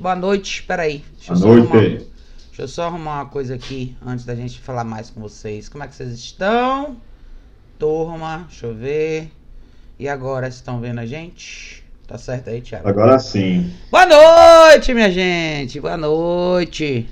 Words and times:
Boa 0.00 0.16
noite. 0.16 0.60
Espera 0.60 0.84
aí. 0.84 1.04
Deixa 1.18 1.34
Boa 1.34 1.56
noite. 1.56 1.76
Arrumar, 1.76 1.80
deixa 2.46 2.62
eu 2.62 2.68
só 2.68 2.84
arrumar 2.84 3.14
uma 3.16 3.26
coisa 3.26 3.54
aqui 3.54 3.94
antes 4.04 4.24
da 4.24 4.34
gente 4.34 4.58
falar 4.58 4.82
mais 4.82 5.10
com 5.10 5.20
vocês. 5.20 5.68
Como 5.68 5.84
é 5.84 5.88
que 5.88 5.94
vocês 5.94 6.12
estão? 6.12 6.96
Turma, 7.78 8.46
deixa 8.48 8.66
eu 8.66 8.74
ver. 8.74 9.30
E 9.98 10.08
agora, 10.08 10.48
estão 10.48 10.80
vendo 10.80 11.00
a 11.00 11.06
gente? 11.06 11.84
Tá 12.06 12.16
certo 12.16 12.48
aí, 12.48 12.62
Thiago? 12.62 12.88
Agora 12.88 13.18
sim. 13.18 13.70
Boa 13.90 14.06
noite, 14.06 14.94
minha 14.94 15.10
gente. 15.10 15.78
Boa 15.78 15.98
noite. 15.98 17.06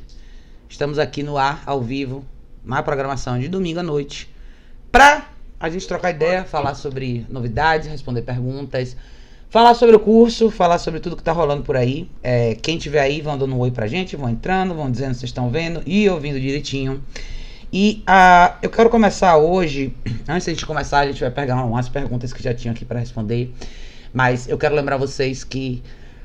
Estamos 0.67 0.99
aqui 0.99 1.23
no 1.23 1.37
ar, 1.37 1.63
ao 1.67 1.83
vivo, 1.83 2.25
na 2.65 2.83
programação 2.83 3.39
de 3.39 3.49
domingo 3.49 3.81
à 3.81 3.83
noite, 3.83 4.35
pra 4.91 5.29
a 5.61 5.69
gente 5.69 5.87
trocar 5.87 6.13
ideia, 6.13 6.43
falar 6.43 6.75
sobre 6.75 7.27
novidades, 7.29 7.87
responder 7.87 8.23
perguntas, 8.23 8.97
falar 9.51 9.75
sobre 9.75 9.97
o 9.97 10.01
curso, 10.01 10.51
falar 10.51 10.79
sobre 10.79 11.01
tudo 11.01 11.17
que 11.17 11.23
tá 11.23 11.33
rolando 11.33 11.63
por 11.63 11.77
aí. 11.77 12.09
É, 12.23 12.55
quem 12.55 12.79
tiver 12.79 13.01
aí, 13.01 13.21
vão 13.21 13.37
dando 13.37 13.55
um 13.55 13.59
oi 13.59 13.71
pra 13.71 13.87
gente, 13.87 14.17
vão 14.17 14.29
entrando, 14.29 14.75
vão 14.75 14.91
dizendo 14.91 15.15
se 15.15 15.25
estão 15.25 15.51
vendo 15.51 15.83
e 15.87 16.09
ouvindo 16.09 16.39
direitinho. 16.41 17.03
E 17.73 18.03
uh, 18.09 18.57
eu 18.63 18.71
quero 18.71 18.89
começar 18.89 19.37
hoje, 19.37 19.95
antes 20.29 20.45
de 20.45 20.51
a 20.51 20.55
gente 20.55 20.67
começar, 20.67 21.01
a 21.01 21.07
gente 21.07 21.21
vai 21.21 21.31
pegar 21.31 21.63
umas 21.65 21.89
perguntas 21.89 22.33
que 22.33 22.43
já 22.43 22.55
tinham 22.55 22.73
aqui 22.73 22.85
para 22.85 22.99
responder. 22.99 23.55
Mas 24.13 24.49
eu 24.49 24.57
quero 24.57 24.75
lembrar 24.75 24.97
vocês 24.97 25.45
que 25.45 25.83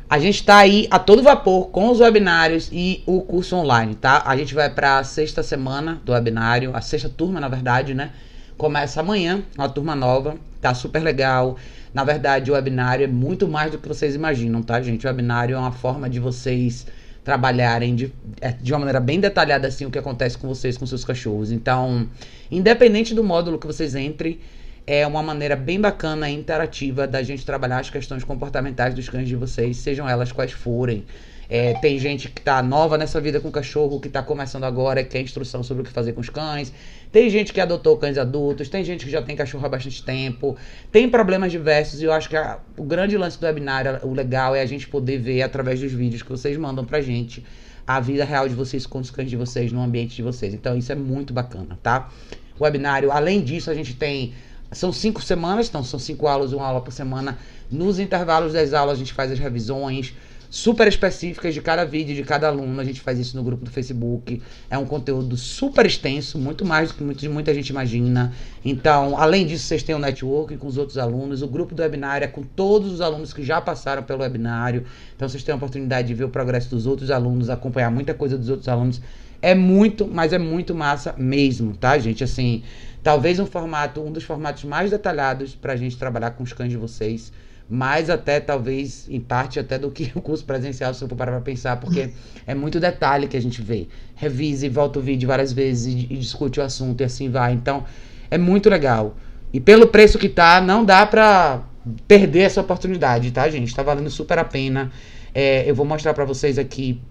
a 0.10 0.20
gente 0.20 0.36
está 0.36 0.58
aí 0.58 0.88
a 0.92 1.00
todo 1.00 1.24
vapor 1.24 1.70
com 1.70 1.90
os 1.90 2.00
webinários 2.00 2.70
e 2.72 3.04
o 3.06 3.22
curso 3.22 3.56
online, 3.56 3.96
tá? 3.96 4.22
A 4.26 4.38
gente 4.38 4.54
vai 4.54 4.70
para 4.70 5.04
sexta 5.04 5.44
semana 5.44 6.02
do 6.06 6.12
webinário, 6.12 6.72
a 6.74 6.82
sexta 6.82 7.10
turma, 7.10 7.40
na 7.40 7.48
verdade, 7.48 7.94
né? 7.94 8.12
Começa 8.58 9.02
amanhã, 9.02 9.44
uma 9.58 9.68
turma 9.68 9.96
nova, 9.96 10.36
tá 10.62 10.74
super 10.74 11.02
legal. 11.02 11.58
Na 11.94 12.04
verdade, 12.04 12.50
o 12.50 12.56
webinário 12.56 13.04
é 13.04 13.08
muito 13.08 13.48
mais 13.48 13.72
do 13.72 13.78
que 13.78 13.88
vocês 13.88 14.16
imaginam, 14.16 14.64
tá, 14.64 14.82
gente? 14.82 15.06
O 15.06 15.10
webinário 15.10 15.56
é 15.56 15.60
uma 15.60 15.72
forma 15.72 16.10
de 16.10 16.20
vocês 16.20 16.88
trabalharem 17.24 17.96
de, 17.96 18.12
é, 18.42 18.52
de 18.52 18.74
uma 18.74 18.80
maneira 18.80 19.00
bem 19.00 19.20
detalhada 19.20 19.68
assim 19.68 19.86
o 19.86 19.92
que 19.92 19.98
acontece 19.98 20.38
com 20.38 20.48
vocês, 20.48 20.78
com 20.78 20.86
seus 20.86 21.06
cachorros. 21.06 21.52
Então, 21.52 22.10
independente 22.52 23.14
do 23.14 23.24
módulo 23.24 23.58
que 23.58 23.68
vocês 23.68 23.96
entrem, 23.96 24.40
é 24.86 25.08
uma 25.08 25.24
maneira 25.24 25.56
bem 25.56 25.80
bacana 25.80 26.30
e 26.30 26.34
interativa 26.34 27.08
da 27.08 27.24
gente 27.24 27.46
trabalhar 27.46 27.80
as 27.80 27.90
questões 27.90 28.24
comportamentais 28.24 28.94
dos 28.94 29.08
cães 29.08 29.28
de 29.28 29.36
vocês, 29.36 29.78
sejam 29.78 30.10
elas 30.10 30.32
quais 30.32 30.52
forem. 30.52 31.06
É, 31.50 31.74
tem 31.76 32.00
gente 32.00 32.30
que 32.30 32.40
está 32.40 32.62
nova 32.64 32.98
nessa 32.98 33.22
vida 33.22 33.40
com 33.40 33.52
cachorro, 33.52 34.00
que 34.00 34.08
está 34.08 34.24
começando 34.24 34.64
agora, 34.64 35.04
que 35.04 35.12
quer 35.12 35.22
instrução 35.22 35.62
sobre 35.64 35.84
o 35.84 35.86
que 35.86 35.92
fazer 35.92 36.14
com 36.14 36.22
os 36.22 36.30
cães. 36.30 36.74
Tem 37.14 37.30
gente 37.30 37.54
que 37.54 37.62
adotou 37.62 37.96
cães 37.96 38.18
adultos, 38.18 38.68
tem 38.70 38.84
gente 38.84 39.06
que 39.06 39.12
já 39.12 39.22
tem 39.22 39.36
cachorro 39.36 39.64
há 39.64 39.70
bastante 39.70 40.04
tempo, 40.04 40.58
tem 40.92 41.08
problemas 41.08 41.52
diversos 41.52 42.02
e 42.02 42.06
eu 42.06 42.12
acho 42.12 42.28
que 42.28 42.36
a, 42.36 42.58
o 42.76 42.84
grande 42.84 43.16
lance 43.16 43.40
do 43.40 43.46
webinar, 43.46 44.04
o 44.04 44.14
legal 44.16 44.56
é 44.56 44.62
a 44.62 44.66
gente 44.66 44.88
poder 44.88 45.20
ver 45.20 45.44
através 45.44 45.80
dos 45.80 45.92
vídeos 45.92 46.24
que 46.24 46.30
vocês 46.32 46.58
mandam 46.58 46.84
pra 46.84 47.02
gente 47.02 47.46
a 47.86 48.00
vida 48.00 48.26
real 48.26 48.50
de 48.50 48.56
vocês 48.56 48.88
com 48.88 48.98
os 48.98 49.12
cães 49.12 49.30
de 49.30 49.38
vocês 49.38 49.72
no 49.72 49.84
ambiente 49.84 50.16
de 50.16 50.24
vocês. 50.24 50.56
Então 50.56 50.76
isso 50.76 50.92
é 50.92 50.96
muito 50.96 51.32
bacana, 51.32 51.78
tá? 51.84 52.10
O 52.58 52.64
webinário, 52.64 53.12
além 53.12 53.44
disso, 53.44 53.70
a 53.70 53.76
gente 53.76 53.94
tem 53.94 54.34
são 54.72 54.92
cinco 54.92 55.22
semanas, 55.22 55.70
então 55.70 55.84
são 55.84 56.00
cinco 56.00 56.28
aulas, 56.28 56.52
uma 56.52 56.66
aula 56.66 56.82
por 56.82 56.92
semana. 56.92 57.38
Nos 57.70 58.00
intervalos 58.00 58.54
das 58.54 58.74
aulas 58.74 58.96
a 58.96 59.00
gente 59.00 59.14
faz 59.14 59.32
as 59.32 59.38
revisões 59.38 60.16
super 60.54 60.88
específicas 60.88 61.52
de 61.52 61.64
cada 61.64 61.84
vídeo, 61.84 62.14
de 62.14 62.22
cada 62.22 62.48
aluno. 62.48 62.80
A 62.80 62.84
gente 62.84 63.02
faz 63.02 63.18
isso 63.18 63.36
no 63.36 63.42
grupo 63.42 63.66
do 63.66 63.72
Facebook. 63.72 64.40
É 64.70 64.78
um 64.78 64.86
conteúdo 64.86 65.36
super 65.36 65.84
extenso, 65.84 66.38
muito 66.38 66.64
mais 66.64 66.92
do 66.92 66.94
que 66.94 67.04
muita, 67.04 67.28
muita 67.28 67.54
gente 67.56 67.70
imagina. 67.70 68.32
Então, 68.64 69.18
além 69.18 69.48
disso, 69.48 69.66
vocês 69.66 69.82
têm 69.82 69.96
o 69.96 69.98
um 69.98 70.02
networking 70.02 70.58
com 70.58 70.68
os 70.68 70.78
outros 70.78 71.00
alunos. 71.00 71.42
O 71.42 71.48
grupo 71.48 71.74
do 71.74 71.82
webinário 71.82 72.26
é 72.26 72.28
com 72.28 72.44
todos 72.44 72.92
os 72.94 73.02
alunos 73.02 73.34
que 73.34 73.42
já 73.42 73.60
passaram 73.60 74.04
pelo 74.04 74.22
webinário. 74.22 74.86
Então, 75.16 75.28
vocês 75.28 75.42
têm 75.42 75.54
a 75.54 75.56
oportunidade 75.56 76.10
de 76.10 76.14
ver 76.14 76.26
o 76.26 76.30
progresso 76.30 76.70
dos 76.70 76.86
outros 76.86 77.10
alunos, 77.10 77.50
acompanhar 77.50 77.90
muita 77.90 78.14
coisa 78.14 78.38
dos 78.38 78.50
outros 78.50 78.70
alunos. 78.70 79.02
É 79.42 79.56
muito, 79.56 80.06
mas 80.08 80.34
é 80.34 80.38
muito 80.38 80.76
massa 80.76 81.16
mesmo, 81.18 81.76
tá, 81.76 81.98
gente? 81.98 82.24
Assim, 82.24 82.62
talvez 83.02 83.40
um 83.40 83.48
formato, 83.48 84.00
um 84.02 84.12
dos 84.12 84.24
formatos 84.24 84.66
mais 84.66 84.92
detalhados 84.92 85.56
para 85.56 85.74
a 85.74 85.76
gente 85.76 85.98
trabalhar 85.98 86.30
com 86.30 86.44
os 86.44 86.54
cães 86.54 86.70
de 86.70 86.78
vocês 86.78 87.32
mais 87.70 88.10
até 88.10 88.40
talvez 88.40 89.08
em 89.10 89.20
parte 89.20 89.60
até 89.60 89.78
do 89.78 89.90
que 89.90 90.12
o 90.16 90.22
curso 90.22 90.46
presencial, 90.46 90.94
se 90.94 91.04
eu 91.04 91.08
for 91.08 91.16
parar 91.16 91.32
para 91.32 91.42
pensar, 91.42 91.78
porque 91.78 92.12
é 92.46 92.54
muito 92.54 92.80
detalhe 92.80 93.28
que 93.28 93.38
a 93.38 93.42
gente 93.42 93.62
vê. 93.62 93.88
Revise, 94.16 94.70
volta 94.70 95.00
o 95.00 95.02
vídeo 95.02 95.28
várias 95.28 95.52
vezes 95.52 95.94
e, 95.94 96.08
e, 96.14 96.18
discute 96.18 96.60
o 96.60 96.64
assunto 96.64 97.02
e 97.02 97.04
assim 97.04 97.30
vai. 97.30 97.54
Então, 97.54 97.86
é 98.30 98.38
muito 98.38 98.70
legal. 98.70 99.16
E 99.52 99.60
pelo 99.60 99.88
preço 99.88 100.18
que 100.18 100.30
tá, 100.30 100.62
não 100.62 100.84
dá 100.84 101.06
pra 101.06 101.64
perder 102.08 102.42
essa 102.42 102.62
oportunidade, 102.62 103.32
tá, 103.32 103.50
gente? 103.50 103.74
Tá 103.74 103.84
valendo 103.84 104.10
super 104.10 104.40
a 104.40 104.46
pena. 104.46 104.92
É, 105.34 105.70
eu 105.70 105.76
vou 105.76 105.86
mostrar 105.86 106.14
para 106.14 106.26
vocês 106.26 106.58
aqui. 106.58 107.02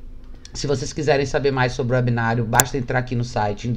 Se 0.55 0.67
vocês 0.67 0.93
quiserem 0.93 1.25
saber 1.25 1.51
mais 1.51 1.73
sobre 1.73 1.95
o 1.95 1.97
webinário, 1.97 2.45
basta 2.45 2.77
entrar 2.77 2.99
aqui 2.99 3.15
no 3.15 3.25
site 3.25 3.69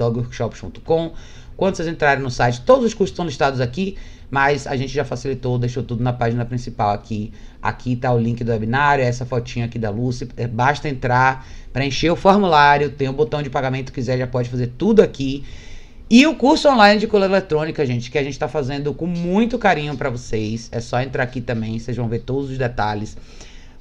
em. 0.82 1.14
Quando 1.56 1.76
vocês 1.76 1.88
entrarem 1.88 2.24
no 2.24 2.30
site, 2.30 2.62
todos 2.62 2.86
os 2.86 2.94
cursos 2.94 3.14
estão 3.14 3.26
listados 3.26 3.62
aqui. 3.62 3.98
Mas 4.30 4.66
a 4.66 4.76
gente 4.76 4.94
já 4.94 5.06
facilitou, 5.06 5.58
deixou 5.58 5.84
tudo 5.84 6.04
na 6.04 6.12
página 6.12 6.44
principal 6.46 6.92
aqui. 6.92 7.32
Aqui 7.62 7.94
está 7.94 8.12
o 8.12 8.20
link 8.20 8.44
do 8.44 8.52
webinário, 8.52 9.04
essa 9.04 9.26
fotinha 9.26 9.66
aqui 9.66 9.78
da 9.78 9.90
Lucy. 9.90 10.28
É, 10.36 10.48
basta 10.48 10.90
entrar, 10.90 11.48
preencher 11.72 12.10
o 12.10 12.16
formulário, 12.16 12.90
tem 12.90 13.08
o 13.08 13.12
um 13.12 13.14
botão 13.14 13.42
de 13.42 13.50
pagamento, 13.50 13.94
quiser 13.94 14.18
já 14.18 14.28
pode 14.28 14.50
fazer 14.50 14.74
tudo 14.78 15.02
aqui. 15.02 15.44
E 16.10 16.28
o 16.28 16.36
curso 16.36 16.70
online 16.70 17.00
de 17.00 17.08
cola 17.08 17.26
eletrônica, 17.26 17.84
gente, 17.86 18.12
que 18.12 18.18
a 18.18 18.24
gente 18.24 18.34
está 18.34 18.48
fazendo 18.48 18.94
com 18.94 19.08
muito 19.08 19.58
carinho 19.58 19.96
para 19.96 20.10
vocês. 20.10 20.70
É 20.72 20.80
só 20.80 21.02
entrar 21.02 21.24
aqui 21.24 21.42
também, 21.42 21.80
vocês 21.80 21.98
vão 21.98 22.08
ver 22.08 22.20
todos 22.20 22.52
os 22.52 22.58
detalhes. 22.58 23.18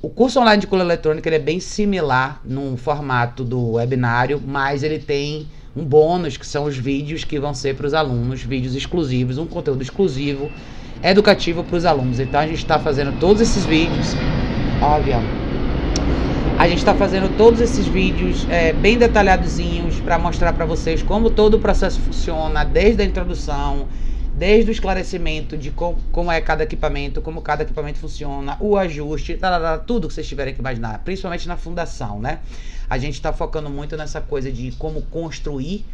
O 0.01 0.09
curso 0.09 0.41
online 0.41 0.61
de 0.61 0.67
cola 0.67 0.83
eletrônica 0.83 1.29
ele 1.29 1.37
é 1.37 1.41
bem 1.41 1.61
similar 1.61 2.41
no 2.45 2.77
formato 2.77 3.43
do 3.43 3.73
webinário, 3.73 4.43
mas 4.47 4.83
ele 4.83 4.99
tem 4.99 5.49
um 5.77 5.85
bônus, 5.85 6.37
que 6.37 6.47
são 6.47 6.65
os 6.65 6.77
vídeos 6.77 7.25
que 7.25 7.39
vão 7.39 7.53
ser 7.53 7.75
para 7.75 7.87
os 7.87 7.95
alunos, 7.95 8.43
vídeos 8.43 8.75
exclusivos, 8.75 9.39
um 9.39 9.47
conteúdo 9.47 9.83
exclusivo, 9.83 10.51
educativo 11.03 11.65
para 11.65 11.77
os 11.77 11.85
alunos. 11.85 12.21
Então 12.21 12.41
a 12.41 12.47
gente 12.47 12.59
está 12.59 12.79
fazendo 12.79 13.19
todos 13.19 13.43
esses 13.43 13.65
vídeos. 13.65 14.15
Óbvio. 14.81 15.17
A 16.57 16.69
gente 16.69 16.79
está 16.79 16.95
fazendo 16.95 17.37
todos 17.37 17.61
esses 17.61 17.87
vídeos 17.87 18.47
é, 18.49 18.73
bem 18.73 18.97
detalhadozinhos 18.97 19.99
para 20.01 20.19
mostrar 20.19 20.53
para 20.53 20.65
vocês 20.65 21.03
como 21.03 21.29
todo 21.29 21.55
o 21.55 21.59
processo 21.59 21.99
funciona, 22.01 22.65
desde 22.65 23.03
a 23.03 23.05
introdução, 23.05 23.89
desde 24.37 24.71
o 24.71 24.73
esclarecimento 24.73 25.57
de 25.57 25.73
como, 25.73 25.99
como 26.13 26.31
é 26.31 26.41
cada 26.41 26.63
equipamento, 26.63 27.21
como 27.21 27.43
cada 27.43 27.65
equipamento 27.65 27.99
funciona, 27.99 28.57
o 28.61 28.77
ajuste, 28.77 29.39
tudo 29.85 30.07
que 30.07 30.15
vocês 30.15 30.29
tiverem 30.29 30.55
que 30.55 30.61
imaginar, 30.61 31.01
principalmente 31.05 31.49
na 31.49 31.57
fundação, 31.57 32.21
né? 32.21 32.39
A 32.89 32.99
gente 32.99 33.15
está 33.15 33.33
focando 33.33 33.71
muito 33.71 33.97
nessa 33.97 34.21
coisa 34.21 34.51
de 34.51 34.73
como 34.73 35.03
construir 35.03 35.85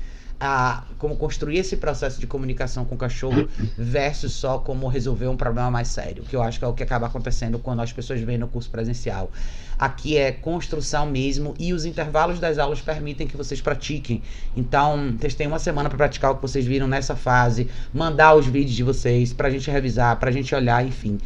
a, 0.40 0.84
como 0.98 1.16
construir 1.16 1.58
esse 1.58 1.76
processo 1.76 2.18
de 2.18 2.26
comunicação 2.26 2.86
com 2.86 2.94
o 2.94 2.98
cachorro 2.98 3.46
versus 3.76 4.32
só 4.32 4.58
como 4.58 4.88
resolver 4.88 5.28
um 5.28 5.36
problema 5.36 5.70
mais 5.70 5.88
sério, 5.88 6.22
que 6.22 6.34
eu 6.34 6.42
acho 6.42 6.58
que 6.58 6.64
é 6.64 6.68
o 6.68 6.72
que 6.72 6.82
acaba 6.82 7.06
acontecendo 7.06 7.58
quando 7.58 7.80
as 7.82 7.92
pessoas 7.92 8.20
vêm 8.22 8.38
no 8.38 8.48
curso 8.48 8.70
presencial. 8.70 9.30
Aqui 9.78 10.16
é 10.16 10.32
construção 10.32 11.06
mesmo 11.06 11.54
e 11.58 11.74
os 11.74 11.84
intervalos 11.84 12.40
das 12.40 12.56
aulas 12.58 12.80
permitem 12.80 13.26
que 13.26 13.36
vocês 13.36 13.60
pratiquem. 13.60 14.22
Então, 14.56 15.14
vocês 15.18 15.34
têm 15.34 15.46
uma 15.46 15.58
semana 15.58 15.90
para 15.90 15.98
praticar 15.98 16.30
o 16.30 16.36
que 16.36 16.42
vocês 16.42 16.64
viram 16.64 16.88
nessa 16.88 17.14
fase, 17.14 17.68
mandar 17.92 18.34
os 18.34 18.46
vídeos 18.46 18.74
de 18.74 18.82
vocês 18.82 19.34
para 19.34 19.48
a 19.48 19.50
gente 19.50 19.70
revisar, 19.70 20.18
para 20.18 20.30
a 20.30 20.32
gente 20.32 20.54
olhar, 20.54 20.84
enfim. 20.84 21.18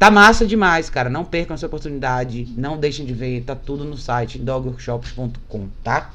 Tá 0.00 0.10
massa 0.10 0.46
demais, 0.46 0.88
cara. 0.88 1.10
Não 1.10 1.26
percam 1.26 1.52
essa 1.52 1.66
oportunidade. 1.66 2.48
Não 2.56 2.78
deixem 2.78 3.04
de 3.04 3.12
ver. 3.12 3.42
Tá 3.42 3.54
tudo 3.54 3.84
no 3.84 3.98
site 3.98 4.38
dogworkshops.com, 4.38 5.68
tá? 5.84 6.10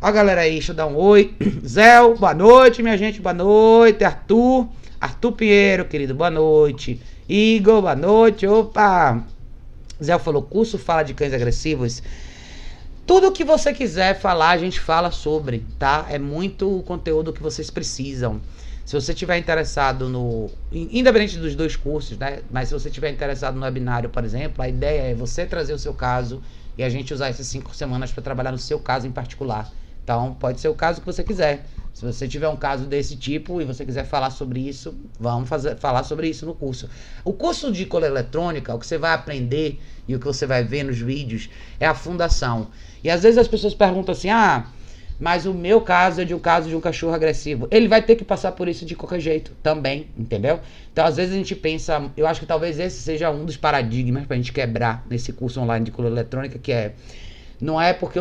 Ó, 0.00 0.10
galera 0.10 0.40
aí, 0.40 0.54
deixa 0.54 0.72
eu 0.72 0.76
dar 0.76 0.88
um 0.88 0.96
oi. 0.96 1.32
Zé, 1.64 2.00
boa 2.18 2.34
noite, 2.34 2.82
minha 2.82 2.98
gente. 2.98 3.20
Boa 3.20 3.32
noite. 3.32 4.02
Arthur. 4.02 4.66
Arthur 5.00 5.32
Pinheiro, 5.32 5.84
querido, 5.84 6.16
boa 6.16 6.30
noite. 6.30 7.00
Igor, 7.28 7.82
boa 7.82 7.94
noite. 7.94 8.44
Opa! 8.44 9.22
Zé 10.02 10.18
falou: 10.18 10.42
curso 10.42 10.76
fala 10.76 11.04
de 11.04 11.14
cães 11.14 11.32
agressivos. 11.32 12.02
Tudo 13.06 13.30
que 13.30 13.44
você 13.44 13.72
quiser 13.72 14.18
falar, 14.18 14.50
a 14.50 14.58
gente 14.58 14.80
fala 14.80 15.12
sobre, 15.12 15.64
tá? 15.78 16.06
É 16.10 16.18
muito 16.18 16.78
o 16.78 16.82
conteúdo 16.82 17.32
que 17.32 17.40
vocês 17.40 17.70
precisam. 17.70 18.40
Se 18.84 18.94
você 18.94 19.14
tiver 19.14 19.38
interessado 19.38 20.08
no. 20.08 20.50
Independente 20.70 21.38
dos 21.38 21.54
dois 21.54 21.76
cursos, 21.76 22.18
né? 22.18 22.40
Mas 22.50 22.68
se 22.68 22.74
você 22.74 22.90
tiver 22.90 23.10
interessado 23.10 23.54
no 23.54 23.62
webinário, 23.62 24.10
por 24.10 24.24
exemplo, 24.24 24.62
a 24.62 24.68
ideia 24.68 25.12
é 25.12 25.14
você 25.14 25.46
trazer 25.46 25.72
o 25.72 25.78
seu 25.78 25.94
caso 25.94 26.42
e 26.76 26.82
a 26.82 26.88
gente 26.88 27.14
usar 27.14 27.28
essas 27.28 27.46
cinco 27.46 27.74
semanas 27.74 28.10
para 28.10 28.22
trabalhar 28.22 28.50
no 28.50 28.58
seu 28.58 28.80
caso 28.80 29.06
em 29.06 29.12
particular. 29.12 29.70
Então, 30.02 30.34
pode 30.34 30.60
ser 30.60 30.68
o 30.68 30.74
caso 30.74 31.00
que 31.00 31.06
você 31.06 31.22
quiser. 31.22 31.64
Se 31.94 32.04
você 32.04 32.26
tiver 32.26 32.48
um 32.48 32.56
caso 32.56 32.86
desse 32.86 33.16
tipo 33.16 33.60
e 33.60 33.64
você 33.64 33.84
quiser 33.84 34.04
falar 34.04 34.30
sobre 34.30 34.60
isso, 34.60 34.94
vamos 35.20 35.48
fazer, 35.48 35.76
falar 35.76 36.02
sobre 36.02 36.28
isso 36.28 36.46
no 36.46 36.54
curso. 36.54 36.88
O 37.22 37.32
curso 37.32 37.70
de 37.70 37.84
cola 37.84 38.06
eletrônica, 38.06 38.74
o 38.74 38.78
que 38.78 38.86
você 38.86 38.98
vai 38.98 39.12
aprender 39.12 39.80
e 40.08 40.16
o 40.16 40.18
que 40.18 40.24
você 40.24 40.46
vai 40.46 40.64
ver 40.64 40.84
nos 40.84 40.98
vídeos 40.98 41.50
é 41.78 41.86
a 41.86 41.94
fundação. 41.94 42.68
E 43.04 43.10
às 43.10 43.22
vezes 43.22 43.38
as 43.38 43.46
pessoas 43.46 43.74
perguntam 43.74 44.12
assim: 44.12 44.30
ah 44.30 44.66
mas 45.22 45.46
o 45.46 45.54
meu 45.54 45.80
caso 45.80 46.20
é 46.20 46.24
de 46.24 46.34
um 46.34 46.38
caso 46.40 46.68
de 46.68 46.74
um 46.74 46.80
cachorro 46.80 47.14
agressivo. 47.14 47.68
Ele 47.70 47.86
vai 47.86 48.02
ter 48.02 48.16
que 48.16 48.24
passar 48.24 48.50
por 48.50 48.66
isso 48.66 48.84
de 48.84 48.96
qualquer 48.96 49.20
jeito 49.20 49.52
também, 49.62 50.08
entendeu? 50.18 50.58
Então, 50.92 51.04
às 51.04 51.16
vezes 51.16 51.32
a 51.32 51.36
gente 51.36 51.54
pensa, 51.54 52.10
eu 52.16 52.26
acho 52.26 52.40
que 52.40 52.46
talvez 52.46 52.80
esse 52.80 53.00
seja 53.00 53.30
um 53.30 53.44
dos 53.44 53.56
paradigmas 53.56 54.26
pra 54.26 54.36
gente 54.36 54.52
quebrar 54.52 55.06
nesse 55.08 55.32
curso 55.32 55.60
online 55.60 55.84
de 55.84 55.92
coluna 55.92 56.16
eletrônica, 56.16 56.58
que 56.58 56.72
é 56.72 56.94
Não 57.60 57.80
é 57.80 57.92
porque 57.92 58.18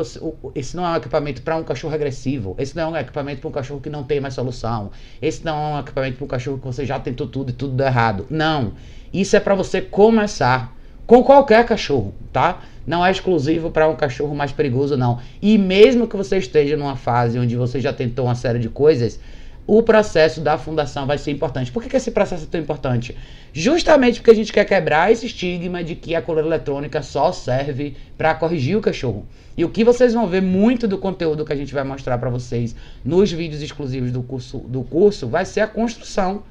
esse 0.53 0.75
não 0.75 0.85
é 0.85 0.89
um 0.91 0.95
equipamento 0.97 1.41
para 1.41 1.57
um 1.57 1.63
cachorro 1.63 1.95
agressivo. 1.95 2.55
Esse 2.59 2.75
não 2.75 2.83
é 2.83 2.99
um 2.99 3.01
equipamento 3.01 3.41
para 3.41 3.49
um 3.49 3.51
cachorro 3.51 3.81
que 3.81 3.89
não 3.89 4.03
tem 4.03 4.19
mais 4.19 4.35
solução. 4.35 4.91
Esse 5.19 5.43
não 5.43 5.55
é 5.55 5.77
um 5.77 5.79
equipamento 5.79 6.17
para 6.17 6.25
um 6.25 6.27
cachorro 6.27 6.59
que 6.59 6.65
você 6.65 6.85
já 6.85 6.99
tentou 6.99 7.25
tudo 7.25 7.49
e 7.49 7.53
tudo 7.53 7.73
deu 7.73 7.87
errado. 7.87 8.27
Não. 8.29 8.73
Isso 9.11 9.35
é 9.35 9.39
para 9.39 9.55
você 9.55 9.81
começar 9.81 10.71
com 11.11 11.21
qualquer 11.21 11.65
cachorro, 11.65 12.13
tá? 12.31 12.61
Não 12.87 13.05
é 13.05 13.11
exclusivo 13.11 13.69
para 13.69 13.85
um 13.85 13.97
cachorro 13.97 14.33
mais 14.33 14.53
perigoso, 14.53 14.95
não. 14.95 15.19
E 15.41 15.57
mesmo 15.57 16.07
que 16.07 16.15
você 16.15 16.37
esteja 16.37 16.77
numa 16.77 16.95
fase 16.95 17.37
onde 17.37 17.53
você 17.53 17.81
já 17.81 17.91
tentou 17.91 18.27
uma 18.27 18.33
série 18.33 18.59
de 18.59 18.69
coisas, 18.69 19.19
o 19.67 19.83
processo 19.83 20.39
da 20.39 20.57
fundação 20.57 21.05
vai 21.05 21.17
ser 21.17 21.31
importante. 21.31 21.69
Por 21.69 21.83
que, 21.83 21.89
que 21.89 21.97
esse 21.97 22.11
processo 22.11 22.45
é 22.45 22.47
tão 22.49 22.61
importante? 22.61 23.13
Justamente 23.51 24.21
porque 24.21 24.31
a 24.31 24.33
gente 24.33 24.53
quer 24.53 24.63
quebrar 24.63 25.11
esse 25.11 25.25
estigma 25.25 25.83
de 25.83 25.95
que 25.95 26.15
a 26.15 26.21
coleira 26.21 26.47
eletrônica 26.47 27.01
só 27.01 27.33
serve 27.33 27.97
para 28.17 28.33
corrigir 28.33 28.77
o 28.77 28.81
cachorro. 28.81 29.25
E 29.57 29.65
o 29.65 29.69
que 29.69 29.83
vocês 29.83 30.13
vão 30.13 30.27
ver 30.27 30.41
muito 30.41 30.87
do 30.87 30.97
conteúdo 30.97 31.43
que 31.43 31.51
a 31.51 31.57
gente 31.57 31.73
vai 31.73 31.83
mostrar 31.83 32.17
para 32.19 32.29
vocês 32.29 32.73
nos 33.03 33.29
vídeos 33.29 33.61
exclusivos 33.61 34.13
do 34.13 34.23
curso, 34.23 34.59
do 34.59 34.81
curso 34.83 35.27
vai 35.27 35.43
ser 35.43 35.59
a 35.59 35.67
construção. 35.67 36.43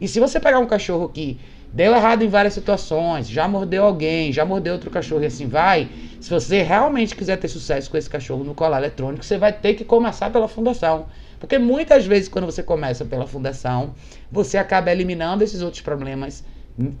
E 0.00 0.06
se 0.06 0.20
você 0.20 0.38
pegar 0.38 0.60
um 0.60 0.66
cachorro 0.66 1.08
que 1.08 1.40
deu 1.72 1.94
errado 1.94 2.22
em 2.22 2.28
várias 2.28 2.54
situações, 2.54 3.28
já 3.28 3.46
mordeu 3.46 3.84
alguém, 3.84 4.32
já 4.32 4.44
mordeu 4.44 4.74
outro 4.74 4.90
cachorro 4.90 5.22
e 5.22 5.26
assim 5.26 5.46
vai. 5.46 5.88
Se 6.20 6.30
você 6.30 6.62
realmente 6.62 7.14
quiser 7.14 7.36
ter 7.36 7.48
sucesso 7.48 7.90
com 7.90 7.96
esse 7.96 8.08
cachorro 8.08 8.44
no 8.44 8.54
colar 8.54 8.78
eletrônico, 8.78 9.24
você 9.24 9.38
vai 9.38 9.52
ter 9.52 9.74
que 9.74 9.84
começar 9.84 10.30
pela 10.30 10.48
fundação. 10.48 11.06
Porque 11.38 11.58
muitas 11.58 12.06
vezes, 12.06 12.28
quando 12.28 12.46
você 12.46 12.62
começa 12.62 13.04
pela 13.04 13.26
fundação, 13.26 13.94
você 14.30 14.56
acaba 14.56 14.90
eliminando 14.90 15.44
esses 15.44 15.60
outros 15.60 15.82
problemas 15.82 16.42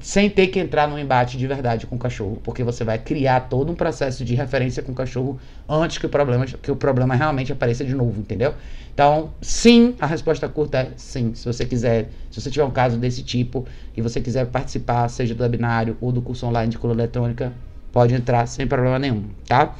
sem 0.00 0.30
ter 0.30 0.46
que 0.46 0.58
entrar 0.58 0.88
num 0.88 0.98
embate 0.98 1.36
de 1.36 1.46
verdade 1.46 1.86
com 1.86 1.96
o 1.96 1.98
cachorro, 1.98 2.40
porque 2.42 2.64
você 2.64 2.82
vai 2.82 2.98
criar 2.98 3.40
todo 3.40 3.70
um 3.70 3.74
processo 3.74 4.24
de 4.24 4.34
referência 4.34 4.82
com 4.82 4.92
o 4.92 4.94
cachorro 4.94 5.38
antes 5.68 5.98
que 5.98 6.06
o 6.06 6.08
problema, 6.08 6.46
que 6.46 6.70
o 6.70 6.76
problema 6.76 7.14
realmente 7.14 7.52
apareça 7.52 7.84
de 7.84 7.94
novo, 7.94 8.20
entendeu? 8.20 8.54
Então, 8.94 9.32
sim, 9.42 9.94
a 10.00 10.06
resposta 10.06 10.48
curta 10.48 10.78
é 10.78 10.88
sim. 10.96 11.34
Se 11.34 11.44
você 11.44 11.66
quiser, 11.66 12.08
se 12.30 12.40
você 12.40 12.50
tiver 12.50 12.64
um 12.64 12.70
caso 12.70 12.96
desse 12.96 13.22
tipo 13.22 13.66
e 13.94 14.00
você 14.00 14.20
quiser 14.20 14.46
participar, 14.46 15.08
seja 15.08 15.34
do 15.34 15.42
webinário 15.42 15.98
ou 16.00 16.10
do 16.10 16.22
curso 16.22 16.46
online 16.46 16.70
de 16.70 16.78
coluna 16.78 17.02
eletrônica, 17.02 17.52
pode 17.92 18.14
entrar 18.14 18.46
sem 18.46 18.66
problema 18.66 18.98
nenhum, 18.98 19.24
tá? 19.46 19.74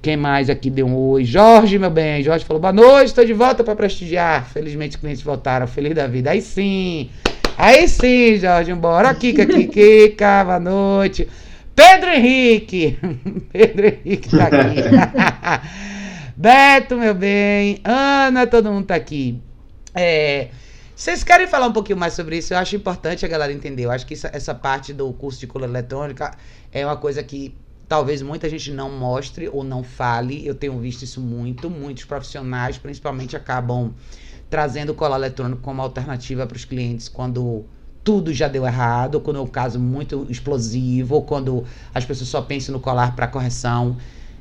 Quem 0.00 0.16
mais 0.16 0.48
aqui 0.50 0.70
deu 0.70 0.86
um 0.86 0.96
oi? 0.96 1.24
Jorge, 1.24 1.78
meu 1.78 1.90
bem. 1.90 2.22
Jorge 2.22 2.44
falou: 2.44 2.60
boa 2.60 2.72
noite, 2.72 3.06
estou 3.06 3.24
de 3.24 3.32
volta 3.32 3.62
para 3.62 3.74
prestigiar. 3.76 4.44
Felizmente 4.46 4.98
clientes 4.98 5.22
voltaram. 5.22 5.66
Feliz 5.66 5.94
da 5.94 6.08
vida. 6.08 6.30
Aí 6.30 6.42
sim. 6.42 7.08
Aí 7.62 7.86
sim, 7.86 8.40
Jorge. 8.40 8.74
Bora. 8.74 9.14
Kika, 9.14 9.46
Kika. 9.46 10.42
Boa 10.42 10.58
noite. 10.58 11.28
Pedro 11.76 12.10
Henrique. 12.10 12.98
Pedro 13.52 13.86
Henrique 13.86 14.36
tá 14.36 14.46
aqui. 14.46 15.70
Beto, 16.36 16.96
meu 16.96 17.14
bem. 17.14 17.78
Ana, 17.84 18.48
todo 18.48 18.72
mundo 18.72 18.86
tá 18.86 18.96
aqui. 18.96 19.40
É. 19.94 20.48
Vocês 20.96 21.22
querem 21.22 21.46
falar 21.46 21.68
um 21.68 21.72
pouquinho 21.72 21.96
mais 21.96 22.14
sobre 22.14 22.38
isso? 22.38 22.52
Eu 22.52 22.58
acho 22.58 22.74
importante 22.74 23.24
a 23.24 23.28
galera 23.28 23.52
entender. 23.52 23.84
Eu 23.84 23.92
acho 23.92 24.08
que 24.08 24.14
essa 24.14 24.52
parte 24.56 24.92
do 24.92 25.12
curso 25.12 25.38
de 25.38 25.46
cola 25.46 25.64
eletrônica 25.64 26.36
é 26.72 26.84
uma 26.84 26.96
coisa 26.96 27.22
que 27.22 27.54
talvez 27.86 28.22
muita 28.22 28.48
gente 28.48 28.72
não 28.72 28.90
mostre 28.90 29.48
ou 29.48 29.62
não 29.62 29.84
fale. 29.84 30.44
Eu 30.44 30.56
tenho 30.56 30.76
visto 30.80 31.02
isso 31.02 31.20
muito. 31.20 31.70
Muitos 31.70 32.06
profissionais, 32.06 32.76
principalmente, 32.76 33.36
acabam 33.36 33.94
trazendo 34.52 34.92
o 34.92 34.94
colar 34.94 35.16
eletrônico 35.16 35.62
como 35.62 35.80
alternativa 35.80 36.46
para 36.46 36.56
os 36.58 36.66
clientes 36.66 37.08
quando 37.08 37.64
tudo 38.04 38.34
já 38.34 38.48
deu 38.48 38.66
errado, 38.66 39.18
quando 39.18 39.38
é 39.38 39.40
um 39.40 39.46
caso 39.46 39.80
muito 39.80 40.26
explosivo, 40.28 41.14
ou 41.14 41.22
quando 41.22 41.64
as 41.94 42.04
pessoas 42.04 42.28
só 42.28 42.42
pensam 42.42 42.74
no 42.74 42.78
colar 42.78 43.16
para 43.16 43.26
correção. 43.26 43.96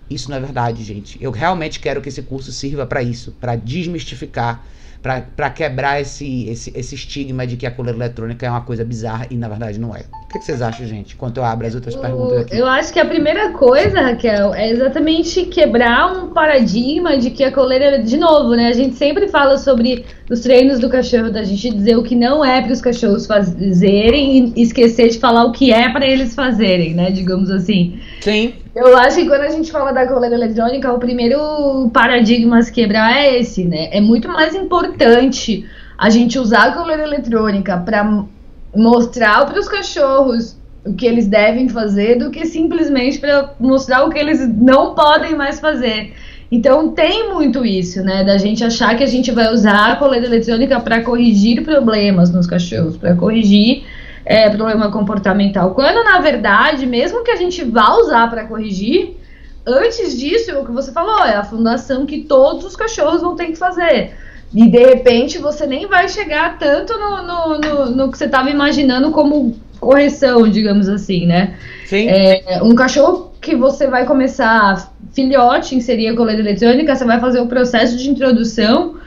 Isso 0.10 0.30
não 0.30 0.36
é 0.36 0.40
verdade, 0.42 0.84
gente. 0.84 1.18
Eu 1.24 1.32
realmente 1.32 1.80
quero 1.80 2.02
que 2.02 2.10
esse 2.10 2.22
curso 2.24 2.52
sirva 2.52 2.86
para 2.86 3.02
isso, 3.02 3.32
para 3.40 3.56
desmistificar 3.56 4.66
para 5.02 5.50
quebrar 5.50 6.00
esse, 6.00 6.48
esse, 6.48 6.72
esse 6.76 6.94
estigma 6.94 7.48
de 7.48 7.58
que 7.58 7.66
a 7.66 7.72
coleira 7.72 7.98
eletrônica 7.98 8.46
é 8.46 8.50
uma 8.50 8.62
coisa 8.62 8.86
bizarra 8.86 9.28
e 9.32 9.36
na 9.36 9.48
verdade 9.48 9.80
não 9.80 9.96
é. 9.96 10.04
O 10.32 10.40
que, 10.40 10.46
vocês 10.46 10.62
acham, 10.62 10.88
gente? 10.88 11.14
Enquanto 11.14 11.38
eu 11.38 11.44
abro 11.44 11.68
as 11.68 11.76
outras 11.76 11.94
perguntas 11.94 12.40
aqui. 12.40 12.58
Eu 12.58 12.66
acho 12.66 12.94
que 12.94 13.00
a 13.02 13.06
primeira 13.06 13.50
coisa, 13.50 14.00
Raquel, 14.00 14.54
é 14.54 14.70
exatamente 14.70 15.44
quebrar 15.44 16.10
um 16.10 16.28
paradigma 16.30 17.18
de 17.18 17.32
que 17.32 17.44
a 17.44 17.52
coleira, 17.52 18.02
de 18.02 18.16
novo, 18.16 18.56
né? 18.56 18.70
A 18.70 18.74
gente 18.74 18.96
sempre 18.96 19.28
fala 19.28 19.58
sobre 19.58 20.06
os 20.30 20.40
treinos 20.40 20.80
do 20.80 20.90
cachorro, 20.90 21.30
da 21.30 21.44
gente 21.44 21.70
dizer 21.70 21.98
o 21.98 22.04
que 22.04 22.16
não 22.16 22.46
é 22.46 22.62
para 22.62 22.72
os 22.72 22.80
cachorros 22.80 23.28
fazerem 23.28 24.54
e 24.56 24.62
esquecer 24.62 25.10
de 25.10 25.20
falar 25.20 25.44
o 25.44 25.52
que 25.52 25.74
é 25.74 25.90
para 25.90 26.08
eles 26.08 26.34
fazerem, 26.34 26.94
né? 26.94 27.12
Digamos 27.12 27.52
assim. 27.52 28.00
Sim. 28.22 28.54
Eu 28.74 28.98
acho 28.98 29.18
que 29.18 29.28
quando 29.28 29.42
a 29.42 29.50
gente 29.50 29.70
fala 29.70 29.92
da 29.92 30.08
coleira 30.08 30.36
eletrônica, 30.36 30.94
o 30.94 30.98
primeiro 30.98 31.90
paradigma 31.94 32.60
a 32.60 32.62
se 32.62 32.72
quebrar 32.72 33.18
é 33.18 33.38
esse, 33.38 33.66
né? 33.66 33.90
É 33.92 34.00
muito 34.00 34.30
mais 34.30 34.56
importante 34.56 35.66
a 35.98 36.10
gente 36.10 36.40
usar 36.40 36.70
a 36.70 36.72
coleira 36.72 37.04
eletrônica 37.04 37.78
para 37.78 38.24
mostrar 38.76 39.46
para 39.46 39.60
os 39.60 39.68
cachorros 39.68 40.58
o 40.86 40.94
que 40.94 41.06
eles 41.06 41.28
devem 41.28 41.70
fazer 41.70 42.16
do 42.16 42.32
que 42.32 42.46
simplesmente 42.46 43.20
para 43.20 43.54
mostrar 43.60 44.04
o 44.04 44.10
que 44.10 44.18
eles 44.18 44.48
não 44.48 44.96
podem 44.96 45.36
mais 45.36 45.60
fazer. 45.60 46.14
Então 46.52 46.90
tem 46.90 47.34
muito 47.34 47.66
isso, 47.66 48.04
né? 48.04 48.24
Da 48.24 48.38
gente 48.38 48.64
achar 48.64 48.98
que 48.98 49.04
a 49.04 49.08
gente 49.08 49.32
vai 49.32 49.54
usar 49.54 49.92
a 49.92 49.96
coleira 49.96 50.26
eletrônica 50.26 50.80
para 50.82 51.02
corrigir 51.02 51.64
problemas 51.64 52.30
nos 52.30 52.46
cachorros, 52.46 52.98
para 52.98 53.16
corrigir 53.16 53.86
é, 54.26 54.50
problema 54.50 54.92
comportamental. 54.92 55.74
Quando, 55.74 56.04
na 56.04 56.20
verdade, 56.20 56.86
mesmo 56.86 57.24
que 57.24 57.32
a 57.32 57.38
gente 57.38 57.64
vá 57.64 57.96
usar 57.96 58.30
para 58.30 58.46
corrigir, 58.46 59.16
antes 59.66 60.20
disso, 60.20 60.58
o 60.60 60.66
que 60.66 60.72
você 60.72 60.92
falou, 60.92 61.24
é 61.24 61.36
a 61.36 61.44
fundação 61.44 62.06
que 62.06 62.24
todos 62.24 62.66
os 62.66 62.76
cachorros 62.76 63.22
vão 63.22 63.36
ter 63.36 63.48
que 63.48 63.56
fazer. 63.56 64.14
E 64.54 64.70
de 64.70 64.86
repente 64.86 65.38
você 65.38 65.66
nem 65.66 65.88
vai 65.88 66.10
chegar 66.10 66.58
tanto 66.58 66.94
no, 66.98 67.24
no, 67.24 67.60
no, 67.60 67.92
no 67.92 68.12
que 68.12 68.18
você 68.18 68.26
estava 68.26 68.50
imaginando 68.50 69.12
como 69.12 69.56
correção, 69.80 70.48
digamos 70.48 70.90
assim, 70.90 71.26
né? 71.26 71.56
Sim. 71.86 72.08
É, 72.08 72.60
um 72.62 72.76
cachorro 72.76 73.32
que 73.42 73.56
você 73.56 73.88
vai 73.88 74.06
começar 74.06 74.94
filhote, 75.14 75.76
inserir 75.76 76.10
a 76.10 76.16
coleira 76.16 76.42
eletrônica, 76.42 76.96
você 76.96 77.06
vai 77.06 77.20
fazer 77.20 77.40
o 77.40 77.48
processo 77.48 77.98
de 77.98 78.10
introdução 78.10 79.00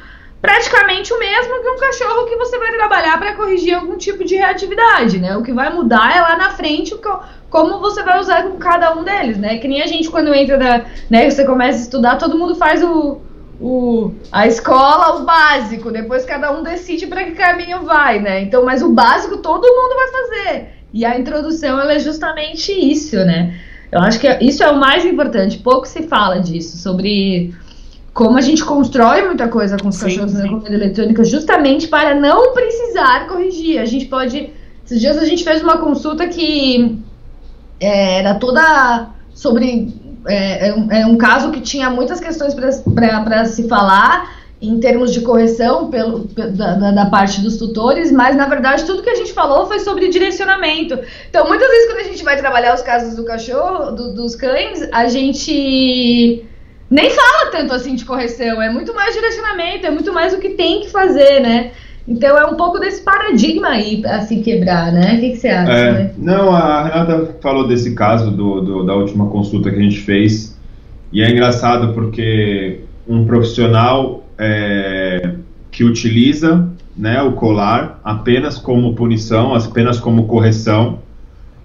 praticamente 0.44 1.11
o 1.11 1.19
mesmo 1.19 1.62
que 1.62 1.70
um 1.70 1.79
cachorro 1.79 2.26
que 2.26 2.37
você 2.37 2.58
vai 2.58 2.70
trabalhar 2.70 3.19
para 3.19 3.32
corrigir 3.32 3.73
algum 3.73 3.97
tipo 3.97 4.23
de 4.23 4.37
reatividade, 4.37 5.19
né? 5.19 5.35
O 5.38 5.43
que 5.43 5.55
vai 5.55 5.73
mudar 5.73 6.14
é 6.14 6.20
lá 6.20 6.37
na 6.37 6.50
frente 6.50 6.94
como 7.49 7.81
você 7.81 8.02
vai 8.02 8.20
usar 8.20 8.43
com 8.43 8.58
cada 8.58 8.94
um 8.94 9.02
deles, 9.02 9.38
né? 9.38 9.56
Que 9.56 9.67
nem 9.67 9.81
a 9.81 9.87
gente 9.87 10.11
quando 10.11 10.35
entra 10.35 10.58
da, 10.58 10.85
né, 11.08 11.31
você 11.31 11.47
começa 11.47 11.79
a 11.79 11.82
estudar, 11.82 12.19
todo 12.19 12.37
mundo 12.37 12.55
faz 12.56 12.85
o, 12.85 13.23
o 13.64 14.12
a 14.30 14.47
escola, 14.47 15.21
o 15.21 15.25
básico, 15.25 15.90
depois 15.90 16.25
cada 16.26 16.52
um 16.52 16.62
decide 16.62 17.06
para 17.06 17.25
que 17.25 17.33
caminho 17.33 17.83
vai, 17.83 18.21
né? 18.21 18.42
Então, 18.42 18.64
mas 18.64 18.83
o 18.83 18.90
básico 18.90 19.38
todo 19.38 19.62
mundo 19.62 19.94
vai 19.94 20.09
fazer. 20.09 20.68
E 20.92 21.04
a 21.04 21.18
introdução 21.18 21.80
ela 21.80 21.94
é 21.94 21.99
justamente 21.99 22.71
isso, 22.73 23.16
né? 23.16 23.59
Eu 23.90 24.00
acho 24.00 24.21
que 24.21 24.28
isso 24.44 24.62
é 24.62 24.71
o 24.71 24.78
mais 24.78 25.04
importante. 25.06 25.59
Pouco 25.59 25.87
se 25.87 26.02
fala 26.02 26.40
disso 26.40 26.76
sobre 26.76 27.54
como 28.12 28.37
a 28.37 28.40
gente 28.42 28.64
constrói 28.64 29.23
muita 29.23 29.49
coisa 29.49 29.76
com 29.78 29.88
os 29.88 29.97
sim, 29.97 30.04
cachorros 30.04 30.33
sim. 30.33 30.38
na 30.38 30.49
comida 30.49 30.75
eletrônica 30.75 31.25
justamente 31.25 31.88
para 31.88 32.14
não 32.14 32.52
precisar 32.52 33.26
corrigir. 33.26 33.78
A 33.78 33.87
gente 33.87 34.06
pode. 34.06 34.50
Esses 34.85 35.00
dias 35.00 35.16
a 35.16 35.25
gente 35.25 35.42
fez 35.42 35.62
uma 35.62 35.78
consulta 35.78 36.28
que 36.28 36.99
é, 37.80 38.18
era 38.18 38.35
toda 38.35 39.09
sobre. 39.33 40.03
É, 40.26 40.69
é, 40.69 40.75
um, 40.75 40.93
é 40.93 41.07
um 41.07 41.16
caso 41.16 41.50
que 41.50 41.61
tinha 41.61 41.90
muitas 41.90 42.21
questões 42.21 42.54
para 42.54 43.45
se 43.45 43.69
falar 43.69 44.45
em 44.61 44.81
termos 44.81 45.12
de 45.12 45.21
correção 45.21 45.90
pelo, 45.90 46.21
da, 46.25 46.90
da, 46.90 47.07
parte 47.07 47.40
dos 47.40 47.57
tutores, 47.57 48.11
mas 48.11 48.35
na 48.37 48.47
verdade 48.47 48.85
tudo 48.85 49.02
que 49.02 49.11
a 49.11 49.14
gente 49.14 49.33
falou 49.33 49.66
foi 49.66 49.81
sobre 49.81 50.09
direcionamento. 50.09 50.99
Então, 51.28 51.47
muitas 51.47 51.69
vezes, 51.69 51.87
quando 51.87 52.00
a 52.00 52.04
gente 52.04 52.25
vai 52.25 52.37
trabalhar 52.37 52.75
os 52.75 52.83
casos 52.83 53.14
do 53.14 53.25
cachorro, 53.25 53.93
do, 53.93 54.14
dos 54.14 54.35
cães, 54.35 54.88
a 54.93 55.07
gente 55.07 56.45
nem 56.90 57.11
fala 57.11 57.50
tanto 57.50 57.75
assim 57.75 57.95
de 57.95 58.04
correção, 58.04 58.62
é 58.62 58.71
muito 58.71 58.95
mais 58.95 59.14
direcionamento, 59.14 59.87
é 59.87 59.90
muito 59.90 60.12
mais 60.12 60.33
o 60.33 60.38
que 60.38 60.50
tem 60.50 60.81
que 60.83 60.90
fazer, 60.90 61.40
né? 61.40 61.73
Então 62.06 62.37
é 62.37 62.44
um 62.44 62.54
pouco 62.54 62.78
desse 62.78 63.02
paradigma 63.02 63.68
aí 63.68 64.02
a 64.04 64.20
se 64.23 64.40
quebrar, 64.40 64.92
né? 64.92 65.16
O 65.16 65.20
que, 65.20 65.30
que 65.30 65.37
você 65.37 65.49
acha? 65.49 65.73
É, 65.73 65.92
né? 65.92 66.11
Não, 66.18 66.50
a 66.50 66.84
Renata 66.84 67.37
falou 67.40 67.66
desse 67.66 67.94
caso 67.94 68.30
do, 68.30 68.61
do, 68.61 68.84
da 68.84 68.94
última 68.94 69.26
consulta 69.28 69.70
que 69.70 69.76
a 69.76 69.82
gente 69.82 70.00
fez, 70.00 70.58
e 71.12 71.23
é 71.23 71.30
engraçado 71.30 71.94
porque 71.94 72.80
um 73.08 73.25
profissional 73.25 74.25
é, 74.38 75.34
que 75.70 75.84
utiliza 75.84 76.68
né, 76.96 77.23
o 77.23 77.32
colar 77.32 78.00
apenas 78.04 78.58
como 78.58 78.94
punição, 78.94 79.54
apenas 79.54 79.99
como 79.99 80.26
correção, 80.26 81.00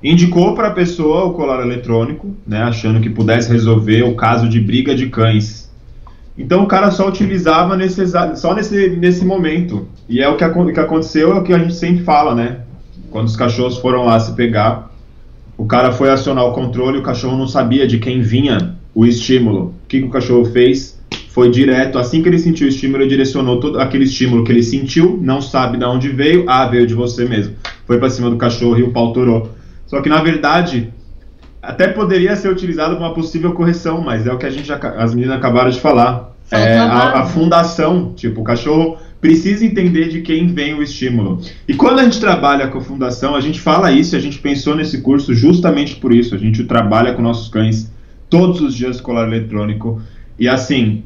indicou 0.03 0.55
para 0.55 0.69
a 0.69 0.71
pessoa 0.71 1.25
o 1.25 1.33
colar 1.33 1.61
eletrônico, 1.61 2.35
né, 2.47 2.63
achando 2.63 2.99
que 2.99 3.09
pudesse 3.09 3.51
resolver 3.51 4.03
o 4.03 4.15
caso 4.15 4.47
de 4.47 4.59
briga 4.59 4.95
de 4.95 5.07
cães. 5.07 5.58
Então 6.39 6.63
o 6.63 6.67
cara 6.67 6.89
só 6.89 7.05
utilizava 7.09 7.75
nesse, 7.75 8.01
só 8.37 8.55
nesse, 8.55 8.91
nesse 8.91 9.25
momento. 9.25 9.85
E 10.07 10.21
é 10.21 10.29
o 10.29 10.37
que, 10.37 10.73
que 10.73 10.79
aconteceu, 10.79 11.33
é 11.33 11.39
o 11.39 11.43
que 11.43 11.51
a 11.51 11.59
gente 11.59 11.75
sempre 11.75 12.01
fala, 12.01 12.33
né? 12.33 12.59
Quando 13.11 13.27
os 13.27 13.35
cachorros 13.35 13.77
foram 13.77 14.05
lá 14.05 14.17
se 14.17 14.33
pegar, 14.33 14.89
o 15.57 15.65
cara 15.65 15.91
foi 15.91 16.09
acionar 16.09 16.45
o 16.45 16.53
controle, 16.53 16.99
o 16.99 17.03
cachorro 17.03 17.37
não 17.37 17.47
sabia 17.47 17.85
de 17.85 17.99
quem 17.99 18.21
vinha 18.21 18.75
o, 18.95 19.05
estímulo. 19.05 19.75
O 19.83 19.87
que, 19.89 19.99
que 19.99 20.05
o 20.05 20.09
cachorro 20.09 20.45
fez? 20.45 20.97
Foi 21.27 21.51
direto, 21.51 21.99
assim 21.99 22.23
que 22.23 22.29
ele 22.29 22.39
sentiu 22.39 22.67
o 22.67 22.69
estímulo, 22.69 23.03
ele 23.03 23.09
direcionou 23.09 23.59
todo 23.59 23.77
aquele 23.77 24.05
estímulo 24.05 24.45
que 24.45 24.51
ele 24.51 24.63
sentiu, 24.63 25.19
não 25.21 25.41
sabe 25.41 25.77
de 25.77 25.83
onde 25.83 26.07
veio, 26.07 26.45
ah, 26.47 26.65
veio 26.67 26.87
de 26.87 26.93
você 26.93 27.25
mesmo. 27.25 27.53
Foi 27.85 27.97
para 27.97 28.09
cima 28.09 28.29
do 28.29 28.37
cachorro 28.37 28.79
e 28.79 28.83
o 28.83 28.91
pau 28.91 29.11
torou. 29.11 29.51
Só 29.87 30.01
que 30.01 30.07
na 30.07 30.21
verdade, 30.21 30.93
até 31.61 31.87
poderia 31.87 32.35
ser 32.35 32.49
utilizado 32.49 32.95
para 32.95 33.05
uma 33.05 33.13
possível 33.13 33.53
correção, 33.53 34.01
mas 34.01 34.25
é 34.25 34.31
o 34.31 34.37
que 34.37 34.45
a 34.45 34.49
gente 34.49 34.71
as 34.71 35.13
meninas 35.13 35.37
acabaram 35.37 35.69
de 35.69 35.79
falar. 35.79 36.35
É, 36.51 36.79
a, 36.79 37.19
a 37.19 37.25
fundação, 37.27 38.13
tipo, 38.15 38.41
o 38.41 38.43
cachorro 38.43 38.97
precisa 39.21 39.65
entender 39.65 40.07
de 40.07 40.21
quem 40.21 40.47
vem 40.47 40.73
o 40.73 40.81
estímulo. 40.81 41.41
E 41.67 41.73
quando 41.73 41.99
a 41.99 42.03
gente 42.03 42.19
trabalha 42.19 42.67
com 42.69 42.79
a 42.79 42.81
fundação, 42.81 43.35
a 43.35 43.41
gente 43.41 43.59
fala 43.59 43.91
isso, 43.91 44.15
a 44.15 44.19
gente 44.19 44.39
pensou 44.39 44.75
nesse 44.75 45.01
curso 45.01 45.33
justamente 45.33 45.95
por 45.97 46.13
isso. 46.13 46.33
A 46.33 46.37
gente 46.37 46.63
trabalha 46.63 47.13
com 47.13 47.21
nossos 47.21 47.49
cães 47.49 47.91
todos 48.29 48.61
os 48.61 48.73
dias 48.73 49.01
colar 49.01 49.27
eletrônico. 49.27 50.01
E 50.39 50.47
assim, 50.47 51.03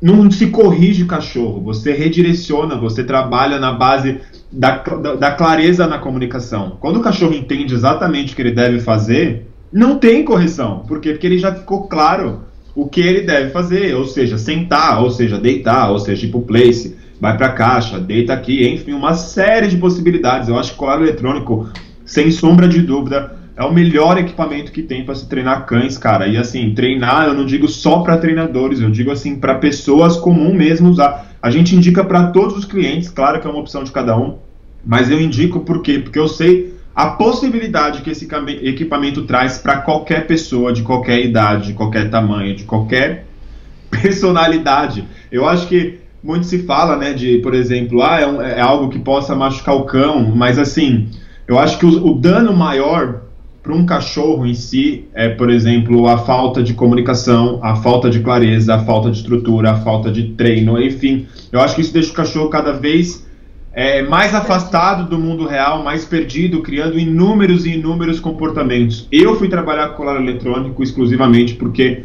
não 0.00 0.30
se 0.30 0.48
corrige 0.48 1.02
o 1.02 1.06
cachorro, 1.06 1.62
você 1.62 1.92
redireciona, 1.92 2.76
você 2.76 3.02
trabalha 3.02 3.58
na 3.58 3.72
base 3.72 4.20
da, 4.50 4.76
da, 5.18 5.32
clareza 5.32 5.86
na 5.86 5.98
comunicação. 5.98 6.76
Quando 6.80 6.98
o 6.98 7.02
cachorro 7.02 7.34
entende 7.34 7.74
exatamente 7.74 8.32
o 8.32 8.36
que 8.36 8.42
ele 8.42 8.52
deve 8.52 8.80
fazer, 8.80 9.48
não 9.72 9.98
tem 9.98 10.24
correção. 10.24 10.84
Por 10.86 11.00
quê? 11.00 11.10
Porque 11.10 11.26
ele 11.26 11.38
já 11.38 11.52
ficou 11.54 11.88
claro 11.88 12.42
o 12.74 12.88
que 12.88 13.00
ele 13.00 13.22
deve 13.22 13.50
fazer, 13.50 13.94
ou 13.94 14.04
seja, 14.04 14.36
sentar, 14.38 15.02
ou 15.02 15.10
seja, 15.10 15.38
deitar, 15.38 15.90
ou 15.90 15.98
seja, 15.98 16.26
ir 16.26 16.30
pro 16.30 16.40
place, 16.40 16.96
vai 17.20 17.36
para 17.36 17.46
a 17.46 17.52
caixa, 17.52 17.98
deita 17.98 18.32
aqui, 18.32 18.68
enfim, 18.68 18.92
uma 18.92 19.14
série 19.14 19.68
de 19.68 19.76
possibilidades. 19.76 20.48
Eu 20.48 20.58
acho 20.58 20.70
que 20.70 20.76
o 20.76 20.78
colar 20.78 21.00
eletrônico, 21.00 21.68
sem 22.04 22.30
sombra 22.30 22.68
de 22.68 22.82
dúvida, 22.82 23.36
é 23.56 23.64
o 23.64 23.72
melhor 23.72 24.18
equipamento 24.18 24.72
que 24.72 24.82
tem 24.82 25.04
para 25.04 25.14
se 25.14 25.28
treinar 25.28 25.64
cães, 25.64 25.96
cara. 25.96 26.26
E 26.26 26.36
assim, 26.36 26.74
treinar, 26.74 27.28
eu 27.28 27.34
não 27.34 27.46
digo 27.46 27.68
só 27.68 28.00
para 28.00 28.18
treinadores, 28.18 28.80
eu 28.80 28.90
digo 28.90 29.12
assim 29.12 29.36
para 29.36 29.54
pessoas 29.54 30.16
comuns 30.16 30.54
mesmo 30.54 30.90
usar. 30.90 31.33
A 31.44 31.50
gente 31.50 31.76
indica 31.76 32.02
para 32.02 32.28
todos 32.28 32.56
os 32.56 32.64
clientes, 32.64 33.10
claro 33.10 33.38
que 33.38 33.46
é 33.46 33.50
uma 33.50 33.60
opção 33.60 33.84
de 33.84 33.90
cada 33.90 34.16
um, 34.16 34.38
mas 34.82 35.10
eu 35.10 35.20
indico 35.20 35.60
por 35.60 35.82
quê? 35.82 35.98
Porque 35.98 36.18
eu 36.18 36.26
sei 36.26 36.72
a 36.96 37.08
possibilidade 37.08 38.00
que 38.00 38.08
esse 38.08 38.26
equipamento 38.62 39.24
traz 39.24 39.58
para 39.58 39.76
qualquer 39.82 40.26
pessoa, 40.26 40.72
de 40.72 40.82
qualquer 40.82 41.22
idade, 41.22 41.66
de 41.66 41.74
qualquer 41.74 42.08
tamanho, 42.08 42.56
de 42.56 42.64
qualquer 42.64 43.26
personalidade. 43.92 45.06
Eu 45.30 45.46
acho 45.46 45.68
que 45.68 45.98
muito 46.22 46.46
se 46.46 46.60
fala, 46.60 46.96
né, 46.96 47.12
de, 47.12 47.36
por 47.40 47.52
exemplo, 47.52 48.02
ah, 48.02 48.18
é, 48.18 48.26
um, 48.26 48.40
é 48.40 48.60
algo 48.62 48.88
que 48.88 48.98
possa 48.98 49.36
machucar 49.36 49.76
o 49.76 49.84
cão, 49.84 50.32
mas 50.34 50.58
assim, 50.58 51.10
eu 51.46 51.58
acho 51.58 51.78
que 51.78 51.84
o, 51.84 52.06
o 52.06 52.14
dano 52.14 52.56
maior 52.56 53.20
para 53.64 53.74
um 53.74 53.86
cachorro 53.86 54.46
em 54.46 54.52
si 54.52 55.06
é, 55.14 55.30
por 55.30 55.48
exemplo, 55.48 56.06
a 56.06 56.18
falta 56.18 56.62
de 56.62 56.74
comunicação, 56.74 57.58
a 57.62 57.74
falta 57.74 58.10
de 58.10 58.20
clareza, 58.20 58.74
a 58.74 58.84
falta 58.84 59.10
de 59.10 59.16
estrutura, 59.16 59.70
a 59.70 59.76
falta 59.76 60.12
de 60.12 60.34
treino, 60.34 60.78
enfim. 60.80 61.26
Eu 61.50 61.60
acho 61.60 61.74
que 61.74 61.80
isso 61.80 61.92
deixa 61.94 62.10
o 62.10 62.14
cachorro 62.14 62.50
cada 62.50 62.72
vez 62.72 63.26
é, 63.72 64.02
mais 64.02 64.34
afastado 64.34 65.08
do 65.08 65.18
mundo 65.18 65.46
real, 65.46 65.82
mais 65.82 66.04
perdido, 66.04 66.60
criando 66.60 66.98
inúmeros 66.98 67.64
e 67.64 67.70
inúmeros 67.70 68.20
comportamentos. 68.20 69.08
Eu 69.10 69.34
fui 69.36 69.48
trabalhar 69.48 69.88
com 69.88 69.96
colar 69.96 70.20
eletrônico 70.20 70.82
exclusivamente 70.82 71.54
porque 71.54 72.02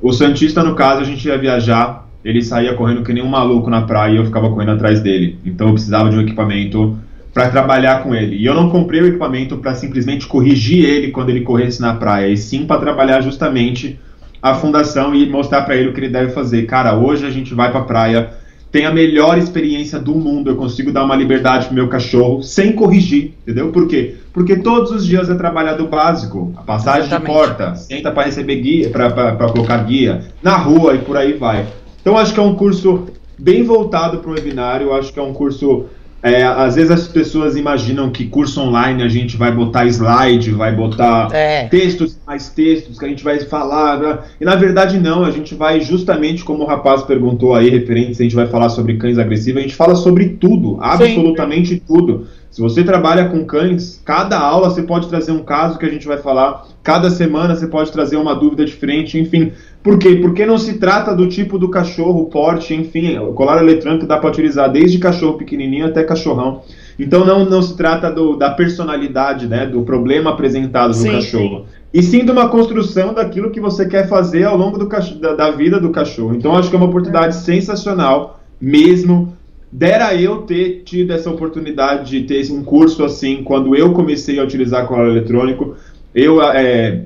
o 0.00 0.14
Santista, 0.14 0.62
no 0.62 0.74
caso, 0.74 1.02
a 1.02 1.04
gente 1.04 1.28
ia 1.28 1.36
viajar, 1.36 2.08
ele 2.24 2.42
saía 2.42 2.72
correndo 2.72 3.02
que 3.02 3.12
nem 3.12 3.22
um 3.22 3.28
maluco 3.28 3.68
na 3.68 3.82
praia 3.82 4.14
e 4.14 4.16
eu 4.16 4.24
ficava 4.24 4.48
correndo 4.48 4.72
atrás 4.72 5.02
dele. 5.02 5.38
Então 5.44 5.66
eu 5.66 5.74
precisava 5.74 6.08
de 6.08 6.16
um 6.16 6.22
equipamento 6.22 6.98
para 7.34 7.50
trabalhar 7.50 8.02
com 8.02 8.14
ele. 8.14 8.36
E 8.36 8.46
eu 8.46 8.54
não 8.54 8.70
comprei 8.70 9.02
o 9.02 9.06
equipamento 9.08 9.58
para 9.58 9.74
simplesmente 9.74 10.26
corrigir 10.26 10.84
ele 10.84 11.10
quando 11.10 11.30
ele 11.30 11.40
corresse 11.40 11.80
na 11.80 11.94
praia, 11.94 12.28
e 12.28 12.36
sim 12.36 12.64
para 12.64 12.80
trabalhar 12.80 13.20
justamente 13.20 13.98
a 14.40 14.54
fundação 14.54 15.14
e 15.14 15.28
mostrar 15.28 15.62
para 15.62 15.76
ele 15.76 15.88
o 15.88 15.92
que 15.92 16.00
ele 16.00 16.08
deve 16.08 16.32
fazer. 16.32 16.62
Cara, 16.66 16.96
hoje 16.96 17.26
a 17.26 17.30
gente 17.30 17.52
vai 17.52 17.70
para 17.70 17.80
a 17.80 17.84
praia 17.84 18.44
tem 18.74 18.86
a 18.86 18.90
melhor 18.90 19.38
experiência 19.38 20.00
do 20.00 20.16
mundo. 20.16 20.50
Eu 20.50 20.56
consigo 20.56 20.90
dar 20.90 21.04
uma 21.04 21.14
liberdade 21.14 21.66
pro 21.66 21.76
meu 21.76 21.86
cachorro 21.86 22.42
sem 22.42 22.72
corrigir, 22.72 23.32
entendeu? 23.42 23.70
Por 23.70 23.86
quê? 23.86 24.16
Porque 24.32 24.56
todos 24.56 24.90
os 24.90 25.06
dias 25.06 25.30
é 25.30 25.34
trabalhado 25.36 25.86
básico. 25.86 26.52
A 26.56 26.62
passagem 26.62 27.02
Exatamente. 27.02 27.30
de 27.30 27.38
porta, 27.38 27.76
senta 27.76 28.10
para 28.10 28.24
receber 28.24 28.56
guia, 28.56 28.90
para 28.90 29.48
colocar 29.52 29.76
guia, 29.84 30.24
na 30.42 30.56
rua 30.56 30.96
e 30.96 30.98
por 30.98 31.16
aí 31.16 31.34
vai. 31.34 31.64
Então 32.00 32.18
acho 32.18 32.34
que 32.34 32.40
é 32.40 32.42
um 32.42 32.56
curso 32.56 33.06
bem 33.38 33.62
voltado 33.62 34.18
para 34.18 34.32
o 34.32 34.34
webinário. 34.34 34.92
Acho 34.92 35.12
que 35.12 35.20
é 35.20 35.22
um 35.22 35.32
curso 35.32 35.84
é, 36.24 36.42
às 36.42 36.74
vezes 36.74 36.90
as 36.90 37.06
pessoas 37.06 37.54
imaginam 37.54 38.08
que 38.08 38.24
curso 38.24 38.58
online 38.58 39.02
a 39.02 39.08
gente 39.08 39.36
vai 39.36 39.52
botar 39.52 39.84
slide, 39.84 40.52
vai 40.52 40.74
botar 40.74 41.28
é. 41.34 41.68
textos 41.68 42.18
mais 42.26 42.48
textos 42.48 42.98
que 42.98 43.04
a 43.04 43.08
gente 43.08 43.22
vai 43.22 43.38
falar. 43.40 43.98
Né? 43.98 44.18
E 44.40 44.44
na 44.44 44.56
verdade 44.56 44.98
não, 44.98 45.22
a 45.22 45.30
gente 45.30 45.54
vai 45.54 45.82
justamente 45.82 46.42
como 46.42 46.62
o 46.62 46.66
rapaz 46.66 47.02
perguntou 47.02 47.54
aí, 47.54 47.68
referente 47.68 48.14
se 48.14 48.22
a 48.22 48.24
gente 48.24 48.34
vai 48.34 48.46
falar 48.46 48.70
sobre 48.70 48.96
cães 48.96 49.18
agressivos, 49.18 49.58
a 49.58 49.62
gente 49.62 49.76
fala 49.76 49.94
sobre 49.94 50.30
tudo, 50.30 50.78
absolutamente 50.80 51.74
Sim. 51.74 51.82
tudo. 51.86 52.26
Se 52.50 52.62
você 52.62 52.82
trabalha 52.82 53.28
com 53.28 53.44
cães, 53.44 54.00
cada 54.02 54.38
aula 54.38 54.70
você 54.70 54.82
pode 54.82 55.08
trazer 55.08 55.32
um 55.32 55.42
caso 55.42 55.76
que 55.76 55.84
a 55.84 55.90
gente 55.90 56.06
vai 56.06 56.16
falar, 56.16 56.68
cada 56.82 57.10
semana 57.10 57.54
você 57.54 57.66
pode 57.66 57.92
trazer 57.92 58.16
uma 58.16 58.34
dúvida 58.34 58.64
diferente, 58.64 59.18
enfim. 59.18 59.52
Por 59.84 59.98
quê? 59.98 60.16
Porque 60.16 60.46
não 60.46 60.56
se 60.56 60.78
trata 60.78 61.14
do 61.14 61.28
tipo 61.28 61.58
do 61.58 61.68
cachorro, 61.68 62.24
porte, 62.24 62.72
enfim, 62.72 63.18
o 63.18 63.34
colar 63.34 63.62
eletrônico 63.62 64.06
dá 64.06 64.16
para 64.16 64.30
utilizar 64.30 64.72
desde 64.72 64.98
cachorro 64.98 65.36
pequenininho 65.36 65.84
até 65.84 66.02
cachorrão. 66.02 66.62
Então 66.98 67.22
não, 67.26 67.44
não 67.44 67.60
se 67.60 67.76
trata 67.76 68.10
do, 68.10 68.34
da 68.34 68.48
personalidade, 68.48 69.46
né, 69.46 69.66
do 69.66 69.82
problema 69.82 70.30
apresentado 70.30 70.88
no 70.88 70.94
sim, 70.94 71.10
cachorro. 71.10 71.58
Sim. 71.58 71.64
E 71.92 72.02
sim 72.02 72.24
de 72.24 72.30
uma 72.30 72.48
construção 72.48 73.12
daquilo 73.12 73.50
que 73.50 73.60
você 73.60 73.86
quer 73.86 74.08
fazer 74.08 74.44
ao 74.44 74.56
longo 74.56 74.78
do, 74.78 74.88
da, 75.20 75.34
da 75.34 75.50
vida 75.50 75.78
do 75.78 75.90
cachorro. 75.90 76.34
Então 76.34 76.56
acho 76.56 76.70
que 76.70 76.76
é 76.76 76.78
uma 76.78 76.88
oportunidade 76.88 77.36
sensacional 77.36 78.40
mesmo. 78.58 79.36
Dera 79.70 80.14
eu 80.14 80.38
ter 80.42 80.82
tido 80.86 81.12
essa 81.12 81.28
oportunidade 81.28 82.08
de 82.08 82.22
ter 82.22 82.50
um 82.50 82.64
curso 82.64 83.04
assim, 83.04 83.42
quando 83.44 83.76
eu 83.76 83.92
comecei 83.92 84.40
a 84.40 84.44
utilizar 84.44 84.86
colar 84.86 85.08
eletrônico. 85.08 85.76
Eu 86.14 86.40
é, 86.40 87.02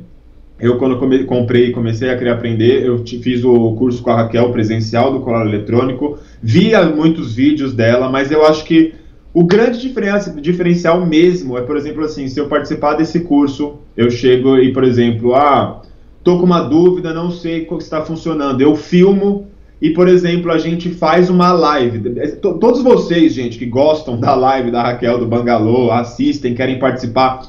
eu, 0.61 0.77
quando 0.77 0.99
come, 0.99 1.25
comprei 1.25 1.67
e 1.67 1.73
comecei 1.73 2.11
a 2.11 2.17
querer 2.17 2.31
aprender, 2.31 2.85
eu 2.85 2.99
fiz 2.99 3.45
o 3.45 3.73
curso 3.75 4.03
com 4.03 4.11
a 4.11 4.17
Raquel 4.17 4.51
presencial 4.51 5.13
do 5.13 5.21
colar 5.21 5.47
eletrônico, 5.47 6.19
via 6.43 6.85
muitos 6.85 7.35
vídeos 7.35 7.73
dela, 7.73 8.09
mas 8.09 8.31
eu 8.31 8.45
acho 8.45 8.65
que 8.65 8.95
o 9.33 9.45
grande 9.45 9.81
diferença, 9.81 10.33
diferencial 10.41 11.05
mesmo 11.07 11.57
é, 11.57 11.63
por 11.63 11.77
exemplo, 11.77 12.03
assim, 12.05 12.27
se 12.27 12.41
eu 12.41 12.49
participar 12.49 12.95
desse 12.95 13.21
curso, 13.21 13.77
eu 13.97 14.11
chego 14.11 14.59
e, 14.59 14.73
por 14.73 14.83
exemplo, 14.83 15.35
ah, 15.35 15.83
tô 16.25 16.39
com 16.39 16.47
uma 16.47 16.61
dúvida, 16.61 17.15
não 17.15 17.31
sei 17.31 17.65
como 17.65 17.81
está 17.81 18.05
funcionando, 18.05 18.61
eu 18.61 18.75
filmo 18.75 19.47
e, 19.81 19.91
por 19.91 20.09
exemplo, 20.09 20.51
a 20.51 20.59
gente 20.59 20.91
faz 20.91 21.31
uma 21.31 21.53
live. 21.53 22.01
Todos 22.41 22.83
vocês, 22.83 23.33
gente, 23.33 23.59
que 23.59 23.67
gostam 23.67 24.19
da 24.19 24.35
live 24.35 24.73
da 24.73 24.83
Raquel 24.83 25.19
do 25.19 25.27
Bangalô, 25.27 25.93
assistem, 25.93 26.55
querem 26.55 26.81
participar, 26.81 27.43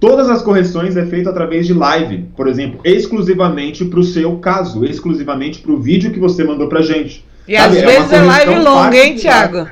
Todas 0.00 0.30
as 0.30 0.40
correções 0.40 0.96
é 0.96 1.04
feito 1.04 1.28
através 1.28 1.66
de 1.66 1.74
live, 1.74 2.24
por 2.34 2.48
exemplo, 2.48 2.80
exclusivamente 2.82 3.84
para 3.84 4.00
o 4.00 4.02
seu 4.02 4.38
caso, 4.38 4.82
exclusivamente 4.82 5.60
para 5.60 5.72
o 5.72 5.76
vídeo 5.78 6.10
que 6.10 6.18
você 6.18 6.42
mandou 6.42 6.68
para 6.68 6.80
gente. 6.80 7.22
E 7.46 7.54
Sabe? 7.54 7.76
às 7.76 7.82
é 7.82 7.86
vezes 7.86 8.12
é 8.12 8.22
live 8.22 8.58
longa, 8.60 8.96
hein, 8.96 9.16
Thiago? 9.16 9.68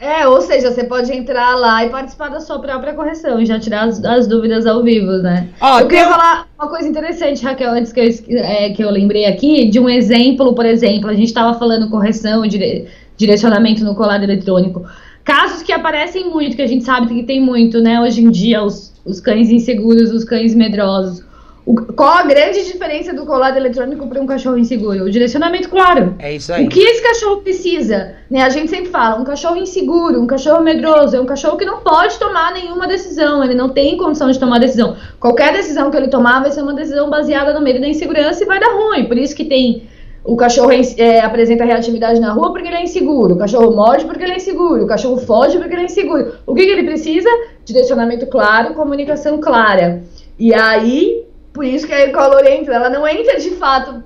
É, 0.00 0.26
ou 0.26 0.40
seja, 0.40 0.72
você 0.72 0.82
pode 0.82 1.12
entrar 1.12 1.54
lá 1.54 1.86
e 1.86 1.88
participar 1.88 2.28
da 2.28 2.40
sua 2.40 2.58
própria 2.58 2.92
correção 2.92 3.40
e 3.40 3.46
já 3.46 3.60
tirar 3.60 3.84
as, 3.84 4.04
as 4.04 4.26
dúvidas 4.26 4.66
ao 4.66 4.82
vivo, 4.82 5.12
né? 5.18 5.50
Ó, 5.60 5.78
eu 5.78 5.86
queria 5.86 6.08
falar 6.08 6.48
uma 6.58 6.68
coisa 6.68 6.88
interessante, 6.88 7.44
Raquel, 7.44 7.70
antes 7.70 7.92
que 7.92 8.00
eu, 8.00 8.38
é, 8.38 8.70
que 8.70 8.82
eu 8.82 8.90
lembrei 8.90 9.26
aqui, 9.26 9.70
de 9.70 9.78
um 9.78 9.88
exemplo, 9.88 10.52
por 10.56 10.66
exemplo, 10.66 11.08
a 11.08 11.14
gente 11.14 11.28
estava 11.28 11.56
falando 11.56 11.88
correção, 11.88 12.44
dire, 12.48 12.88
direcionamento 13.16 13.84
no 13.84 13.94
colado 13.94 14.24
eletrônico. 14.24 14.84
Casos 15.22 15.62
que 15.62 15.70
aparecem 15.70 16.28
muito, 16.28 16.56
que 16.56 16.62
a 16.62 16.66
gente 16.66 16.82
sabe 16.82 17.06
que 17.06 17.22
tem 17.22 17.40
muito, 17.40 17.80
né, 17.80 18.00
hoje 18.00 18.24
em 18.24 18.30
dia, 18.32 18.60
os 18.64 18.91
os 19.04 19.20
cães 19.20 19.50
inseguros, 19.50 20.10
os 20.10 20.24
cães 20.24 20.54
medrosos. 20.54 21.24
O, 21.64 21.76
qual 21.76 22.10
a 22.18 22.22
grande 22.24 22.64
diferença 22.64 23.12
do 23.12 23.24
colado 23.24 23.56
eletrônico 23.56 24.08
para 24.08 24.20
um 24.20 24.26
cachorro 24.26 24.58
inseguro? 24.58 25.04
O 25.04 25.10
direcionamento 25.10 25.68
claro. 25.68 26.16
É 26.18 26.34
isso 26.34 26.52
aí. 26.52 26.66
O 26.66 26.68
que 26.68 26.80
esse 26.80 27.00
cachorro 27.00 27.40
precisa? 27.40 28.16
Né? 28.28 28.42
A 28.42 28.48
gente 28.48 28.68
sempre 28.68 28.90
fala, 28.90 29.20
um 29.20 29.24
cachorro 29.24 29.56
inseguro, 29.56 30.20
um 30.20 30.26
cachorro 30.26 30.60
medroso, 30.60 31.16
é 31.16 31.20
um 31.20 31.26
cachorro 31.26 31.56
que 31.56 31.64
não 31.64 31.80
pode 31.80 32.18
tomar 32.18 32.52
nenhuma 32.52 32.88
decisão, 32.88 33.44
ele 33.44 33.54
não 33.54 33.68
tem 33.68 33.96
condição 33.96 34.28
de 34.28 34.40
tomar 34.40 34.58
decisão. 34.58 34.96
Qualquer 35.20 35.52
decisão 35.52 35.88
que 35.88 35.96
ele 35.96 36.08
tomar 36.08 36.40
vai 36.40 36.50
ser 36.50 36.62
uma 36.62 36.74
decisão 36.74 37.08
baseada 37.08 37.54
no 37.54 37.60
medo 37.60 37.80
da 37.80 37.86
insegurança 37.86 38.42
e 38.42 38.46
vai 38.46 38.58
dar 38.58 38.72
ruim. 38.74 39.04
Por 39.04 39.16
isso 39.16 39.36
que 39.36 39.44
tem 39.44 39.84
o 40.24 40.36
cachorro 40.36 40.70
é, 40.70 40.80
é, 40.98 41.20
apresenta 41.20 41.64
reatividade 41.64 42.20
na 42.20 42.32
rua 42.32 42.52
porque 42.52 42.68
ele 42.68 42.76
é 42.76 42.82
inseguro. 42.82 43.34
O 43.34 43.38
cachorro 43.38 43.74
morde 43.74 44.04
porque 44.04 44.22
ele 44.22 44.32
é 44.32 44.36
inseguro. 44.36 44.84
O 44.84 44.86
cachorro 44.86 45.18
foge 45.18 45.58
porque 45.58 45.74
ele 45.74 45.82
é 45.82 45.86
inseguro. 45.86 46.34
O 46.46 46.54
que, 46.54 46.64
que 46.64 46.70
ele 46.70 46.84
precisa? 46.84 47.28
Direcionamento 47.64 48.26
claro, 48.26 48.74
comunicação 48.74 49.40
clara. 49.40 50.02
E 50.38 50.54
aí, 50.54 51.26
por 51.52 51.64
isso 51.64 51.86
que 51.86 51.92
a 51.92 52.12
color 52.12 52.46
entra. 52.46 52.76
Ela 52.76 52.88
não 52.88 53.06
entra 53.06 53.38
de 53.38 53.50
fato. 53.50 54.02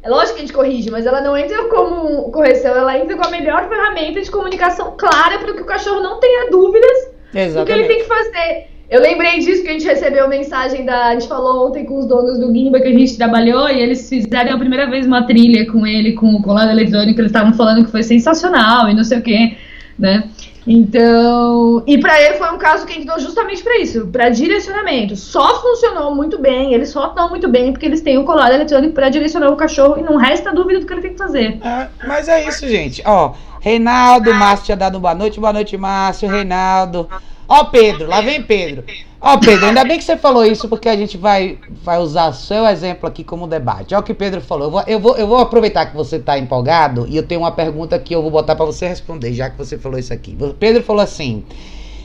É 0.00 0.08
lógico 0.08 0.34
que 0.34 0.42
a 0.42 0.46
gente 0.46 0.54
corrige, 0.54 0.90
mas 0.92 1.06
ela 1.06 1.20
não 1.20 1.36
entra 1.36 1.64
como 1.64 2.30
correção. 2.30 2.76
Ela 2.76 2.96
entra 2.96 3.16
com 3.16 3.26
a 3.26 3.30
melhor 3.30 3.68
ferramenta 3.68 4.20
de 4.20 4.30
comunicação 4.30 4.94
clara 4.96 5.38
para 5.40 5.52
que 5.52 5.62
o 5.62 5.66
cachorro 5.66 6.00
não 6.00 6.20
tenha 6.20 6.50
dúvidas 6.50 7.08
Exatamente. 7.34 7.54
do 7.56 7.64
que 7.64 7.72
ele 7.72 7.88
tem 7.88 7.98
que 7.98 8.04
fazer. 8.04 8.77
Eu 8.90 9.02
lembrei 9.02 9.38
disso 9.40 9.62
que 9.62 9.68
a 9.68 9.72
gente 9.72 9.84
recebeu 9.84 10.26
mensagem 10.28 10.84
da. 10.84 11.08
A 11.08 11.12
gente 11.12 11.28
falou 11.28 11.68
ontem 11.68 11.84
com 11.84 11.98
os 11.98 12.06
donos 12.06 12.38
do 12.38 12.50
Gimba 12.50 12.80
que 12.80 12.88
a 12.88 12.92
gente 12.92 13.16
trabalhou 13.18 13.68
e 13.68 13.80
eles 13.80 14.08
fizeram 14.08 14.54
a 14.54 14.58
primeira 14.58 14.88
vez 14.88 15.06
uma 15.06 15.26
trilha 15.26 15.70
com 15.70 15.86
ele, 15.86 16.14
com 16.14 16.34
o 16.34 16.42
colado 16.42 16.70
eletrônico. 16.70 17.20
Eles 17.20 17.30
estavam 17.30 17.52
falando 17.52 17.84
que 17.84 17.90
foi 17.90 18.02
sensacional 18.02 18.88
e 18.88 18.94
não 18.94 19.04
sei 19.04 19.18
o 19.18 19.22
quê, 19.22 19.58
né? 19.98 20.24
Então, 20.66 21.82
e 21.86 21.98
para 21.98 22.20
ele 22.20 22.36
foi 22.36 22.50
um 22.50 22.58
caso 22.58 22.86
que 22.86 22.92
a 22.92 22.94
gente 22.94 23.06
deu 23.06 23.18
justamente 23.18 23.62
para 23.62 23.78
isso, 23.78 24.06
para 24.08 24.28
direcionamento. 24.30 25.16
Só 25.16 25.62
funcionou 25.62 26.14
muito 26.14 26.38
bem, 26.38 26.74
eles 26.74 26.90
só 26.90 27.08
estão 27.08 27.28
muito 27.28 27.48
bem 27.48 27.72
porque 27.72 27.86
eles 27.86 28.00
têm 28.02 28.18
o 28.18 28.24
colado 28.24 28.52
eletrônico 28.52 28.92
para 28.94 29.08
direcionar 29.08 29.50
o 29.50 29.56
cachorro 29.56 29.98
e 29.98 30.02
não 30.02 30.16
resta 30.16 30.52
dúvida 30.52 30.80
do 30.80 30.86
que 30.86 30.92
ele 30.92 31.02
tem 31.02 31.12
que 31.12 31.18
fazer. 31.18 31.58
É, 31.62 31.88
mas 32.06 32.28
é 32.28 32.46
isso, 32.46 32.68
gente. 32.68 33.02
Ó, 33.06 33.32
Reinaldo, 33.60 34.32
Márcio 34.34 34.66
tinha 34.66 34.76
dado 34.76 35.00
boa 35.00 35.14
noite, 35.14 35.40
boa 35.40 35.52
noite, 35.52 35.76
Márcio, 35.76 36.28
Reinaldo. 36.28 37.08
Ó, 37.48 37.64
Pedro, 37.64 38.06
lá 38.06 38.20
vem 38.20 38.42
Pedro. 38.42 38.84
Ó, 39.20 39.38
Pedro, 39.38 39.66
ainda 39.66 39.82
bem 39.82 39.96
que 39.96 40.04
você 40.04 40.18
falou 40.18 40.44
isso, 40.44 40.68
porque 40.68 40.88
a 40.88 40.96
gente 40.96 41.16
vai, 41.16 41.58
vai 41.82 41.98
usar 41.98 42.30
seu 42.32 42.66
exemplo 42.66 43.08
aqui 43.08 43.24
como 43.24 43.46
debate. 43.46 43.94
Ó, 43.94 44.00
o 44.00 44.02
que 44.02 44.12
Pedro 44.12 44.42
falou. 44.42 44.66
Eu 44.66 44.70
vou, 44.70 44.82
eu 44.86 45.00
vou, 45.00 45.16
eu 45.16 45.26
vou 45.26 45.38
aproveitar 45.38 45.86
que 45.86 45.96
você 45.96 46.16
está 46.16 46.38
empolgado 46.38 47.06
e 47.08 47.16
eu 47.16 47.22
tenho 47.22 47.40
uma 47.40 47.50
pergunta 47.50 47.98
que 47.98 48.14
eu 48.14 48.20
vou 48.20 48.30
botar 48.30 48.54
para 48.54 48.66
você 48.66 48.86
responder, 48.86 49.32
já 49.32 49.48
que 49.48 49.56
você 49.56 49.78
falou 49.78 49.98
isso 49.98 50.12
aqui. 50.12 50.36
Pedro 50.60 50.82
falou 50.82 51.02
assim. 51.02 51.42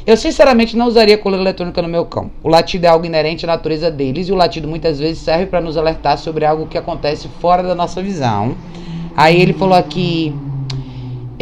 Eu 0.06 0.18
sinceramente 0.18 0.76
não 0.76 0.88
usaria 0.88 1.18
coleira 1.18 1.44
eletrônica 1.44 1.82
no 1.82 1.88
meu 1.88 2.06
cão. 2.06 2.30
O 2.44 2.50
latido 2.50 2.86
é 2.86 2.90
algo 2.90 3.06
inerente 3.06 3.46
à 3.46 3.48
natureza 3.48 3.90
deles 3.90 4.28
e 4.28 4.34
o 4.34 4.36
latido 4.36 4.68
muitas 4.68 5.00
vezes 5.00 5.20
serve 5.20 5.46
para 5.46 5.62
nos 5.62 5.78
alertar 5.78 6.18
sobre 6.18 6.44
algo 6.44 6.68
que 6.68 6.78
acontece 6.78 7.30
fora 7.40 7.64
da 7.64 7.74
nossa 7.74 8.02
visão. 8.02 8.54
Aí 9.16 9.42
ele 9.42 9.54
falou 9.54 9.76
aqui 9.76 10.36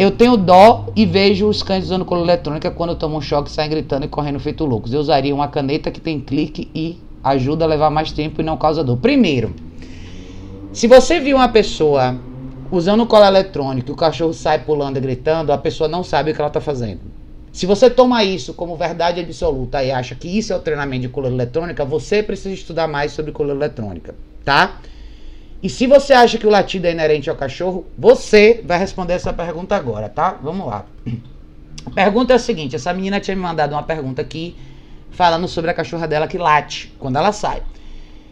eu 0.01 0.09
tenho 0.09 0.35
dó 0.35 0.87
e 0.95 1.05
vejo 1.05 1.47
os 1.47 1.61
cães 1.61 1.83
usando 1.83 2.03
cola 2.03 2.23
eletrônica 2.23 2.71
quando 2.71 2.95
tomam 2.95 3.19
um 3.19 3.21
choque, 3.21 3.51
saem 3.51 3.69
gritando 3.69 4.03
e 4.03 4.07
correndo 4.07 4.39
feito 4.39 4.65
loucos. 4.65 4.91
Eu 4.91 4.99
usaria 4.99 5.33
uma 5.33 5.47
caneta 5.47 5.91
que 5.91 6.01
tem 6.01 6.19
clique 6.19 6.71
e 6.73 6.99
ajuda 7.23 7.65
a 7.65 7.67
levar 7.67 7.91
mais 7.91 8.11
tempo 8.11 8.41
e 8.41 8.43
não 8.43 8.57
causa 8.57 8.83
dor. 8.83 8.97
Primeiro, 8.97 9.53
se 10.73 10.87
você 10.87 11.19
viu 11.19 11.37
uma 11.37 11.49
pessoa 11.49 12.19
usando 12.71 13.05
cola 13.05 13.27
eletrônica 13.27 13.91
e 13.91 13.93
o 13.93 13.95
cachorro 13.95 14.33
sai 14.33 14.57
pulando 14.57 14.97
e 14.97 14.99
gritando, 14.99 15.53
a 15.53 15.57
pessoa 15.59 15.87
não 15.87 16.03
sabe 16.03 16.31
o 16.31 16.33
que 16.33 16.41
ela 16.41 16.47
está 16.47 16.59
fazendo. 16.59 17.01
Se 17.51 17.67
você 17.67 17.87
toma 17.87 18.23
isso 18.23 18.55
como 18.55 18.75
verdade 18.75 19.19
absoluta 19.19 19.83
e 19.83 19.91
acha 19.91 20.15
que 20.15 20.27
isso 20.27 20.51
é 20.51 20.55
o 20.55 20.59
treinamento 20.59 21.03
de 21.03 21.09
coleira 21.09 21.35
eletrônica, 21.35 21.85
você 21.85 22.23
precisa 22.23 22.55
estudar 22.55 22.87
mais 22.87 23.11
sobre 23.11 23.31
coleira 23.31 23.59
eletrônica, 23.59 24.15
tá? 24.43 24.79
E 25.61 25.69
se 25.69 25.85
você 25.85 26.13
acha 26.13 26.37
que 26.37 26.47
o 26.47 26.49
latido 26.49 26.87
é 26.87 26.91
inerente 26.91 27.29
ao 27.29 27.35
cachorro, 27.35 27.85
você 27.97 28.61
vai 28.65 28.79
responder 28.79 29.13
essa 29.13 29.31
pergunta 29.31 29.75
agora, 29.75 30.09
tá? 30.09 30.39
Vamos 30.41 30.65
lá. 30.65 30.85
A 31.85 31.89
pergunta 31.91 32.33
é 32.33 32.35
a 32.35 32.39
seguinte: 32.39 32.75
essa 32.75 32.91
menina 32.93 33.19
tinha 33.19 33.35
me 33.35 33.41
mandado 33.41 33.73
uma 33.73 33.83
pergunta 33.83 34.21
aqui 34.21 34.55
falando 35.11 35.47
sobre 35.47 35.69
a 35.69 35.73
cachorra 35.73 36.07
dela 36.07 36.27
que 36.27 36.37
late 36.37 36.93
quando 36.97 37.17
ela 37.17 37.31
sai. 37.31 37.61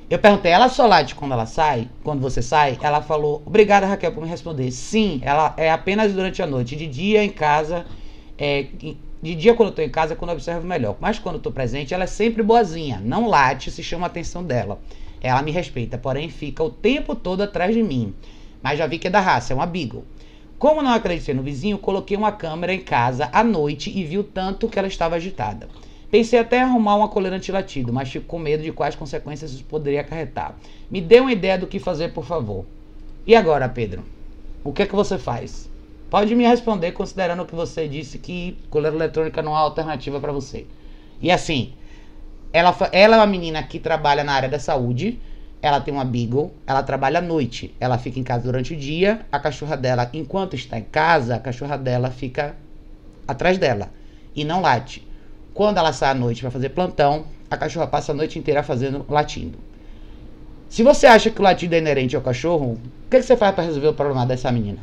Eu 0.10 0.18
perguntei, 0.18 0.52
ela 0.52 0.70
só 0.70 0.88
late 0.88 1.14
quando 1.14 1.34
ela 1.34 1.46
sai? 1.46 1.88
Quando 2.04 2.20
você 2.20 2.42
sai? 2.42 2.80
Ela 2.82 3.00
falou, 3.00 3.44
obrigada 3.46 3.86
Raquel 3.86 4.12
por 4.12 4.24
me 4.24 4.30
responder. 4.30 4.72
Sim, 4.72 5.22
ela 5.24 5.54
é 5.56 5.70
apenas 5.70 6.12
durante 6.14 6.42
a 6.42 6.48
noite. 6.48 6.76
De 6.76 6.88
dia 6.88 7.24
em 7.24 7.30
casa, 7.30 7.86
é, 8.36 8.66
de 9.22 9.36
dia 9.36 9.54
quando 9.54 9.70
eu 9.70 9.76
tô 9.76 9.84
em 9.84 9.90
casa 9.90 10.14
é 10.14 10.16
quando 10.16 10.32
eu 10.32 10.36
observo 10.36 10.66
melhor. 10.66 10.96
Mas 11.00 11.20
quando 11.20 11.36
eu 11.36 11.42
tô 11.42 11.52
presente, 11.52 11.94
ela 11.94 12.06
é 12.06 12.08
sempre 12.08 12.42
boazinha. 12.42 13.00
Não 13.04 13.28
late 13.28 13.70
se 13.70 13.84
chama 13.84 14.08
a 14.08 14.10
atenção 14.10 14.44
dela. 14.44 14.80
Ela 15.22 15.42
me 15.42 15.52
respeita, 15.52 15.98
porém 15.98 16.30
fica 16.30 16.64
o 16.64 16.70
tempo 16.70 17.16
todo 17.16 17.42
atrás 17.42 17.74
de 17.74 17.84
mim. 17.84 18.14
Mas 18.62 18.78
já 18.78 18.88
vi 18.88 18.98
que 18.98 19.08
é 19.08 19.12
da 19.12 19.20
raça, 19.20 19.54
é 19.54 19.56
uma 19.56 19.66
Beagle. 19.66 20.06
Como 20.58 20.82
não 20.82 20.92
acreditei 20.92 21.34
no 21.34 21.42
vizinho, 21.42 21.78
coloquei 21.78 22.18
uma 22.18 22.32
câmera 22.32 22.74
em 22.74 22.82
casa 22.82 23.30
à 23.32 23.44
noite 23.44 23.90
e 23.98 24.04
vi 24.04 24.18
o 24.18 24.24
tanto 24.24 24.68
que 24.68 24.78
ela 24.78 24.88
estava 24.88 25.16
agitada. 25.16 25.70
Pensei 26.12 26.40
até 26.40 26.58
em 26.58 26.64
arrumar 26.64 26.96
uma 26.96 27.08
coleira 27.08 27.38
antilatido, 27.38 27.94
mas 27.94 28.10
fico 28.10 28.26
com 28.26 28.40
medo 28.40 28.64
de 28.64 28.72
quais 28.72 28.96
consequências 28.96 29.54
isso 29.54 29.64
poderia 29.64 30.02
acarretar. 30.02 30.58
Me 30.90 31.00
dê 31.00 31.20
uma 31.20 31.32
ideia 31.32 31.58
do 31.58 31.68
que 31.68 31.80
fazer, 31.80 32.14
por 32.14 32.26
favor. 32.26 32.66
E 33.26 33.36
agora, 33.36 33.70
Pedro? 33.70 34.04
O 34.64 34.74
que 34.74 34.82
é 34.82 34.86
que 34.86 34.96
você 34.96 35.18
faz? 35.18 35.70
Pode 36.10 36.36
me 36.36 36.46
responder 36.46 36.92
considerando 36.92 37.46
que 37.46 37.54
você 37.54 37.88
disse 37.88 38.18
que 38.18 38.58
coleira 38.70 38.96
eletrônica 38.96 39.42
não 39.42 39.54
é 39.54 39.60
alternativa 39.60 40.20
para 40.20 40.32
você. 40.32 40.66
E 41.22 41.30
assim, 41.30 41.74
ela, 42.52 42.76
ela 42.92 43.16
é 43.16 43.20
uma 43.20 43.28
menina 43.28 43.62
que 43.64 43.80
trabalha 43.80 44.24
na 44.24 44.34
área 44.34 44.50
da 44.50 44.60
saúde. 44.60 45.20
Ela 45.62 45.82
tem 45.82 45.94
uma 45.94 46.06
Beagle, 46.06 46.54
ela 46.66 46.82
trabalha 46.82 47.20
à 47.20 47.22
noite. 47.22 47.76
Ela 47.80 47.98
fica 47.98 48.20
em 48.20 48.24
casa 48.24 48.44
durante 48.44 48.74
o 48.74 48.78
dia. 48.78 49.26
A 49.32 49.40
cachorra 49.40 49.76
dela, 49.76 50.10
enquanto 50.14 50.56
está 50.56 50.80
em 50.80 50.84
casa, 50.84 51.36
a 51.36 51.40
cachorra 51.40 51.78
dela 51.78 52.10
fica 52.10 52.56
atrás 53.28 53.58
dela 53.58 53.92
e 54.36 54.44
não 54.44 54.62
late. 54.62 55.06
Quando 55.54 55.78
ela 55.78 55.92
sai 55.92 56.12
à 56.12 56.14
noite 56.14 56.42
para 56.42 56.50
fazer 56.50 56.70
plantão, 56.70 57.26
a 57.50 57.58
cachorra 57.58 57.88
passa 57.88 58.12
a 58.12 58.16
noite 58.16 58.40
inteira 58.40 58.64
fazendo 58.64 59.06
latindo. 59.10 59.58
Se 60.70 60.84
você 60.84 61.08
acha 61.08 61.30
que 61.30 61.40
o 61.40 61.44
latido 61.44 61.76
é 61.76 61.80
inerente 61.80 62.16
ao 62.16 62.22
cachorro, 62.22 62.74
o 62.74 63.10
que, 63.10 63.18
que 63.18 63.24
você 63.24 63.36
faz 63.36 63.54
para 63.54 63.64
resolver 63.64 63.88
o 63.88 63.94
problema 63.94 64.26
dessa 64.26 64.52
menina? 64.52 64.80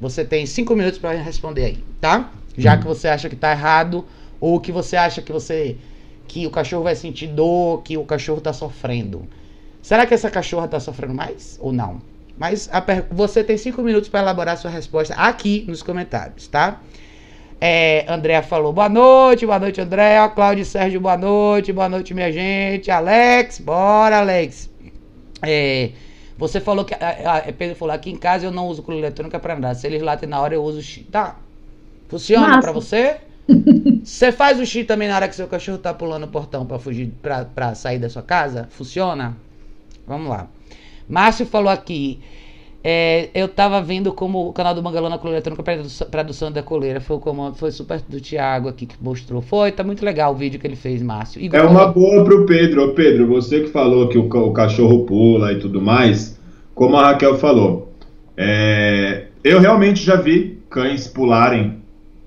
Você 0.00 0.24
tem 0.24 0.44
cinco 0.46 0.74
minutos 0.74 0.98
para 0.98 1.12
responder 1.12 1.64
aí, 1.64 1.84
tá? 2.00 2.30
Já 2.56 2.76
que 2.76 2.84
você 2.84 3.08
acha 3.08 3.28
que 3.28 3.36
está 3.36 3.52
errado 3.52 4.04
ou 4.40 4.60
que 4.60 4.72
você 4.72 4.96
acha 4.96 5.22
que 5.22 5.32
você 5.32 5.76
que 6.28 6.46
o 6.46 6.50
cachorro 6.50 6.84
vai 6.84 6.94
sentir 6.94 7.26
dor, 7.26 7.82
que 7.82 7.96
o 7.96 8.04
cachorro 8.04 8.38
está 8.38 8.52
sofrendo. 8.52 9.26
Será 9.82 10.06
que 10.06 10.14
essa 10.14 10.30
cachorra 10.30 10.66
está 10.66 10.78
sofrendo 10.78 11.14
mais 11.14 11.58
ou 11.60 11.72
não? 11.72 12.00
Mas 12.36 12.70
você 13.10 13.42
tem 13.42 13.56
cinco 13.56 13.82
minutos 13.82 14.08
para 14.08 14.20
elaborar 14.20 14.56
sua 14.56 14.70
resposta 14.70 15.14
aqui 15.14 15.64
nos 15.66 15.82
comentários, 15.82 16.46
tá? 16.46 16.80
É, 17.60 18.04
Andréa 18.08 18.42
falou 18.42 18.72
boa 18.72 18.88
noite, 18.88 19.44
boa 19.44 19.58
noite, 19.58 19.80
Andréa. 19.80 20.28
Cláudio 20.28 20.64
Sérgio, 20.64 21.00
boa 21.00 21.16
noite, 21.16 21.72
boa 21.72 21.88
noite, 21.88 22.14
minha 22.14 22.30
gente. 22.30 22.88
Alex, 22.90 23.58
bora, 23.58 24.18
Alex. 24.18 24.70
É, 25.42 25.90
você 26.36 26.60
falou 26.60 26.84
que. 26.84 26.94
A, 26.94 27.38
a, 27.38 27.52
Pedro 27.52 27.74
falou 27.74 27.92
aqui 27.92 28.10
em 28.10 28.16
casa 28.16 28.46
eu 28.46 28.52
não 28.52 28.68
uso 28.68 28.82
coluna 28.82 29.06
eletrônica 29.06 29.40
para 29.40 29.56
andar. 29.56 29.74
Se 29.74 29.88
eles 29.88 30.00
latem 30.00 30.28
na 30.28 30.40
hora, 30.40 30.54
eu 30.54 30.62
uso. 30.62 30.80
Tá. 31.10 31.36
Funciona 32.08 32.60
para 32.60 32.70
você? 32.70 33.16
Você 34.04 34.30
faz 34.30 34.58
o 34.58 34.66
xixi 34.66 34.84
também 34.84 35.08
na 35.08 35.16
hora 35.16 35.28
que 35.28 35.34
seu 35.34 35.46
cachorro 35.48 35.78
tá 35.78 35.94
pulando 35.94 36.24
o 36.24 36.28
portão 36.28 36.66
para 36.66 36.78
fugir, 36.78 37.10
pra, 37.22 37.44
pra 37.44 37.74
sair 37.74 37.98
da 37.98 38.08
sua 38.08 38.22
casa? 38.22 38.68
Funciona? 38.70 39.36
Vamos 40.06 40.28
lá. 40.28 40.48
Márcio 41.08 41.46
falou 41.46 41.70
aqui. 41.70 42.20
É, 42.84 43.28
eu 43.34 43.48
tava 43.48 43.82
vendo 43.82 44.12
como 44.12 44.48
o 44.48 44.52
canal 44.52 44.74
do 44.74 44.82
Mangalona 44.82 45.18
Coleira 45.18 45.38
Eletrônica 45.38 45.62
para 45.62 45.82
tradução 46.10 46.52
da 46.52 46.62
coleira. 46.62 47.00
Foi, 47.00 47.18
como, 47.18 47.52
foi 47.54 47.70
super 47.70 48.00
do 48.08 48.20
Thiago 48.20 48.68
aqui 48.68 48.86
que 48.86 48.94
mostrou. 49.00 49.42
Foi, 49.42 49.72
tá 49.72 49.82
muito 49.82 50.04
legal 50.04 50.32
o 50.32 50.36
vídeo 50.36 50.60
que 50.60 50.66
ele 50.66 50.76
fez, 50.76 51.02
Márcio. 51.02 51.40
Igor, 51.40 51.58
é 51.58 51.62
uma 51.62 51.88
boa 51.88 52.24
pro 52.24 52.46
Pedro. 52.46 52.84
Ô 52.84 52.94
Pedro, 52.94 53.26
você 53.26 53.60
que 53.60 53.68
falou 53.68 54.08
que 54.08 54.16
o, 54.16 54.26
o 54.26 54.52
cachorro 54.52 55.04
pula 55.04 55.52
e 55.52 55.58
tudo 55.58 55.80
mais, 55.80 56.38
como 56.74 56.96
a 56.96 57.08
Raquel 57.08 57.36
falou, 57.36 57.92
é, 58.36 59.26
eu 59.42 59.58
realmente 59.58 60.02
já 60.02 60.16
vi 60.16 60.58
cães 60.70 61.08
pularem 61.08 61.78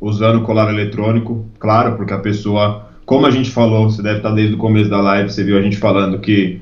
usando 0.01 0.41
colar 0.41 0.73
eletrônico, 0.73 1.45
claro, 1.59 1.95
porque 1.95 2.11
a 2.11 2.17
pessoa, 2.17 2.89
como 3.05 3.27
a 3.27 3.31
gente 3.31 3.51
falou, 3.51 3.87
você 3.87 4.01
deve 4.01 4.17
estar 4.17 4.31
desde 4.31 4.55
o 4.55 4.57
começo 4.57 4.89
da 4.89 4.99
live, 4.99 5.29
você 5.29 5.43
viu 5.43 5.57
a 5.57 5.61
gente 5.61 5.77
falando 5.77 6.17
que 6.17 6.59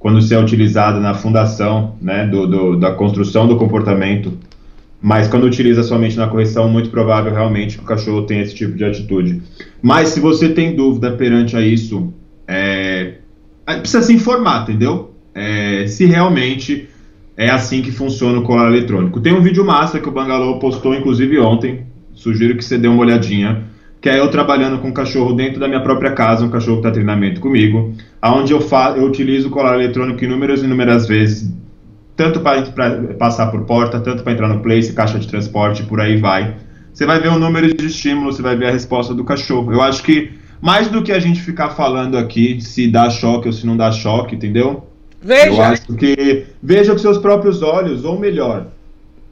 quando 0.00 0.20
você 0.20 0.34
é 0.34 0.40
utilizado 0.40 0.98
na 0.98 1.14
fundação, 1.14 1.94
né, 2.02 2.26
do, 2.26 2.46
do, 2.48 2.76
da 2.76 2.90
construção 2.90 3.46
do 3.46 3.56
comportamento, 3.56 4.32
mas 5.00 5.28
quando 5.28 5.44
utiliza 5.44 5.82
somente 5.82 6.16
na 6.16 6.26
correção, 6.26 6.68
muito 6.68 6.90
provável 6.90 7.32
realmente 7.32 7.78
que 7.78 7.84
o 7.84 7.86
cachorro 7.86 8.22
tenha 8.22 8.42
esse 8.42 8.54
tipo 8.54 8.76
de 8.76 8.84
atitude. 8.84 9.40
Mas 9.80 10.08
se 10.08 10.20
você 10.20 10.48
tem 10.48 10.74
dúvida 10.74 11.12
perante 11.12 11.56
a 11.56 11.60
isso, 11.60 12.12
é, 12.46 13.14
precisa 13.64 14.02
se 14.02 14.12
informar, 14.12 14.62
entendeu? 14.62 15.14
É, 15.34 15.86
se 15.86 16.04
realmente 16.04 16.88
é 17.36 17.48
assim 17.48 17.80
que 17.80 17.92
funciona 17.92 18.38
o 18.38 18.42
colar 18.42 18.68
eletrônico. 18.68 19.20
Tem 19.20 19.32
um 19.32 19.40
vídeo 19.40 19.64
massa 19.64 20.00
que 20.00 20.08
o 20.08 20.12
Bangalô 20.12 20.58
postou, 20.58 20.94
inclusive 20.94 21.38
ontem, 21.38 21.86
sugiro 22.20 22.54
que 22.54 22.64
você 22.64 22.76
dê 22.76 22.86
uma 22.86 23.00
olhadinha, 23.00 23.64
que 23.98 24.08
é 24.08 24.18
eu 24.18 24.28
trabalhando 24.28 24.78
com 24.78 24.88
um 24.88 24.92
cachorro 24.92 25.32
dentro 25.32 25.58
da 25.58 25.66
minha 25.66 25.80
própria 25.80 26.12
casa, 26.12 26.44
um 26.44 26.50
cachorro 26.50 26.76
que 26.76 26.80
está 26.80 26.90
treinamento 26.90 27.40
comigo, 27.40 27.94
aonde 28.20 28.52
eu, 28.52 28.60
eu 28.96 29.04
utilizo 29.04 29.48
o 29.48 29.50
colar 29.50 29.74
eletrônico 29.74 30.22
inúmeras 30.22 30.60
e 30.62 30.66
inúmeras 30.66 31.08
vezes, 31.08 31.50
tanto 32.14 32.40
para 32.40 32.62
passar 33.18 33.46
por 33.46 33.62
porta, 33.62 33.98
tanto 33.98 34.22
para 34.22 34.34
entrar 34.34 34.48
no 34.48 34.60
place, 34.60 34.92
caixa 34.92 35.18
de 35.18 35.26
transporte, 35.26 35.82
por 35.84 35.98
aí 35.98 36.18
vai. 36.18 36.56
Você 36.92 37.06
vai 37.06 37.18
ver 37.20 37.28
o 37.28 37.38
número 37.38 37.74
de 37.74 37.86
estímulos, 37.86 38.36
você 38.36 38.42
vai 38.42 38.54
ver 38.54 38.66
a 38.66 38.70
resposta 38.70 39.14
do 39.14 39.24
cachorro. 39.24 39.72
Eu 39.72 39.80
acho 39.80 40.02
que 40.02 40.32
mais 40.60 40.88
do 40.88 41.02
que 41.02 41.12
a 41.12 41.18
gente 41.18 41.40
ficar 41.40 41.70
falando 41.70 42.18
aqui 42.18 42.60
se 42.60 42.86
dá 42.86 43.08
choque 43.08 43.48
ou 43.48 43.52
se 43.52 43.66
não 43.66 43.76
dá 43.76 43.90
choque, 43.90 44.34
entendeu? 44.34 44.86
Veja. 45.22 45.46
Eu 45.46 45.62
acho 45.62 45.94
que 45.94 46.44
veja 46.62 46.92
com 46.92 46.98
seus 46.98 47.16
próprios 47.16 47.62
olhos, 47.62 48.04
ou 48.04 48.18
melhor, 48.18 48.66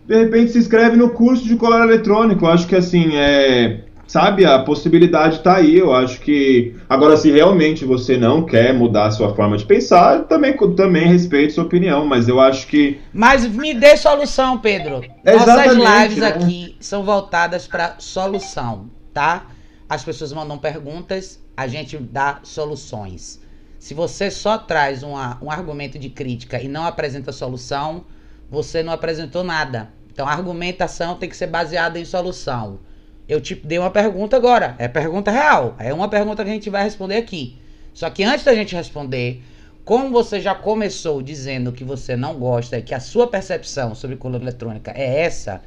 de 0.09 0.17
repente 0.17 0.53
se 0.53 0.59
inscreve 0.59 0.97
no 0.97 1.11
curso 1.11 1.45
de 1.45 1.55
colar 1.55 1.85
eletrônico. 1.85 2.45
Eu 2.45 2.51
acho 2.51 2.67
que 2.67 2.75
assim, 2.75 3.15
é, 3.15 3.85
sabe, 4.07 4.45
a 4.45 4.59
possibilidade 4.61 5.37
está 5.37 5.57
aí. 5.57 5.79
Eu 5.79 5.93
acho 5.95 6.21
que. 6.21 6.75
Agora, 6.89 7.17
se 7.17 7.31
realmente 7.31 7.85
você 7.85 8.17
não 8.17 8.45
quer 8.45 8.73
mudar 8.73 9.07
a 9.07 9.11
sua 9.11 9.35
forma 9.35 9.57
de 9.57 9.65
pensar, 9.65 10.25
também, 10.25 10.57
também 10.75 11.07
respeito 11.07 11.53
sua 11.53 11.65
opinião, 11.65 12.07
mas 12.07 12.27
eu 12.27 12.41
acho 12.41 12.67
que. 12.67 12.99
Mas 13.13 13.47
me 13.47 13.75
dê 13.75 13.97
solução, 13.97 14.59
Pedro. 14.59 15.05
Nossas 15.25 15.75
lives 15.75 16.19
né? 16.19 16.27
aqui 16.27 16.77
são 16.81 17.05
voltadas 17.05 17.69
para 17.69 17.97
solução, 17.99 18.91
tá? 19.13 19.47
As 19.89 20.03
pessoas 20.03 20.33
mandam 20.33 20.59
perguntas 20.59 21.39
a 21.59 21.67
gente 21.67 21.99
dá 21.99 22.39
soluções. 22.45 23.41
Se 23.81 23.93
você 23.93 24.31
só 24.31 24.57
traz 24.59 25.03
uma, 25.03 25.43
um 25.43 25.51
argumento 25.51 25.99
de 25.99 26.09
crítica 26.09 26.63
e 26.63 26.69
não 26.69 26.87
apresenta 26.87 27.33
solução, 27.33 28.05
você 28.49 28.81
não 28.81 28.93
apresentou 28.93 29.43
nada. 29.43 29.93
Então 30.19 30.27
a 30.27 30.33
argumentação 30.33 31.15
tem 31.15 31.29
que 31.29 31.37
ser 31.37 31.47
baseada 31.47 31.97
em 31.97 32.05
solução. 32.05 32.81
Eu 33.29 33.41
te 33.41 33.55
dei 33.55 33.79
uma 33.79 33.89
pergunta 33.89 34.37
agora, 34.37 34.75
é 34.77 34.89
pergunta 34.89 35.31
real, 35.31 35.77
é 35.79 35.95
uma 35.95 36.09
pergunta 36.09 36.43
que 36.43 36.51
a 36.51 36.53
gente 36.53 36.69
vai 36.69 36.83
responder 36.83 37.19
aqui. 37.19 37.57
Só 37.95 38.11
que 38.11 38.25
antes 38.25 38.45
da 38.45 38.53
gente 38.53 38.75
responder, 38.75 39.41
como 39.85 40.11
você 40.11 40.41
já 40.41 40.57
começou 40.57 41.23
dizendo 41.23 41.71
que 41.71 41.85
você 41.85 42.17
não 42.17 42.35
gosta 42.35 42.79
e 42.79 42.83
que 42.83 42.93
a 42.93 42.99
sua 42.99 43.29
percepção 43.29 43.95
sobre 43.95 44.17
coluna 44.17 44.43
eletrônica 44.43 44.91
é 44.91 45.21
essa, 45.21 45.63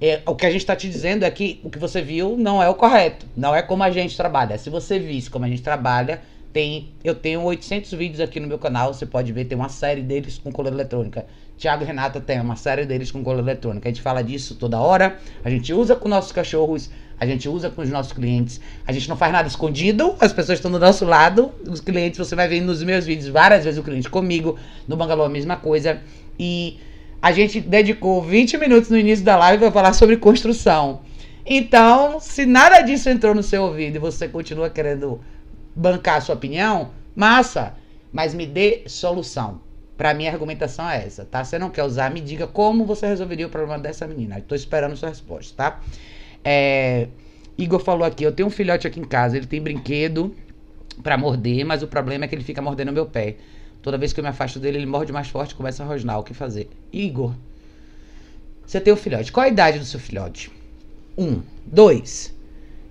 é, 0.00 0.22
o 0.26 0.36
que 0.36 0.46
a 0.46 0.50
gente 0.52 0.60
está 0.60 0.76
te 0.76 0.88
dizendo 0.88 1.24
é 1.24 1.30
que 1.32 1.58
o 1.64 1.68
que 1.68 1.80
você 1.80 2.00
viu 2.00 2.36
não 2.36 2.62
é 2.62 2.68
o 2.68 2.76
correto, 2.76 3.26
não 3.36 3.52
é 3.52 3.62
como 3.62 3.82
a 3.82 3.90
gente 3.90 4.16
trabalha. 4.16 4.58
Se 4.58 4.70
você 4.70 4.96
visse 5.00 5.28
como 5.28 5.44
a 5.44 5.48
gente 5.48 5.62
trabalha, 5.62 6.22
tem, 6.52 6.90
eu 7.02 7.16
tenho 7.16 7.42
800 7.42 7.90
vídeos 7.94 8.20
aqui 8.20 8.38
no 8.38 8.46
meu 8.46 8.60
canal, 8.60 8.94
você 8.94 9.06
pode 9.06 9.32
ver, 9.32 9.46
tem 9.46 9.58
uma 9.58 9.68
série 9.68 10.02
deles 10.02 10.38
com 10.38 10.52
coluna 10.52 10.76
eletrônica. 10.76 11.26
Tiago 11.62 11.84
e 11.84 11.86
Renata 11.86 12.20
tem 12.20 12.40
uma 12.40 12.56
série 12.56 12.84
deles 12.84 13.12
com 13.12 13.22
coluna 13.22 13.44
eletrônica. 13.44 13.88
A 13.88 13.92
gente 13.92 14.02
fala 14.02 14.20
disso 14.20 14.56
toda 14.56 14.80
hora, 14.80 15.16
a 15.44 15.48
gente 15.48 15.72
usa 15.72 15.94
com 15.94 16.08
nossos 16.08 16.32
cachorros, 16.32 16.90
a 17.20 17.24
gente 17.24 17.48
usa 17.48 17.70
com 17.70 17.82
os 17.82 17.88
nossos 17.88 18.12
clientes. 18.12 18.60
A 18.84 18.90
gente 18.90 19.08
não 19.08 19.16
faz 19.16 19.32
nada 19.32 19.46
escondido, 19.46 20.16
as 20.18 20.32
pessoas 20.32 20.58
estão 20.58 20.72
do 20.72 20.80
nosso 20.80 21.04
lado. 21.04 21.52
Os 21.64 21.80
clientes, 21.80 22.18
você 22.18 22.34
vai 22.34 22.48
ver 22.48 22.60
nos 22.60 22.82
meus 22.82 23.06
vídeos 23.06 23.28
várias 23.28 23.62
vezes 23.62 23.78
o 23.78 23.84
cliente 23.84 24.10
comigo. 24.10 24.58
No 24.88 24.96
Bangalô, 24.96 25.22
a 25.22 25.28
mesma 25.28 25.54
coisa. 25.54 26.00
E 26.36 26.80
a 27.22 27.30
gente 27.30 27.60
dedicou 27.60 28.20
20 28.20 28.58
minutos 28.58 28.90
no 28.90 28.98
início 28.98 29.24
da 29.24 29.36
live 29.36 29.60
para 29.60 29.70
falar 29.70 29.92
sobre 29.92 30.16
construção. 30.16 31.02
Então, 31.46 32.18
se 32.18 32.44
nada 32.44 32.80
disso 32.80 33.08
entrou 33.08 33.36
no 33.36 33.42
seu 33.42 33.62
ouvido 33.62 33.94
e 33.94 33.98
você 34.00 34.26
continua 34.26 34.68
querendo 34.68 35.20
bancar 35.76 36.16
a 36.16 36.20
sua 36.20 36.34
opinião, 36.34 36.90
massa, 37.14 37.76
mas 38.12 38.34
me 38.34 38.46
dê 38.48 38.82
solução. 38.88 39.60
Para 40.02 40.14
mim, 40.14 40.26
a 40.26 40.32
argumentação 40.32 40.90
é 40.90 41.06
essa, 41.06 41.24
tá? 41.24 41.44
Você 41.44 41.60
não 41.60 41.70
quer 41.70 41.84
usar, 41.84 42.10
me 42.10 42.20
diga 42.20 42.44
como 42.44 42.84
você 42.84 43.06
resolveria 43.06 43.46
o 43.46 43.48
problema 43.48 43.78
dessa 43.78 44.04
menina. 44.04 44.36
Estou 44.36 44.56
esperando 44.56 44.96
sua 44.96 45.10
resposta, 45.10 45.54
tá? 45.56 45.80
É, 46.44 47.06
Igor 47.56 47.78
falou 47.78 48.04
aqui, 48.04 48.24
eu 48.24 48.32
tenho 48.32 48.48
um 48.48 48.50
filhote 48.50 48.84
aqui 48.84 48.98
em 48.98 49.04
casa, 49.04 49.36
ele 49.36 49.46
tem 49.46 49.62
brinquedo 49.62 50.34
para 51.04 51.16
morder, 51.16 51.64
mas 51.64 51.84
o 51.84 51.86
problema 51.86 52.24
é 52.24 52.26
que 52.26 52.34
ele 52.34 52.42
fica 52.42 52.60
mordendo 52.60 52.90
meu 52.90 53.06
pé. 53.06 53.36
Toda 53.80 53.96
vez 53.96 54.12
que 54.12 54.18
eu 54.18 54.24
me 54.24 54.30
afasto 54.30 54.58
dele, 54.58 54.78
ele 54.78 54.86
morde 54.86 55.12
mais 55.12 55.28
forte 55.28 55.52
e 55.52 55.54
começa 55.54 55.84
a 55.84 55.86
rosnar. 55.86 56.18
O 56.18 56.24
que 56.24 56.34
fazer? 56.34 56.68
Igor, 56.92 57.32
você 58.66 58.80
tem 58.80 58.92
um 58.92 58.96
filhote. 58.96 59.30
Qual 59.30 59.46
a 59.46 59.48
idade 59.48 59.78
do 59.78 59.84
seu 59.84 60.00
filhote? 60.00 60.50
Um. 61.16 61.42
Dois. 61.64 62.34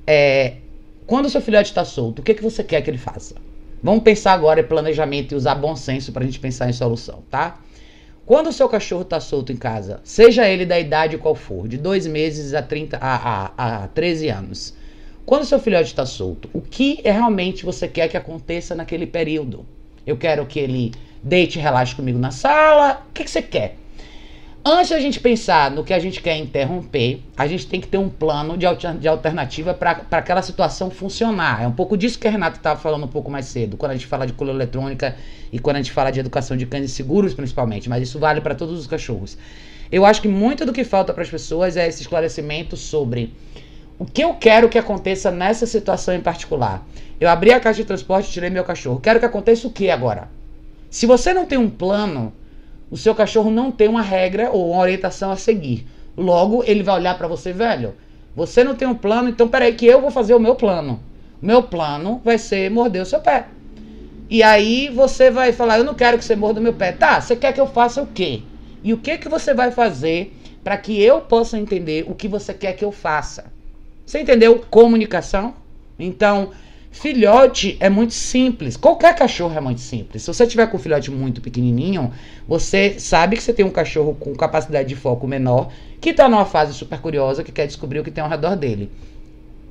É, 0.08 0.60
quando 1.06 1.26
o 1.26 1.30
seu 1.30 1.41
filhote 1.41 1.71
está 1.71 1.84
solto, 1.84 2.19
o 2.19 2.24
que, 2.24 2.34
que 2.34 2.41
você 2.41 2.63
quer 2.63 2.82
que 2.82 2.89
ele 2.89 2.97
faça? 2.97 3.36
Vamos 3.83 4.03
pensar 4.03 4.33
agora 4.33 4.59
em 4.59 4.63
planejamento 4.63 5.31
e 5.31 5.35
usar 5.35 5.55
bom 5.55 5.75
senso 5.75 6.11
para 6.11 6.23
a 6.23 6.25
gente 6.25 6.39
pensar 6.39 6.69
em 6.69 6.73
solução, 6.73 7.23
tá? 7.29 7.59
Quando 8.25 8.47
o 8.47 8.53
seu 8.53 8.69
cachorro 8.69 9.01
está 9.01 9.19
solto 9.19 9.51
em 9.51 9.57
casa, 9.57 9.99
seja 10.03 10.47
ele 10.47 10.65
da 10.65 10.79
idade 10.79 11.17
qual 11.17 11.33
for, 11.33 11.67
de 11.67 11.77
dois 11.77 12.05
meses 12.05 12.53
a, 12.53 12.61
30, 12.61 12.97
a, 12.97 13.51
a, 13.57 13.83
a 13.83 13.87
13 13.87 14.29
anos, 14.29 14.75
quando 15.25 15.41
o 15.41 15.45
seu 15.45 15.59
filhote 15.59 15.87
está 15.87 16.05
solto, 16.05 16.47
o 16.53 16.61
que 16.61 16.99
é 17.03 17.11
realmente 17.11 17.65
você 17.65 17.87
quer 17.87 18.07
que 18.07 18.15
aconteça 18.15 18.75
naquele 18.75 19.07
período? 19.07 19.65
Eu 20.05 20.15
quero 20.15 20.45
que 20.45 20.59
ele 20.59 20.91
deite 21.23 21.57
e 21.57 21.61
relaxe 21.61 21.95
comigo 21.95 22.19
na 22.19 22.31
sala. 22.31 23.03
O 23.09 23.13
que, 23.13 23.23
que 23.23 23.31
você 23.31 23.41
quer? 23.41 23.77
Antes 24.63 24.91
da 24.91 25.00
gente 25.00 25.19
pensar 25.19 25.71
no 25.71 25.84
que 25.84 25.91
a 25.91 25.97
gente 25.97 26.21
quer 26.21 26.38
interromper, 26.38 27.19
a 27.36 27.47
gente 27.47 27.65
tem 27.65 27.82
que 27.82 27.88
ter 27.88 27.97
um 27.97 28.08
plano 28.08 28.56
de, 28.56 28.67
alternativa 29.08 29.74
para 29.74 30.06
aquela 30.12 30.43
situação 30.43 30.91
funcionar. 30.91 31.63
É 31.63 31.67
um 31.67 31.71
pouco 31.71 31.97
disso 31.97 32.19
que 32.19 32.28
a 32.28 32.32
Renata 32.32 32.58
estava 32.58 32.80
falando 32.80 33.06
um 33.06 33.08
pouco 33.08 33.32
mais 33.32 33.47
cedo, 33.47 33.76
quando 33.76 33.93
a 33.93 33.95
gente 33.95 34.06
fala 34.06 34.28
de 34.28 34.34
coleira 34.34 34.60
eletrônica 34.60 35.15
e 35.52 35.58
quando 35.58 35.78
a 35.78 35.80
gente 35.80 35.91
fala 35.91 36.12
de 36.12 36.19
educação 36.19 36.56
de 36.56 36.67
cães 36.67 36.91
seguros, 36.91 37.34
principalmente, 37.34 37.89
mas 37.89 38.04
isso 38.04 38.19
vale 38.19 38.39
para 38.39 38.54
todos 38.54 38.80
os 38.80 38.86
cachorros. 38.86 39.36
Eu 39.91 40.06
acho 40.06 40.21
que 40.21 40.28
muito 40.28 40.63
do 40.63 40.71
que 40.71 40.84
falta 40.84 41.12
para 41.12 41.24
as 41.24 41.30
pessoas 41.30 41.76
é 41.76 41.88
esse 41.88 42.04
esclarecimento 42.04 42.78
sobre 42.78 43.34
o 43.97 44.06
que 44.06 44.24
eu 44.24 44.36
quero 44.36 44.69
que 44.69 44.78
aconteça 44.78 45.32
nessa 45.32 45.65
situação 45.65 46.13
em 46.13 46.21
particular. 46.21 46.86
Eu 47.19 47.30
abri 47.30 47.52
a 47.52 47.60
caixa 47.60 47.82
de 47.82 47.88
transporte 47.88 48.30
e 48.30 48.32
tirei 48.32 48.52
meu 48.52 48.63
cachorro. 48.63 49.00
Quero 49.00 49.19
que 49.19 49.26
aconteça 49.26 49.67
o 49.67 49.71
que 49.71 49.89
agora? 49.89 50.30
Se 50.88 51.08
você 51.08 51.34
não 51.34 51.47
tem 51.47 51.58
um 51.58 51.69
plano 51.69 52.32
o 52.91 52.97
seu 52.97 53.15
cachorro 53.15 53.49
não 53.49 53.71
tem 53.71 53.88
uma 53.88 54.01
regra 54.01 54.51
ou 54.51 54.71
uma 54.71 54.82
orientação 54.82 55.32
a 55.32 55.38
seguir. 55.38 55.88
Logo, 56.17 56.62
ele 56.67 56.84
vai 56.84 56.95
olhar 56.95 57.17
para 57.17 57.27
você, 57.27 57.54
velho. 57.54 57.95
Você 58.36 58.65
não 58.65 58.75
tem 58.75 58.88
um 58.88 58.93
plano, 58.93 59.30
então 59.30 59.47
peraí 59.47 59.73
que 59.73 59.86
eu 59.86 60.01
vou 60.01 60.12
fazer 60.12 60.36
o 60.36 60.39
meu 60.39 60.56
plano. 60.56 60.99
Meu 61.41 61.63
plano 61.63 62.21
vai 62.23 62.38
ser 62.38 62.69
morder 62.69 63.01
o 63.01 63.06
seu 63.06 63.21
pé. 63.21 63.47
E 64.30 64.43
aí 64.43 64.89
você 64.89 65.32
vai 65.32 65.51
falar, 65.54 65.77
eu 65.77 65.84
não 65.86 65.93
quero 65.93 66.17
que 66.17 66.23
você 66.25 66.36
morda 66.36 66.60
o 66.60 66.63
meu 66.63 66.73
pé. 66.73 66.91
Tá, 66.91 67.19
você 67.19 67.36
quer 67.36 67.54
que 67.54 67.62
eu 67.62 67.67
faça 67.67 68.01
o 68.01 68.08
quê? 68.08 68.41
E 68.84 68.93
o 68.93 68.97
que 68.97 69.17
que 69.17 69.30
você 69.30 69.54
vai 69.54 69.71
fazer 69.71 70.34
para 70.63 70.77
que 70.77 71.01
eu 71.01 71.21
possa 71.21 71.58
entender 71.58 72.06
o 72.08 72.13
que 72.13 72.27
você 72.27 72.54
quer 72.54 72.73
que 72.73 72.84
eu 72.84 72.91
faça? 72.91 73.45
Você 74.06 74.19
entendeu? 74.19 74.63
Comunicação. 74.69 75.54
Então, 75.97 76.51
Filhote 76.91 77.77
é 77.80 77.89
muito 77.89 78.13
simples. 78.13 78.75
Qualquer 78.75 79.15
cachorro 79.15 79.58
é 79.58 79.62
muito 79.62 79.80
simples. 79.80 80.23
Se 80.23 80.27
você 80.27 80.45
tiver 80.45 80.67
com 80.67 80.75
um 80.75 80.80
filhote 80.80 81.10
muito 81.10 81.39
pequenininho, 81.39 82.12
você 82.45 82.99
sabe 82.99 83.38
que 83.38 83.41
você 83.41 83.54
tem 83.54 83.65
um 83.65 83.71
cachorro 83.71 84.13
com 84.19 84.36
capacidade 84.36 84.89
de 84.89 84.95
foco 84.95 85.25
menor, 85.25 85.71
que 86.01 86.10
está 86.10 86.27
numa 86.27 86.45
fase 86.45 86.73
super 86.73 86.99
curiosa, 86.99 87.43
que 87.43 87.51
quer 87.51 87.65
descobrir 87.65 87.99
o 87.99 88.04
que 88.04 88.12
tem 88.12 88.21
ao 88.21 88.30
redor 88.30 88.58
dele. 88.58 88.91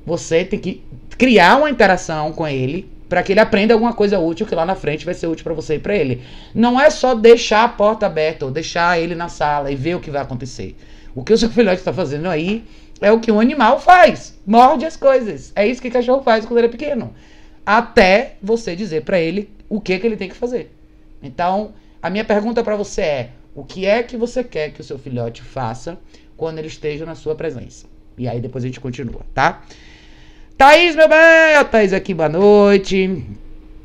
Você 0.03 0.43
tem 0.43 0.59
que 0.59 0.83
criar 1.15 1.57
uma 1.57 1.69
interação 1.69 2.33
com 2.33 2.47
ele 2.47 2.89
para 3.07 3.21
que 3.21 3.33
ele 3.33 3.39
aprenda 3.39 3.73
alguma 3.73 3.93
coisa 3.93 4.17
útil 4.17 4.47
que 4.47 4.55
lá 4.55 4.65
na 4.65 4.73
frente 4.73 5.05
vai 5.05 5.13
ser 5.13 5.27
útil 5.27 5.43
para 5.43 5.53
você 5.53 5.75
e 5.75 5.79
para 5.79 5.95
ele. 5.95 6.23
Não 6.55 6.81
é 6.81 6.89
só 6.89 7.13
deixar 7.13 7.65
a 7.65 7.69
porta 7.69 8.07
aberta 8.07 8.45
ou 8.45 8.51
deixar 8.51 8.99
ele 8.99 9.13
na 9.13 9.29
sala 9.29 9.69
e 9.69 9.75
ver 9.75 9.95
o 9.95 9.99
que 9.99 10.09
vai 10.09 10.23
acontecer. 10.23 10.75
O 11.13 11.23
que 11.23 11.33
o 11.33 11.37
seu 11.37 11.49
filhote 11.49 11.79
está 11.79 11.93
fazendo 11.93 12.27
aí 12.27 12.63
é 13.01 13.11
o 13.11 13.19
que 13.19 13.31
um 13.31 13.39
animal 13.39 13.79
faz. 13.79 14.39
Morde 14.45 14.85
as 14.85 14.95
coisas. 14.95 15.51
É 15.55 15.67
isso 15.67 15.81
que 15.81 15.89
cachorro 15.89 16.21
faz 16.21 16.45
quando 16.45 16.59
ele 16.59 16.67
é 16.67 16.71
pequeno. 16.71 17.13
Até 17.65 18.35
você 18.41 18.75
dizer 18.75 19.03
para 19.03 19.19
ele 19.19 19.49
o 19.67 19.81
que, 19.81 19.97
que 19.97 20.05
ele 20.05 20.15
tem 20.15 20.29
que 20.29 20.35
fazer. 20.35 20.71
Então, 21.21 21.73
a 22.01 22.09
minha 22.09 22.23
pergunta 22.23 22.63
para 22.63 22.75
você 22.75 23.01
é: 23.01 23.29
o 23.55 23.63
que 23.63 23.85
é 23.85 24.03
que 24.03 24.15
você 24.15 24.43
quer 24.43 24.71
que 24.71 24.81
o 24.81 24.83
seu 24.83 24.97
filhote 24.97 25.41
faça 25.41 25.97
quando 26.37 26.59
ele 26.59 26.67
esteja 26.67 27.05
na 27.05 27.15
sua 27.15 27.35
presença? 27.35 27.87
E 28.17 28.27
aí 28.27 28.39
depois 28.39 28.63
a 28.63 28.67
gente 28.67 28.79
continua, 28.79 29.21
tá? 29.33 29.63
Thaís, 30.57 30.95
meu 30.95 31.09
bem! 31.09 31.55
A 31.57 31.63
Thaís 31.63 31.91
aqui, 31.91 32.13
boa 32.13 32.29
noite. 32.29 33.25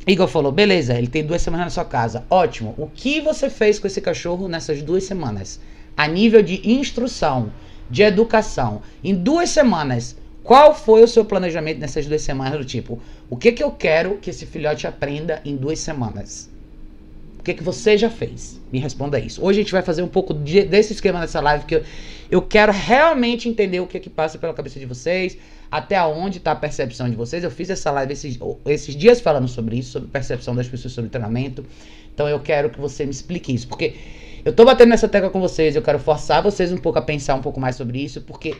Igor 0.06 0.28
falou, 0.28 0.52
beleza, 0.52 0.96
ele 0.96 1.08
tem 1.08 1.24
duas 1.24 1.42
semanas 1.42 1.66
na 1.66 1.70
sua 1.70 1.84
casa. 1.84 2.24
Ótimo. 2.30 2.74
O 2.78 2.86
que 2.86 3.20
você 3.20 3.50
fez 3.50 3.78
com 3.78 3.86
esse 3.86 4.00
cachorro 4.00 4.46
nessas 4.46 4.82
duas 4.82 5.04
semanas? 5.04 5.60
A 5.96 6.06
nível 6.06 6.42
de 6.42 6.70
instrução 6.70 7.50
de 7.90 8.02
educação 8.02 8.82
em 9.02 9.14
duas 9.14 9.50
semanas, 9.50 10.16
qual 10.42 10.74
foi 10.74 11.02
o 11.02 11.08
seu 11.08 11.24
planejamento 11.24 11.80
nessas 11.80 12.06
duas 12.06 12.22
semanas? 12.22 12.58
Do 12.58 12.64
tipo, 12.64 13.00
o 13.28 13.36
que, 13.36 13.50
que 13.50 13.62
eu 13.62 13.70
quero 13.72 14.18
que 14.18 14.30
esse 14.30 14.46
filhote 14.46 14.86
aprenda 14.86 15.40
em 15.44 15.56
duas 15.56 15.80
semanas? 15.80 16.48
O 17.40 17.42
que, 17.42 17.54
que 17.54 17.62
você 17.62 17.98
já 17.98 18.08
fez? 18.08 18.60
Me 18.72 18.78
responda 18.78 19.18
isso. 19.18 19.44
Hoje 19.44 19.60
a 19.60 19.62
gente 19.62 19.72
vai 19.72 19.82
fazer 19.82 20.02
um 20.02 20.08
pouco 20.08 20.32
de, 20.32 20.62
desse 20.62 20.92
esquema 20.92 21.18
nessa 21.20 21.40
live, 21.40 21.64
que 21.64 21.76
eu, 21.76 21.82
eu 22.30 22.42
quero 22.42 22.72
realmente 22.72 23.48
entender 23.48 23.80
o 23.80 23.86
que, 23.86 23.98
que 23.98 24.10
passa 24.10 24.38
pela 24.38 24.54
cabeça 24.54 24.78
de 24.78 24.86
vocês, 24.86 25.36
até 25.70 26.00
onde 26.04 26.38
está 26.38 26.52
a 26.52 26.56
percepção 26.56 27.10
de 27.10 27.16
vocês. 27.16 27.42
Eu 27.42 27.50
fiz 27.50 27.68
essa 27.68 27.90
live 27.90 28.12
esses, 28.12 28.38
esses 28.66 28.94
dias 28.94 29.20
falando 29.20 29.48
sobre 29.48 29.76
isso, 29.76 29.90
sobre 29.90 30.08
percepção 30.08 30.54
das 30.54 30.68
pessoas 30.68 30.92
sobre 30.92 31.10
treinamento. 31.10 31.64
Então 32.16 32.26
eu 32.26 32.40
quero 32.40 32.70
que 32.70 32.80
você 32.80 33.04
me 33.04 33.10
explique 33.10 33.54
isso, 33.54 33.68
porque 33.68 33.94
eu 34.42 34.50
tô 34.50 34.64
batendo 34.64 34.88
nessa 34.88 35.06
tecla 35.06 35.28
com 35.28 35.38
vocês, 35.38 35.76
eu 35.76 35.82
quero 35.82 35.98
forçar 35.98 36.42
vocês 36.42 36.72
um 36.72 36.78
pouco 36.78 36.98
a 36.98 37.02
pensar 37.02 37.34
um 37.34 37.42
pouco 37.42 37.60
mais 37.60 37.76
sobre 37.76 38.02
isso, 38.02 38.22
porque 38.22 38.56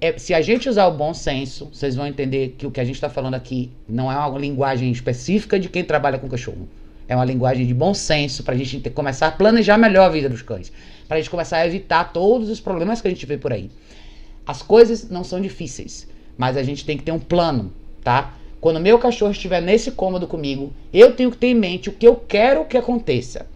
é, 0.00 0.16
se 0.16 0.32
a 0.32 0.40
gente 0.40 0.70
usar 0.70 0.86
o 0.86 0.92
bom 0.96 1.12
senso, 1.12 1.68
vocês 1.70 1.94
vão 1.94 2.06
entender 2.06 2.54
que 2.56 2.66
o 2.66 2.70
que 2.70 2.80
a 2.80 2.84
gente 2.86 2.94
está 2.94 3.10
falando 3.10 3.34
aqui 3.34 3.70
não 3.86 4.10
é 4.10 4.16
uma 4.16 4.38
linguagem 4.38 4.90
específica 4.90 5.60
de 5.60 5.68
quem 5.68 5.84
trabalha 5.84 6.18
com 6.18 6.26
cachorro. 6.30 6.66
É 7.06 7.14
uma 7.14 7.26
linguagem 7.26 7.66
de 7.66 7.74
bom 7.74 7.92
senso 7.92 8.42
para 8.42 8.54
a 8.54 8.56
gente 8.56 8.80
ter, 8.80 8.88
começar 8.88 9.26
a 9.26 9.32
planejar 9.32 9.76
melhor 9.76 10.06
a 10.06 10.08
vida 10.08 10.30
dos 10.30 10.40
cães. 10.40 10.72
Para 11.06 11.18
a 11.18 11.20
gente 11.20 11.28
começar 11.28 11.58
a 11.58 11.66
evitar 11.66 12.10
todos 12.10 12.48
os 12.48 12.58
problemas 12.58 13.02
que 13.02 13.08
a 13.08 13.10
gente 13.10 13.26
vê 13.26 13.36
por 13.36 13.52
aí. 13.52 13.70
As 14.46 14.62
coisas 14.62 15.10
não 15.10 15.24
são 15.24 15.38
difíceis, 15.42 16.08
mas 16.38 16.56
a 16.56 16.62
gente 16.62 16.86
tem 16.86 16.96
que 16.96 17.02
ter 17.02 17.12
um 17.12 17.18
plano, 17.18 17.70
tá? 18.02 18.32
Quando 18.60 18.80
meu 18.80 18.98
cachorro 18.98 19.32
estiver 19.32 19.62
nesse 19.62 19.92
cômodo 19.92 20.26
comigo, 20.26 20.72
eu 20.92 21.14
tenho 21.14 21.30
que 21.30 21.36
ter 21.36 21.48
em 21.48 21.54
mente 21.54 21.88
o 21.88 21.92
que 21.92 22.06
eu 22.06 22.16
quero 22.16 22.64
que 22.64 22.76
aconteça 22.76 23.46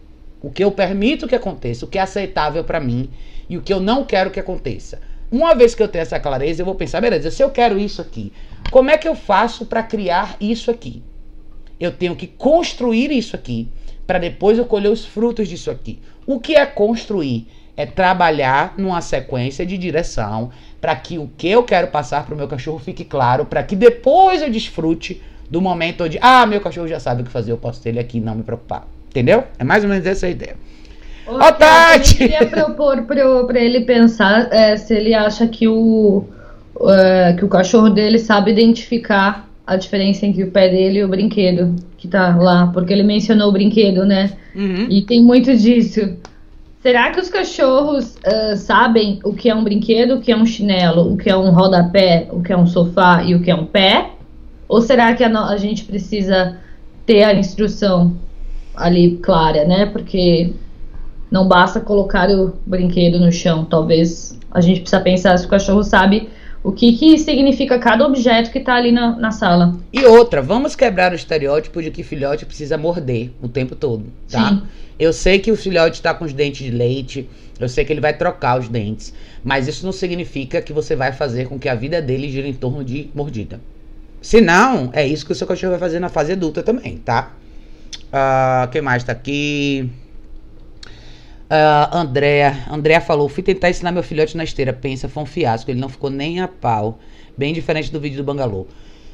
o 0.43 0.51
que 0.51 0.61
eu 0.61 0.69
permito 0.69 1.25
que 1.25 1.35
aconteça, 1.35 1.85
o 1.85 1.87
que 1.87 1.97
é 1.97 2.01
aceitável 2.01 2.65
para 2.65 2.81
mim 2.81 3.09
e 3.49 3.57
o 3.57 3.61
que 3.61 3.73
eu 3.73 3.79
não 3.79 4.03
quero 4.03 4.29
que 4.29 4.39
aconteça. 4.39 4.99
Uma 5.31 5.55
vez 5.55 5.73
que 5.73 5.81
eu 5.81 5.87
tenho 5.87 6.01
essa 6.01 6.19
clareza, 6.19 6.61
eu 6.61 6.65
vou 6.65 6.75
pensar, 6.75 6.99
beleza, 6.99 7.31
se 7.31 7.41
eu 7.41 7.49
quero 7.49 7.79
isso 7.79 8.01
aqui, 8.01 8.31
como 8.69 8.89
é 8.89 8.97
que 8.97 9.07
eu 9.07 9.15
faço 9.15 9.65
para 9.65 9.81
criar 9.81 10.35
isso 10.41 10.69
aqui? 10.69 11.01
Eu 11.79 11.93
tenho 11.93 12.15
que 12.15 12.27
construir 12.27 13.09
isso 13.09 13.35
aqui 13.35 13.69
para 14.05 14.19
depois 14.19 14.57
eu 14.57 14.65
colher 14.65 14.91
os 14.91 15.05
frutos 15.05 15.47
disso 15.47 15.71
aqui. 15.71 15.99
O 16.27 16.41
que 16.41 16.55
é 16.55 16.65
construir? 16.65 17.47
É 17.75 17.85
trabalhar 17.85 18.75
numa 18.77 19.01
sequência 19.01 19.65
de 19.65 19.77
direção 19.77 20.51
para 20.83 20.97
que 20.97 21.17
o 21.17 21.29
que 21.37 21.47
eu 21.47 21.63
quero 21.63 21.87
passar 21.87 22.25
para 22.25 22.35
o 22.35 22.37
meu 22.37 22.45
cachorro 22.45 22.77
fique 22.77 23.05
claro, 23.05 23.45
para 23.45 23.63
que 23.63 23.73
depois 23.73 24.41
eu 24.41 24.51
desfrute 24.51 25.21
do 25.49 25.61
momento 25.61 26.03
onde, 26.03 26.19
ah, 26.21 26.45
meu 26.45 26.59
cachorro 26.59 26.89
já 26.89 26.99
sabe 26.99 27.21
o 27.21 27.25
que 27.25 27.31
fazer, 27.31 27.53
eu 27.53 27.57
posso 27.57 27.81
ter 27.81 27.87
ele 27.87 27.99
aqui, 27.99 28.19
não 28.19 28.35
me 28.35 28.43
preocupar. 28.43 28.85
Entendeu? 29.09 29.45
É 29.57 29.63
mais 29.63 29.85
ou 29.85 29.89
menos 29.89 30.05
essa 30.05 30.25
a 30.25 30.29
ideia. 30.29 30.57
Ô, 31.25 31.35
Ó, 31.35 31.51
Tati! 31.53 32.23
Eu 32.23 32.29
queria 32.29 32.47
propor 32.47 33.01
pro, 33.03 33.47
pra 33.47 33.61
ele 33.61 33.85
pensar 33.85 34.51
é, 34.51 34.75
se 34.75 34.93
ele 34.93 35.13
acha 35.13 35.47
que 35.47 35.69
o, 35.69 36.25
é, 36.89 37.31
que 37.31 37.45
o 37.45 37.47
cachorro 37.47 37.89
dele 37.89 38.19
sabe 38.19 38.51
identificar 38.51 39.49
a 39.65 39.77
diferença 39.77 40.25
entre 40.25 40.43
o 40.43 40.51
pé 40.51 40.67
dele 40.67 40.99
e 40.99 41.03
o 41.05 41.07
brinquedo 41.07 41.77
que 41.97 42.09
tá 42.09 42.35
lá, 42.35 42.67
porque 42.73 42.91
ele 42.91 43.03
mencionou 43.03 43.47
o 43.47 43.53
brinquedo, 43.53 44.05
né? 44.05 44.33
Uhum. 44.53 44.87
E 44.89 45.01
tem 45.03 45.23
muito 45.23 45.55
disso. 45.55 46.17
Será 46.83 47.11
que 47.11 47.19
os 47.21 47.29
cachorros 47.29 48.17
ah, 48.25 48.57
sabem 48.57 49.21
o 49.23 49.33
que 49.33 49.49
é 49.49 49.55
um 49.55 49.63
brinquedo, 49.63 50.15
o 50.15 50.21
que 50.21 50.33
é 50.33 50.35
um 50.35 50.45
chinelo, 50.45 51.13
o 51.13 51.17
que 51.17 51.29
é 51.29 51.37
um 51.37 51.49
rodapé, 51.49 52.27
o 52.29 52.43
que 52.43 52.51
é 52.51 52.57
um 52.57 52.67
sofá 52.67 53.23
e 53.23 53.33
o 53.33 53.41
que 53.41 53.49
é 53.49 53.55
um 53.55 53.65
pé? 53.65 54.11
Ou 54.67 54.81
será 54.81 55.13
que 55.13 55.23
a, 55.23 55.45
a 55.45 55.55
gente 55.55 55.85
precisa 55.85 56.57
ter 57.05 57.23
a 57.23 57.33
instrução 57.33 58.17
ali 58.75 59.15
clara, 59.17 59.63
né? 59.63 59.85
Porque 59.85 60.51
não 61.31 61.47
basta 61.47 61.79
colocar 61.79 62.29
o 62.29 62.53
brinquedo 62.65 63.17
no 63.17 63.31
chão. 63.31 63.63
Talvez 63.63 64.37
a 64.51 64.59
gente 64.59 64.81
precisa 64.81 65.01
pensar 65.01 65.37
se 65.37 65.45
o 65.45 65.49
cachorro 65.49 65.83
sabe 65.83 66.27
o 66.63 66.71
que, 66.71 66.93
que 66.93 67.17
significa 67.17 67.77
cada 67.77 68.05
objeto 68.05 68.49
que 68.49 68.59
tá 68.59 68.75
ali 68.75 68.91
na, 68.91 69.17
na 69.17 69.31
sala. 69.31 69.77
E 69.91 70.05
outra, 70.05 70.41
vamos 70.41 70.75
quebrar 70.75 71.11
o 71.11 71.15
estereótipo 71.15 71.81
de 71.81 71.91
que 71.91 72.03
filhote 72.03 72.45
precisa 72.45 72.77
morder 72.77 73.31
o 73.41 73.49
tempo 73.49 73.75
todo, 73.75 74.05
tá? 74.31 74.49
Sim. 74.49 74.61
Eu 74.97 75.11
sei 75.11 75.39
que 75.39 75.51
o 75.51 75.57
filhote 75.57 75.97
está 75.97 76.13
com 76.13 76.23
os 76.23 76.31
dentes 76.31 76.65
de 76.65 76.71
leite, 76.71 77.29
eu 77.59 77.67
sei 77.67 77.83
que 77.83 77.91
ele 77.91 77.99
vai 77.99 78.15
trocar 78.15 78.59
os 78.59 78.69
dentes, 78.69 79.13
mas 79.43 79.67
isso 79.67 79.85
não 79.85 79.91
significa 79.91 80.61
que 80.61 80.71
você 80.71 80.95
vai 80.95 81.11
fazer 81.11 81.49
com 81.49 81.59
que 81.59 81.67
a 81.67 81.75
vida 81.75 82.01
dele 82.01 82.29
gire 82.29 82.47
em 82.47 82.53
torno 82.53 82.83
de 82.83 83.09
mordida. 83.13 83.59
Se 84.21 84.39
não, 84.39 84.89
é 84.93 85.05
isso 85.05 85.25
que 85.25 85.33
o 85.33 85.35
seu 85.35 85.45
cachorro 85.45 85.71
vai 85.71 85.79
fazer 85.79 85.99
na 85.99 86.07
fase 86.07 86.31
adulta 86.31 86.63
também, 86.63 86.97
tá? 86.97 87.33
Ah, 88.11 88.69
quem 88.71 88.81
mais 88.81 89.03
tá 89.03 89.11
aqui? 89.11 89.89
Ah, 91.55 91.99
Andréa. 91.99 92.65
Andréa 92.67 92.99
falou: 92.99 93.29
fui 93.29 93.43
tentar 93.43 93.69
ensinar 93.69 93.91
meu 93.91 94.01
filhote 94.01 94.35
na 94.35 94.43
esteira. 94.43 94.73
Pensa, 94.73 95.07
foi 95.07 95.21
um 95.21 95.25
fiasco. 95.27 95.69
Ele 95.69 95.79
não 95.79 95.87
ficou 95.87 96.09
nem 96.09 96.39
a 96.39 96.47
pau. 96.47 96.97
Bem 97.37 97.53
diferente 97.53 97.91
do 97.91 97.99
vídeo 97.99 98.17
do 98.17 98.23
Bangalô. 98.23 98.65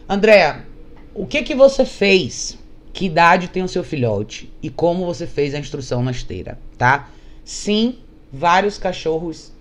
Andréa, 0.08 0.66
o 1.14 1.28
que 1.28 1.44
que 1.44 1.54
você 1.54 1.84
fez? 1.84 2.58
Que 2.94 3.08
idade 3.08 3.50
tem 3.50 3.62
o 3.62 3.68
seu 3.68 3.84
filhote? 3.84 4.54
E 4.64 4.70
como 4.70 5.06
você 5.06 5.28
fez 5.28 5.54
a 5.54 5.60
instrução 5.60 6.02
na 6.02 6.12
esteira, 6.12 6.58
tá? 6.78 7.10
Sim, 7.44 7.98
vários 8.32 8.78
cachorros 8.78 9.52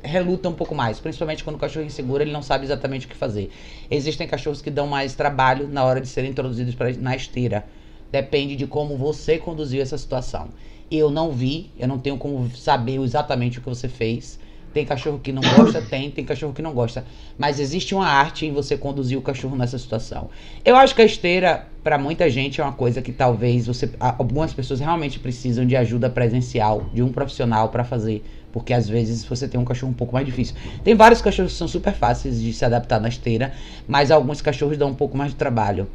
relutam 0.00 0.52
um 0.52 0.54
pouco 0.54 0.76
mais, 0.76 1.00
principalmente 1.00 1.42
quando 1.42 1.56
o 1.56 1.58
cachorro 1.58 1.82
é 1.84 1.86
inseguro, 1.86 2.22
ele 2.22 2.32
não 2.32 2.42
sabe 2.42 2.64
exatamente 2.64 3.06
o 3.06 3.08
que 3.08 3.16
fazer. 3.16 3.50
Existem 3.90 4.28
cachorros 4.28 4.62
que 4.62 4.70
dão 4.70 4.86
mais 4.86 5.14
trabalho 5.16 5.66
na 5.66 5.84
hora 5.84 6.00
de 6.00 6.06
serem 6.06 6.30
introduzidos 6.30 6.76
pra, 6.76 6.92
na 6.92 7.16
esteira. 7.16 7.66
Depende 8.12 8.54
de 8.54 8.66
como 8.66 8.96
você 8.96 9.38
conduziu 9.38 9.82
essa 9.82 9.98
situação. 9.98 10.50
Eu 10.94 11.10
não 11.10 11.32
vi, 11.32 11.70
eu 11.78 11.88
não 11.88 11.98
tenho 11.98 12.18
como 12.18 12.50
saber 12.54 13.00
exatamente 13.00 13.58
o 13.58 13.62
que 13.62 13.68
você 13.68 13.88
fez. 13.88 14.38
Tem 14.74 14.84
cachorro 14.84 15.18
que 15.18 15.32
não 15.32 15.40
gosta, 15.40 15.80
tem, 15.88 16.10
tem 16.10 16.22
cachorro 16.22 16.52
que 16.52 16.60
não 16.60 16.74
gosta. 16.74 17.06
Mas 17.38 17.58
existe 17.58 17.94
uma 17.94 18.06
arte 18.06 18.44
em 18.44 18.52
você 18.52 18.76
conduzir 18.76 19.16
o 19.16 19.22
cachorro 19.22 19.56
nessa 19.56 19.78
situação. 19.78 20.28
Eu 20.62 20.76
acho 20.76 20.94
que 20.94 21.00
a 21.00 21.04
esteira, 21.06 21.66
pra 21.82 21.96
muita 21.96 22.28
gente, 22.28 22.60
é 22.60 22.64
uma 22.64 22.74
coisa 22.74 23.00
que 23.00 23.10
talvez 23.10 23.66
você. 23.66 23.88
Algumas 23.98 24.52
pessoas 24.52 24.80
realmente 24.80 25.18
precisam 25.18 25.64
de 25.64 25.74
ajuda 25.74 26.10
presencial, 26.10 26.84
de 26.92 27.02
um 27.02 27.10
profissional 27.10 27.70
pra 27.70 27.84
fazer. 27.84 28.22
Porque 28.52 28.74
às 28.74 28.86
vezes 28.86 29.24
você 29.24 29.48
tem 29.48 29.58
um 29.58 29.64
cachorro 29.64 29.92
um 29.92 29.94
pouco 29.94 30.12
mais 30.12 30.26
difícil. 30.26 30.54
Tem 30.84 30.94
vários 30.94 31.22
cachorros 31.22 31.52
que 31.52 31.58
são 31.58 31.68
super 31.68 31.94
fáceis 31.94 32.38
de 32.38 32.52
se 32.52 32.66
adaptar 32.66 33.00
na 33.00 33.08
esteira, 33.08 33.54
mas 33.88 34.10
alguns 34.10 34.42
cachorros 34.42 34.76
dão 34.76 34.90
um 34.90 34.94
pouco 34.94 35.16
mais 35.16 35.30
de 35.30 35.38
trabalho. 35.38 35.88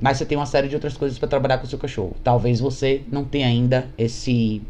Mas 0.00 0.16
você 0.16 0.24
tem 0.24 0.36
uma 0.38 0.46
série 0.46 0.68
de 0.68 0.74
outras 0.74 0.96
coisas 0.96 1.18
pra 1.18 1.28
trabalhar 1.28 1.58
com 1.58 1.66
o 1.66 1.68
seu 1.68 1.78
cachorro. 1.78 2.16
Talvez 2.24 2.58
você 2.60 3.02
não 3.10 3.24
tenha 3.24 3.46
ainda 3.46 3.88
esse 3.98 4.62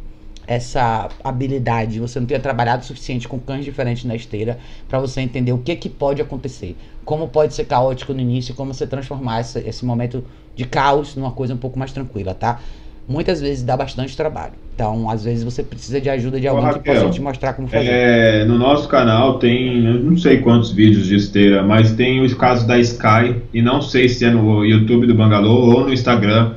essa 0.47 1.09
habilidade, 1.23 2.01
você 2.01 2.19
não 2.19 2.27
tenha 2.27 2.40
trabalhado 2.40 2.83
o 2.83 2.87
suficiente 2.87 3.29
com 3.29 3.38
cães 3.38 3.64
diferentes 3.64 4.05
na 4.05 4.16
esteira 4.16 4.59
pra 4.88 4.99
você 4.99 5.21
entender 5.21 5.53
o 5.53 5.59
que 5.59 5.77
que 5.77 5.88
pode 5.88 6.21
acontecer, 6.21 6.77
como 7.05 7.29
pode 7.29 7.55
ser 7.55 7.66
caótico 7.66 8.12
no 8.12 8.21
início, 8.21 8.55
como 8.55 8.75
você 8.75 8.85
transformar 8.87 9.40
essa- 9.40 9.61
esse 9.61 9.85
momento 9.85 10.25
de 10.57 10.64
caos 10.64 11.14
numa 11.14 11.31
coisa 11.31 11.55
um 11.55 11.59
pouco 11.59 11.79
mais 11.79 11.93
tranquila, 11.93 12.35
tá? 12.35 12.61
Muitas 13.07 13.40
vezes 13.40 13.62
dá 13.62 13.77
bastante 13.77 14.16
trabalho. 14.16 14.55
Então, 14.81 15.11
às 15.11 15.23
vezes 15.23 15.45
você 15.45 15.62
precisa 15.62 16.01
de 16.01 16.09
ajuda 16.09 16.40
de 16.40 16.49
Ô, 16.49 16.53
alguém 16.53 16.71
que 16.71 16.77
Raquel, 16.79 16.95
possa 16.95 17.11
te 17.11 17.21
mostrar 17.21 17.53
como 17.53 17.69
fazer. 17.69 17.87
É, 17.87 18.45
no 18.47 18.57
nosso 18.57 18.88
canal 18.88 19.38
tem, 19.38 19.85
eu 19.85 20.03
não 20.03 20.16
sei 20.16 20.38
quantos 20.38 20.73
vídeos 20.73 21.07
de 21.07 21.16
esteira, 21.16 21.62
mas 21.62 21.93
tem 21.93 22.23
os 22.23 22.33
casos 22.33 22.66
da 22.66 22.79
Sky, 22.79 23.37
e 23.53 23.61
não 23.61 23.83
sei 23.83 24.09
se 24.09 24.25
é 24.25 24.31
no 24.31 24.64
YouTube 24.64 25.07
do 25.07 25.14
Bangalô 25.14 25.71
ou 25.71 25.85
no 25.85 25.93
Instagram, 25.93 26.53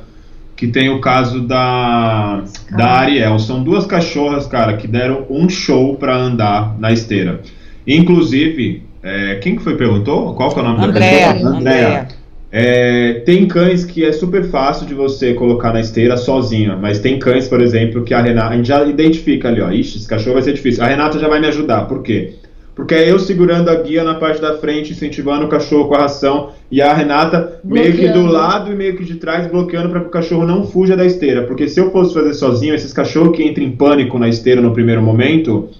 que 0.56 0.68
tem 0.68 0.88
o 0.88 1.02
caso 1.02 1.42
da, 1.42 2.44
da 2.74 2.86
Ariel. 2.92 3.38
São 3.38 3.62
duas 3.62 3.84
cachorras, 3.84 4.46
cara, 4.46 4.78
que 4.78 4.88
deram 4.88 5.26
um 5.28 5.46
show 5.46 5.94
pra 5.96 6.16
andar 6.16 6.74
na 6.78 6.92
esteira. 6.92 7.42
Inclusive, 7.86 8.84
é, 9.02 9.34
quem 9.34 9.54
que 9.54 9.62
foi 9.62 9.74
que 9.74 9.80
perguntou? 9.80 10.32
Qual 10.32 10.50
que 10.50 10.58
é 10.58 10.62
o 10.62 10.64
nome 10.64 10.78
da 10.78 10.86
Andréa, 10.86 11.34
pessoa? 11.34 11.56
Andréa. 11.58 12.08
É, 12.56 13.14
tem 13.26 13.48
cães 13.48 13.84
que 13.84 14.04
é 14.04 14.12
super 14.12 14.44
fácil 14.44 14.86
de 14.86 14.94
você 14.94 15.34
colocar 15.34 15.72
na 15.72 15.80
esteira 15.80 16.16
sozinha, 16.16 16.78
mas 16.80 17.00
tem 17.00 17.18
cães, 17.18 17.48
por 17.48 17.60
exemplo, 17.60 18.04
que 18.04 18.14
a 18.14 18.22
Renata. 18.22 18.50
A 18.50 18.56
gente 18.56 18.68
já 18.68 18.84
identifica 18.84 19.48
ali, 19.48 19.60
ó. 19.60 19.72
Ixi, 19.72 19.98
esse 19.98 20.06
cachorro 20.06 20.34
vai 20.34 20.42
ser 20.42 20.52
difícil. 20.52 20.84
A 20.84 20.86
Renata 20.86 21.18
já 21.18 21.26
vai 21.26 21.40
me 21.40 21.48
ajudar. 21.48 21.88
Por 21.88 22.00
quê? 22.00 22.34
Porque 22.72 22.94
é 22.94 23.10
eu 23.10 23.18
segurando 23.18 23.68
a 23.70 23.74
guia 23.74 24.04
na 24.04 24.14
parte 24.14 24.40
da 24.40 24.56
frente, 24.56 24.92
incentivando 24.92 25.46
o 25.46 25.48
cachorro 25.48 25.88
com 25.88 25.96
a 25.96 26.02
ração, 26.02 26.50
e 26.70 26.80
a 26.80 26.94
Renata 26.94 27.60
meio 27.64 27.92
que 27.92 28.06
do 28.06 28.20
Bloqueando. 28.20 28.32
lado 28.32 28.72
e 28.72 28.76
meio 28.76 28.96
que 28.96 29.04
de 29.04 29.16
trás, 29.16 29.48
bloqueando 29.48 29.88
para 29.88 30.00
que 30.02 30.06
o 30.06 30.10
cachorro 30.10 30.46
não 30.46 30.64
fuja 30.64 30.96
da 30.96 31.04
esteira. 31.04 31.42
Porque 31.42 31.66
se 31.66 31.80
eu 31.80 31.90
fosse 31.90 32.14
fazer 32.14 32.34
sozinho, 32.34 32.72
esses 32.72 32.92
cachorros 32.92 33.36
que 33.36 33.42
entram 33.42 33.64
em 33.64 33.72
pânico 33.72 34.16
na 34.16 34.28
esteira 34.28 34.60
no 34.60 34.72
primeiro 34.72 35.02
momento, 35.02 35.70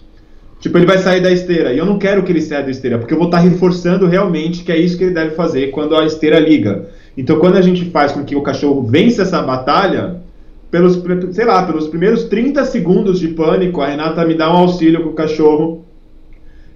Tipo, 0.64 0.78
ele 0.78 0.86
vai 0.86 0.96
sair 0.96 1.20
da 1.20 1.30
esteira. 1.30 1.74
E 1.74 1.78
eu 1.78 1.84
não 1.84 1.98
quero 1.98 2.22
que 2.22 2.32
ele 2.32 2.40
saia 2.40 2.62
da 2.62 2.70
esteira, 2.70 2.96
porque 2.96 3.12
eu 3.12 3.18
vou 3.18 3.26
estar 3.26 3.36
reforçando 3.36 4.06
realmente 4.06 4.64
que 4.64 4.72
é 4.72 4.78
isso 4.78 4.96
que 4.96 5.04
ele 5.04 5.12
deve 5.12 5.34
fazer 5.34 5.70
quando 5.70 5.94
a 5.94 6.06
esteira 6.06 6.40
liga. 6.40 6.86
Então, 7.18 7.38
quando 7.38 7.56
a 7.58 7.60
gente 7.60 7.84
faz 7.90 8.12
com 8.12 8.24
que 8.24 8.34
o 8.34 8.40
cachorro 8.40 8.80
vença 8.80 9.20
essa 9.20 9.42
batalha, 9.42 10.22
pelos, 10.70 11.02
sei 11.32 11.44
lá, 11.44 11.66
pelos 11.66 11.86
primeiros 11.86 12.24
30 12.24 12.64
segundos 12.64 13.20
de 13.20 13.28
pânico, 13.28 13.82
a 13.82 13.88
Renata 13.88 14.24
me 14.24 14.32
dá 14.32 14.50
um 14.50 14.56
auxílio 14.56 15.02
com 15.02 15.10
o 15.10 15.12
cachorro. 15.12 15.84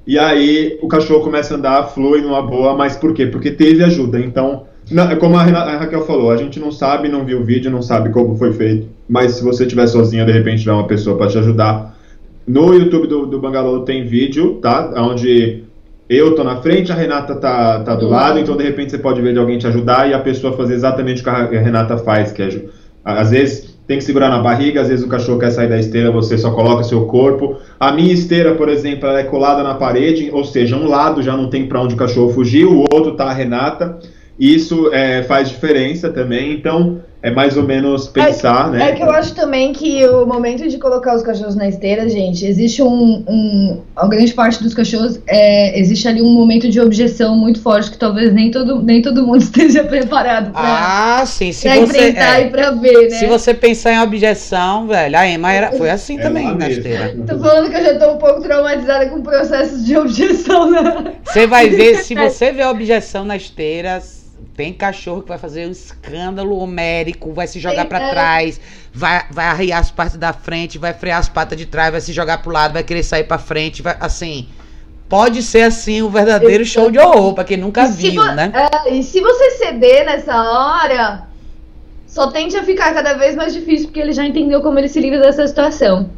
E 0.07 0.18
aí 0.18 0.79
o 0.83 0.87
cachorro 0.87 1.24
começa 1.24 1.55
a 1.55 1.57
andar, 1.57 1.85
flui 1.85 2.20
numa 2.20 2.42
boa, 2.42 2.77
mas 2.77 2.94
por 2.94 3.14
quê? 3.14 3.24
Porque 3.24 3.51
teve 3.51 3.83
ajuda. 3.83 4.20
Então, 4.20 4.64
não, 4.90 5.16
como 5.16 5.35
a, 5.38 5.42
Renata- 5.42 5.70
a 5.70 5.79
Raquel 5.79 6.05
falou, 6.05 6.31
a 6.31 6.37
gente 6.37 6.61
não 6.61 6.70
sabe, 6.70 7.09
não 7.09 7.24
viu 7.24 7.40
o 7.40 7.44
vídeo, 7.44 7.70
não 7.70 7.81
sabe 7.81 8.11
como 8.11 8.37
foi 8.37 8.53
feito. 8.53 8.87
Mas 9.09 9.33
se 9.33 9.42
você 9.42 9.62
estiver 9.62 9.87
sozinha, 9.87 10.27
de 10.27 10.33
repente 10.33 10.59
tiver 10.59 10.72
uma 10.72 10.87
pessoa 10.87 11.16
para 11.16 11.29
te 11.29 11.38
ajudar, 11.38 11.98
no 12.49 12.75
YouTube 12.75 13.07
do, 13.07 13.27
do 13.27 13.39
Bangalô 13.39 13.81
tem 13.81 14.05
vídeo, 14.05 14.55
tá? 14.63 14.93
Onde 14.97 15.65
eu 16.09 16.35
tô 16.35 16.43
na 16.43 16.57
frente, 16.57 16.91
a 16.91 16.95
Renata 16.95 17.35
tá, 17.35 17.81
tá 17.81 17.95
do 17.95 18.09
lado, 18.09 18.39
então 18.39 18.57
de 18.57 18.65
repente 18.65 18.91
você 18.91 18.99
pode 18.99 19.21
ver 19.21 19.35
de 19.35 19.39
alguém 19.39 19.59
te 19.59 19.67
ajudar 19.67 20.09
e 20.09 20.15
a 20.15 20.19
pessoa 20.19 20.57
fazer 20.57 20.75
exatamente 20.75 21.21
o 21.21 21.25
que 21.25 21.31
a 21.31 21.61
Renata 21.61 21.99
faz, 21.99 22.33
que 22.33 22.43
é, 22.43 22.49
às 23.05 23.31
vezes 23.31 23.79
tem 23.87 23.99
que 23.99 24.05
segurar 24.05 24.29
na 24.29 24.39
barriga, 24.39 24.81
às 24.81 24.89
vezes 24.89 25.05
o 25.05 25.09
cachorro 25.09 25.39
quer 25.39 25.51
sair 25.51 25.69
da 25.69 25.79
esteira, 25.79 26.11
você 26.11 26.37
só 26.37 26.51
coloca 26.51 26.85
seu 26.85 27.07
corpo. 27.07 27.57
A 27.81 27.91
minha 27.91 28.13
esteira, 28.13 28.55
por 28.55 28.69
exemplo, 28.69 29.09
ela 29.09 29.21
é 29.21 29.25
colada 29.25 29.63
na 29.63 29.75
parede, 29.75 30.31
ou 30.31 30.45
seja, 30.45 30.77
um 30.77 30.87
lado 30.87 31.23
já 31.23 31.35
não 31.35 31.49
tem 31.49 31.67
para 31.67 31.81
onde 31.81 31.95
o 31.95 31.97
cachorro 31.97 32.31
fugir, 32.31 32.67
o 32.67 32.85
outro 32.93 33.13
tá 33.13 33.25
a 33.25 33.33
Renata. 33.33 33.99
Isso 34.39 34.93
é, 34.93 35.23
faz 35.23 35.49
diferença 35.49 36.11
também, 36.11 36.53
então 36.53 37.01
é 37.21 37.31
mais 37.33 37.57
ou 37.57 37.65
menos 37.65 38.07
pensar, 38.07 38.71
né? 38.71 38.91
É 38.91 38.93
que 38.93 39.03
eu 39.03 39.11
acho 39.11 39.35
também 39.35 39.73
que 39.73 40.07
o 40.07 40.25
momento 40.25 40.69
de 40.69 40.79
colocar 40.79 41.17
os 41.17 41.23
cachorros 41.23 41.57
na 41.57 41.69
esteira, 41.69 42.09
gente, 42.09 42.47
existe 42.47 42.81
um. 42.83 43.25
um 43.27 43.81
A 43.97 44.07
grande 44.07 44.33
parte 44.33 44.63
dos 44.63 44.73
cachorros 44.73 45.19
é, 45.27 45.79
existe 45.81 46.07
ali 46.07 46.23
um 46.23 46.33
momento 46.33 46.69
de 46.71 46.81
objeção 46.81 47.37
muito 47.37 47.61
forte 47.61 47.91
que 47.91 47.99
talvez 47.99 48.33
nem 48.33 48.51
todo, 48.53 48.81
nem 48.83 49.03
todo 49.03 49.27
mundo 49.27 49.43
esteja 49.43 49.83
preparado 49.83 50.53
pra, 50.53 51.21
Ah, 51.21 51.27
sim. 51.27 51.51
Se 51.51 51.69
pra 51.69 51.75
você, 51.81 51.85
enfrentar 51.85 52.41
é, 52.41 52.47
e 52.47 52.51
pra 52.51 52.71
ver, 52.71 53.09
né? 53.11 53.19
se 53.19 53.27
você 53.27 53.53
pensar 53.53 53.93
em 53.95 54.01
objeção, 54.01 54.87
velho, 54.87 55.19
a 55.19 55.27
Emma 55.29 55.53
era, 55.53 55.73
foi 55.73 55.91
assim 55.91 56.19
É 56.19 56.23
também 56.23 56.45
na 56.45 56.55
mesmo. 56.55 56.73
esteira. 56.75 57.17
Tô 57.27 57.39
falando 57.39 57.69
que 57.71 57.77
eu 57.77 57.83
já 57.85 57.99
tô 57.99 58.13
um 58.13 58.19
pouco 58.19 58.41
traumatizada 58.43 59.09
com 59.09 59.21
processos 59.23 59.85
de 59.85 59.97
objeção, 59.97 60.71
né? 60.71 61.15
Você 61.25 61.47
vai 61.49 61.69
ver, 61.71 61.97
se 62.05 62.15
você 62.15 62.53
vê 62.53 62.63
a 62.63 62.71
objeção 62.71 63.25
na 63.25 63.37
esteira, 63.37 64.01
tem 64.59 64.73
cachorro 64.73 65.23
que 65.23 65.29
vai 65.29 65.38
fazer 65.38 65.68
um 65.68 65.71
escândalo 65.71 66.59
homérico, 66.59 67.33
vai 67.33 67.47
se 67.47 67.61
jogar 67.61 67.85
pra 67.85 68.03
É. 68.03 68.11
trás, 68.11 68.61
vai, 68.92 69.25
vai 69.31 69.47
arriar 69.47 69.79
as 69.79 69.92
partes 69.92 70.16
da 70.16 70.33
frente, 70.33 70.79
vai 70.79 70.92
frear 70.92 71.21
as 71.21 71.29
patas 71.29 71.57
de 71.57 71.64
trás, 71.64 71.92
vai 71.92 72.01
se 72.01 72.12
jogar 72.12 72.42
pro 72.42 72.51
lado, 72.51 72.73
vai 72.73 72.83
querer 72.83 73.05
sair 73.05 73.23
pra 73.23 73.38
frente, 73.38 73.83
vai 73.83 73.97
assim. 74.01 74.49
Pode 75.09 75.44
ser 75.44 75.62
assim 75.62 76.03
o 76.03 76.11
verdadeiro 76.11 76.64
show 76.64 76.90
de 76.90 76.99
horror, 76.99 77.35
pra 77.35 77.44
quem 77.44 77.57
nunca 77.57 77.85
E 77.85 77.92
viu, 77.92 78.25
né? 78.35 78.53
É, 78.53 78.92
e 78.92 79.05
se 79.05 79.21
você 79.21 79.51
ceder 79.53 80.05
nessa 80.05 80.35
hora, 80.35 81.29
só 82.05 82.27
tende 82.33 82.57
a 82.57 82.64
ficar 82.64 82.92
cada 82.92 83.14
vez 83.14 83.37
mais 83.37 83.55
difícil, 83.55 83.87
porque 83.87 84.01
ele 84.01 84.12
já 84.12 84.25
entendeu 84.27 84.61
como 84.61 84.77
ele 84.81 84.88
se 84.88 84.99
livra 84.99 85.21
dessa 85.21 85.47
situação. 85.47 86.11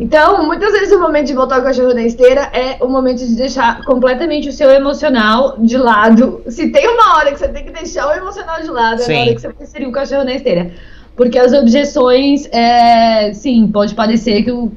Então, 0.00 0.46
muitas 0.46 0.72
vezes 0.72 0.92
o 0.92 0.98
momento 0.98 1.26
de 1.26 1.34
botar 1.34 1.58
o 1.58 1.62
cachorro 1.62 1.92
na 1.92 2.02
esteira 2.02 2.48
é 2.54 2.82
o 2.82 2.88
momento 2.88 3.18
de 3.18 3.34
deixar 3.34 3.84
completamente 3.84 4.48
o 4.48 4.52
seu 4.52 4.70
emocional 4.70 5.56
de 5.58 5.76
lado. 5.76 6.40
Se 6.48 6.70
tem 6.70 6.88
uma 6.88 7.18
hora 7.18 7.30
que 7.32 7.38
você 7.38 7.48
tem 7.48 7.64
que 7.64 7.70
deixar 7.70 8.08
o 8.08 8.12
emocional 8.12 8.62
de 8.62 8.70
lado, 8.70 9.02
Sim. 9.02 9.12
é 9.12 9.16
a 9.18 9.20
hora 9.24 9.34
que 9.34 9.40
você 9.42 9.48
vai 9.48 9.56
inserir 9.62 9.86
o 9.86 9.92
cachorro 9.92 10.24
na 10.24 10.32
esteira. 10.34 10.70
Porque 11.14 11.38
as 11.38 11.52
objeções, 11.52 12.48
é, 12.50 13.34
sim, 13.34 13.66
pode 13.70 13.94
parecer 13.94 14.42
que 14.42 14.50
o- 14.50 14.72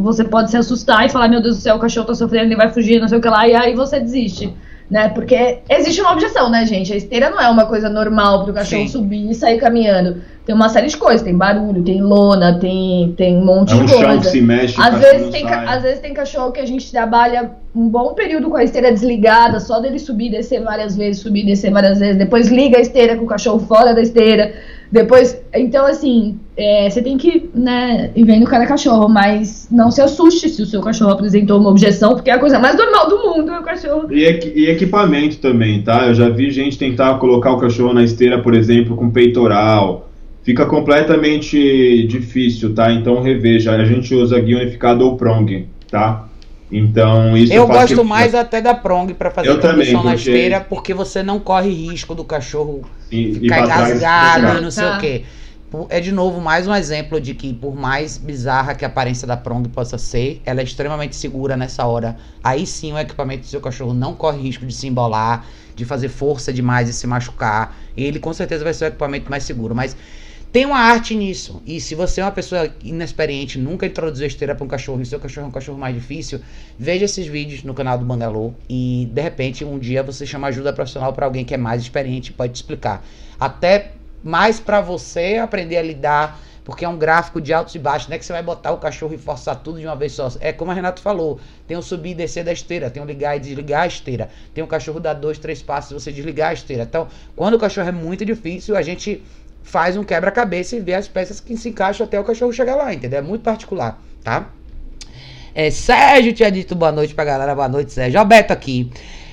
você 0.00 0.24
pode 0.24 0.50
se 0.50 0.56
assustar 0.56 1.04
e 1.04 1.10
falar, 1.10 1.28
meu 1.28 1.42
Deus 1.42 1.56
do 1.58 1.62
céu, 1.62 1.76
o 1.76 1.78
cachorro 1.78 2.06
tá 2.06 2.14
sofrendo, 2.14 2.46
ele 2.46 2.56
vai 2.56 2.70
fugir, 2.72 2.98
não 2.98 3.06
sei 3.08 3.18
o 3.18 3.20
que 3.20 3.28
lá, 3.28 3.46
e 3.46 3.54
aí 3.54 3.74
você 3.74 4.00
desiste. 4.00 4.50
Né? 4.90 5.08
Porque 5.08 5.58
existe 5.68 6.00
uma 6.02 6.12
objeção, 6.12 6.50
né, 6.50 6.66
gente? 6.66 6.92
A 6.92 6.96
esteira 6.96 7.30
não 7.30 7.40
é 7.40 7.48
uma 7.48 7.64
coisa 7.66 7.88
normal 7.88 8.44
pro 8.44 8.52
cachorro 8.52 8.82
Sim. 8.82 8.88
subir 8.88 9.30
e 9.30 9.34
sair 9.34 9.58
caminhando. 9.58 10.22
Tem 10.44 10.54
uma 10.54 10.68
série 10.68 10.88
de 10.88 10.96
coisas, 10.98 11.22
tem 11.22 11.34
barulho, 11.34 11.82
tem 11.82 12.02
lona, 12.02 12.58
tem, 12.58 13.14
tem 13.16 13.38
um 13.38 13.44
monte 13.46 13.72
É 13.72 13.76
um 13.76 13.84
de 13.86 13.92
chão 13.92 14.02
coisa. 14.02 14.20
que 14.20 14.26
se 14.26 14.42
mexe, 14.42 14.78
o 14.78 14.84
Às 14.84 14.98
vezes, 15.00 15.30
tem, 15.30 15.48
sai. 15.48 15.66
às 15.66 15.82
vezes 15.82 16.00
tem 16.00 16.12
cachorro 16.12 16.52
que 16.52 16.60
a 16.60 16.66
gente 16.66 16.90
trabalha 16.90 17.50
um 17.74 17.88
bom 17.88 18.12
período 18.12 18.50
com 18.50 18.56
a 18.56 18.62
esteira 18.62 18.92
desligada, 18.92 19.58
só 19.58 19.80
dele 19.80 19.98
subir 19.98 20.26
e 20.26 20.30
descer 20.32 20.62
várias 20.62 20.94
vezes, 20.94 21.22
subir 21.22 21.44
e 21.44 21.46
descer 21.46 21.70
várias 21.72 21.98
vezes, 21.98 22.16
depois 22.18 22.48
liga 22.48 22.76
a 22.76 22.80
esteira 22.82 23.16
com 23.16 23.24
o 23.24 23.26
cachorro 23.26 23.60
fora 23.60 23.94
da 23.94 24.02
esteira, 24.02 24.52
depois. 24.94 25.42
Então, 25.52 25.84
assim, 25.84 26.38
é, 26.56 26.88
você 26.88 27.02
tem 27.02 27.18
que 27.18 27.50
né, 27.52 28.12
ir 28.14 28.24
vendo 28.24 28.46
cada 28.46 28.64
cachorro, 28.64 29.08
mas 29.08 29.66
não 29.68 29.90
se 29.90 30.00
assuste 30.00 30.48
se 30.48 30.62
o 30.62 30.66
seu 30.66 30.80
cachorro 30.80 31.10
apresentou 31.10 31.58
uma 31.58 31.68
objeção, 31.68 32.14
porque 32.14 32.30
é 32.30 32.34
a 32.34 32.38
coisa 32.38 32.60
mais 32.60 32.76
normal 32.76 33.08
do 33.08 33.18
mundo 33.18 33.50
é 33.50 33.58
o 33.58 33.62
cachorro. 33.64 34.06
E, 34.12 34.22
e 34.54 34.70
equipamento 34.70 35.38
também, 35.38 35.82
tá? 35.82 36.06
Eu 36.06 36.14
já 36.14 36.28
vi 36.28 36.52
gente 36.52 36.78
tentar 36.78 37.18
colocar 37.18 37.50
o 37.50 37.58
cachorro 37.58 37.92
na 37.92 38.04
esteira, 38.04 38.40
por 38.40 38.54
exemplo, 38.54 38.96
com 38.96 39.10
peitoral. 39.10 40.08
Fica 40.44 40.64
completamente 40.64 42.06
difícil, 42.06 42.72
tá? 42.72 42.92
Então 42.92 43.20
reveja. 43.20 43.72
A 43.72 43.84
gente 43.84 44.14
usa 44.14 44.38
guia 44.38 44.58
unificado 44.58 45.04
ou 45.04 45.16
prong, 45.16 45.66
tá? 45.90 46.28
Então 46.76 47.36
isso 47.36 47.52
Eu 47.52 47.66
gosto 47.66 48.04
mais 48.04 48.34
até 48.34 48.60
da 48.60 48.74
prong 48.74 49.14
pra 49.14 49.30
fazer 49.30 49.48
Eu 49.48 49.60
também, 49.60 49.86
condução 49.86 50.02
na 50.04 50.10
porque- 50.16 50.30
esteira, 50.30 50.60
porque 50.60 50.92
você 50.94 51.22
não 51.22 51.38
corre 51.38 51.70
risco 51.70 52.14
do 52.14 52.24
cachorro 52.24 52.82
e, 53.10 53.34
ficar 53.34 53.60
engasgado 53.60 54.58
e 54.58 54.60
não 54.60 54.70
sei 54.70 54.84
Tá. 54.84 54.96
o 54.96 55.00
quê. 55.00 55.24
É 55.88 55.98
de 56.00 56.12
novo 56.12 56.40
mais 56.40 56.68
um 56.68 56.74
exemplo 56.74 57.20
de 57.20 57.34
que, 57.34 57.52
por 57.52 57.74
mais 57.74 58.16
bizarra 58.16 58.74
que 58.76 58.84
a 58.84 58.88
aparência 58.88 59.26
da 59.26 59.36
prong 59.36 59.68
possa 59.68 59.98
ser, 59.98 60.40
ela 60.46 60.60
é 60.60 60.64
extremamente 60.64 61.16
segura 61.16 61.56
nessa 61.56 61.84
hora. 61.84 62.16
Aí 62.44 62.64
sim 62.64 62.92
o 62.92 62.98
equipamento 62.98 63.40
do 63.42 63.46
seu 63.48 63.60
cachorro 63.60 63.92
não 63.92 64.14
corre 64.14 64.40
risco 64.40 64.64
de 64.64 64.72
se 64.72 64.86
embolar, 64.86 65.44
de 65.74 65.84
fazer 65.84 66.08
força 66.08 66.52
demais 66.52 66.88
e 66.88 66.92
se 66.92 67.06
machucar. 67.08 67.76
Ele 67.96 68.20
com 68.20 68.32
certeza 68.32 68.62
vai 68.62 68.72
ser 68.72 68.84
o 68.84 68.88
equipamento 68.88 69.28
mais 69.28 69.42
seguro. 69.42 69.74
Mas 69.74 69.96
tem 70.54 70.64
uma 70.64 70.78
arte 70.78 71.16
nisso. 71.16 71.60
E 71.66 71.80
se 71.80 71.96
você 71.96 72.20
é 72.20 72.24
uma 72.24 72.30
pessoa 72.30 72.72
inexperiente, 72.80 73.58
nunca 73.58 73.86
introduziu 73.86 74.24
esteira 74.24 74.54
para 74.54 74.64
um 74.64 74.68
cachorro 74.68 75.02
e 75.02 75.04
seu 75.04 75.18
cachorro 75.18 75.46
é 75.46 75.48
um 75.48 75.52
cachorro 75.52 75.76
mais 75.76 75.92
difícil, 75.96 76.40
veja 76.78 77.06
esses 77.06 77.26
vídeos 77.26 77.64
no 77.64 77.74
canal 77.74 77.98
do 77.98 78.04
Bangalô 78.04 78.54
e 78.68 79.10
de 79.12 79.20
repente 79.20 79.64
um 79.64 79.80
dia 79.80 80.00
você 80.04 80.24
chama 80.24 80.46
ajuda 80.46 80.72
profissional 80.72 81.12
para 81.12 81.26
alguém 81.26 81.44
que 81.44 81.54
é 81.54 81.56
mais 81.56 81.82
experiente 81.82 82.30
e 82.30 82.34
pode 82.34 82.52
te 82.52 82.56
explicar. 82.56 83.04
Até 83.40 83.94
mais 84.22 84.60
para 84.60 84.80
você 84.80 85.38
aprender 85.38 85.76
a 85.76 85.82
lidar, 85.82 86.40
porque 86.64 86.84
é 86.84 86.88
um 86.88 86.96
gráfico 86.96 87.40
de 87.40 87.52
altos 87.52 87.74
e 87.74 87.78
baixos, 87.80 88.08
não 88.08 88.14
é 88.14 88.18
que 88.20 88.24
você 88.24 88.32
vai 88.32 88.42
botar 88.42 88.70
o 88.70 88.78
cachorro 88.78 89.12
e 89.12 89.18
forçar 89.18 89.56
tudo 89.56 89.80
de 89.80 89.86
uma 89.86 89.96
vez 89.96 90.12
só. 90.12 90.28
É 90.38 90.52
como 90.52 90.70
a 90.70 90.74
Renato 90.74 91.02
falou, 91.02 91.40
tem 91.66 91.76
o 91.76 91.82
subir 91.82 92.10
e 92.10 92.14
descer 92.14 92.44
da 92.44 92.52
esteira, 92.52 92.88
tem 92.88 93.02
o 93.02 93.06
ligar 93.06 93.36
e 93.36 93.40
desligar 93.40 93.82
a 93.82 93.86
esteira, 93.88 94.30
tem 94.54 94.62
o 94.62 94.68
cachorro 94.68 95.00
dar 95.00 95.14
dois, 95.14 95.36
três 95.36 95.60
passos 95.60 95.90
e 95.90 95.94
você 95.94 96.12
desligar 96.12 96.50
a 96.50 96.54
esteira. 96.54 96.84
Então, 96.84 97.08
quando 97.34 97.54
o 97.54 97.58
cachorro 97.58 97.88
é 97.88 97.92
muito 97.92 98.24
difícil, 98.24 98.76
a 98.76 98.82
gente 98.82 99.20
faz 99.64 99.96
um 99.96 100.04
quebra-cabeça 100.04 100.76
e 100.76 100.80
vê 100.80 100.94
as 100.94 101.08
peças 101.08 101.40
que 101.40 101.56
se 101.56 101.70
encaixam 101.70 102.06
até 102.06 102.20
o 102.20 102.22
cachorro 102.22 102.52
chegar 102.52 102.76
lá, 102.76 102.94
entendeu? 102.94 103.18
É 103.18 103.22
muito 103.22 103.42
particular, 103.42 104.00
tá? 104.22 104.50
É, 105.54 105.70
Sérgio 105.70 106.32
tinha 106.32 106.52
dito 106.52 106.74
boa 106.74 106.92
noite 106.92 107.14
pra 107.14 107.24
galera, 107.24 107.54
boa 107.54 107.68
noite, 107.68 107.92
Sérgio. 107.92 108.20
Ó, 108.20 108.24
Beto 108.24 108.52
aqui. 108.52 108.90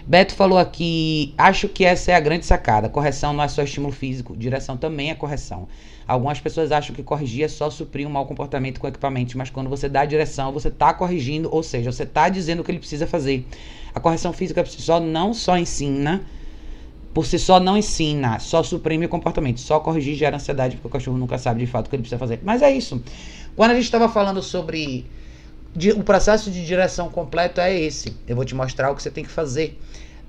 Beto 0.08 0.34
falou 0.34 0.58
aqui, 0.58 1.34
acho 1.38 1.67
que 1.67 1.86
essa 1.86 2.12
é 2.12 2.15
a 2.15 2.20
grande 2.20 2.46
sacada. 2.46 2.89
Correção 2.89 3.34
não 3.34 3.44
é 3.44 3.48
só 3.48 3.62
estímulo 3.62 3.94
físico, 3.94 4.36
direção 4.36 4.78
também 4.78 5.12
é 5.12 5.15
correção. 5.15 5.67
Algumas 6.08 6.39
pessoas 6.39 6.72
acham 6.72 6.96
que 6.96 7.04
corrigir 7.04 7.44
é 7.44 7.48
só 7.48 7.70
suprir 7.70 8.08
um 8.08 8.10
mau 8.10 8.26
comportamento 8.26 8.80
com 8.80 8.88
equipamento, 8.88 9.38
mas 9.38 9.50
quando 9.50 9.70
você 9.70 9.88
dá 9.88 10.02
a 10.02 10.06
direção, 10.06 10.52
você 10.52 10.72
tá 10.72 10.94
corrigindo, 10.94 11.50
ou 11.54 11.62
seja, 11.62 11.91
você 11.91 12.06
tá 12.06 12.30
dizendo 12.30 12.62
o 12.62 12.63
que 12.63 12.72
ele 12.72 12.80
precisa 12.80 13.06
fazer. 13.06 13.46
A 13.94 14.00
correção 14.00 14.34
física 14.34 14.65
só 14.65 15.00
não 15.00 15.34
só 15.34 15.58
ensina, 15.58 16.22
por 17.13 17.26
si 17.26 17.38
só 17.38 17.60
não 17.60 17.78
ensina, 17.78 18.39
só 18.39 18.63
suprime 18.63 19.06
o 19.06 19.10
comportamento. 19.10 19.60
Só 19.60 19.80
corrigir 19.80 20.15
gera 20.15 20.38
ansiedade, 20.38 20.76
porque 20.78 20.88
o 20.88 20.91
cachorro 20.91 21.17
nunca 21.17 21.38
sabe 21.38 21.60
de 21.60 21.67
fato 21.67 21.88
o 21.88 21.89
que 21.89 21.95
ele 21.95 22.04
precisa 22.04 22.19
fazer. 22.19 22.39
Mas 22.43 22.62
é 22.62 22.71
isso. 22.71 23.02
Quando 23.56 23.71
a 23.71 23.76
gente 23.76 23.84
estava 23.84 24.08
falando 24.08 24.41
sobre 24.41 25.06
o 25.95 26.04
processo 26.04 26.50
de 26.50 26.65
direção 26.65 27.10
completo 27.10 27.60
é 27.60 27.78
esse. 27.78 28.15
Eu 28.28 28.36
vou 28.36 28.45
te 28.45 28.56
mostrar 28.56 28.91
o 28.91 28.95
que 28.95 29.04
você 29.04 29.12
tem 29.12 29.24
que 29.24 29.32
fazer. 29.32 29.80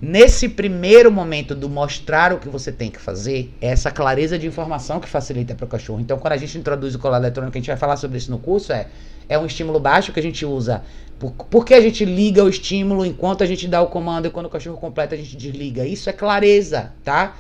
Nesse 0.05 0.49
primeiro 0.49 1.13
momento 1.13 1.55
do 1.55 1.69
mostrar 1.69 2.33
o 2.33 2.39
que 2.41 2.49
você 2.49 2.73
tem 2.73 2.91
que 2.91 2.99
fazer, 2.99 3.55
é 3.61 3.69
essa 3.69 3.89
clareza 3.89 4.37
de 4.37 4.49
informação 4.49 4.99
que 4.99 5.09
facilita 5.09 5.55
para 5.55 5.65
o 5.65 5.69
cachorro. 5.69 6.01
Então, 6.01 6.19
quando 6.19 6.33
a 6.33 6.37
gente 6.37 6.59
introduz 6.59 6.97
o 6.97 6.99
colar 6.99 7.19
eletrônico, 7.19 7.57
a 7.57 7.61
gente 7.61 7.69
vai 7.69 7.77
falar 7.77 7.97
sobre 7.97 8.19
isso 8.19 8.29
no 8.29 8.37
curso, 8.37 8.73
é, 8.73 8.89
é 9.29 9.39
um 9.39 9.47
estímulo 9.47 9.79
baixo 9.79 10.13
que 10.13 10.19
a 10.19 10.23
gente 10.23 10.45
usa. 10.45 10.83
Por, 11.21 11.31
por 11.31 11.65
que 11.65 11.73
a 11.73 11.81
gente 11.81 12.05
liga 12.05 12.43
o 12.43 12.49
estímulo 12.49 13.07
enquanto 13.07 13.45
a 13.45 13.47
gente 13.47 13.69
dá 13.69 13.81
o 13.81 13.87
comando 13.87 14.27
e 14.27 14.31
quando 14.31 14.47
o 14.47 14.51
cachorro 14.51 14.77
completa 14.77 15.15
a 15.15 15.19
gente 15.19 15.37
desliga? 15.37 15.87
Isso 15.87 16.11
é 16.11 16.13
clareza, 16.13 16.93
tá? 17.05 17.37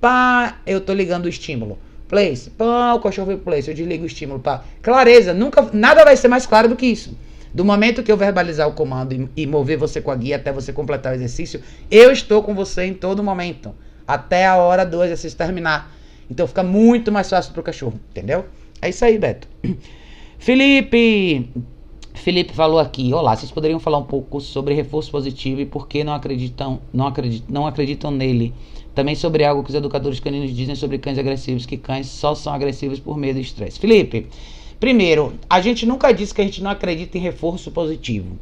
Pá, 0.00 0.58
eu 0.64 0.80
tô 0.80 0.94
ligando 0.94 1.24
o 1.24 1.28
estímulo. 1.28 1.76
Place, 2.06 2.48
pá, 2.48 2.94
o 2.94 3.00
cachorro 3.00 3.26
veio 3.26 3.40
place, 3.40 3.68
eu 3.68 3.74
desligo 3.74 4.04
o 4.04 4.06
estímulo, 4.06 4.38
pá. 4.38 4.62
Clareza, 4.80 5.34
nunca, 5.34 5.68
nada 5.72 6.04
vai 6.04 6.16
ser 6.16 6.28
mais 6.28 6.46
claro 6.46 6.68
do 6.68 6.76
que 6.76 6.86
isso. 6.86 7.18
Do 7.54 7.64
momento 7.64 8.02
que 8.02 8.10
eu 8.10 8.16
verbalizar 8.16 8.68
o 8.68 8.72
comando 8.72 9.30
e, 9.36 9.46
mover 9.46 9.78
você 9.78 10.00
com 10.00 10.10
a 10.10 10.16
guia 10.16 10.34
até 10.34 10.52
você 10.52 10.72
completar 10.72 11.12
o 11.12 11.14
exercício, 11.14 11.62
eu 11.88 12.10
estou 12.10 12.42
com 12.42 12.52
você 12.52 12.84
em 12.84 12.94
todo 12.94 13.22
momento. 13.22 13.72
Até 14.06 14.44
a 14.44 14.56
hora 14.56 14.84
do 14.84 15.02
exercício 15.04 15.38
terminar. 15.38 15.94
Então 16.28 16.48
fica 16.48 16.64
muito 16.64 17.12
mais 17.12 17.30
fácil 17.30 17.52
pro 17.52 17.62
cachorro, 17.62 17.94
entendeu? 18.10 18.46
É 18.82 18.88
isso 18.88 19.04
aí, 19.04 19.16
Beto. 19.16 19.46
Felipe! 20.36 21.48
Felipe 22.12 22.52
falou 22.54 22.78
aqui, 22.78 23.12
olá, 23.12 23.36
vocês 23.36 23.50
poderiam 23.50 23.78
falar 23.78 23.98
um 23.98 24.04
pouco 24.04 24.40
sobre 24.40 24.74
reforço 24.74 25.10
positivo 25.10 25.60
e 25.60 25.66
por 25.66 25.86
que 25.86 26.02
não 26.02 26.14
acreditam, 26.14 26.80
não 26.92 27.06
acreditam, 27.06 27.46
não 27.50 27.66
acreditam 27.66 28.10
nele? 28.10 28.54
Também 28.94 29.14
sobre 29.14 29.44
algo 29.44 29.62
que 29.62 29.70
os 29.70 29.74
educadores 29.74 30.20
caninos 30.20 30.54
dizem 30.54 30.74
sobre 30.74 30.98
cães 30.98 31.18
agressivos, 31.18 31.66
que 31.66 31.76
cães 31.76 32.06
só 32.06 32.34
são 32.34 32.52
agressivos 32.52 32.98
por 32.98 33.16
medo 33.16 33.38
e 33.38 33.42
estresse. 33.42 33.78
Felipe, 33.78 34.28
primeiro, 34.84 35.38
a 35.48 35.62
gente 35.62 35.86
nunca 35.86 36.12
disse 36.12 36.34
que 36.34 36.42
a 36.42 36.44
gente 36.44 36.62
não 36.62 36.70
acredita 36.70 37.16
em 37.16 37.20
reforço 37.22 37.70
positivo, 37.70 38.38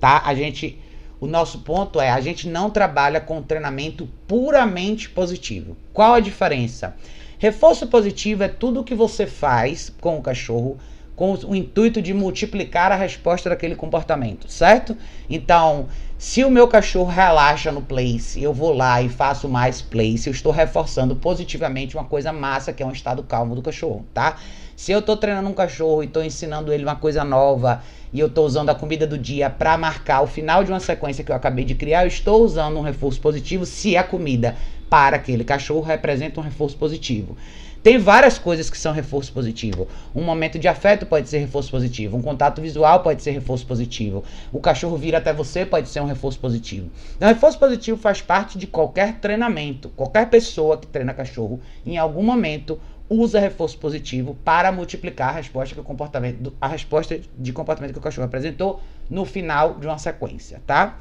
tá? 0.00 0.22
A 0.26 0.34
gente, 0.34 0.76
o 1.20 1.26
nosso 1.28 1.60
ponto 1.60 2.00
é, 2.00 2.10
a 2.10 2.20
gente 2.20 2.48
não 2.48 2.68
trabalha 2.68 3.20
com 3.20 3.40
treinamento 3.40 4.08
puramente 4.26 5.08
positivo. 5.08 5.76
Qual 5.92 6.14
a 6.14 6.18
diferença? 6.18 6.96
Reforço 7.38 7.86
positivo 7.86 8.42
é 8.42 8.48
tudo 8.48 8.82
que 8.82 8.92
você 8.92 9.24
faz 9.24 9.94
com 10.00 10.18
o 10.18 10.20
cachorro 10.20 10.80
com 11.14 11.32
o 11.32 11.54
intuito 11.54 12.02
de 12.02 12.12
multiplicar 12.12 12.90
a 12.90 12.96
resposta 12.96 13.48
daquele 13.48 13.76
comportamento, 13.76 14.50
certo? 14.50 14.96
Então, 15.30 15.86
se 16.18 16.42
o 16.42 16.50
meu 16.50 16.66
cachorro 16.66 17.08
relaxa 17.08 17.70
no 17.70 17.80
place, 17.80 18.42
eu 18.42 18.52
vou 18.52 18.72
lá 18.72 19.00
e 19.00 19.08
faço 19.08 19.48
mais 19.48 19.80
place, 19.80 20.28
eu 20.28 20.32
estou 20.32 20.50
reforçando 20.50 21.14
positivamente 21.14 21.96
uma 21.96 22.04
coisa 22.04 22.32
massa, 22.32 22.72
que 22.72 22.82
é 22.82 22.86
um 22.86 22.90
estado 22.90 23.22
calmo 23.22 23.54
do 23.54 23.62
cachorro, 23.62 24.04
tá? 24.12 24.38
Se 24.76 24.90
eu 24.90 24.98
estou 24.98 25.16
treinando 25.16 25.48
um 25.48 25.54
cachorro 25.54 26.02
e 26.02 26.06
estou 26.06 26.22
ensinando 26.22 26.72
ele 26.72 26.82
uma 26.82 26.96
coisa 26.96 27.22
nova 27.22 27.82
e 28.12 28.18
eu 28.18 28.26
estou 28.26 28.44
usando 28.44 28.70
a 28.70 28.74
comida 28.74 29.06
do 29.06 29.16
dia 29.16 29.48
para 29.48 29.78
marcar 29.78 30.22
o 30.22 30.26
final 30.26 30.64
de 30.64 30.72
uma 30.72 30.80
sequência 30.80 31.22
que 31.22 31.30
eu 31.30 31.36
acabei 31.36 31.64
de 31.64 31.74
criar, 31.74 32.04
eu 32.04 32.08
estou 32.08 32.42
usando 32.42 32.78
um 32.78 32.82
reforço 32.82 33.20
positivo 33.20 33.64
se 33.64 33.96
a 33.96 34.02
comida 34.02 34.56
para 34.90 35.16
aquele 35.16 35.44
cachorro 35.44 35.80
representa 35.80 36.40
um 36.40 36.42
reforço 36.42 36.76
positivo. 36.76 37.36
Tem 37.84 37.98
várias 37.98 38.38
coisas 38.38 38.70
que 38.70 38.78
são 38.78 38.94
reforço 38.94 39.30
positivo. 39.30 39.86
Um 40.14 40.22
momento 40.22 40.58
de 40.58 40.66
afeto 40.66 41.04
pode 41.04 41.28
ser 41.28 41.36
reforço 41.36 41.70
positivo. 41.70 42.16
Um 42.16 42.22
contato 42.22 42.62
visual 42.62 43.00
pode 43.00 43.22
ser 43.22 43.32
reforço 43.32 43.66
positivo. 43.66 44.24
O 44.50 44.58
cachorro 44.58 44.96
vir 44.96 45.14
até 45.14 45.34
você 45.34 45.66
pode 45.66 45.90
ser 45.90 46.00
um 46.00 46.06
reforço 46.06 46.40
positivo. 46.40 46.88
Então, 47.14 47.28
reforço 47.28 47.58
positivo 47.58 47.98
faz 47.98 48.22
parte 48.22 48.56
de 48.56 48.66
qualquer 48.66 49.18
treinamento. 49.20 49.90
Qualquer 49.90 50.30
pessoa 50.30 50.78
que 50.78 50.86
treina 50.86 51.12
cachorro, 51.12 51.60
em 51.84 51.98
algum 51.98 52.22
momento, 52.22 52.80
usa 53.08 53.38
reforço 53.38 53.78
positivo 53.78 54.36
para 54.44 54.72
multiplicar 54.72 55.28
a 55.28 55.32
resposta, 55.32 55.74
que 55.74 55.80
o 55.80 55.84
comportamento, 55.84 56.52
a 56.60 56.68
resposta 56.68 57.20
de 57.38 57.52
comportamento 57.52 57.92
que 57.92 57.98
o 57.98 58.02
cachorro 58.02 58.26
apresentou 58.26 58.80
no 59.10 59.24
final 59.24 59.78
de 59.78 59.86
uma 59.86 59.98
sequência, 59.98 60.62
tá? 60.66 60.98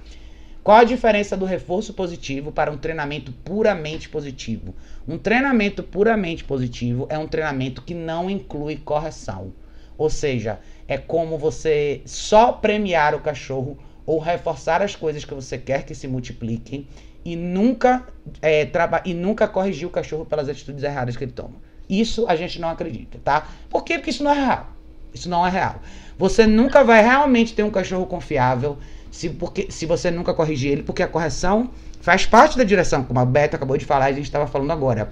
Qual 0.63 0.77
a 0.77 0.83
diferença 0.85 1.35
do 1.35 1.43
reforço 1.43 1.93
positivo 1.93 2.51
para 2.51 2.71
um 2.71 2.77
treinamento 2.77 3.33
puramente 3.43 4.07
positivo? 4.07 4.73
Um 5.05 5.17
treinamento 5.17 5.83
puramente 5.83 6.43
positivo 6.43 7.05
é 7.09 7.17
um 7.17 7.27
treinamento 7.27 7.81
que 7.81 7.93
não 7.93 8.29
inclui 8.29 8.77
correção. 8.77 9.53
Ou 9.97 10.09
seja, 10.09 10.59
é 10.87 10.97
como 10.97 11.37
você 11.37 12.01
só 12.05 12.53
premiar 12.53 13.13
o 13.13 13.19
cachorro 13.19 13.77
ou 14.05 14.19
reforçar 14.19 14.81
as 14.81 14.95
coisas 14.95 15.25
que 15.25 15.33
você 15.33 15.57
quer 15.57 15.83
que 15.83 15.93
se 15.93 16.07
multipliquem 16.07 16.87
e 17.25 17.35
nunca, 17.35 18.05
é, 18.41 18.67
e 19.05 19.13
nunca 19.13 19.47
corrigir 19.47 19.87
o 19.87 19.91
cachorro 19.91 20.25
pelas 20.25 20.47
atitudes 20.47 20.83
erradas 20.83 21.17
que 21.17 21.23
ele 21.23 21.31
toma. 21.31 21.55
Isso 21.89 22.25
a 22.27 22.35
gente 22.35 22.59
não 22.59 22.69
acredita, 22.69 23.19
tá? 23.23 23.47
Por 23.69 23.83
quê? 23.83 23.95
Porque 23.95 24.09
isso 24.09 24.23
não 24.23 24.31
é 24.31 24.45
real. 24.45 24.67
Isso 25.13 25.29
não 25.29 25.45
é 25.45 25.49
real. 25.49 25.81
Você 26.17 26.47
nunca 26.47 26.83
vai 26.83 27.01
realmente 27.03 27.53
ter 27.53 27.63
um 27.63 27.69
cachorro 27.69 28.05
confiável 28.05 28.77
se, 29.11 29.29
porque, 29.29 29.67
se 29.69 29.85
você 29.85 30.09
nunca 30.09 30.33
corrigir 30.33 30.71
ele, 30.71 30.83
porque 30.83 31.03
a 31.03 31.07
correção 31.07 31.69
faz 32.01 32.25
parte 32.25 32.57
da 32.57 32.63
direção, 32.63 33.03
como 33.03 33.19
a 33.19 33.25
Beto 33.25 33.55
acabou 33.55 33.77
de 33.77 33.85
falar 33.85 34.09
e 34.09 34.13
a 34.13 34.15
gente 34.15 34.25
estava 34.25 34.47
falando 34.47 34.71
agora. 34.71 35.11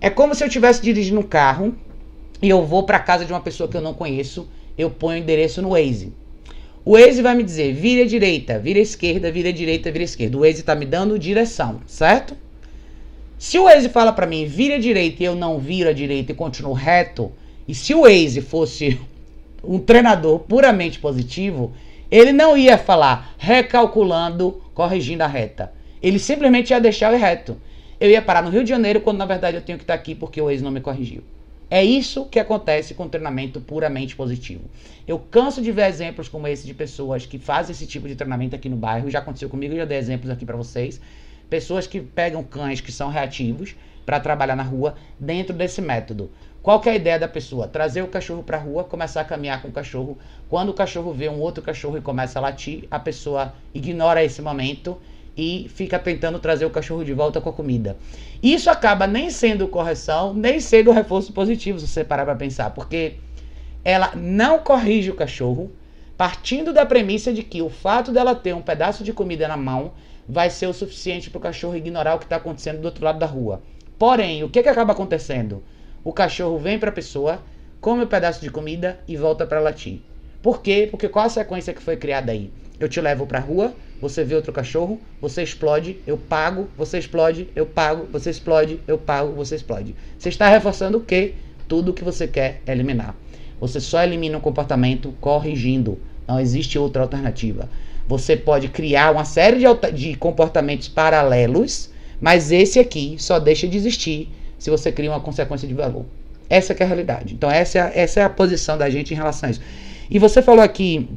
É 0.00 0.08
como 0.08 0.34
se 0.34 0.42
eu 0.42 0.48
estivesse 0.48 0.82
dirigindo 0.82 1.20
um 1.20 1.24
carro 1.24 1.74
e 2.40 2.48
eu 2.48 2.64
vou 2.64 2.84
para 2.84 2.98
casa 2.98 3.24
de 3.24 3.32
uma 3.32 3.40
pessoa 3.40 3.68
que 3.68 3.76
eu 3.76 3.80
não 3.80 3.92
conheço, 3.92 4.48
eu 4.76 4.90
ponho 4.90 5.18
o 5.18 5.22
endereço 5.22 5.60
no 5.60 5.70
Waze. 5.70 6.12
O 6.84 6.92
Waze 6.92 7.20
vai 7.20 7.34
me 7.34 7.42
dizer, 7.42 7.74
vira 7.74 8.06
direita, 8.06 8.58
vira 8.58 8.78
esquerda, 8.78 9.30
vira 9.30 9.52
direita, 9.52 9.92
vira 9.92 10.04
esquerda. 10.04 10.38
O 10.38 10.40
Waze 10.40 10.60
está 10.60 10.74
me 10.74 10.86
dando 10.86 11.18
direção, 11.18 11.80
certo? 11.86 12.34
Se 13.40 13.58
o 13.58 13.64
Waze 13.64 13.88
fala 13.88 14.12
para 14.12 14.26
mim, 14.26 14.44
vira 14.44 14.74
à 14.74 14.78
direita 14.78 15.22
e 15.22 15.24
eu 15.24 15.34
não 15.34 15.58
viro 15.58 15.88
à 15.88 15.94
direita 15.94 16.30
e 16.30 16.34
continuo 16.34 16.74
reto, 16.74 17.32
e 17.66 17.74
se 17.74 17.94
o 17.94 18.02
Waze 18.02 18.42
fosse 18.42 19.00
um 19.64 19.78
treinador 19.78 20.40
puramente 20.40 20.98
positivo, 20.98 21.72
ele 22.10 22.34
não 22.34 22.54
ia 22.54 22.76
falar 22.76 23.34
recalculando, 23.38 24.62
corrigindo 24.74 25.22
a 25.22 25.26
reta. 25.26 25.72
Ele 26.02 26.18
simplesmente 26.18 26.68
ia 26.68 26.78
deixar 26.78 27.14
o 27.14 27.16
reto. 27.16 27.56
Eu 27.98 28.10
ia 28.10 28.20
parar 28.20 28.42
no 28.42 28.50
Rio 28.50 28.62
de 28.62 28.68
Janeiro 28.68 29.00
quando 29.00 29.16
na 29.16 29.24
verdade 29.24 29.56
eu 29.56 29.62
tenho 29.62 29.78
que 29.78 29.84
estar 29.84 29.94
aqui 29.94 30.14
porque 30.14 30.38
o 30.38 30.44
Waze 30.44 30.62
não 30.62 30.70
me 30.70 30.82
corrigiu. 30.82 31.22
É 31.70 31.82
isso 31.82 32.26
que 32.26 32.38
acontece 32.38 32.92
com 32.92 33.08
treinamento 33.08 33.58
puramente 33.58 34.14
positivo. 34.14 34.64
Eu 35.08 35.18
canso 35.18 35.62
de 35.62 35.72
ver 35.72 35.88
exemplos 35.88 36.28
como 36.28 36.46
esse 36.46 36.66
de 36.66 36.74
pessoas 36.74 37.24
que 37.24 37.38
fazem 37.38 37.72
esse 37.72 37.86
tipo 37.86 38.06
de 38.06 38.16
treinamento 38.16 38.54
aqui 38.54 38.68
no 38.68 38.76
bairro. 38.76 39.08
Já 39.08 39.20
aconteceu 39.20 39.48
comigo, 39.48 39.74
já 39.74 39.86
dei 39.86 39.96
exemplos 39.96 40.30
aqui 40.30 40.44
para 40.44 40.58
vocês. 40.58 41.00
Pessoas 41.50 41.86
que 41.86 42.00
pegam 42.00 42.42
cães 42.42 42.80
que 42.80 42.92
são 42.92 43.10
reativos 43.10 43.74
para 44.06 44.20
trabalhar 44.20 44.56
na 44.56 44.62
rua 44.62 44.94
dentro 45.18 45.54
desse 45.54 45.82
método. 45.82 46.30
Qual 46.62 46.80
é 46.86 46.90
a 46.90 46.94
ideia 46.94 47.18
da 47.18 47.28
pessoa? 47.28 47.66
Trazer 47.66 48.02
o 48.02 48.08
cachorro 48.08 48.42
para 48.42 48.56
a 48.56 48.60
rua, 48.60 48.84
começar 48.84 49.22
a 49.22 49.24
caminhar 49.24 49.60
com 49.60 49.68
o 49.68 49.72
cachorro. 49.72 50.16
Quando 50.48 50.68
o 50.68 50.74
cachorro 50.74 51.12
vê 51.12 51.28
um 51.28 51.40
outro 51.40 51.62
cachorro 51.62 51.98
e 51.98 52.00
começa 52.00 52.38
a 52.38 52.42
latir, 52.42 52.84
a 52.90 52.98
pessoa 52.98 53.52
ignora 53.74 54.22
esse 54.22 54.40
momento 54.40 54.96
e 55.36 55.70
fica 55.74 55.98
tentando 55.98 56.38
trazer 56.38 56.66
o 56.66 56.70
cachorro 56.70 57.04
de 57.04 57.12
volta 57.12 57.40
com 57.40 57.48
a 57.48 57.52
comida. 57.52 57.96
Isso 58.42 58.68
acaba 58.68 59.06
nem 59.06 59.30
sendo 59.30 59.68
correção, 59.68 60.34
nem 60.34 60.60
sendo 60.60 60.92
reforço 60.92 61.32
positivo, 61.32 61.80
se 61.80 61.86
você 61.86 62.04
parar 62.04 62.24
para 62.24 62.36
pensar, 62.36 62.70
porque 62.70 63.14
ela 63.84 64.14
não 64.14 64.58
corrige 64.58 65.10
o 65.10 65.14
cachorro, 65.14 65.72
partindo 66.16 66.72
da 66.72 66.84
premissa 66.84 67.32
de 67.32 67.42
que 67.42 67.62
o 67.62 67.70
fato 67.70 68.12
dela 68.12 68.34
ter 68.34 68.54
um 68.54 68.60
pedaço 68.60 69.02
de 69.02 69.12
comida 69.12 69.48
na 69.48 69.56
mão 69.56 69.92
vai 70.28 70.50
ser 70.50 70.66
o 70.66 70.72
suficiente 70.72 71.30
para 71.30 71.38
o 71.38 71.42
cachorro 71.42 71.76
ignorar 71.76 72.14
o 72.14 72.18
que 72.18 72.24
está 72.24 72.36
acontecendo 72.36 72.80
do 72.80 72.84
outro 72.86 73.04
lado 73.04 73.18
da 73.18 73.26
rua. 73.26 73.62
Porém, 73.98 74.42
o 74.44 74.48
que, 74.48 74.62
que 74.62 74.68
acaba 74.68 74.92
acontecendo? 74.92 75.62
O 76.02 76.12
cachorro 76.12 76.58
vem 76.58 76.78
para 76.78 76.90
a 76.90 76.92
pessoa, 76.92 77.42
come 77.80 78.02
o 78.02 78.04
um 78.04 78.08
pedaço 78.08 78.40
de 78.40 78.50
comida 78.50 79.00
e 79.06 79.16
volta 79.16 79.46
para 79.46 79.60
latir. 79.60 80.00
Por 80.42 80.62
quê? 80.62 80.88
Porque 80.90 81.08
qual 81.08 81.26
a 81.26 81.28
sequência 81.28 81.74
que 81.74 81.82
foi 81.82 81.96
criada 81.96 82.32
aí? 82.32 82.50
Eu 82.78 82.88
te 82.88 82.98
levo 83.00 83.26
para 83.26 83.38
a 83.38 83.42
rua, 83.42 83.74
você 84.00 84.24
vê 84.24 84.34
outro 84.34 84.52
cachorro, 84.52 84.98
você 85.20 85.42
explode, 85.42 85.98
eu 86.06 86.16
pago, 86.16 86.68
você 86.76 86.98
explode, 86.98 87.50
eu 87.54 87.66
pago, 87.66 88.06
você 88.10 88.30
explode, 88.30 88.80
eu 88.88 88.96
pago, 88.96 89.32
você 89.32 89.56
explode. 89.56 89.94
Você 90.18 90.30
está 90.30 90.48
reforçando 90.48 90.96
o 90.96 91.02
quê? 91.02 91.34
Tudo 91.68 91.92
que 91.92 92.02
você 92.02 92.26
quer 92.26 92.62
eliminar. 92.66 93.14
Você 93.60 93.78
só 93.78 94.02
elimina 94.02 94.38
um 94.38 94.40
comportamento 94.40 95.12
corrigindo. 95.20 95.98
Não 96.26 96.40
existe 96.40 96.78
outra 96.78 97.02
alternativa. 97.02 97.68
Você 98.10 98.36
pode 98.36 98.66
criar 98.66 99.12
uma 99.12 99.24
série 99.24 99.56
de, 99.60 99.92
de 99.92 100.16
comportamentos 100.16 100.88
paralelos, 100.88 101.90
mas 102.20 102.50
esse 102.50 102.80
aqui 102.80 103.14
só 103.20 103.38
deixa 103.38 103.68
de 103.68 103.76
existir 103.76 104.28
se 104.58 104.68
você 104.68 104.90
cria 104.90 105.12
uma 105.12 105.20
consequência 105.20 105.68
de 105.68 105.74
valor. 105.74 106.04
Essa 106.48 106.72
é 106.72 106.82
a 106.82 106.86
realidade. 106.86 107.34
Então 107.34 107.48
essa 107.48 107.78
é 107.78 107.80
a, 107.80 107.92
essa 107.94 108.18
é 108.18 108.24
a 108.24 108.28
posição 108.28 108.76
da 108.76 108.90
gente 108.90 109.14
em 109.14 109.16
relação 109.16 109.48
a 109.48 109.52
isso. 109.52 109.60
E 110.10 110.18
você 110.18 110.42
falou 110.42 110.60
aqui 110.60 111.08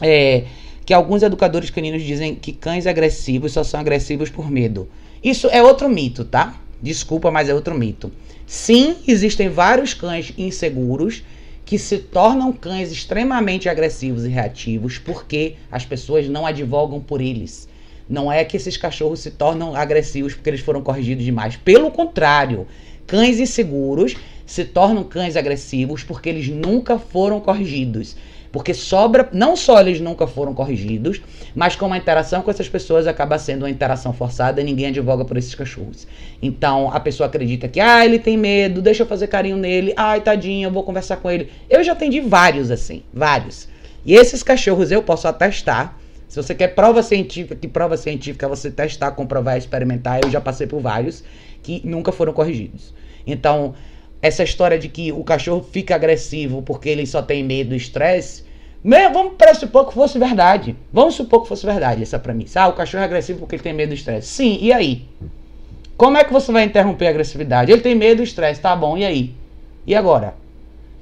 é, 0.00 0.44
que 0.86 0.94
alguns 0.94 1.24
educadores 1.24 1.70
caninos 1.70 2.04
dizem 2.04 2.36
que 2.36 2.52
cães 2.52 2.86
agressivos 2.86 3.50
só 3.50 3.64
são 3.64 3.80
agressivos 3.80 4.30
por 4.30 4.48
medo. 4.48 4.88
Isso 5.20 5.48
é 5.48 5.60
outro 5.60 5.88
mito, 5.88 6.24
tá? 6.24 6.54
Desculpa, 6.80 7.32
mas 7.32 7.48
é 7.48 7.54
outro 7.54 7.74
mito. 7.74 8.12
Sim, 8.46 8.94
existem 9.08 9.48
vários 9.48 9.92
cães 9.92 10.32
inseguros 10.38 11.24
que 11.68 11.78
se 11.78 11.98
tornam 11.98 12.50
cães 12.50 12.90
extremamente 12.90 13.68
agressivos 13.68 14.24
e 14.24 14.28
reativos 14.28 14.96
porque 14.96 15.56
as 15.70 15.84
pessoas 15.84 16.26
não 16.26 16.46
advogam 16.46 16.98
por 16.98 17.20
eles. 17.20 17.68
Não 18.08 18.32
é 18.32 18.42
que 18.42 18.56
esses 18.56 18.78
cachorros 18.78 19.20
se 19.20 19.32
tornam 19.32 19.76
agressivos 19.76 20.32
porque 20.32 20.48
eles 20.48 20.62
foram 20.62 20.80
corrigidos 20.80 21.22
demais. 21.22 21.56
Pelo 21.56 21.90
contrário, 21.90 22.66
cães 23.06 23.38
inseguros 23.38 24.16
se 24.46 24.64
tornam 24.64 25.04
cães 25.04 25.36
agressivos 25.36 26.02
porque 26.02 26.30
eles 26.30 26.48
nunca 26.48 26.98
foram 26.98 27.38
corrigidos. 27.38 28.16
Porque 28.50 28.72
sobra, 28.72 29.28
não 29.32 29.56
só 29.56 29.80
eles 29.80 30.00
nunca 30.00 30.26
foram 30.26 30.54
corrigidos, 30.54 31.20
mas 31.54 31.76
como 31.76 31.94
a 31.94 31.98
interação 31.98 32.42
com 32.42 32.50
essas 32.50 32.68
pessoas 32.68 33.06
acaba 33.06 33.38
sendo 33.38 33.62
uma 33.62 33.70
interação 33.70 34.12
forçada 34.12 34.62
ninguém 34.62 34.86
advoga 34.86 35.24
por 35.24 35.36
esses 35.36 35.54
cachorros. 35.54 36.06
Então 36.40 36.90
a 36.92 37.00
pessoa 37.00 37.26
acredita 37.26 37.68
que, 37.68 37.80
ah, 37.80 38.04
ele 38.04 38.18
tem 38.18 38.36
medo, 38.36 38.80
deixa 38.80 39.02
eu 39.02 39.06
fazer 39.06 39.26
carinho 39.26 39.56
nele, 39.56 39.92
ai, 39.96 40.20
tadinho, 40.20 40.66
eu 40.66 40.72
vou 40.72 40.82
conversar 40.82 41.16
com 41.16 41.30
ele. 41.30 41.50
Eu 41.68 41.82
já 41.84 41.92
atendi 41.92 42.20
vários 42.20 42.70
assim, 42.70 43.02
vários. 43.12 43.68
E 44.04 44.14
esses 44.14 44.42
cachorros 44.42 44.90
eu 44.90 45.02
posso 45.02 45.28
atestar. 45.28 45.98
Se 46.28 46.36
você 46.36 46.54
quer 46.54 46.68
prova 46.68 47.02
científica, 47.02 47.56
que 47.56 47.66
prova 47.66 47.96
científica 47.96 48.46
é 48.46 48.48
você 48.48 48.70
testar, 48.70 49.10
comprovar, 49.12 49.56
experimentar, 49.56 50.20
eu 50.22 50.30
já 50.30 50.40
passei 50.40 50.66
por 50.66 50.80
vários 50.80 51.24
que 51.62 51.80
nunca 51.84 52.12
foram 52.12 52.32
corrigidos. 52.32 52.94
Então, 53.26 53.74
essa 54.20 54.42
história 54.42 54.78
de 54.78 54.88
que 54.88 55.12
o 55.12 55.22
cachorro 55.22 55.62
fica 55.62 55.94
agressivo 55.94 56.62
porque 56.62 56.88
ele 56.88 57.06
só 57.06 57.22
tem 57.22 57.44
medo 57.44 57.74
e 57.74 57.76
estresse, 57.76 58.44
vamos 59.12 59.34
supor 59.58 59.88
que 59.88 59.94
fosse 59.94 60.18
verdade. 60.18 60.76
Vamos 60.92 61.14
supor 61.14 61.42
que 61.42 61.48
fosse 61.48 61.64
verdade 61.64 62.02
essa 62.02 62.18
premissa. 62.18 62.62
Ah, 62.62 62.68
o 62.68 62.72
cachorro 62.72 63.02
é 63.02 63.06
agressivo 63.06 63.40
porque 63.40 63.56
ele 63.56 63.62
tem 63.62 63.72
medo 63.72 63.92
e 63.92 63.94
estresse. 63.94 64.28
Sim, 64.28 64.58
e 64.60 64.72
aí? 64.72 65.06
Como 65.96 66.16
é 66.16 66.24
que 66.24 66.32
você 66.32 66.52
vai 66.52 66.64
interromper 66.64 67.06
a 67.06 67.10
agressividade? 67.10 67.72
Ele 67.72 67.80
tem 67.80 67.94
medo 67.94 68.22
e 68.22 68.24
estresse, 68.24 68.60
tá 68.60 68.74
bom, 68.74 68.96
e 68.96 69.04
aí? 69.04 69.34
E 69.86 69.94
agora? 69.94 70.34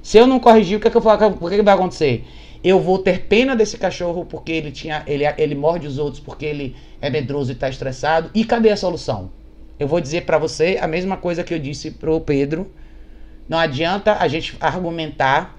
Se 0.01 0.17
eu 0.17 0.25
não 0.25 0.39
corrigir, 0.39 0.77
o 0.77 0.79
que, 0.79 0.87
é 0.87 0.91
que, 0.91 0.97
eu 0.97 1.01
o 1.01 1.49
que, 1.49 1.53
é 1.53 1.57
que 1.57 1.63
vai 1.63 1.73
acontecer? 1.73 2.25
Eu 2.63 2.79
vou 2.79 2.97
ter 2.97 3.25
pena 3.25 3.55
desse 3.55 3.77
cachorro 3.77 4.25
porque 4.25 4.51
ele 4.51 4.71
tinha. 4.71 5.03
Ele, 5.05 5.23
ele 5.37 5.53
morde 5.53 5.85
os 5.85 5.99
outros 5.99 6.19
porque 6.19 6.45
ele 6.45 6.75
é 6.99 7.09
medroso 7.09 7.51
e 7.51 7.53
está 7.53 7.69
estressado. 7.69 8.31
E 8.33 8.43
cadê 8.43 8.69
a 8.71 8.77
solução? 8.77 9.29
Eu 9.79 9.87
vou 9.87 10.01
dizer 10.01 10.21
para 10.21 10.39
você 10.39 10.79
a 10.81 10.87
mesma 10.87 11.17
coisa 11.17 11.43
que 11.43 11.53
eu 11.53 11.59
disse 11.59 11.91
pro 11.91 12.19
Pedro 12.19 12.71
não 13.47 13.57
adianta 13.57 14.17
a 14.19 14.27
gente 14.27 14.57
argumentar, 14.59 15.57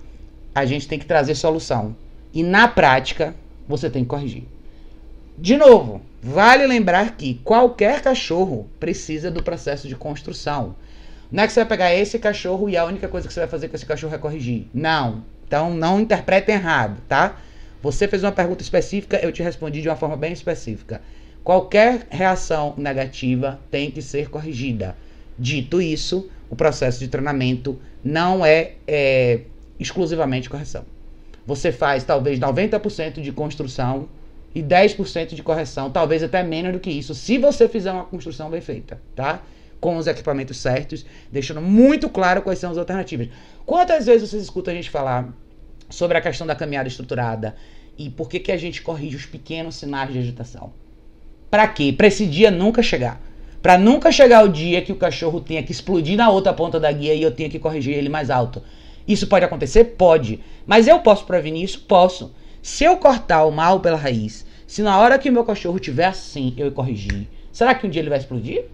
a 0.55 0.64
gente 0.64 0.86
tem 0.86 0.99
que 0.99 1.07
trazer 1.07 1.34
solução. 1.34 1.97
E 2.32 2.43
na 2.43 2.68
prática, 2.68 3.34
você 3.66 3.89
tem 3.89 4.03
que 4.03 4.09
corrigir. 4.09 4.45
De 5.36 5.57
novo, 5.57 6.03
vale 6.22 6.66
lembrar 6.66 7.16
que 7.16 7.41
qualquer 7.45 8.03
cachorro 8.03 8.68
precisa 8.80 9.30
do 9.30 9.43
processo 9.43 9.89
de 9.89 9.95
construção. 9.95 10.74
Não 11.30 11.45
é 11.45 11.47
que 11.47 11.53
você 11.53 11.61
vai 11.61 11.68
pegar 11.68 11.95
esse 11.95 12.18
cachorro 12.18 12.68
e 12.68 12.76
a 12.76 12.84
única 12.84 13.09
coisa 13.09 13.28
que 13.28 13.32
você 13.32 13.41
vai 13.41 13.49
fazer 13.49 13.68
com 13.68 13.76
esse 13.76 13.86
cachorro 13.86 14.14
é 14.14 14.18
corrigir. 14.18 14.66
Não. 14.74 15.22
Então 15.47 15.72
não 15.72 16.01
interpretem 16.01 16.55
errado, 16.55 17.01
tá? 17.09 17.36
Você 17.82 18.09
fez 18.09 18.24
uma 18.24 18.32
pergunta 18.32 18.62
específica, 18.62 19.18
eu 19.22 19.30
te 19.30 19.43
respondi 19.43 19.80
de 19.80 19.89
uma 19.89 19.97
forma 19.97 20.16
bem 20.16 20.32
específica. 20.32 21.01
Qualquer 21.45 22.07
reação 22.11 22.74
negativa 22.76 23.59
tem 23.70 23.91
que 23.91 24.03
ser 24.03 24.28
corrigida. 24.28 24.97
Dito 25.39 25.80
isso, 25.80 26.28
o 26.51 26.57
processo 26.57 26.99
de 26.99 27.09
treinamento 27.09 27.78
não 28.03 28.44
é, 28.44 28.72
é 28.86 29.40
exclusivamente 29.78 30.49
correção. 30.49 30.84
Você 31.46 31.72
faz 31.72 32.05
talvez 32.05 32.38
90% 32.38 33.20
de 33.20 33.32
construção 33.32 34.09
e 34.55 34.62
10% 34.62 35.34
de 35.34 35.42
correção, 35.42 35.90
talvez 35.90 36.22
até 36.22 36.42
menos 36.42 36.72
do 36.72 36.80
que 36.80 36.90
isso, 36.90 37.14
se 37.14 37.38
você 37.38 37.68
fizer 37.68 37.92
uma 37.92 38.05
construção 38.05 38.51
bem 38.51 38.61
feita, 38.61 39.01
tá? 39.14 39.42
Com 39.80 39.96
os 39.96 40.07
equipamentos 40.07 40.57
certos, 40.57 41.07
deixando 41.30 41.61
muito 41.61 42.09
claro 42.09 42.42
quais 42.42 42.59
são 42.59 42.70
as 42.70 42.78
alternativas. 42.78 43.28
Quantas 43.64 44.07
vezes 44.07 44.28
vocês 44.28 44.42
escutam 44.42 44.72
a 44.72 44.76
gente 44.76 44.90
falar 44.90 45.32
sobre 45.88 46.18
a 46.18 46.20
questão 46.20 46.46
da 46.46 46.57
caminhada 46.57 46.88
estruturada 46.88 47.55
e 47.96 48.11
por 48.11 48.28
que, 48.28 48.40
que 48.40 48.53
a 48.53 48.57
gente 48.57 48.82
corrige 48.82 49.16
os 49.16 49.26
pequenos 49.26 49.76
sinais 49.76 50.12
de 50.12 50.18
agitação? 50.18 50.72
Para 51.51 51.66
quê? 51.68 51.94
Para 51.96 52.07
esse 52.07 52.26
dia 52.26 52.51
nunca 52.51 52.82
chegar. 52.82 53.20
Para 53.61 53.76
nunca 53.76 54.12
chegar 54.12 54.44
o 54.44 54.48
dia 54.48 54.82
que 54.82 54.92
o 54.92 54.96
cachorro 54.96 55.40
tenha 55.40 55.62
que 55.62 55.72
explodir 55.72 56.16
na 56.16 56.30
outra 56.30 56.52
ponta 56.52 56.78
da 56.78 56.92
guia 56.92 57.14
e 57.14 57.22
eu 57.22 57.32
tenha 57.32 57.50
que 57.50 57.59
corrigir 57.59 57.94
ele 57.94 58.09
mais 58.09 58.30
alto. 58.30 58.62
Isso 59.06 59.26
pode 59.26 59.44
acontecer? 59.44 59.84
Pode. 59.84 60.40
Mas 60.66 60.86
eu 60.86 61.00
posso 61.00 61.24
prevenir 61.24 61.64
isso? 61.64 61.80
Posso. 61.80 62.32
Se 62.62 62.84
eu 62.84 62.96
cortar 62.98 63.44
o 63.44 63.50
mal 63.50 63.80
pela 63.80 63.96
raiz, 63.96 64.46
se 64.66 64.82
na 64.82 64.98
hora 64.98 65.18
que 65.18 65.28
o 65.28 65.32
meu 65.32 65.44
cachorro 65.44 65.78
tiver 65.78 66.04
assim 66.04 66.54
eu 66.56 66.70
corrigir, 66.70 67.26
será 67.50 67.74
que 67.74 67.86
um 67.86 67.90
dia 67.90 68.00
ele 68.02 68.11
vai 68.11 68.18
explodir? 68.18 68.66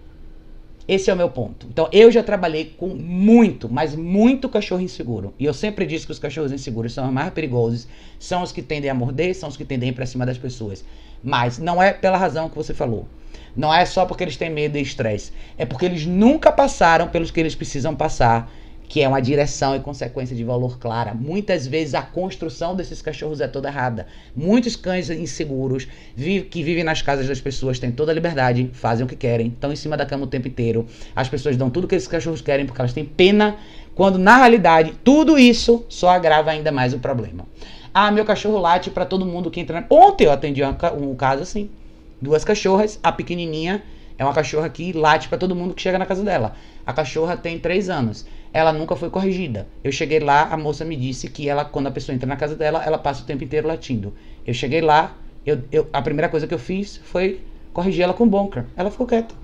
Esse 0.87 1.11
é 1.11 1.15
o 1.15 1.17
meu 1.17 1.31
ponto. 1.31 1.67
Então, 1.71 1.89
eu 1.91 2.11
já 2.11 2.23
trabalhei 2.23 2.75
com 2.77 2.89
muito, 2.89 3.71
mas 3.71 3.95
muito 3.97 4.51
cachorro 4.51 4.83
inseguro. 4.83 5.33
E 5.39 5.45
eu 5.47 5.55
sempre 5.55 5.87
disse 5.87 6.05
que 6.05 6.13
os 6.13 6.19
cachorros 6.19 6.53
inseguros 6.53 6.93
são 6.93 7.07
os 7.07 7.13
mais 7.13 7.33
perigosos, 7.33 7.89
são 8.19 8.43
os 8.43 8.53
que 8.53 8.61
tendem 8.61 8.91
a 8.91 8.95
morder, 8.95 9.35
são 9.35 9.49
os 9.49 9.57
que 9.57 9.65
tendem 9.65 9.89
a 9.89 9.93
ir 9.93 9.95
cima 10.07 10.27
das 10.27 10.37
pessoas. 10.37 10.85
Mas 11.23 11.59
não 11.59 11.83
é 11.83 11.91
pela 11.93 12.19
razão 12.19 12.51
que 12.51 12.57
você 12.57 12.75
falou. 12.75 13.09
Não 13.57 13.73
é 13.73 13.87
só 13.87 14.05
porque 14.05 14.25
eles 14.25 14.37
têm 14.37 14.51
medo 14.51 14.77
e 14.77 14.83
estresse. 14.83 15.33
É 15.57 15.65
porque 15.65 15.87
eles 15.87 16.05
nunca 16.05 16.53
passaram 16.53 17.09
pelos 17.09 17.31
que 17.31 17.41
eles 17.41 17.55
precisam 17.55 17.95
passar 17.97 18.53
que 18.89 19.03
é 19.03 19.09
uma 19.09 19.21
direção 19.21 19.75
e 19.75 19.81
consequência 19.81 20.37
de 20.37 20.45
valor 20.45 20.79
clara. 20.79 21.15
Muitas 21.15 21.67
vezes 21.67 21.95
a 21.95 22.03
construção 22.03 22.77
desses 22.77 23.01
cachorros 23.03 23.41
é 23.41 23.49
toda 23.49 23.69
errada. 23.69 24.07
Muitos 24.37 24.77
cães 24.77 25.11
inseguros 25.11 25.89
que 26.17 26.63
vivem 26.63 26.85
nas 26.85 27.03
casas 27.03 27.27
das 27.27 27.41
pessoas 27.41 27.79
têm 27.79 27.91
toda 27.91 28.13
a 28.13 28.15
liberdade, 28.15 28.71
fazem 28.73 29.05
o 29.05 29.09
que 29.09 29.17
querem, 29.17 29.49
estão 29.49 29.73
em 29.73 29.77
cima 29.77 29.97
da 29.97 30.07
cama 30.07 30.25
o 30.25 30.29
tempo 30.29 30.49
inteiro. 30.49 30.87
As 31.17 31.29
pessoas 31.29 31.57
dão 31.57 31.71
tudo 31.71 31.89
que 31.89 31.95
esses 31.95 32.09
cachorros 32.09 32.41
querem 32.41 32.67
porque 32.67 32.81
elas 32.81 32.93
têm 32.93 33.05
pena, 33.05 33.57
quando 33.95 34.19
na 34.19 34.37
realidade 34.39 34.93
tudo 35.03 35.39
isso 35.39 35.85
só 35.89 36.11
agrava 36.11 36.51
ainda 36.51 36.71
mais 36.71 36.93
o 36.93 36.99
problema. 36.99 37.47
Ah, 37.93 38.11
meu 38.11 38.25
cachorro 38.25 38.59
late 38.59 38.91
para 38.91 39.05
todo 39.05 39.25
mundo 39.25 39.51
que 39.51 39.61
entra. 39.61 39.87
Ontem 39.89 40.25
eu 40.25 40.33
atendi 40.33 40.63
um 40.65 41.15
caso 41.15 41.43
assim. 41.43 41.71
Duas 42.21 42.45
cachorras, 42.45 42.99
a 43.03 43.13
pequenininha 43.13 43.83
é 44.17 44.25
uma 44.25 44.33
cachorra 44.33 44.69
que 44.69 44.93
late 44.93 45.29
para 45.29 45.39
todo 45.39 45.55
mundo 45.55 45.75
que 45.75 45.83
chega 45.83 45.99
na 45.99 46.07
casa 46.07 46.23
dela. 46.23 46.55
A 46.87 46.93
cachorra 46.93 47.37
tem 47.37 47.59
três 47.59 47.89
anos. 47.91 48.27
Ela 48.53 48.73
nunca 48.73 48.95
foi 48.95 49.11
corrigida. 49.11 49.67
Eu 49.83 49.91
cheguei 49.91 50.21
lá, 50.21 50.49
a 50.53 50.57
moça 50.57 50.85
me 50.85 50.97
disse 50.97 51.29
que 51.29 51.49
ela, 51.49 51.65
quando 51.65 51.89
a 51.89 51.91
pessoa 51.91 52.15
entra 52.15 52.27
na 52.27 52.37
casa 52.37 52.55
dela, 52.55 52.83
ela 52.85 52.97
passa 52.97 53.23
o 53.23 53.27
tempo 53.27 53.43
inteiro 53.43 53.67
latindo. 53.67 54.15
Eu 54.47 54.55
cheguei 54.55 54.81
lá, 54.81 55.17
eu, 55.45 55.63
eu, 55.73 55.89
a 55.93 56.01
primeira 56.01 56.29
coisa 56.29 56.47
que 56.47 56.55
eu 56.55 56.59
fiz 56.59 56.97
foi 56.99 57.41
corrigir 57.73 58.05
ela 58.05 58.15
com 58.15 58.29
bunker. 58.29 58.65
Ela 58.77 58.91
ficou 58.91 59.07
quieta. 59.07 59.35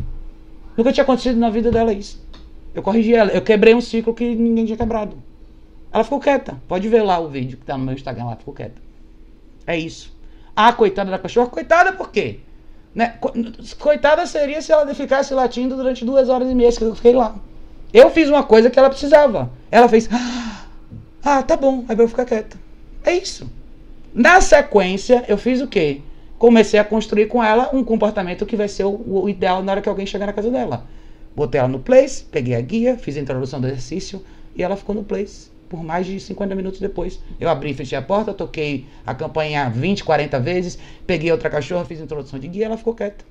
Nunca 0.76 0.92
tinha 0.92 1.02
acontecido 1.02 1.38
na 1.38 1.50
vida 1.50 1.72
dela 1.72 1.92
isso. 1.92 2.24
Eu 2.72 2.82
corrigi 2.82 3.12
ela. 3.12 3.32
Eu 3.32 3.42
quebrei 3.42 3.74
um 3.74 3.80
ciclo 3.80 4.14
que 4.14 4.34
ninguém 4.36 4.64
tinha 4.64 4.78
quebrado. 4.78 5.20
Ela 5.92 6.04
ficou 6.04 6.20
quieta. 6.20 6.62
Pode 6.68 6.88
ver 6.88 7.02
lá 7.02 7.18
o 7.18 7.28
vídeo 7.28 7.58
que 7.58 7.64
tá 7.64 7.76
no 7.76 7.84
meu 7.84 7.94
Instagram 7.94 8.26
lá, 8.26 8.36
ficou 8.36 8.54
quieta. 8.54 8.80
É 9.66 9.76
isso. 9.76 10.16
Ah, 10.54 10.72
coitada 10.72 11.10
da 11.10 11.18
cachorra. 11.18 11.48
Coitada 11.48 11.92
por 11.92 12.10
quê? 12.12 12.38
Né? 12.94 13.14
Coitada 13.78 14.26
seria 14.26 14.60
se 14.60 14.72
ela 14.72 14.92
ficasse 14.94 15.32
latindo 15.32 15.76
durante 15.76 16.04
duas 16.04 16.28
horas 16.28 16.50
e 16.50 16.54
meia 16.54 16.72
que 16.72 16.82
eu 16.82 16.94
fiquei 16.94 17.12
lá. 17.12 17.36
Eu 17.92 18.10
fiz 18.10 18.28
uma 18.28 18.42
coisa 18.42 18.70
que 18.70 18.78
ela 18.78 18.90
precisava. 18.90 19.50
Ela 19.70 19.88
fez. 19.88 20.08
Ah, 21.22 21.42
tá 21.42 21.56
bom. 21.56 21.84
Aí 21.88 21.98
eu 21.98 22.08
ficar 22.08 22.24
quieta. 22.24 22.56
É 23.04 23.12
isso. 23.12 23.50
Na 24.12 24.40
sequência, 24.40 25.24
eu 25.28 25.36
fiz 25.36 25.60
o 25.60 25.68
quê? 25.68 26.00
Comecei 26.38 26.80
a 26.80 26.84
construir 26.84 27.26
com 27.26 27.44
ela 27.44 27.70
um 27.72 27.84
comportamento 27.84 28.46
que 28.46 28.56
vai 28.56 28.68
ser 28.68 28.84
o, 28.84 29.00
o 29.06 29.28
ideal 29.28 29.62
na 29.62 29.72
hora 29.72 29.82
que 29.82 29.88
alguém 29.88 30.06
chegar 30.06 30.26
na 30.26 30.32
casa 30.32 30.50
dela. 30.50 30.86
Botei 31.36 31.58
ela 31.58 31.68
no 31.68 31.78
place, 31.78 32.24
peguei 32.24 32.54
a 32.54 32.60
guia, 32.60 32.96
fiz 32.96 33.16
a 33.16 33.20
introdução 33.20 33.60
do 33.60 33.66
exercício 33.66 34.24
e 34.56 34.62
ela 34.62 34.76
ficou 34.76 34.94
no 34.94 35.04
place 35.04 35.50
por 35.70 35.84
mais 35.84 36.04
de 36.04 36.18
50 36.18 36.52
minutos 36.54 36.80
depois. 36.80 37.20
Eu 37.38 37.48
abri 37.48 37.70
e 37.70 37.74
fechei 37.74 37.96
a 37.96 38.02
porta, 38.02 38.34
toquei 38.34 38.86
a 39.06 39.14
campanha 39.14 39.70
20, 39.70 40.02
40 40.02 40.40
vezes, 40.40 40.78
peguei 41.06 41.30
outra 41.30 41.48
cachorra, 41.48 41.84
fiz 41.84 42.00
introdução 42.00 42.40
de 42.40 42.48
guia, 42.48 42.66
ela 42.66 42.76
ficou 42.76 42.92
quieta. 42.92 43.24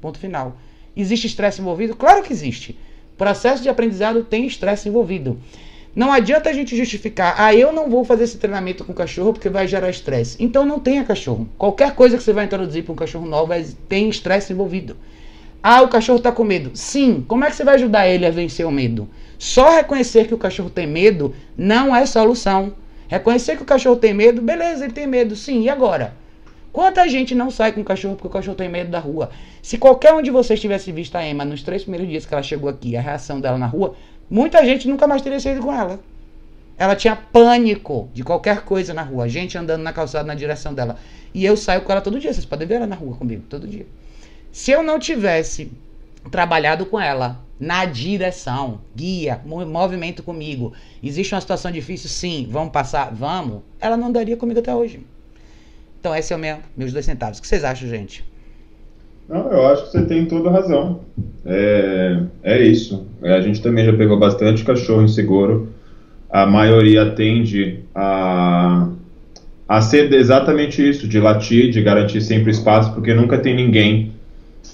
Ponto 0.00 0.18
final. 0.18 0.56
Existe 0.96 1.26
estresse 1.26 1.60
envolvido? 1.60 1.94
Claro 1.94 2.22
que 2.22 2.32
existe. 2.32 2.76
Processo 3.18 3.62
de 3.62 3.68
aprendizado 3.68 4.24
tem 4.24 4.46
estresse 4.46 4.88
envolvido. 4.88 5.38
Não 5.94 6.10
adianta 6.10 6.48
a 6.48 6.52
gente 6.54 6.74
justificar, 6.74 7.36
ah, 7.38 7.54
eu 7.54 7.72
não 7.72 7.88
vou 7.88 8.02
fazer 8.02 8.24
esse 8.24 8.38
treinamento 8.38 8.84
com 8.84 8.92
cachorro 8.94 9.34
porque 9.34 9.50
vai 9.50 9.68
gerar 9.68 9.90
estresse. 9.90 10.42
Então 10.42 10.64
não 10.64 10.80
tenha 10.80 11.04
cachorro. 11.04 11.46
Qualquer 11.58 11.94
coisa 11.94 12.16
que 12.16 12.22
você 12.22 12.32
vai 12.32 12.46
introduzir 12.46 12.82
para 12.82 12.92
um 12.94 12.96
cachorro 12.96 13.26
novo 13.26 13.52
tem 13.88 14.08
estresse 14.08 14.54
envolvido. 14.54 14.96
Ah, 15.62 15.82
o 15.82 15.88
cachorro 15.88 16.18
está 16.18 16.32
com 16.32 16.44
medo. 16.44 16.70
Sim, 16.74 17.22
como 17.28 17.44
é 17.44 17.50
que 17.50 17.56
você 17.56 17.64
vai 17.64 17.74
ajudar 17.74 18.08
ele 18.08 18.24
a 18.24 18.30
vencer 18.30 18.66
o 18.66 18.72
medo? 18.72 19.08
Só 19.38 19.70
reconhecer 19.70 20.26
que 20.26 20.34
o 20.34 20.38
cachorro 20.38 20.70
tem 20.70 20.86
medo 20.86 21.34
não 21.56 21.94
é 21.94 22.06
solução. 22.06 22.74
Reconhecer 23.08 23.56
que 23.56 23.62
o 23.62 23.66
cachorro 23.66 23.96
tem 23.96 24.14
medo, 24.14 24.40
beleza, 24.40 24.84
ele 24.84 24.92
tem 24.92 25.06
medo, 25.06 25.36
sim, 25.36 25.62
e 25.62 25.68
agora? 25.68 26.14
Quanta 26.72 27.08
gente 27.08 27.34
não 27.34 27.50
sai 27.50 27.70
com 27.70 27.82
o 27.82 27.84
cachorro 27.84 28.16
porque 28.16 28.26
o 28.26 28.30
cachorro 28.30 28.56
tem 28.56 28.68
medo 28.68 28.90
da 28.90 28.98
rua? 28.98 29.30
Se 29.62 29.78
qualquer 29.78 30.12
um 30.12 30.20
de 30.20 30.30
vocês 30.30 30.60
tivesse 30.60 30.90
visto 30.90 31.14
a 31.14 31.24
Emma 31.24 31.44
nos 31.44 31.62
três 31.62 31.82
primeiros 31.82 32.08
dias 32.08 32.26
que 32.26 32.34
ela 32.34 32.42
chegou 32.42 32.68
aqui, 32.68 32.96
a 32.96 33.00
reação 33.00 33.40
dela 33.40 33.56
na 33.56 33.66
rua, 33.66 33.94
muita 34.28 34.64
gente 34.64 34.88
nunca 34.88 35.06
mais 35.06 35.22
teria 35.22 35.38
saído 35.38 35.60
com 35.60 35.72
ela. 35.72 36.00
Ela 36.76 36.96
tinha 36.96 37.14
pânico 37.14 38.08
de 38.12 38.24
qualquer 38.24 38.62
coisa 38.62 38.92
na 38.92 39.02
rua, 39.02 39.28
gente 39.28 39.56
andando 39.56 39.82
na 39.82 39.92
calçada 39.92 40.26
na 40.26 40.34
direção 40.34 40.74
dela. 40.74 40.96
E 41.32 41.44
eu 41.44 41.56
saio 41.56 41.82
com 41.82 41.92
ela 41.92 42.00
todo 42.00 42.18
dia, 42.18 42.32
vocês 42.32 42.44
podem 42.44 42.66
ver 42.66 42.74
ela 42.74 42.86
na 42.86 42.96
rua 42.96 43.14
comigo, 43.14 43.44
todo 43.48 43.68
dia. 43.68 43.86
Se 44.50 44.72
eu 44.72 44.82
não 44.82 44.98
tivesse 44.98 45.70
trabalhado 46.30 46.86
com 46.86 47.00
ela 47.00 47.40
na 47.58 47.84
direção, 47.84 48.80
guia, 48.94 49.40
movimento 49.44 50.22
comigo. 50.22 50.72
Existe 51.02 51.34
uma 51.34 51.40
situação 51.40 51.70
difícil? 51.70 52.08
Sim. 52.08 52.48
Vamos 52.50 52.72
passar? 52.72 53.12
Vamos. 53.14 53.62
Ela 53.80 53.96
não 53.96 54.10
daria 54.10 54.36
comigo 54.36 54.60
até 54.60 54.74
hoje. 54.74 55.00
Então, 56.00 56.14
esse 56.14 56.32
é 56.32 56.36
o 56.36 56.38
meu, 56.38 56.58
meus 56.76 56.92
dois 56.92 57.04
centavos. 57.04 57.38
O 57.38 57.42
que 57.42 57.48
vocês 57.48 57.64
acham, 57.64 57.88
gente? 57.88 58.24
Não, 59.28 59.50
eu 59.50 59.66
acho 59.68 59.84
que 59.84 59.92
você 59.92 60.04
tem 60.04 60.26
toda 60.26 60.50
razão. 60.50 61.00
É, 61.46 62.20
é 62.42 62.62
isso. 62.62 63.06
É, 63.22 63.34
a 63.34 63.40
gente 63.40 63.62
também 63.62 63.84
já 63.84 63.92
pegou 63.92 64.18
bastante 64.18 64.64
cachorro 64.64 65.02
inseguro. 65.02 65.72
A 66.28 66.44
maioria 66.44 67.12
tende 67.12 67.80
a, 67.94 68.88
a 69.68 69.80
ser 69.80 70.12
exatamente 70.12 70.86
isso, 70.86 71.08
de 71.08 71.18
latir, 71.20 71.70
de 71.70 71.80
garantir 71.80 72.20
sempre 72.20 72.50
espaço, 72.50 72.92
porque 72.92 73.14
nunca 73.14 73.38
tem 73.38 73.54
ninguém 73.54 74.12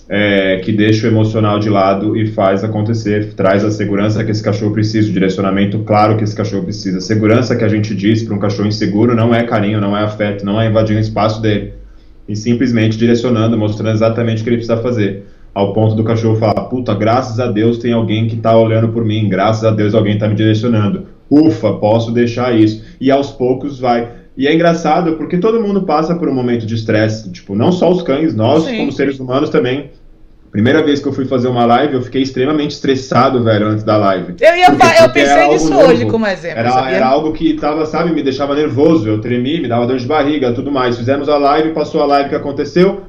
é, 0.09 0.57
que 0.57 0.73
deixa 0.73 1.07
o 1.07 1.11
emocional 1.11 1.61
de 1.61 1.71
lado 1.71 2.17
e 2.17 2.27
faz 2.27 2.65
acontecer, 2.65 3.35
traz 3.35 3.65
a 3.65 3.71
segurança 3.71 4.25
que 4.25 4.31
esse 4.33 4.43
cachorro 4.43 4.73
precisa, 4.73 5.09
o 5.09 5.13
direcionamento 5.13 5.79
claro 5.81 6.17
que 6.17 6.25
esse 6.25 6.35
cachorro 6.35 6.65
precisa. 6.65 7.01
Segurança 7.01 7.55
que 7.55 7.65
a 7.65 7.69
gente 7.69 7.95
diz 7.95 8.25
para 8.25 8.35
um 8.35 8.39
cachorro 8.41 8.67
inseguro 8.67 9.15
não 9.15 9.33
é 9.33 9.45
carinho, 9.45 9.81
não 9.81 9.97
é 9.97 10.03
afeto, 10.03 10.45
não 10.45 10.61
é 10.61 10.69
invadir 10.69 10.97
o 10.97 11.01
espaço 11.01 11.41
dele. 11.41 11.75
E 12.29 12.35
simplesmente 12.35 12.99
direcionando, 12.99 13.57
mostrando 13.57 13.95
exatamente 13.95 14.41
o 14.41 14.45
que 14.45 14.51
ele 14.51 14.57
precisa 14.57 14.79
fazer. 14.79 15.27
Ao 15.55 15.73
ponto 15.73 15.95
do 15.95 16.05
cachorro 16.05 16.37
falar: 16.37 16.63
Puta, 16.65 16.95
graças 16.95 17.39
a 17.41 17.47
Deus 17.47 17.79
tem 17.79 17.93
alguém 17.93 18.27
que 18.27 18.37
está 18.37 18.57
olhando 18.57 18.89
por 18.89 19.05
mim, 19.05 19.29
graças 19.29 19.65
a 19.65 19.71
Deus 19.71 19.95
alguém 19.95 20.15
está 20.15 20.29
me 20.29 20.35
direcionando. 20.35 21.07
Ufa, 21.31 21.73
posso 21.75 22.11
deixar 22.11 22.57
isso. 22.57 22.85
E 23.01 23.11
aos 23.11 23.31
poucos 23.31 23.79
vai 23.79 24.09
e 24.41 24.47
é 24.47 24.55
engraçado 24.55 25.17
porque 25.17 25.39
todo 25.39 25.61
mundo 25.61 25.83
passa 25.83 26.15
por 26.15 26.29
um 26.29 26.35
momento 26.35 26.67
de 26.67 26.75
estresse, 26.75 27.31
tipo, 27.31 27.55
não 27.55 27.71
só 27.71 27.91
os 27.91 28.03
cães, 28.03 28.35
nós 28.35 28.65
Sim. 28.65 28.79
como 28.79 28.93
seres 28.93 29.21
humanos 29.21 29.51
também 29.51 29.91
Primeira 30.51 30.83
vez 30.83 30.99
que 30.99 31.07
eu 31.07 31.13
fui 31.13 31.27
fazer 31.27 31.47
uma 31.47 31.65
live, 31.65 31.95
eu 31.95 32.03
fiquei 32.03 32.23
extremamente 32.23 32.73
estressado, 32.73 33.43
velho, 33.45 33.69
antes 33.69 33.85
da 33.85 33.97
live. 33.97 34.35
Eu, 34.41 34.57
ia 34.57 34.67
porque, 34.73 35.03
eu 35.03 35.09
pensei 35.11 35.49
nisso 35.49 35.73
hoje 35.73 36.07
como 36.07 36.27
exemplo. 36.27 36.59
Era, 36.59 36.91
era, 36.91 37.07
algo 37.07 37.33
que 37.33 37.55
tava, 37.55 37.87
sabe, 37.87 38.13
me 38.13 38.21
deixava 38.21 38.57
nervoso, 38.57 39.09
eu 39.09 39.21
tremi, 39.21 39.61
me 39.61 39.69
dava 39.69 39.87
dor 39.87 39.97
de 39.97 40.07
barriga, 40.07 40.53
tudo 40.53 40.73
mais. 40.73 40.99
Fizemos 40.99 41.29
a 41.29 41.39
live, 41.39 41.71
passou 41.71 42.03
a 42.03 42.07
live 42.07 42.31
que 42.31 42.35
aconteceu. 42.35 43.03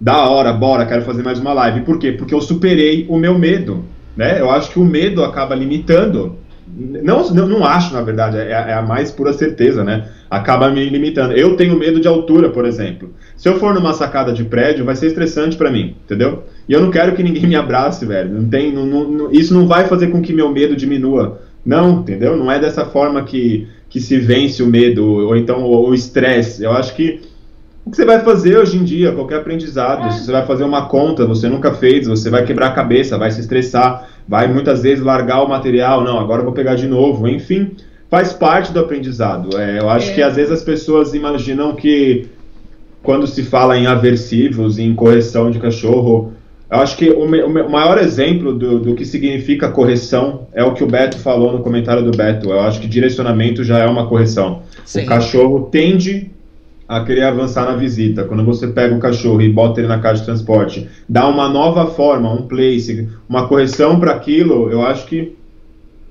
Da 0.00 0.26
hora, 0.26 0.50
bora, 0.50 0.86
quero 0.86 1.02
fazer 1.02 1.22
mais 1.22 1.38
uma 1.38 1.52
live. 1.52 1.82
Por 1.82 1.98
quê? 1.98 2.12
Porque 2.12 2.32
eu 2.32 2.40
superei 2.40 3.04
o 3.10 3.18
meu 3.18 3.38
medo, 3.38 3.84
né? 4.16 4.40
Eu 4.40 4.50
acho 4.50 4.70
que 4.70 4.78
o 4.78 4.84
medo 4.84 5.22
acaba 5.22 5.54
limitando 5.54 6.38
não, 6.76 7.28
não, 7.32 7.48
não 7.48 7.64
acho, 7.64 7.94
na 7.94 8.02
verdade, 8.02 8.36
é, 8.36 8.50
é, 8.50 8.74
a 8.74 8.82
mais 8.82 9.10
pura 9.10 9.32
certeza, 9.32 9.82
né? 9.82 10.08
Acaba 10.30 10.70
me 10.70 10.88
limitando. 10.88 11.32
Eu 11.32 11.56
tenho 11.56 11.78
medo 11.78 12.00
de 12.00 12.06
altura, 12.06 12.50
por 12.50 12.64
exemplo. 12.64 13.14
Se 13.36 13.48
eu 13.48 13.58
for 13.58 13.74
numa 13.74 13.94
sacada 13.94 14.32
de 14.32 14.44
prédio, 14.44 14.84
vai 14.84 14.94
ser 14.94 15.06
estressante 15.06 15.56
para 15.56 15.70
mim, 15.70 15.96
entendeu? 16.04 16.44
E 16.68 16.72
eu 16.72 16.80
não 16.80 16.90
quero 16.90 17.14
que 17.14 17.22
ninguém 17.22 17.46
me 17.48 17.56
abrace, 17.56 18.04
velho. 18.04 18.30
Não 18.30 18.48
tem, 18.48 18.72
não, 18.72 18.86
não, 18.86 19.32
isso 19.32 19.54
não 19.54 19.66
vai 19.66 19.86
fazer 19.86 20.08
com 20.08 20.20
que 20.20 20.32
meu 20.32 20.50
medo 20.50 20.76
diminua. 20.76 21.40
Não, 21.64 22.00
entendeu? 22.00 22.36
Não 22.36 22.50
é 22.50 22.58
dessa 22.58 22.84
forma 22.84 23.24
que, 23.24 23.66
que 23.88 24.00
se 24.00 24.18
vence 24.18 24.62
o 24.62 24.66
medo, 24.66 25.04
ou 25.04 25.36
então 25.36 25.64
o 25.64 25.92
estresse. 25.94 26.62
Eu 26.62 26.72
acho 26.72 26.94
que 26.94 27.20
o 27.88 27.90
que 27.90 27.96
você 27.96 28.04
vai 28.04 28.20
fazer 28.20 28.58
hoje 28.58 28.76
em 28.76 28.84
dia, 28.84 29.12
qualquer 29.12 29.36
aprendizado, 29.36 30.06
é. 30.06 30.10
se 30.10 30.24
você 30.24 30.32
vai 30.32 30.44
fazer 30.44 30.62
uma 30.62 30.88
conta, 30.88 31.24
você 31.24 31.48
nunca 31.48 31.72
fez, 31.72 32.06
você 32.06 32.28
vai 32.28 32.44
quebrar 32.44 32.66
a 32.66 32.72
cabeça, 32.72 33.16
vai 33.16 33.30
se 33.30 33.40
estressar, 33.40 34.06
vai 34.28 34.46
muitas 34.46 34.82
vezes 34.82 35.02
largar 35.02 35.42
o 35.42 35.48
material, 35.48 36.04
não, 36.04 36.20
agora 36.20 36.40
eu 36.40 36.44
vou 36.44 36.52
pegar 36.52 36.74
de 36.74 36.86
novo, 36.86 37.26
enfim, 37.26 37.72
faz 38.10 38.32
parte 38.32 38.72
do 38.72 38.80
aprendizado. 38.80 39.58
É, 39.58 39.78
eu 39.80 39.88
acho 39.88 40.10
é. 40.10 40.14
que 40.14 40.22
às 40.22 40.36
vezes 40.36 40.52
as 40.52 40.62
pessoas 40.62 41.14
imaginam 41.14 41.74
que 41.74 42.26
quando 43.02 43.26
se 43.26 43.42
fala 43.42 43.78
em 43.78 43.86
aversivos, 43.86 44.78
em 44.78 44.94
correção 44.94 45.50
de 45.50 45.58
cachorro, 45.58 46.32
eu 46.70 46.78
acho 46.78 46.96
que 46.98 47.08
o, 47.08 47.24
o 47.24 47.70
maior 47.70 47.96
exemplo 47.96 48.52
do, 48.52 48.78
do, 48.78 48.94
que 48.94 49.06
significa 49.06 49.70
correção 49.70 50.46
é 50.52 50.62
o 50.62 50.74
que 50.74 50.84
o 50.84 50.86
Beto 50.86 51.18
falou 51.18 51.52
no 51.52 51.60
comentário 51.60 52.04
do 52.04 52.10
Beto. 52.10 52.50
Eu 52.50 52.60
acho 52.60 52.80
que 52.80 52.86
direcionamento 52.86 53.64
já 53.64 53.78
é 53.78 53.86
uma 53.86 54.06
correção. 54.06 54.62
Sim. 54.84 55.04
O 55.04 55.06
cachorro 55.06 55.68
tende 55.70 56.30
a 56.88 57.04
querer 57.04 57.24
avançar 57.24 57.66
na 57.66 57.76
visita. 57.76 58.24
Quando 58.24 58.44
você 58.44 58.66
pega 58.66 58.94
o 58.94 58.98
cachorro 58.98 59.42
e 59.42 59.52
bota 59.52 59.80
ele 59.80 59.88
na 59.88 59.98
caixa 59.98 60.20
de 60.20 60.26
transporte, 60.26 60.88
dá 61.06 61.28
uma 61.28 61.48
nova 61.48 61.86
forma, 61.86 62.32
um 62.32 62.48
place, 62.48 63.06
uma 63.28 63.46
correção 63.46 64.00
para 64.00 64.12
aquilo, 64.12 64.70
eu 64.70 64.80
acho 64.80 65.06
que 65.06 65.36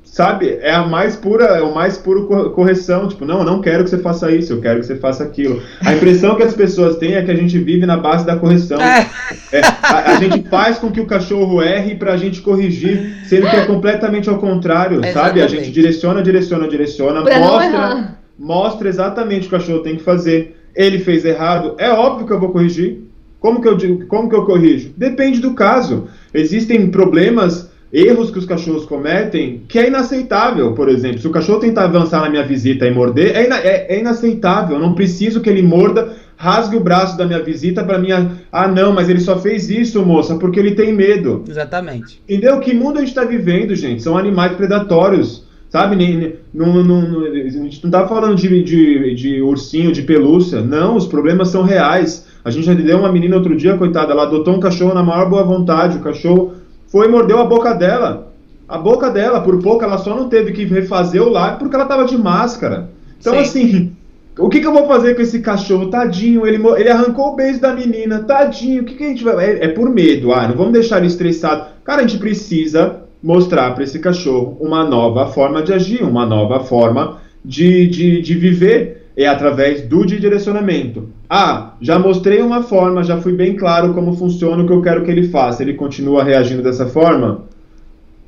sabe, 0.03 0.57
é 0.61 0.73
a 0.73 0.83
mais 0.83 1.15
pura, 1.15 1.45
é 1.45 1.61
o 1.61 1.75
mais 1.75 1.97
puro 1.97 2.25
correção, 2.51 3.07
tipo, 3.07 3.23
não, 3.23 3.39
eu 3.39 3.43
não 3.43 3.61
quero 3.61 3.83
que 3.83 3.89
você 3.89 3.99
faça 3.99 4.31
isso, 4.31 4.53
eu 4.53 4.61
quero 4.61 4.79
que 4.79 4.85
você 4.87 4.95
faça 4.95 5.23
aquilo. 5.23 5.61
A 5.85 5.93
impressão 5.93 6.35
que 6.35 6.41
as 6.41 6.53
pessoas 6.53 6.95
têm 6.97 7.15
é 7.15 7.21
que 7.21 7.29
a 7.29 7.35
gente 7.35 7.57
vive 7.59 7.85
na 7.85 7.97
base 7.97 8.25
da 8.25 8.35
correção. 8.35 8.81
É. 8.81 9.07
É, 9.51 9.61
a, 9.61 10.13
a, 10.13 10.15
gente 10.15 10.49
faz 10.49 10.79
com 10.79 10.91
que 10.91 10.99
o 10.99 11.05
cachorro 11.05 11.61
erre 11.61 11.95
para 11.95 12.13
a 12.13 12.17
gente 12.17 12.41
corrigir, 12.41 13.15
sendo 13.25 13.47
que 13.47 13.55
é 13.55 13.65
completamente 13.65 14.29
ao 14.29 14.39
contrário, 14.39 15.05
Exatamente. 15.05 15.13
sabe? 15.13 15.41
A 15.43 15.47
gente 15.47 15.71
direciona, 15.71 16.21
direciona, 16.23 16.67
direciona, 16.67 17.23
pra 17.23 17.39
mostra, 17.39 18.17
mostra 18.39 18.89
exatamente 18.89 19.45
o 19.45 19.49
que 19.49 19.55
o 19.55 19.59
cachorro 19.59 19.79
tem 19.79 19.97
que 19.97 20.03
fazer 20.03 20.56
ele 20.77 20.99
fez 20.99 21.25
errado, 21.25 21.75
é 21.79 21.89
óbvio 21.89 22.27
que 22.27 22.31
eu 22.31 22.39
vou 22.39 22.51
corrigir. 22.51 22.99
Como 23.39 23.61
que 23.61 23.67
eu 23.67 24.07
como 24.07 24.29
que 24.29 24.35
eu 24.35 24.45
corrijo? 24.45 24.91
Depende 24.95 25.39
do 25.39 25.53
caso. 25.53 26.07
Existem 26.33 26.89
problemas 26.89 27.69
erros 27.91 28.29
que 28.31 28.39
os 28.39 28.45
cachorros 28.45 28.85
cometem 28.85 29.63
que 29.67 29.79
é 29.79 29.87
inaceitável, 29.87 30.73
por 30.73 30.89
exemplo. 30.89 31.19
Se 31.19 31.27
o 31.27 31.31
cachorro 31.31 31.59
tentar 31.59 31.85
avançar 31.85 32.21
na 32.21 32.29
minha 32.29 32.43
visita 32.43 32.85
e 32.85 32.91
morder, 32.91 33.35
é, 33.35 33.45
ina 33.45 33.57
é, 33.59 33.95
é 33.95 33.99
inaceitável. 33.99 34.75
Eu 34.75 34.81
não 34.81 34.93
preciso 34.93 35.41
que 35.41 35.49
ele 35.49 35.61
morda, 35.61 36.15
rasgue 36.35 36.75
o 36.75 36.83
braço 36.83 37.17
da 37.17 37.25
minha 37.25 37.41
visita 37.41 37.83
para 37.83 37.97
minha. 37.97 38.31
Ah, 38.51 38.67
não, 38.67 38.91
mas 38.93 39.07
ele 39.07 39.19
só 39.19 39.39
fez 39.39 39.69
isso, 39.69 40.05
moça, 40.05 40.35
porque 40.35 40.59
ele 40.59 40.75
tem 40.75 40.93
medo. 40.93 41.43
Exatamente. 41.47 42.21
Entendeu? 42.27 42.59
Que 42.59 42.73
mundo 42.73 42.97
a 42.97 42.99
gente 43.01 43.09
está 43.09 43.23
vivendo, 43.23 43.75
gente? 43.75 44.03
São 44.03 44.17
animais 44.17 44.53
predatórios. 44.53 45.46
Sabe? 45.69 46.37
Não, 46.53 46.81
não, 46.81 47.01
não, 47.01 47.23
a 47.25 47.33
gente 47.33 47.83
não 47.83 47.91
tá 47.91 48.07
falando 48.07 48.35
de, 48.35 48.63
de, 48.63 49.15
de 49.15 49.41
ursinho, 49.41 49.91
de 49.91 50.01
pelúcia. 50.01 50.61
Não, 50.61 50.95
os 50.95 51.05
problemas 51.05 51.49
são 51.49 51.63
reais. 51.63 52.25
A 52.43 52.49
gente 52.49 52.65
já 52.65 52.73
deu 52.73 52.99
uma 52.99 53.11
menina 53.11 53.35
outro 53.35 53.55
dia, 53.55 53.77
coitada, 53.77 54.13
ela 54.13 54.23
adotou 54.23 54.55
um 54.55 54.59
cachorro 54.59 54.93
na 54.93 55.03
maior 55.03 55.29
boa 55.29 55.43
vontade. 55.43 55.97
O 55.97 56.01
cachorro 56.01 56.53
foi 56.87 57.07
e 57.07 57.09
mordeu 57.09 57.39
a 57.39 57.45
boca 57.45 57.73
dela. 57.73 58.31
A 58.67 58.77
boca 58.77 59.09
dela, 59.09 59.41
por 59.41 59.61
pouco, 59.61 59.83
ela 59.83 59.97
só 59.97 60.15
não 60.15 60.29
teve 60.29 60.53
que 60.53 60.65
refazer 60.65 61.21
o 61.21 61.29
lábio 61.29 61.59
porque 61.59 61.75
ela 61.75 61.85
tava 61.85 62.05
de 62.05 62.17
máscara. 62.17 62.89
Então, 63.19 63.33
Sim. 63.33 63.39
assim, 63.39 63.91
o 64.39 64.47
que, 64.47 64.61
que, 64.61 64.67
eu 64.67 64.73
vou 64.73 64.87
fazer 64.87 65.15
com 65.15 65.21
esse 65.21 65.41
cachorro? 65.41 65.89
Tadinho, 65.89 66.47
ele, 66.47 66.61
ele 66.77 66.89
arrancou 66.89 67.33
o 67.33 67.35
beijo 67.35 67.59
da 67.59 67.73
menina, 67.73 68.19
tadinho, 68.19 68.83
o 68.83 68.85
que, 68.85 68.95
que 68.95 69.03
a 69.03 69.07
gente 69.09 69.23
vai. 69.23 69.45
É, 69.45 69.65
é, 69.65 69.67
por 69.69 69.89
medo, 69.89 70.31
ah, 70.33 70.47
não 70.47 70.55
vamos 70.55 70.73
deixar 70.73 70.97
ele 70.97 71.07
estressado. 71.07 71.65
Cara, 71.83 72.01
a 72.01 72.07
gente 72.07 72.19
precisa 72.19 73.06
mostrar 73.27 73.75
para 73.75 73.83
esse 73.83 73.99
cachorro 73.99 74.55
uma 74.61 74.85
nova 74.85 75.27
forma 75.27 75.61
de 75.61 75.73
agir, 75.73 76.01
uma 76.01 76.25
nova 76.25 76.61
forma 76.61 77.19
de, 77.43 77.85
de, 77.87 78.21
de 78.21 78.33
viver. 78.35 79.03
É 79.17 79.27
através 79.27 79.81
do 79.81 80.05
direcionamento. 80.05 81.09
Ah, 81.27 81.73
já 81.81 81.97
mostrei 81.97 82.39
uma 82.39 82.61
forma, 82.61 83.03
já 83.03 83.17
fui 83.17 83.33
bem 83.33 83.55
claro 83.55 83.93
como 83.95 84.15
funciona 84.15 84.61
o 84.61 84.67
que 84.67 84.71
eu 84.71 84.81
quero 84.81 85.03
que 85.03 85.09
ele 85.09 85.27
faça. 85.27 85.63
Ele 85.63 85.73
continua 85.73 86.23
reagindo 86.23 86.61
dessa 86.61 86.85
forma? 86.85 87.45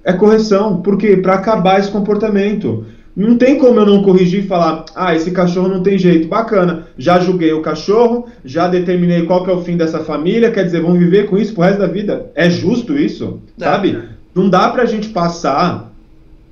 É 0.04 0.12
correção. 0.12 0.82
Por 0.82 0.98
quê? 0.98 1.16
Para 1.16 1.36
acabar 1.36 1.80
esse 1.80 1.92
comportamento. 1.92 2.86
Não 3.16 3.38
tem 3.38 3.60
como 3.60 3.80
eu 3.80 3.86
não 3.86 4.02
corrigir 4.02 4.44
e 4.44 4.48
falar, 4.48 4.86
ah, 4.96 5.16
esse 5.16 5.30
cachorro 5.30 5.70
não 5.70 5.84
tem 5.84 5.98
jeito. 5.98 6.28
Bacana, 6.28 6.88
já 6.98 7.20
julguei 7.20 7.54
o 7.54 7.62
cachorro, 7.62 8.26
já 8.44 8.68
determinei 8.68 9.26
qual 9.28 9.44
que 9.44 9.52
é 9.52 9.54
o 9.54 9.62
fim 9.62 9.78
dessa 9.78 10.00
família, 10.00 10.52
quer 10.52 10.64
dizer, 10.64 10.82
vão 10.82 10.94
viver 10.94 11.28
com 11.28 11.38
isso 11.38 11.54
pro 11.54 11.64
resto 11.64 11.80
da 11.80 11.88
vida. 11.88 12.32
É 12.34 12.50
justo 12.50 12.98
isso? 12.98 13.42
Sabe? 13.58 14.00
Não 14.34 14.50
dá 14.50 14.70
pra 14.70 14.86
gente 14.86 15.10
passar 15.10 15.94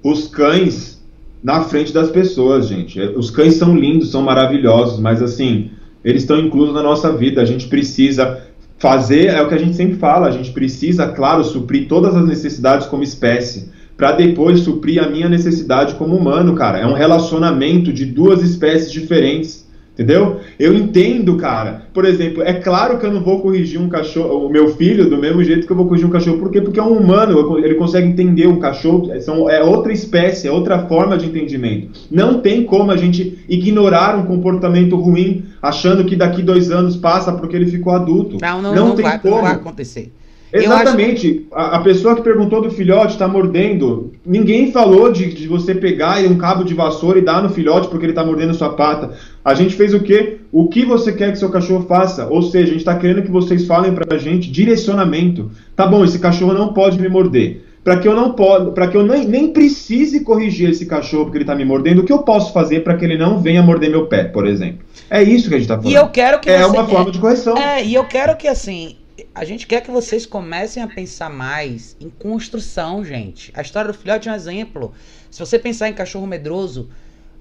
os 0.04 0.28
cães 0.28 0.98
na 1.44 1.64
frente 1.64 1.94
das 1.94 2.10
pessoas, 2.10 2.68
gente. 2.68 3.00
Os 3.00 3.30
cães 3.30 3.56
são 3.56 3.76
lindos, 3.76 4.12
são 4.12 4.22
maravilhosos, 4.22 5.00
mas 5.00 5.22
assim, 5.22 5.72
eles 6.04 6.24
estão 6.24 6.40
inclusos 6.40 6.74
na 6.74 6.82
nossa 6.82 7.12
vida. 7.12 7.42
A 7.42 7.46
gente 7.46 7.68
precisa 7.68 8.42
fazer, 8.78 9.28
é 9.28 9.42
o 9.42 9.48
que 9.48 9.56
a 9.56 9.60
gente 9.60 9.76
sempre 9.76 9.98
fala, 9.98 10.28
a 10.28 10.32
gente 10.32 10.52
precisa, 10.52 11.08
claro, 11.08 11.44
suprir 11.44 11.88
todas 11.88 12.16
as 12.16 12.26
necessidades 12.26 12.88
como 12.88 13.04
espécie, 13.04 13.72
para 13.96 14.12
depois 14.12 14.60
suprir 14.60 15.04
a 15.04 15.10
minha 15.10 15.28
necessidade 15.28 15.96
como 15.96 16.16
humano, 16.16 16.56
cara. 16.56 16.80
É 16.80 16.86
um 16.86 16.94
relacionamento 16.94 17.92
de 17.92 18.06
duas 18.06 18.42
espécies 18.42 18.92
diferentes. 18.92 19.67
Entendeu? 19.98 20.42
Eu 20.60 20.76
entendo, 20.76 21.36
cara. 21.38 21.88
Por 21.92 22.06
exemplo, 22.06 22.44
é 22.44 22.54
claro 22.54 23.00
que 23.00 23.06
eu 23.08 23.12
não 23.12 23.24
vou 23.24 23.42
corrigir 23.42 23.82
um 23.82 23.90
cachorro, 23.90 24.46
o 24.46 24.50
meu 24.50 24.76
filho, 24.76 25.10
do 25.10 25.18
mesmo 25.18 25.44
jeito 25.44 25.66
que 25.66 25.72
eu 25.74 25.76
vou 25.76 25.88
corrigir 25.88 26.08
um 26.08 26.12
cachorro. 26.12 26.38
Por 26.38 26.52
quê? 26.52 26.62
Porque 26.62 26.80
é 26.80 26.84
um 26.84 26.94
humano, 26.94 27.58
ele 27.58 27.74
consegue 27.74 28.08
entender 28.08 28.46
um 28.46 28.60
cachorro. 28.60 29.10
São, 29.22 29.50
é 29.50 29.64
outra 29.64 29.92
espécie, 29.92 30.48
é 30.48 30.52
outra 30.52 30.88
forma 30.88 31.18
de 31.18 31.26
entendimento. 31.26 32.00
Não 32.12 32.42
tem 32.42 32.64
como 32.64 32.92
a 32.92 32.98
gente 32.98 33.44
ignorar 33.50 34.16
um 34.16 34.28
comportamento 34.28 34.96
ruim 34.96 35.46
achando 35.60 36.06
que 36.06 36.16
daqui 36.16 36.44
dois 36.44 36.70
anos 36.70 36.96
passa 36.96 37.32
porque 37.32 37.56
ele 37.56 37.66
ficou 37.66 37.92
adulto. 37.92 38.38
Não, 38.40 38.62
não, 38.62 38.76
não, 38.76 38.88
não, 38.90 38.96
vai, 38.96 39.20
não 39.24 39.42
vai 39.42 39.54
acontecer. 39.54 40.14
Exatamente. 40.52 41.48
Acho... 41.52 41.60
A, 41.60 41.78
a, 41.78 41.82
pessoa 41.82 42.16
que 42.16 42.22
perguntou 42.22 42.62
do 42.62 42.72
filhote 42.72 43.14
está 43.14 43.28
mordendo. 43.28 44.14
Ninguém 44.26 44.72
falou 44.72 45.12
de, 45.12 45.34
de 45.34 45.48
você 45.48 45.76
pegar 45.76 46.20
um 46.26 46.38
cabo 46.38 46.64
de 46.64 46.74
vassoura 46.74 47.20
e 47.20 47.22
dar 47.22 47.42
no 47.42 47.50
filhote 47.50 47.88
porque 47.88 48.06
ele 48.06 48.14
está 48.14 48.26
mordendo 48.26 48.54
sua 48.54 48.70
pata. 48.70 49.12
A 49.44 49.54
gente 49.54 49.76
fez 49.76 49.94
o 49.94 50.00
quê? 50.00 50.38
O 50.52 50.68
que 50.68 50.86
você 50.86 51.12
quer 51.12 51.32
que 51.32 51.40
seu 51.40 51.50
cachorro 51.50 51.86
faça? 51.88 52.28
Ou 52.28 52.42
seja, 52.42 52.66
a 52.66 52.70
gente 52.70 52.80
está 52.80 52.96
querendo 52.96 53.24
que 53.24 53.32
vocês 53.32 53.66
falem 53.66 53.94
para 53.94 54.16
a 54.16 54.20
gente 54.20 54.52
direcionamento. 54.52 55.52
Tá 55.76 55.86
bom, 55.86 56.04
esse 56.04 56.20
cachorro 56.20 56.54
não 56.54 56.74
pode 56.74 57.00
me 57.00 57.10
morder. 57.10 57.64
Para 57.84 58.00
que 58.00 58.08
eu 58.08 58.14
não 58.14 58.34
para 58.34 58.88
que 58.90 58.98
eu 58.98 59.06
nem, 59.06 59.26
nem 59.26 59.54
precise 59.54 60.20
corrigir 60.20 60.70
esse 60.70 60.86
cachorro 60.86 61.24
porque 61.26 61.38
ele 61.38 61.44
está 61.44 61.56
me 61.56 61.64
mordendo, 61.64 62.02
o 62.02 62.04
que 62.04 62.12
eu 62.12 62.20
posso 62.20 62.52
fazer 62.52 62.82
para 62.82 62.98
que 62.98 63.06
ele 63.06 63.18
não 63.18 63.40
venha 63.40 63.64
morder 63.64 63.90
meu 63.90 64.08
pé, 64.08 64.26
por 64.26 64.46
exemplo? 64.46 64.80
É 65.10 65.24
isso 65.24 65.48
que 65.48 65.56
a 65.56 65.58
gente 65.58 65.72
está 65.72 65.76
falando. 65.78 65.94
E 65.94 65.96
eu 65.96 66.10
quero 66.10 66.40
que 66.42 66.50
é 66.50 66.64
você... 66.64 66.78
uma 66.78 66.86
forma 66.86 67.12
de 67.12 67.20
correção. 67.20 67.58
É, 67.58 67.86
e 67.86 67.94
eu 67.94 68.04
quero 68.04 68.36
que 68.36 68.46
assim 68.46 68.98
a 69.38 69.46
gente 69.46 69.68
quer 69.68 69.82
que 69.82 69.92
vocês 69.92 70.26
comecem 70.26 70.82
a 70.82 70.88
pensar 70.88 71.30
mais 71.30 71.96
em 72.02 72.10
construção, 72.10 73.06
gente. 73.06 73.52
A 73.54 73.62
história 73.62 73.92
do 73.92 73.98
filhote 73.98 74.28
é 74.28 74.32
um 74.32 74.36
exemplo. 74.36 74.96
Se 75.30 75.40
você 75.40 75.60
pensar 75.60 75.88
em 75.88 75.94
cachorro 75.94 76.26
medroso, 76.26 76.90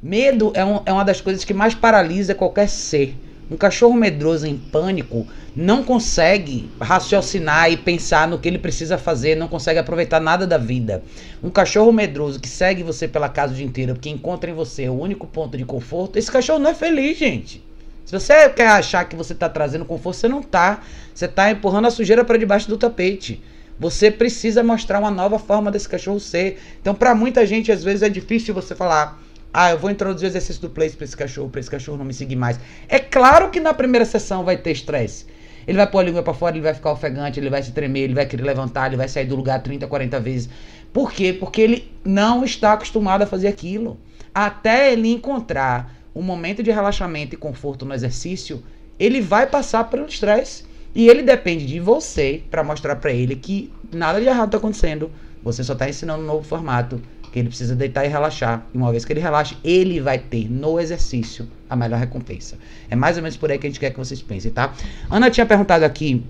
medo 0.03 0.53
é, 0.55 0.63
um, 0.63 0.83
é 0.85 0.93
uma 0.93 1.07
das 1.07 1.23
coisas 1.23 1.43
que 1.43 1.55
mais 1.55 1.75
paralisa 1.75 2.35
qualquer 2.35 2.69
ser. 2.69 3.17
Um 3.51 3.57
cachorro 3.57 3.95
medroso 3.95 4.47
em 4.47 4.59
pânico 4.59 5.27
não 5.55 5.83
consegue 5.83 6.69
raciocinar 6.79 7.73
e 7.73 7.79
pensar 7.79 8.29
no 8.29 8.39
que 8.39 8.47
ele 8.47 8.59
precisa 8.59 8.99
fazer, 8.99 9.35
não 9.35 9.49
consegue 9.49 9.79
aproveitar 9.79 10.21
nada 10.21 10.47
da 10.47 10.59
vida. 10.59 11.03
Um 11.43 11.49
cachorro 11.49 11.93
medroso 11.93 12.39
que 12.39 12.49
segue 12.49 12.83
você 12.83 13.09
pela 13.09 13.31
casa 13.31 13.55
o 13.55 13.57
dia 13.57 13.65
inteiro, 13.65 13.95
porque 13.95 14.11
encontra 14.11 14.51
em 14.51 14.55
você 14.55 14.87
o 14.87 15.01
único 15.01 15.27
ponto 15.27 15.57
de 15.57 15.65
conforto, 15.65 16.19
esse 16.19 16.31
cachorro 16.31 16.59
não 16.59 16.71
é 16.73 16.75
feliz, 16.75 17.17
gente. 17.17 17.65
Se 18.07 18.13
você 18.13 18.49
quer 18.51 18.69
achar 18.69 19.05
que 19.09 19.17
você 19.17 19.33
está 19.33 19.49
trazendo 19.49 19.85
conforto, 19.85 20.17
você 20.17 20.29
não 20.29 20.39
está. 20.39 20.81
Você 21.17 21.25
está 21.25 21.51
empurrando 21.51 21.87
a 21.87 21.91
sujeira 21.91 22.27
para 22.27 22.37
debaixo 22.37 22.69
do 22.69 22.77
tapete. 22.77 23.43
Você 23.81 24.11
precisa 24.11 24.63
mostrar 24.63 24.99
uma 24.99 25.11
nova 25.11 25.39
forma 25.39 25.71
desse 25.71 25.89
cachorro 25.89 26.21
ser. 26.21 26.59
Então, 26.79 26.95
para 26.95 27.15
muita 27.15 27.47
gente, 27.47 27.73
às 27.73 27.83
vezes 27.83 28.03
é 28.03 28.09
difícil 28.11 28.53
você 28.53 28.75
falar: 28.75 29.19
ah, 29.51 29.71
eu 29.71 29.79
vou 29.79 29.91
introduzir 29.91 30.27
o 30.27 30.31
exercício 30.31 30.61
do 30.61 30.69
place 30.69 30.95
para 30.95 31.07
esse 31.07 31.17
cachorro, 31.17 31.49
para 31.49 31.59
esse 31.59 31.71
cachorro 31.71 31.97
não 31.97 32.05
me 32.05 32.13
seguir 32.13 32.37
mais. 32.37 32.61
É 32.87 32.99
claro 32.99 33.49
que 33.49 33.59
na 33.59 33.73
primeira 33.73 34.05
sessão 34.05 34.45
vai 34.45 34.59
ter 34.59 34.73
estresse. 34.73 35.25
Ele 35.67 35.79
vai 35.79 35.87
pôr 35.87 36.01
a 36.01 36.03
língua 36.03 36.23
para 36.23 36.35
fora, 36.35 36.55
ele 36.55 36.63
vai 36.63 36.75
ficar 36.75 36.93
ofegante, 36.93 37.41
ele 37.41 37.49
vai 37.49 37.63
se 37.63 37.73
tremer, 37.73 38.01
ele 38.01 38.15
vai 38.15 38.27
querer 38.27 38.43
levantar, 38.43 38.89
ele 38.89 38.99
vai 38.99 39.09
sair 39.09 39.25
do 39.25 39.37
lugar 39.37 39.63
30, 39.63 39.87
40 39.87 40.21
vezes. 40.21 40.51
Por 40.93 41.11
quê? 41.11 41.33
Porque 41.33 41.63
ele 41.63 41.91
não 42.05 42.45
está 42.45 42.75
acostumado 42.75 43.23
a 43.23 43.27
fazer 43.27 43.49
aquilo. 43.49 43.99
Até 44.35 44.93
ele 44.93 45.11
encontrar 45.11 45.97
um 46.15 46.21
momento 46.21 46.63
de 46.63 46.71
relaxamento 46.71 47.35
e 47.35 47.39
conforto 47.39 47.87
no 47.87 47.95
exercício, 47.95 48.63
ele 48.99 49.23
vai 49.23 49.47
passar 49.47 49.85
pelo 49.85 50.05
estresse. 50.05 50.76
E 50.97 51.11
ele 51.11 51.23
depende 51.23 51.67
de 51.67 51.79
você 51.79 52.43
para 52.51 52.65
mostrar 52.65 52.97
para 52.97 53.13
ele 53.13 53.37
que 53.37 53.71
nada 53.93 54.19
de 54.19 54.27
errado 54.27 54.47
está 54.47 54.57
acontecendo. 54.57 55.11
Você 55.45 55.63
só 55.63 55.75
está 55.75 55.87
ensinando 55.87 56.23
um 56.23 56.27
novo 56.27 56.43
formato, 56.43 57.03
que 57.31 57.39
ele 57.39 57.49
precisa 57.49 57.77
deitar 57.77 58.07
e 58.07 58.09
relaxar. 58.09 58.67
E 58.73 58.79
uma 58.79 58.91
vez 58.91 59.05
que 59.05 59.13
ele 59.13 59.21
relaxe, 59.21 59.59
ele 59.63 60.01
vai 60.01 60.19
ter 60.19 60.51
no 60.51 60.81
exercício 60.81 61.47
a 61.69 61.77
melhor 61.77 62.01
recompensa. 62.01 62.57
É 62.89 62.97
mais 62.97 63.19
ou 63.19 63.23
menos 63.23 63.37
por 63.37 63.53
aí 63.53 63.59
que 63.59 63.67
a 63.67 63.69
gente 63.69 63.79
quer 63.79 63.91
que 63.91 63.99
vocês 63.99 64.23
pensem, 64.23 64.51
tá? 64.51 64.73
Ana 65.11 65.31
tinha 65.31 65.45
perguntado 65.45 65.85
aqui. 65.85 66.25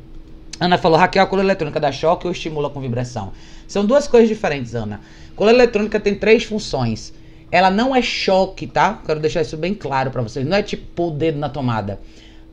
Ana 0.59 0.77
falou, 0.77 0.99
Raquel, 0.99 1.23
a 1.23 1.27
coleira 1.29 1.47
eletrônica 1.47 1.79
dá 1.79 1.93
choque 1.93 2.27
ou 2.27 2.33
estimula 2.33 2.69
com 2.69 2.81
vibração? 2.81 3.33
São 3.69 3.87
duas 3.87 4.09
coisas 4.09 4.29
diferentes, 4.29 4.75
Ana. 4.75 5.01
Coleira 5.37 5.63
eletrônica 5.63 6.01
tem 6.01 6.17
três 6.17 6.43
funções. 6.43 7.15
Ela 7.53 7.71
não 7.71 7.95
é 7.95 8.03
choque, 8.03 8.67
tá? 8.67 9.01
Quero 9.07 9.21
deixar 9.21 9.43
isso 9.43 9.57
bem 9.57 9.75
claro 9.75 10.11
para 10.11 10.23
vocês. 10.23 10.45
Não 10.45 10.57
é 10.57 10.63
tipo 10.65 11.07
o 11.07 11.11
dedo 11.13 11.39
na 11.39 11.49
tomada. 11.49 12.01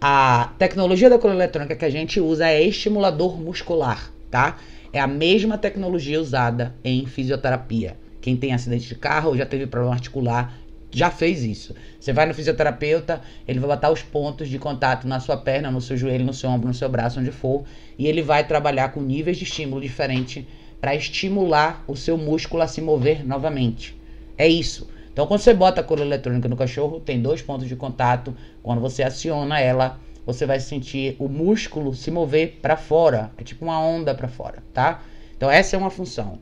A 0.05 0.51
tecnologia 0.59 1.09
da 1.09 1.17
coleira 1.17 1.45
eletrônica 1.45 1.77
que 1.77 1.85
a 1.85 1.89
gente 1.89 2.19
usa 2.19 2.49
é 2.49 2.61
estimulador 2.61 3.39
muscular, 3.39 4.11
tá? 4.29 4.57
É 4.91 4.99
a 4.99 5.07
mesma 5.07 5.57
tecnologia 5.57 6.19
usada 6.19 6.75
em 6.83 7.05
fisioterapia. 7.05 7.95
Quem 8.19 8.35
tem 8.35 8.53
acidente 8.53 8.85
de 8.85 8.95
carro 8.95 9.29
ou 9.29 9.37
já 9.37 9.45
teve 9.45 9.65
problema 9.65 9.95
articular 9.95 10.59
já 10.91 11.09
fez 11.09 11.45
isso. 11.45 11.73
Você 11.97 12.11
vai 12.11 12.25
no 12.25 12.33
fisioterapeuta, 12.33 13.21
ele 13.47 13.59
vai 13.59 13.69
botar 13.69 13.91
os 13.91 14.01
pontos 14.01 14.49
de 14.49 14.59
contato 14.59 15.07
na 15.07 15.21
sua 15.21 15.37
perna, 15.37 15.71
no 15.71 15.79
seu 15.79 15.95
joelho, 15.95 16.25
no 16.25 16.33
seu 16.33 16.49
ombro, 16.49 16.67
no 16.67 16.73
seu 16.73 16.89
braço, 16.89 17.21
onde 17.21 17.31
for, 17.31 17.63
e 17.97 18.05
ele 18.05 18.21
vai 18.21 18.45
trabalhar 18.45 18.89
com 18.89 18.99
níveis 18.99 19.37
de 19.37 19.45
estímulo 19.45 19.79
diferente 19.79 20.45
para 20.81 20.93
estimular 20.93 21.81
o 21.87 21.95
seu 21.95 22.17
músculo 22.17 22.61
a 22.61 22.67
se 22.67 22.81
mover 22.81 23.25
novamente. 23.25 23.95
É 24.37 24.49
isso. 24.49 24.85
Então, 25.13 25.27
quando 25.27 25.41
você 25.41 25.53
bota 25.53 25.79
a 25.79 25.83
cola 25.83 26.01
eletrônica 26.01 26.49
no 26.49 26.57
cachorro, 26.57 26.99
tem 26.99 27.21
dois 27.21 27.41
pontos 27.41 27.67
de 27.67 27.75
contato. 27.75 28.35
Quando 28.63 28.81
você 28.81 29.03
aciona 29.03 29.59
ela, 29.59 29.99
você 30.25 30.45
vai 30.45 30.59
sentir 30.59 31.15
o 31.19 31.29
músculo 31.29 31.93
se 31.93 32.09
mover 32.09 32.57
para 32.61 32.75
fora. 32.75 33.31
É 33.37 33.43
tipo 33.43 33.63
uma 33.63 33.79
onda 33.79 34.15
para 34.15 34.27
fora, 34.27 34.63
tá? 34.73 35.03
Então, 35.37 35.51
essa 35.51 35.75
é 35.75 35.79
uma 35.79 35.91
função. 35.91 36.39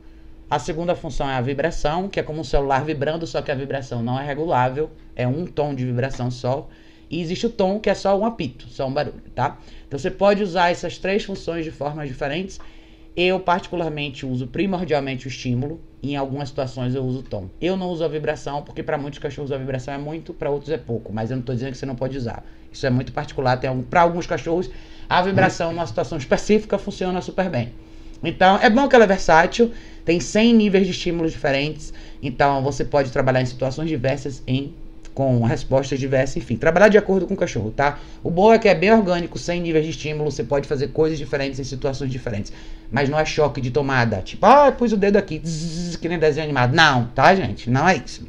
A 0.48 0.58
segunda 0.58 0.94
função 0.94 1.28
é 1.30 1.34
a 1.34 1.40
vibração, 1.40 2.08
que 2.08 2.18
é 2.18 2.22
como 2.22 2.40
um 2.40 2.44
celular 2.44 2.84
vibrando, 2.84 3.26
só 3.26 3.42
que 3.42 3.50
a 3.50 3.54
vibração 3.54 4.02
não 4.02 4.18
é 4.18 4.26
regulável, 4.26 4.90
é 5.14 5.26
um 5.26 5.46
tom 5.46 5.74
de 5.74 5.84
vibração 5.84 6.30
só. 6.30 6.68
E 7.10 7.20
existe 7.20 7.46
o 7.46 7.50
tom, 7.50 7.78
que 7.78 7.90
é 7.90 7.94
só 7.94 8.18
um 8.18 8.24
apito, 8.24 8.66
só 8.68 8.86
um 8.86 8.92
barulho, 8.92 9.22
tá? 9.34 9.58
Então 9.86 9.98
você 9.98 10.10
pode 10.10 10.42
usar 10.42 10.70
essas 10.70 10.96
três 10.96 11.24
funções 11.24 11.64
de 11.64 11.70
formas 11.70 12.08
diferentes. 12.08 12.58
Eu, 13.14 13.38
particularmente, 13.38 14.24
uso 14.24 14.46
primordialmente 14.46 15.26
o 15.26 15.28
estímulo, 15.28 15.78
em 16.02 16.16
algumas 16.16 16.48
situações 16.48 16.94
eu 16.94 17.04
uso 17.04 17.20
o 17.20 17.22
tom. 17.22 17.48
Eu 17.60 17.76
não 17.76 17.88
uso 17.88 18.04
a 18.04 18.08
vibração, 18.08 18.62
porque 18.62 18.82
para 18.82 18.98
muitos 18.98 19.18
cachorros 19.18 19.52
a 19.52 19.56
vibração 19.56 19.94
é 19.94 19.98
muito, 19.98 20.34
para 20.34 20.50
outros 20.50 20.70
é 20.70 20.78
pouco. 20.78 21.12
Mas 21.12 21.30
eu 21.30 21.36
não 21.36 21.42
estou 21.42 21.54
dizendo 21.54 21.72
que 21.72 21.78
você 21.78 21.86
não 21.86 21.94
pode 21.94 22.18
usar. 22.18 22.44
Isso 22.72 22.86
é 22.86 22.90
muito 22.90 23.12
particular. 23.12 23.60
Para 23.88 24.00
alguns 24.00 24.26
cachorros, 24.26 24.70
a 25.08 25.22
vibração 25.22 25.72
numa 25.72 25.86
situação 25.86 26.18
específica 26.18 26.78
funciona 26.78 27.20
super 27.20 27.48
bem. 27.48 27.72
Então, 28.24 28.58
é 28.60 28.70
bom 28.70 28.88
que 28.88 28.94
ela 28.94 29.04
é 29.04 29.08
versátil. 29.08 29.72
Tem 30.04 30.18
100 30.18 30.54
níveis 30.54 30.86
de 30.86 30.90
estímulos 30.90 31.30
diferentes, 31.30 31.94
então 32.20 32.60
você 32.60 32.84
pode 32.84 33.12
trabalhar 33.12 33.40
em 33.40 33.46
situações 33.46 33.88
diversas 33.88 34.42
em 34.48 34.74
com 35.14 35.42
respostas 35.44 36.00
diversas, 36.00 36.38
enfim, 36.38 36.56
trabalhar 36.56 36.88
de 36.88 36.96
acordo 36.96 37.26
com 37.26 37.34
o 37.34 37.36
cachorro, 37.36 37.70
tá? 37.70 38.00
O 38.22 38.30
bom 38.30 38.52
é 38.52 38.58
que 38.58 38.66
é 38.66 38.74
bem 38.74 38.90
orgânico, 38.90 39.38
sem 39.38 39.60
níveis 39.60 39.84
de 39.84 39.90
estímulo, 39.90 40.30
você 40.30 40.42
pode 40.42 40.66
fazer 40.66 40.88
coisas 40.88 41.18
diferentes 41.18 41.60
em 41.60 41.64
situações 41.64 42.10
diferentes, 42.10 42.50
mas 42.92 43.08
não 43.08 43.18
é 43.18 43.24
choque 43.24 43.60
de 43.60 43.70
tomada, 43.70 44.18
tipo, 44.18 44.44
ah, 44.44 44.70
pus 44.70 44.92
o 44.92 44.96
dedo 44.96 45.16
aqui, 45.16 45.40
zzz, 45.42 45.96
que 45.96 46.08
nem 46.08 46.18
desenho 46.18 46.44
animado. 46.44 46.74
Não, 46.74 47.06
tá, 47.06 47.34
gente? 47.34 47.70
Não 47.70 47.88
é 47.88 47.96
isso. 47.96 48.28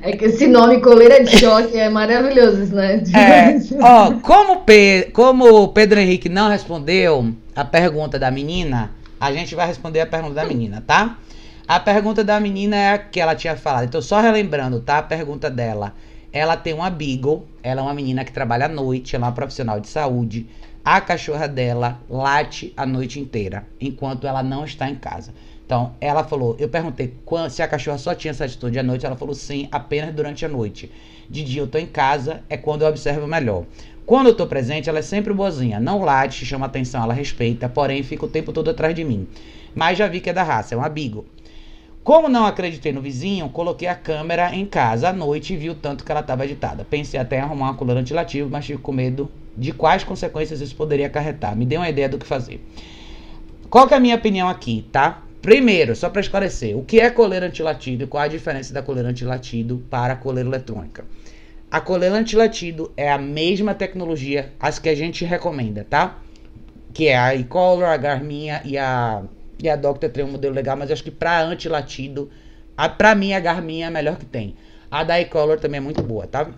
É 0.00 0.12
que 0.12 0.24
esse 0.24 0.46
nome 0.46 0.80
coleira 0.80 1.22
de 1.22 1.38
choque 1.38 1.76
é 1.76 1.88
maravilhoso, 1.88 2.74
né? 2.74 3.02
É, 3.14 3.56
ó, 3.80 4.12
como, 4.20 4.60
Pe 4.60 5.10
como 5.12 5.62
o 5.62 5.68
Pedro 5.68 6.00
Henrique 6.00 6.28
não 6.28 6.48
respondeu 6.48 7.32
a 7.54 7.64
pergunta 7.64 8.18
da 8.18 8.30
menina, 8.30 8.90
a 9.20 9.32
gente 9.32 9.54
vai 9.54 9.66
responder 9.66 10.00
a 10.00 10.06
pergunta 10.06 10.34
da 10.34 10.44
menina, 10.44 10.82
tá? 10.84 11.18
A 11.66 11.78
pergunta 11.78 12.24
da 12.24 12.40
menina 12.40 12.76
é 12.76 12.92
a 12.92 12.98
que 12.98 13.20
ela 13.20 13.36
tinha 13.36 13.56
falado. 13.56 13.84
Então, 13.84 14.02
só 14.02 14.20
relembrando, 14.20 14.80
tá? 14.80 14.98
A 14.98 15.02
pergunta 15.02 15.48
dela. 15.48 15.94
Ela 16.32 16.56
tem 16.56 16.72
uma 16.72 16.90
Beagle, 16.90 17.46
ela 17.62 17.80
é 17.80 17.84
uma 17.84 17.94
menina 17.94 18.24
que 18.24 18.32
trabalha 18.32 18.66
à 18.66 18.68
noite, 18.68 19.14
ela 19.14 19.26
é 19.26 19.28
uma 19.28 19.34
profissional 19.34 19.78
de 19.78 19.88
saúde. 19.88 20.46
A 20.84 21.00
cachorra 21.00 21.46
dela 21.46 22.00
late 22.10 22.72
a 22.76 22.84
noite 22.84 23.20
inteira, 23.20 23.64
enquanto 23.80 24.26
ela 24.26 24.42
não 24.42 24.64
está 24.64 24.90
em 24.90 24.96
casa. 24.96 25.32
Então, 25.64 25.94
ela 26.00 26.24
falou, 26.24 26.56
eu 26.58 26.68
perguntei 26.68 27.14
se 27.50 27.62
a 27.62 27.68
cachorra 27.68 27.98
só 27.98 28.16
tinha 28.16 28.32
essa 28.32 28.44
atitude 28.44 28.80
à 28.80 28.82
noite, 28.82 29.06
ela 29.06 29.14
falou 29.14 29.32
sim, 29.32 29.68
apenas 29.70 30.12
durante 30.12 30.44
a 30.44 30.48
noite. 30.48 30.90
De 31.30 31.44
dia 31.44 31.62
eu 31.62 31.68
tô 31.68 31.78
em 31.78 31.86
casa, 31.86 32.42
é 32.48 32.56
quando 32.56 32.82
eu 32.82 32.88
observo 32.88 33.28
melhor. 33.28 33.64
Quando 34.04 34.26
eu 34.26 34.34
tô 34.34 34.44
presente, 34.48 34.88
ela 34.88 34.98
é 34.98 35.02
sempre 35.02 35.32
boazinha, 35.32 35.78
não 35.78 36.02
late, 36.02 36.44
chama 36.44 36.66
atenção, 36.66 37.04
ela 37.04 37.14
respeita, 37.14 37.68
porém 37.68 38.02
fica 38.02 38.26
o 38.26 38.28
tempo 38.28 38.52
todo 38.52 38.68
atrás 38.68 38.92
de 38.92 39.04
mim. 39.04 39.28
Mas 39.76 39.96
já 39.96 40.08
vi 40.08 40.20
que 40.20 40.30
é 40.30 40.32
da 40.32 40.42
raça, 40.42 40.74
é 40.74 40.78
uma 40.78 40.88
Beagle. 40.88 41.24
Como 42.02 42.28
não 42.28 42.44
acreditei 42.44 42.92
no 42.92 43.00
vizinho, 43.00 43.48
coloquei 43.48 43.86
a 43.86 43.94
câmera 43.94 44.52
em 44.52 44.66
casa 44.66 45.10
à 45.10 45.12
noite 45.12 45.54
e 45.54 45.56
vi 45.56 45.70
o 45.70 45.76
tanto 45.76 46.04
que 46.04 46.10
ela 46.10 46.20
estava 46.20 46.42
agitada. 46.42 46.84
Pensei 46.84 47.20
até 47.20 47.36
em 47.36 47.40
arrumar 47.40 47.66
uma 47.66 47.74
coleira 47.74 48.00
antilativo, 48.00 48.50
mas 48.50 48.66
tive 48.66 48.80
com 48.80 48.90
medo 48.90 49.30
de 49.56 49.72
quais 49.72 50.04
consequências 50.04 50.60
isso 50.60 50.74
poderia 50.74 51.06
acarretar. 51.06 51.56
Me 51.56 51.66
dê 51.66 51.76
uma 51.76 51.88
ideia 51.88 52.08
do 52.08 52.18
que 52.18 52.26
fazer. 52.26 52.64
Qual 53.68 53.86
que 53.88 53.94
é 53.94 53.96
a 53.96 54.00
minha 54.00 54.16
opinião 54.16 54.48
aqui, 54.48 54.86
tá? 54.92 55.22
Primeiro, 55.40 55.96
só 55.96 56.08
para 56.08 56.20
esclarecer, 56.20 56.76
o 56.76 56.84
que 56.84 57.00
é 57.00 57.10
coleira 57.10 57.46
antilatido 57.46 58.04
e 58.04 58.06
qual 58.06 58.22
a 58.22 58.28
diferença 58.28 58.72
da 58.72 58.82
coleira 58.82 59.08
antilatido 59.08 59.84
para 59.90 60.12
a 60.12 60.16
coleira 60.16 60.48
eletrônica? 60.48 61.04
A 61.70 61.80
coleira 61.80 62.14
antilatido 62.14 62.92
é 62.96 63.10
a 63.10 63.18
mesma 63.18 63.74
tecnologia 63.74 64.52
as 64.60 64.78
que 64.78 64.88
a 64.88 64.94
gente 64.94 65.24
recomenda, 65.24 65.86
tá? 65.88 66.18
Que 66.92 67.08
é 67.08 67.18
a 67.18 67.34
e-collar, 67.34 67.92
a 67.92 67.96
Garmin 67.96 68.48
e 68.64 68.78
a 68.78 69.24
e 69.62 69.68
a 69.68 69.76
Doctor 69.76 70.10
tem 70.10 70.24
um 70.24 70.32
modelo 70.32 70.54
legal, 70.54 70.76
mas 70.76 70.90
acho 70.90 71.04
que 71.04 71.10
para 71.10 71.40
anti-latido, 71.40 72.28
a, 72.76 72.88
pra 72.88 73.14
mim 73.14 73.32
a 73.32 73.38
Garmin 73.38 73.82
é 73.82 73.86
a 73.86 73.90
melhor 73.90 74.16
que 74.16 74.26
tem. 74.26 74.56
A 74.90 75.04
da 75.04 75.20
e-color 75.20 75.60
também 75.60 75.78
é 75.78 75.80
muito 75.80 76.02
boa, 76.02 76.26
tá? 76.26 76.50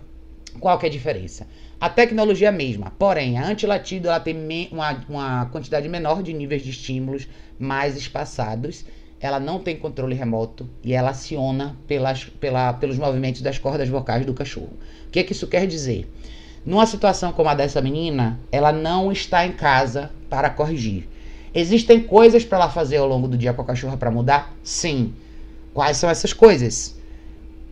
Qual 0.59 0.77
que 0.79 0.87
é 0.87 0.89
a 0.89 0.91
diferença? 0.91 1.47
A 1.79 1.89
tecnologia 1.89 2.47
é 2.47 2.49
a 2.49 2.53
mesma, 2.53 2.91
porém, 2.97 3.37
a 3.37 3.45
anti-latido 3.45 4.07
ela 4.07 4.19
tem 4.19 4.35
uma, 4.71 5.03
uma 5.09 5.45
quantidade 5.47 5.89
menor 5.89 6.23
de 6.23 6.31
níveis 6.31 6.63
de 6.63 6.69
estímulos 6.69 7.27
mais 7.59 7.97
espaçados. 7.97 8.85
Ela 9.19 9.39
não 9.39 9.59
tem 9.59 9.75
controle 9.75 10.15
remoto 10.15 10.69
e 10.83 10.93
ela 10.93 11.09
aciona 11.09 11.75
pelas, 11.85 12.23
pela, 12.23 12.73
pelos 12.73 12.97
movimentos 12.97 13.41
das 13.41 13.57
cordas 13.57 13.89
vocais 13.89 14.25
do 14.25 14.33
cachorro. 14.33 14.73
O 15.07 15.11
que, 15.11 15.19
é 15.19 15.23
que 15.23 15.33
isso 15.33 15.47
quer 15.47 15.67
dizer? 15.67 16.09
Numa 16.65 16.85
situação 16.85 17.31
como 17.31 17.49
a 17.49 17.55
dessa 17.55 17.81
menina, 17.81 18.39
ela 18.51 18.71
não 18.71 19.11
está 19.11 19.45
em 19.45 19.51
casa 19.51 20.11
para 20.29 20.49
corrigir. 20.49 21.07
Existem 21.53 22.01
coisas 22.01 22.43
para 22.43 22.57
ela 22.57 22.69
fazer 22.69 22.97
ao 22.97 23.07
longo 23.07 23.27
do 23.27 23.37
dia 23.37 23.53
com 23.53 23.61
a 23.61 23.65
cachorra 23.65 23.97
para 23.97 24.11
mudar? 24.11 24.55
Sim. 24.63 25.13
Quais 25.73 25.97
são 25.97 26.09
essas 26.09 26.33
coisas? 26.33 26.95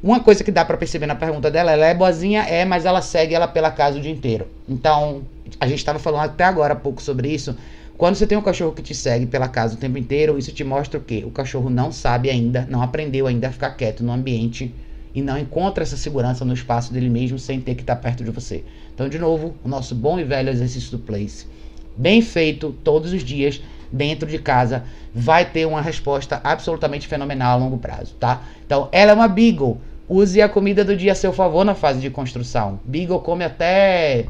Uma 0.03 0.19
coisa 0.19 0.43
que 0.43 0.51
dá 0.51 0.65
para 0.65 0.75
perceber 0.75 1.05
na 1.05 1.15
pergunta 1.15 1.49
dela, 1.49 1.71
ela 1.71 1.85
é 1.85 1.93
boazinha, 1.93 2.41
é, 2.41 2.65
mas 2.65 2.83
ela 2.83 3.01
segue 3.01 3.33
ela 3.33 3.47
pela 3.47 3.71
casa 3.71 3.97
o 3.97 4.01
dia 4.01 4.11
inteiro. 4.11 4.45
Então, 4.67 5.23
a 5.57 5.65
gente 5.65 5.77
estava 5.77 5.97
falando 5.97 6.25
até 6.25 6.43
agora 6.43 6.73
há 6.73 6.75
pouco 6.75 7.01
sobre 7.01 7.29
isso. 7.29 7.55
Quando 7.97 8.15
você 8.15 8.27
tem 8.27 8.37
um 8.37 8.41
cachorro 8.41 8.73
que 8.73 8.81
te 8.81 8.93
segue 8.93 9.25
pela 9.25 9.47
casa 9.47 9.75
o 9.75 9.77
tempo 9.77 9.97
inteiro, 9.97 10.37
isso 10.37 10.51
te 10.51 10.61
mostra 10.61 10.99
o 10.99 11.01
quê? 11.01 11.23
O 11.25 11.31
cachorro 11.31 11.69
não 11.69 11.89
sabe 11.89 12.29
ainda, 12.29 12.67
não 12.69 12.81
aprendeu 12.81 13.27
ainda 13.27 13.47
a 13.47 13.51
ficar 13.51 13.71
quieto 13.71 14.03
no 14.03 14.11
ambiente 14.11 14.75
e 15.15 15.21
não 15.21 15.37
encontra 15.37 15.83
essa 15.83 15.95
segurança 15.95 16.43
no 16.43 16.53
espaço 16.53 16.91
dele 16.91 17.09
mesmo 17.09 17.39
sem 17.39 17.61
ter 17.61 17.75
que 17.75 17.81
estar 17.81 17.95
perto 17.95 18.25
de 18.25 18.31
você. 18.31 18.61
Então, 18.93 19.07
de 19.07 19.17
novo, 19.17 19.55
o 19.63 19.69
nosso 19.69 19.95
bom 19.95 20.19
e 20.19 20.25
velho 20.25 20.49
exercício 20.49 20.91
do 20.91 20.99
place 20.99 21.45
bem 21.95 22.21
feito 22.21 22.75
todos 22.83 23.13
os 23.13 23.23
dias 23.23 23.61
dentro 23.91 24.27
de 24.27 24.39
casa 24.39 24.83
vai 25.13 25.45
ter 25.45 25.65
uma 25.65 25.81
resposta 25.81 26.41
absolutamente 26.43 27.07
fenomenal 27.07 27.53
a 27.53 27.63
longo 27.63 27.77
prazo, 27.77 28.15
tá? 28.19 28.41
Então, 28.65 28.89
ela 28.91 29.11
é 29.11 29.13
uma 29.13 29.27
Beagle. 29.27 29.79
Use 30.07 30.41
a 30.41 30.49
comida 30.49 30.83
do 30.83 30.95
dia 30.95 31.13
a 31.13 31.15
seu 31.15 31.31
favor 31.31 31.63
na 31.63 31.73
fase 31.73 31.99
de 31.99 32.09
construção. 32.09 32.79
Beagle 32.83 33.21
come 33.21 33.43
até 33.43 34.25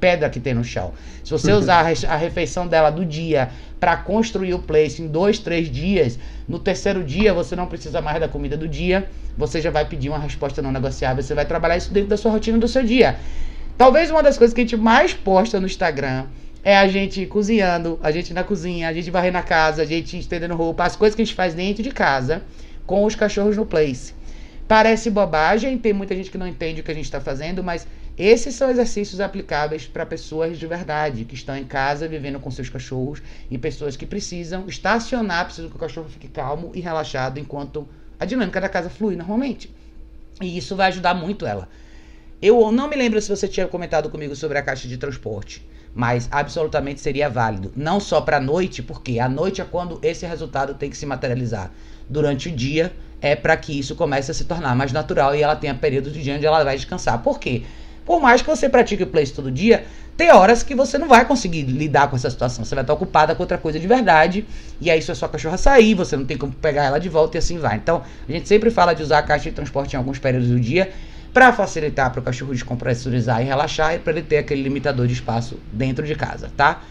pedra 0.00 0.28
que 0.28 0.40
tem 0.40 0.54
no 0.54 0.64
chão. 0.64 0.92
Se 1.22 1.30
você 1.30 1.52
usar 1.54 1.86
a 2.08 2.16
refeição 2.16 2.66
dela 2.66 2.90
do 2.90 3.04
dia 3.04 3.50
para 3.78 3.96
construir 3.96 4.54
o 4.54 4.58
place 4.58 5.00
em 5.00 5.06
dois, 5.06 5.38
três 5.38 5.70
dias, 5.70 6.18
no 6.48 6.58
terceiro 6.58 7.04
dia 7.04 7.32
você 7.32 7.54
não 7.54 7.66
precisa 7.66 8.00
mais 8.00 8.18
da 8.18 8.28
comida 8.28 8.56
do 8.56 8.66
dia, 8.66 9.08
você 9.36 9.60
já 9.60 9.70
vai 9.70 9.84
pedir 9.84 10.08
uma 10.08 10.18
resposta 10.18 10.60
não 10.60 10.72
negociável, 10.72 11.22
você 11.22 11.34
vai 11.34 11.44
trabalhar 11.44 11.76
isso 11.76 11.92
dentro 11.92 12.08
da 12.08 12.16
sua 12.16 12.32
rotina 12.32 12.58
do 12.58 12.66
seu 12.66 12.82
dia. 12.82 13.16
Talvez 13.78 14.10
uma 14.10 14.22
das 14.22 14.36
coisas 14.36 14.54
que 14.54 14.60
a 14.60 14.64
gente 14.64 14.76
mais 14.76 15.14
posta 15.14 15.60
no 15.60 15.66
Instagram 15.66 16.26
é 16.62 16.76
a 16.76 16.88
gente 16.88 17.26
cozinhando, 17.26 18.00
a 18.02 18.10
gente 18.10 18.32
na 18.32 18.42
cozinha, 18.42 18.88
a 18.88 18.92
gente 18.92 19.10
varrendo 19.10 19.38
a 19.38 19.42
casa, 19.42 19.82
a 19.82 19.84
gente 19.84 20.18
estendendo 20.18 20.56
roupa, 20.56 20.84
as 20.84 20.96
coisas 20.96 21.14
que 21.14 21.22
a 21.22 21.24
gente 21.24 21.34
faz 21.34 21.54
dentro 21.54 21.82
de 21.82 21.90
casa 21.90 22.42
com 22.86 23.04
os 23.04 23.14
cachorros 23.14 23.56
no 23.56 23.66
place. 23.66 24.14
Parece 24.66 25.10
bobagem, 25.10 25.76
tem 25.76 25.92
muita 25.92 26.14
gente 26.14 26.30
que 26.30 26.38
não 26.38 26.46
entende 26.46 26.80
o 26.80 26.84
que 26.84 26.90
a 26.90 26.94
gente 26.94 27.04
está 27.04 27.20
fazendo, 27.20 27.62
mas 27.62 27.86
esses 28.16 28.54
são 28.54 28.70
exercícios 28.70 29.20
aplicáveis 29.20 29.86
para 29.86 30.06
pessoas 30.06 30.58
de 30.58 30.66
verdade, 30.66 31.24
que 31.24 31.34
estão 31.34 31.56
em 31.56 31.64
casa 31.64 32.08
vivendo 32.08 32.40
com 32.40 32.50
seus 32.50 32.70
cachorros 32.70 33.22
e 33.50 33.58
pessoas 33.58 33.96
que 33.96 34.06
precisam 34.06 34.66
estacionar, 34.66 35.44
precisam 35.44 35.68
que 35.68 35.76
o 35.76 35.80
cachorro 35.80 36.08
fique 36.08 36.28
calmo 36.28 36.72
e 36.74 36.80
relaxado 36.80 37.38
enquanto 37.38 37.86
a 38.18 38.24
dinâmica 38.24 38.60
da 38.60 38.68
casa 38.68 38.88
flui 38.88 39.16
normalmente. 39.16 39.70
E 40.40 40.56
isso 40.56 40.74
vai 40.74 40.88
ajudar 40.88 41.12
muito 41.12 41.44
ela. 41.44 41.68
Eu 42.40 42.72
não 42.72 42.88
me 42.88 42.96
lembro 42.96 43.20
se 43.20 43.28
você 43.28 43.46
tinha 43.46 43.68
comentado 43.68 44.08
comigo 44.08 44.34
sobre 44.34 44.56
a 44.56 44.62
caixa 44.62 44.88
de 44.88 44.96
transporte 44.96 45.66
mas 45.94 46.28
absolutamente 46.30 47.00
seria 47.00 47.30
válido. 47.30 47.72
Não 47.76 48.00
só 48.00 48.20
para 48.20 48.38
a 48.38 48.40
noite, 48.40 48.82
porque 48.82 49.20
a 49.20 49.28
noite 49.28 49.60
é 49.60 49.64
quando 49.64 50.00
esse 50.02 50.26
resultado 50.26 50.74
tem 50.74 50.90
que 50.90 50.96
se 50.96 51.06
materializar. 51.06 51.70
Durante 52.08 52.48
o 52.48 52.52
dia 52.52 52.92
é 53.24 53.34
para 53.34 53.56
que 53.56 53.78
isso 53.78 53.96
comece 53.96 54.30
a 54.30 54.34
se 54.34 54.44
tornar 54.44 54.76
mais 54.76 54.92
natural 54.92 55.34
e 55.34 55.42
ela 55.42 55.56
tenha 55.56 55.74
períodos 55.74 56.12
de 56.12 56.22
dia 56.22 56.34
onde 56.34 56.44
ela 56.44 56.62
vai 56.62 56.76
descansar. 56.76 57.22
Por 57.22 57.38
quê? 57.38 57.62
Por 58.04 58.20
mais 58.20 58.42
que 58.42 58.48
você 58.50 58.68
pratique 58.68 59.02
o 59.02 59.06
place 59.06 59.32
todo 59.32 59.50
dia, 59.50 59.86
tem 60.14 60.30
horas 60.30 60.62
que 60.62 60.74
você 60.74 60.98
não 60.98 61.08
vai 61.08 61.24
conseguir 61.24 61.62
lidar 61.62 62.10
com 62.10 62.16
essa 62.16 62.28
situação. 62.28 62.66
Você 62.66 62.74
vai 62.74 62.84
estar 62.84 62.92
ocupada 62.92 63.34
com 63.34 63.42
outra 63.42 63.56
coisa 63.56 63.80
de 63.80 63.86
verdade. 63.86 64.44
E 64.78 64.90
aí, 64.90 64.98
a 64.98 65.14
sua 65.14 65.26
cachorra 65.26 65.56
sair, 65.56 65.94
você 65.94 66.18
não 66.18 66.26
tem 66.26 66.36
como 66.36 66.52
pegar 66.52 66.84
ela 66.84 66.98
de 66.98 67.08
volta 67.08 67.36
e 67.36 67.38
assim 67.38 67.56
vai. 67.56 67.76
Então, 67.76 68.02
a 68.28 68.30
gente 68.30 68.46
sempre 68.46 68.70
fala 68.70 68.92
de 68.92 69.02
usar 69.02 69.20
a 69.20 69.22
caixa 69.22 69.48
de 69.48 69.56
transporte 69.56 69.94
em 69.94 69.96
alguns 69.96 70.18
períodos 70.18 70.50
do 70.50 70.60
dia 70.60 70.92
para 71.32 71.50
facilitar 71.50 72.10
para 72.10 72.20
o 72.20 72.22
cachorro 72.22 72.52
descompressurizar 72.52 73.40
e 73.40 73.46
relaxar 73.46 73.94
e 73.94 73.98
para 74.00 74.12
ele 74.12 74.22
ter 74.22 74.36
aquele 74.36 74.62
limitador 74.62 75.06
de 75.06 75.14
espaço 75.14 75.58
dentro 75.72 76.06
de 76.06 76.14
casa, 76.14 76.50
tá? 76.54 76.82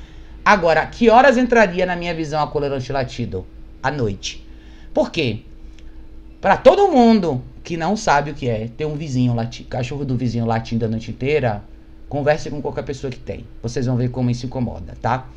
Agora, 0.43 0.83
que 0.87 1.11
horas 1.11 1.37
entraria 1.37 1.85
na 1.85 1.95
minha 1.95 2.13
visão 2.15 2.41
a 2.41 2.47
colerante 2.47 2.91
latido? 2.91 3.45
À 3.83 3.91
noite. 3.91 4.43
Por 4.91 5.11
quê? 5.11 5.43
Para 6.43 6.57
todo 6.57 6.89
mundo 6.89 7.41
que 7.63 7.77
não 7.77 7.95
sabe 7.95 8.31
o 8.31 8.33
que 8.33 8.49
é 8.49 8.67
ter 8.67 8.85
um 8.85 8.97
vizinho 8.97 9.33
latindo, 9.33 9.69
cachorro 9.69 10.03
do 10.03 10.17
vizinho 10.17 10.45
latindo 10.45 10.83
a 10.83 10.89
noite 10.89 11.09
inteira, 11.09 11.63
converse 12.09 12.49
com 12.49 12.61
qualquer 12.61 12.83
pessoa 12.83 13.09
que 13.09 13.17
tem. 13.17 13.45
Vocês 13.61 13.85
vão 13.85 13.95
ver 13.95 14.09
como 14.09 14.29
isso 14.29 14.45
incomoda, 14.45 14.93
tá? 15.01 15.29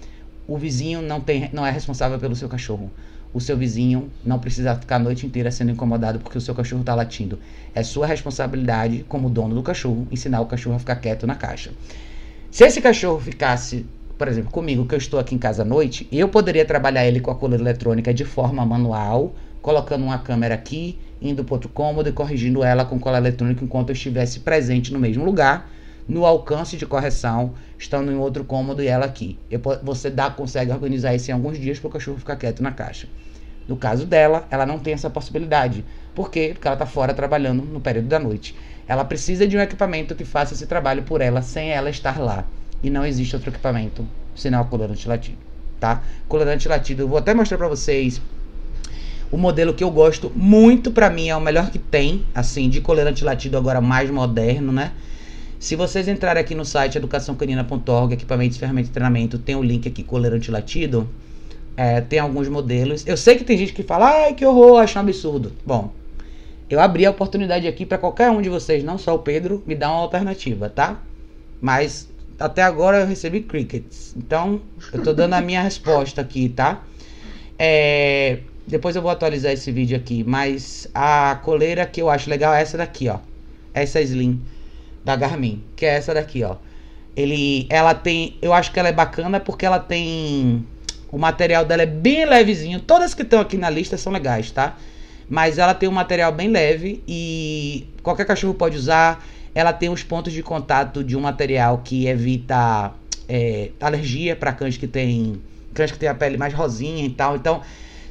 O 0.49 0.59
vizinho 0.59 1.01
não, 1.01 1.21
tem, 1.21 1.49
não 1.53 1.65
é 1.65 1.71
responsável 1.71 2.19
pelo 2.19 2.35
seu 2.35 2.49
cachorro 2.49 2.91
o 3.33 3.41
seu 3.41 3.57
vizinho 3.57 4.11
não 4.25 4.39
precisa 4.39 4.75
ficar 4.75 4.97
a 4.97 4.99
noite 4.99 5.27
inteira 5.27 5.51
sendo 5.51 5.71
incomodado 5.71 6.19
porque 6.19 6.39
o 6.39 6.41
seu 6.41 6.55
cachorro 6.55 6.81
está 6.81 6.95
latindo. 6.95 7.39
É 7.75 7.83
sua 7.83 8.07
responsabilidade, 8.07 9.05
como 9.09 9.29
dono 9.29 9.55
do 9.55 9.63
cachorro, 9.63 10.09
ensinar 10.11 10.41
o 10.41 10.47
cachorro 10.47 10.77
a 10.77 10.79
ficar 10.79 10.97
quieto 10.97 11.27
na 11.27 11.35
caixa. 11.35 11.71
Se 12.51 12.65
esse 12.65 12.81
cachorro 12.81 13.21
ficasse, 13.21 13.85
por 14.17 14.27
exemplo, 14.27 14.51
comigo, 14.51 14.87
que 14.87 14.95
eu 14.95 14.99
estou 14.99 15.21
aqui 15.21 15.35
em 15.35 15.39
casa 15.39 15.63
à 15.63 15.65
noite, 15.67 16.09
eu 16.11 16.29
poderia 16.29 16.65
trabalhar 16.65 17.07
ele 17.07 17.21
com 17.21 17.31
a 17.31 17.35
coleira 17.35 17.63
eletrônica 17.63 18.15
de 18.15 18.25
forma 18.25 18.65
manual, 18.65 19.35
colocando 19.67 20.05
uma 20.05 20.17
câmera 20.17 20.55
aqui, 20.55 20.97
indo 21.21 21.43
para 21.43 21.55
outro 21.55 21.69
cômodo 21.69 22.09
e 22.09 22.13
corrigindo 22.13 22.63
ela 22.63 22.85
com 22.85 23.01
cola 23.01 23.19
eletrônica 23.19 23.65
enquanto 23.65 23.89
eu 23.89 23.95
estivesse 23.95 24.39
presente 24.39 24.93
no 24.93 25.01
mesmo 25.01 25.25
lugar, 25.25 25.69
no 26.09 26.25
alcance 26.25 26.77
de 26.77 26.87
correção, 26.87 27.53
estando 27.77 28.13
em 28.13 28.15
outro 28.15 28.45
cômodo 28.45 28.81
e 28.81 28.87
ela 28.87 29.07
aqui. 29.07 29.37
Eu, 29.51 29.61
você 29.83 30.09
dá, 30.09 30.31
consegue 30.31 30.71
organizar 30.71 31.17
isso 31.17 31.33
em 31.33 31.35
alguns 31.35 31.59
dias 31.59 31.81
para 31.81 31.89
o 31.89 31.91
cachorro 31.91 32.17
ficar 32.17 32.37
quieto 32.37 32.63
na 32.63 32.71
caixa. 32.71 33.09
No 33.67 33.77
caso 33.77 34.07
dela, 34.07 34.47
ela 34.53 34.65
não 34.65 34.79
tem 34.79 34.95
essa 34.95 35.11
possibilidade. 35.11 35.85
Por 36.15 36.31
quê? 36.31 36.51
Porque 36.53 36.69
ela 36.69 36.77
está 36.77 36.87
fora 36.87 37.13
trabalhando 37.13 37.65
no 37.65 37.81
período 37.81 38.07
da 38.07 38.21
noite. 38.21 38.55
Ela 38.87 39.05
precisa 39.05 39.49
de 39.49 39.57
um 39.57 39.61
equipamento 39.61 40.15
que 40.15 40.25
faça 40.25 40.55
esse 40.55 40.69
trabalho 40.69 41.03
por 41.03 41.21
ela 41.21 41.43
sem 41.43 41.71
ela 41.71 41.91
estar 41.91 42.21
lá. 42.21 42.45
E 42.85 42.89
não 42.89 43.05
existe 43.05 43.35
outro 43.35 43.51
equipamento 43.51 44.07
senão 44.33 44.61
a 44.61 44.65
colorante 44.65 45.09
latido, 45.09 45.39
tá? 45.81 46.05
Colorante 46.29 46.69
latido, 46.69 47.03
eu 47.03 47.09
vou 47.09 47.19
até 47.19 47.35
mostrar 47.35 47.59
para 47.59 47.67
vocês 47.67 48.23
O 49.31 49.37
modelo 49.37 49.75
que 49.75 49.83
eu 49.83 49.91
gosto 49.91 50.31
muito, 50.35 50.91
para 50.91 51.11
mim, 51.11 51.29
é 51.29 51.37
o 51.37 51.41
melhor 51.41 51.71
que 51.71 51.79
tem, 51.79 52.25
assim, 52.35 52.69
de 52.69 52.81
coleira 52.81 53.11
antilatido 53.11 53.57
agora 53.57 53.81
mais 53.81 54.11
moderno, 54.11 54.73
né? 54.73 54.93
Se 55.59 55.75
vocês 55.75 56.07
entrarem 56.07 56.41
aqui 56.41 56.55
no 56.55 56.65
site 56.65 56.99
educaçãocanina.org, 56.99 58.15
equipamentos, 58.15 58.57
ferramentas 58.59 58.89
de 58.89 58.93
treinamento, 58.93 59.39
tem 59.39 59.57
o 59.57 59.63
link 59.63 59.89
aqui, 59.89 60.03
coleira 60.03 60.37
antilatido. 60.37 61.09
É, 61.77 62.01
tem 62.01 62.19
alguns 62.19 62.49
modelos. 62.49 63.07
Eu 63.07 63.17
sei 63.17 63.37
que 63.37 63.45
tem 63.45 63.59
gente 63.59 63.73
que 63.73 63.83
fala, 63.83 64.07
ai, 64.07 64.35
que 64.35 64.45
horror, 64.45 64.81
acho 64.81 64.99
um 64.99 65.03
absurdo. 65.03 65.53
Bom, 65.65 65.93
eu 66.69 66.81
abri 66.81 67.05
a 67.07 67.11
oportunidade 67.11 67.67
aqui 67.67 67.85
para 67.85 67.99
qualquer 67.99 68.31
um 68.31 68.41
de 68.41 68.49
vocês, 68.49 68.85
não 68.85 68.99
só 68.99 69.15
o 69.15 69.19
Pedro, 69.19 69.63
me 69.67 69.75
dar 69.75 69.91
uma 69.91 70.01
alternativa, 70.01 70.69
tá? 70.69 71.03
Mas 71.61 72.09
até 72.39 72.63
agora 72.63 73.01
eu 73.01 73.07
recebi 73.07 73.41
crickets. 73.41 74.15
Então, 74.17 74.61
eu 74.93 75.03
tô 75.03 75.13
dando 75.13 75.35
a 75.35 75.41
minha 75.41 75.63
resposta 75.63 76.21
aqui, 76.21 76.49
tá? 76.49 76.83
É, 77.59 78.41
depois 78.67 78.97
eu 78.97 79.03
vou 79.03 79.11
atualizar 79.11 79.53
esse 79.53 79.71
vídeo 79.71 79.97
aqui. 79.97 80.25
Mas 80.25 80.89
a 80.95 81.39
coleira 81.43 81.87
que 81.87 82.03
eu 82.03 82.11
acho 82.11 82.29
legal 82.29 82.53
é 82.53 82.63
essa 82.63 82.77
daqui, 82.77 83.09
ó. 83.09 83.19
Essa 83.73 84.01
Slim 84.01 84.41
da 85.05 85.15
Garmin, 85.15 85.63
que 85.77 85.87
é 85.87 85.91
essa 85.91 86.13
daqui, 86.13 86.43
ó. 86.43 86.57
Ele, 87.17 87.67
ela 87.71 87.95
tem, 87.95 88.37
eu 88.43 88.53
acho 88.53 88.73
que 88.73 88.79
ela 88.79 88.89
é 88.89 88.93
bacana 88.93 89.41
porque 89.41 89.65
ela 89.65 89.79
tem 89.79 90.67
o 91.11 91.19
material 91.19 91.65
dela 91.65 91.83
é 91.83 91.87
bem 91.87 92.27
levezinho. 92.27 92.81
Todas 92.81 93.15
que 93.15 93.23
estão 93.23 93.41
aqui 93.41 93.57
na 93.57 93.71
lista 93.71 93.97
são 93.97 94.13
legais, 94.13 94.51
tá? 94.51 94.77
Mas 95.29 95.59
ela 95.59 95.75
tem 95.75 95.89
um 95.89 95.93
material 95.93 96.33
bem 96.33 96.49
leve 96.49 97.03
e 97.07 97.87
qualquer 98.03 98.27
cachorro 98.27 98.55
pode 98.55 98.77
usar. 98.77 99.25
Ela 99.55 99.73
tem 99.73 99.89
os 99.89 100.03
pontos 100.03 100.33
de 100.33 100.43
contato 100.43 101.03
de 101.03 101.17
um 101.17 101.21
material 101.21 101.81
que 101.83 102.07
evita 102.07 102.93
é, 103.29 103.71
alergia 103.81 104.37
para 104.37 104.53
cães 104.53 104.77
que 104.77 104.87
tem 104.87 105.41
cães 105.73 105.91
que 105.91 105.99
tem 105.99 106.09
a 106.09 106.15
pele 106.15 106.37
mais 106.37 106.53
rosinha 106.53 107.07
e 107.07 107.11
tal. 107.11 107.37
Então, 107.37 107.63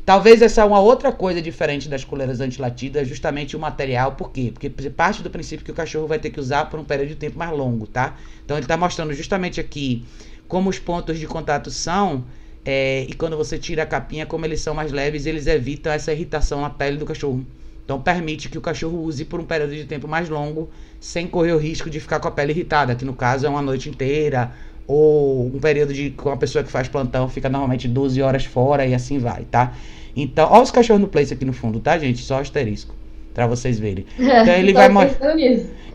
talvez 0.06 0.42
essa 0.42 0.62
é 0.62 0.64
uma 0.64 0.80
outra 0.80 1.12
coisa 1.12 1.42
diferente 1.42 1.90
das 1.90 2.04
coleiras 2.04 2.40
antilatidas, 2.40 3.08
justamente 3.08 3.56
o 3.56 3.60
material. 3.60 4.14
Por 4.14 4.32
quê? 4.32 4.52
Porque 4.54 4.70
parte 4.90 5.24
do 5.24 5.30
princípio 5.30 5.66
que 5.66 5.72
o 5.72 5.76
cachorro 5.76 6.08
vai 6.08 6.20
ter 6.20 6.30
que 6.30 6.40
usar 6.40 6.66
por 6.66 6.80
um 6.80 6.84
período 6.84 7.10
de 7.10 7.16
tempo 7.16 7.38
mais 7.38 7.52
longo, 7.52 7.88
tá? 7.88 8.16
Então, 8.44 8.56
ele 8.56 8.66
está 8.66 8.78
mostrando 8.78 9.14
justamente 9.14 9.60
aqui 9.60 10.06
como 10.48 10.70
os 10.70 10.78
pontos 10.78 11.18
de 11.20 11.28
contato 11.28 11.72
são. 11.72 12.24
É, 12.64 13.06
e 13.10 13.14
quando 13.14 13.38
você 13.38 13.58
tira 13.58 13.84
a 13.84 13.86
capinha, 13.86 14.26
como 14.26 14.46
eles 14.46 14.62
são 14.62 14.74
mais 14.74 14.92
leves, 14.92 15.26
eles 15.26 15.48
evitam 15.48 15.92
essa 15.92 16.12
irritação 16.12 16.62
na 16.62 16.70
pele 16.70 16.98
do 16.98 17.06
cachorro. 17.06 17.46
Então 17.84 18.02
permite 18.02 18.50
que 18.50 18.58
o 18.58 18.62
cachorro 18.62 19.04
use 19.04 19.24
por 19.26 19.40
um 19.40 19.46
período 19.46 19.76
de 19.76 19.86
tempo 19.86 20.08
mais 20.08 20.28
longo, 20.28 20.72
sem 21.00 21.28
correr 21.28 21.54
o 21.54 21.58
risco 21.60 21.88
de 21.88 22.00
ficar 22.00 22.20
com 22.20 22.28
a 22.28 22.32
pele 22.32 22.52
irritada, 22.52 22.96
que 22.96 23.06
no 23.06 23.14
caso 23.14 23.46
é 23.46 23.50
uma 23.50 23.62
noite 23.62 23.88
inteira, 23.88 24.52
ou 24.88 25.48
um 25.48 25.60
período 25.60 25.94
de 25.94 26.12
com 26.12 26.30
a 26.30 26.38
pessoa 26.38 26.64
que 26.64 26.72
faz 26.72 26.88
plantão 26.88 27.28
fica 27.28 27.50
normalmente 27.50 27.88
12 27.88 28.22
horas 28.22 28.46
fora 28.46 28.86
e 28.86 28.94
assim 28.94 29.18
vai, 29.18 29.44
tá? 29.46 29.74
Então, 30.16 30.48
olha 30.50 30.64
os 30.64 30.72
cachorros 30.72 31.02
no 31.02 31.08
place 31.08 31.34
aqui 31.34 31.44
no 31.44 31.54
fundo, 31.54 31.80
tá, 31.80 31.98
gente? 31.98 32.22
Só 32.22 32.40
asterisco. 32.40 32.96
Pra 33.34 33.48
vocês 33.48 33.78
verem. 33.78 34.06
Então 34.18 34.54
ele 34.54 34.72
vai 34.72 34.88
mostrar. 34.88 35.36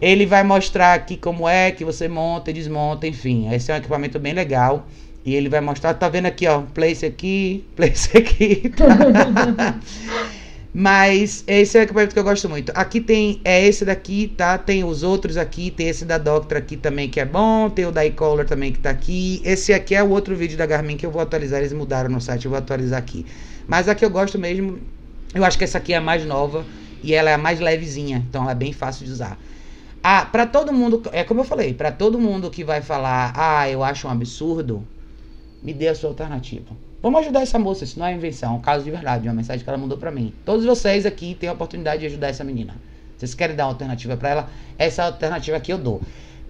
Ele 0.01 0.27
vai 0.27 0.43
mostrar 0.43 0.95
aqui 0.95 1.17
como 1.17 1.49
é 1.49 1.71
que 1.71 1.85
você 1.85 2.07
monta 2.09 2.51
e 2.51 2.55
desmonta, 2.55 3.07
enfim. 3.07 3.53
Esse 3.53 3.71
é 3.71 3.75
um 3.75 3.79
equipamento 3.79 4.19
bem 4.19 4.35
legal. 4.35 4.87
E 5.25 5.35
ele 5.35 5.49
vai 5.49 5.61
mostrar, 5.61 5.93
tá 5.95 6.09
vendo 6.09 6.27
aqui, 6.27 6.47
ó, 6.47 6.63
place 6.75 7.05
aqui, 7.05 7.65
place 7.77 8.17
aqui. 8.17 8.71
Tá? 8.71 9.79
Mas 10.73 11.43
esse 11.49 11.77
é 11.77 11.81
o 11.81 11.83
equipamento 11.83 12.15
que 12.15 12.19
eu 12.19 12.25
gosto 12.25 12.49
muito. 12.49 12.71
Aqui 12.77 13.01
tem, 13.01 13.41
é 13.45 13.67
esse 13.67 13.85
daqui, 13.85 14.33
tá? 14.37 14.57
Tem 14.57 14.85
os 14.85 15.03
outros 15.03 15.37
aqui, 15.37 15.69
tem 15.69 15.89
esse 15.89 16.05
da 16.05 16.17
Doctor 16.17 16.59
aqui 16.59 16.77
também 16.77 17.09
que 17.09 17.19
é 17.19 17.25
bom, 17.25 17.69
tem 17.69 17.87
o 17.87 17.91
da 17.91 18.07
e-collar 18.07 18.47
também 18.47 18.73
que 18.73 18.79
tá 18.79 18.91
aqui. 18.91 19.43
Esse 19.45 19.73
aqui 19.73 19.97
é 19.97 20.03
o 20.03 20.11
outro 20.11 20.37
vídeo 20.37 20.57
da 20.57 20.67
Garmin 20.67 20.97
que 20.97 21.05
eu 21.05 21.11
vou 21.11 21.21
atualizar, 21.21 21.59
eles 21.59 21.73
mudaram 21.73 22.09
no 22.09 22.21
site, 22.21 22.45
eu 22.45 22.51
vou 22.51 22.59
atualizar 22.59 23.01
aqui. 23.01 23.27
Mas 23.67 23.89
aqui 23.89 24.05
eu 24.05 24.11
gosto 24.11 24.39
mesmo, 24.39 24.79
eu 25.35 25.45
acho 25.45 25.59
que 25.59 25.65
essa 25.65 25.79
aqui 25.79 25.93
é 25.93 25.97
a 25.97 26.01
mais 26.01 26.25
nova 26.25 26.65
e 27.03 27.15
ela 27.15 27.31
é 27.31 27.35
a 27.35 27.39
mais 27.39 27.59
levezinha, 27.59 28.25
então 28.29 28.43
ela 28.43 28.53
é 28.53 28.55
bem 28.55 28.73
fácil 28.73 29.05
de 29.05 29.11
usar. 29.11 29.37
Ah, 30.03 30.25
para 30.25 30.47
todo 30.47 30.73
mundo, 30.73 31.03
é 31.13 31.25
como 31.25 31.41
eu 31.41 31.45
falei, 31.45 31.75
para 31.75 31.91
todo 31.91 32.19
mundo 32.19 32.49
que 32.49 32.63
vai 32.63 32.81
falar, 32.81 33.33
ah, 33.35 33.69
eu 33.69 33.83
acho 33.83 34.07
um 34.07 34.11
absurdo, 34.11 34.87
me 35.63 35.75
dê 35.75 35.89
a 35.89 35.95
sua 35.97 36.11
alternativa. 36.11 36.71
Vamos 37.03 37.21
ajudar 37.21 37.41
essa 37.41 37.59
moça, 37.59 37.85
isso 37.85 37.99
não 37.99 38.05
é 38.05 38.13
invenção, 38.13 38.53
é 38.53 38.57
um 38.57 38.61
caso 38.61 38.85
de 38.85 38.91
verdade, 38.91 39.27
uma 39.27 39.33
mensagem 39.33 39.65
que 39.65 39.71
ela 39.71 39.79
mandou 39.79 39.97
para 39.97 40.11
mim. 40.11 40.35
Todos 40.45 40.67
vocês 40.67 41.07
aqui 41.07 41.35
têm 41.35 41.49
a 41.49 41.55
oportunidade 41.55 42.01
de 42.01 42.07
ajudar 42.07 42.29
essa 42.29 42.45
menina. 42.45 42.75
Vocês 43.17 43.33
querem 43.33 43.57
dar 43.57 43.65
uma 43.65 43.73
alternativa 43.73 44.19
para 44.19 44.29
ela? 44.29 44.51
Essa 44.77 45.05
alternativa 45.05 45.57
aqui 45.57 45.73
eu 45.73 45.79
dou. 45.79 46.03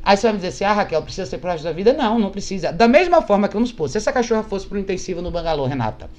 Aí 0.02 0.16
você 0.16 0.22
vai 0.22 0.32
me 0.32 0.38
dizer 0.38 0.48
assim, 0.48 0.64
ah, 0.64 0.72
Raquel, 0.72 1.02
precisa 1.02 1.24
ser 1.24 1.38
pro 1.38 1.50
resto 1.50 1.62
da 1.62 1.70
vida? 1.70 1.92
Não, 1.92 2.18
não 2.18 2.30
precisa. 2.30 2.72
Da 2.72 2.88
mesma 2.88 3.22
forma 3.22 3.46
que, 3.46 3.54
vamos 3.54 3.68
supor, 3.68 3.88
se 3.88 3.98
essa 3.98 4.12
cachorra 4.12 4.42
fosse 4.42 4.66
pro 4.66 4.76
intensivo 4.76 5.22
no 5.22 5.30
Bangalô, 5.30 5.66
Renata, 5.66 6.10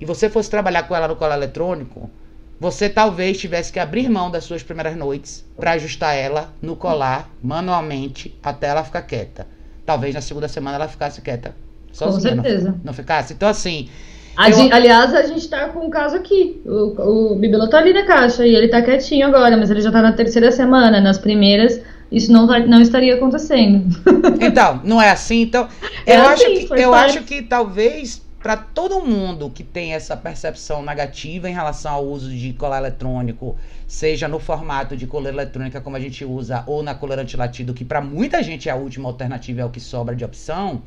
e 0.00 0.04
você 0.04 0.28
fosse 0.28 0.50
trabalhar 0.50 0.82
com 0.82 0.96
ela 0.96 1.06
no 1.06 1.14
colar 1.14 1.36
eletrônico, 1.36 2.10
você 2.58 2.88
talvez 2.88 3.38
tivesse 3.38 3.72
que 3.72 3.78
abrir 3.78 4.08
mão 4.08 4.28
das 4.28 4.42
suas 4.42 4.64
primeiras 4.64 4.96
noites 4.96 5.44
para 5.56 5.72
ajustar 5.72 6.16
ela 6.16 6.52
no 6.60 6.74
colar 6.74 7.30
manualmente 7.40 8.36
até 8.42 8.66
ela 8.68 8.82
ficar 8.82 9.02
quieta. 9.02 9.46
Talvez 9.84 10.14
na 10.14 10.20
segunda 10.20 10.48
semana 10.48 10.76
ela 10.76 10.88
ficasse 10.88 11.20
quieta 11.20 11.54
Sozinha, 11.96 12.36
Com 12.36 12.42
certeza. 12.42 12.70
Não, 12.70 12.80
não 12.84 12.92
ficasse. 12.92 13.32
Então, 13.32 13.48
assim. 13.48 13.88
A 14.36 14.50
eu... 14.50 14.56
gente, 14.56 14.72
aliás, 14.72 15.14
a 15.14 15.22
gente 15.22 15.48
tá 15.48 15.68
com 15.68 15.86
um 15.86 15.90
caso 15.90 16.16
aqui. 16.16 16.60
O, 16.66 17.32
o 17.32 17.36
Bibelo 17.36 17.68
tá 17.70 17.78
ali 17.78 17.94
na 17.94 18.04
caixa 18.04 18.46
e 18.46 18.54
ele 18.54 18.68
tá 18.68 18.82
quietinho 18.82 19.26
agora, 19.26 19.56
mas 19.56 19.70
ele 19.70 19.80
já 19.80 19.90
tá 19.90 20.02
na 20.02 20.12
terceira 20.12 20.52
semana. 20.52 21.00
Nas 21.00 21.18
primeiras, 21.18 21.80
isso 22.12 22.30
não, 22.30 22.46
não 22.46 22.82
estaria 22.82 23.14
acontecendo. 23.14 23.86
Então, 24.38 24.80
não 24.84 25.00
é 25.00 25.10
assim. 25.10 25.42
Então, 25.42 25.68
é 26.04 26.16
eu, 26.16 26.22
assim, 26.22 26.58
acho, 26.58 26.68
que, 26.68 26.80
eu 26.80 26.94
acho 26.94 27.22
que 27.22 27.42
talvez 27.42 28.22
para 28.42 28.56
todo 28.56 29.00
mundo 29.00 29.50
que 29.50 29.64
tem 29.64 29.94
essa 29.94 30.16
percepção 30.16 30.82
negativa 30.82 31.48
em 31.48 31.52
relação 31.52 31.92
ao 31.92 32.04
uso 32.04 32.30
de 32.30 32.52
colar 32.52 32.78
eletrônico, 32.78 33.56
seja 33.88 34.28
no 34.28 34.38
formato 34.38 34.96
de 34.96 35.06
coleira 35.06 35.36
eletrônica 35.36 35.80
como 35.80 35.96
a 35.96 36.00
gente 36.00 36.24
usa, 36.24 36.62
ou 36.66 36.82
na 36.82 36.94
coleira 36.94 37.22
antilatido, 37.22 37.74
que 37.74 37.84
para 37.84 38.00
muita 38.00 38.42
gente 38.42 38.68
é 38.68 38.72
a 38.72 38.76
última 38.76 39.08
alternativa, 39.08 39.62
é 39.62 39.64
o 39.64 39.70
que 39.70 39.80
sobra 39.80 40.14
de 40.14 40.24
opção 40.24 40.82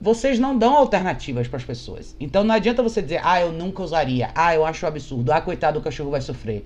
vocês 0.00 0.38
não 0.38 0.56
dão 0.56 0.76
alternativas 0.76 1.48
para 1.48 1.56
as 1.56 1.64
pessoas. 1.64 2.14
Então 2.20 2.44
não 2.44 2.54
adianta 2.54 2.82
você 2.82 3.00
dizer, 3.00 3.20
ah, 3.24 3.40
eu 3.40 3.52
nunca 3.52 3.82
usaria, 3.82 4.30
ah, 4.34 4.54
eu 4.54 4.64
acho 4.64 4.86
absurdo, 4.86 5.32
ah, 5.32 5.40
coitado, 5.40 5.78
o 5.78 5.82
cachorro 5.82 6.10
vai 6.10 6.20
sofrer. 6.20 6.64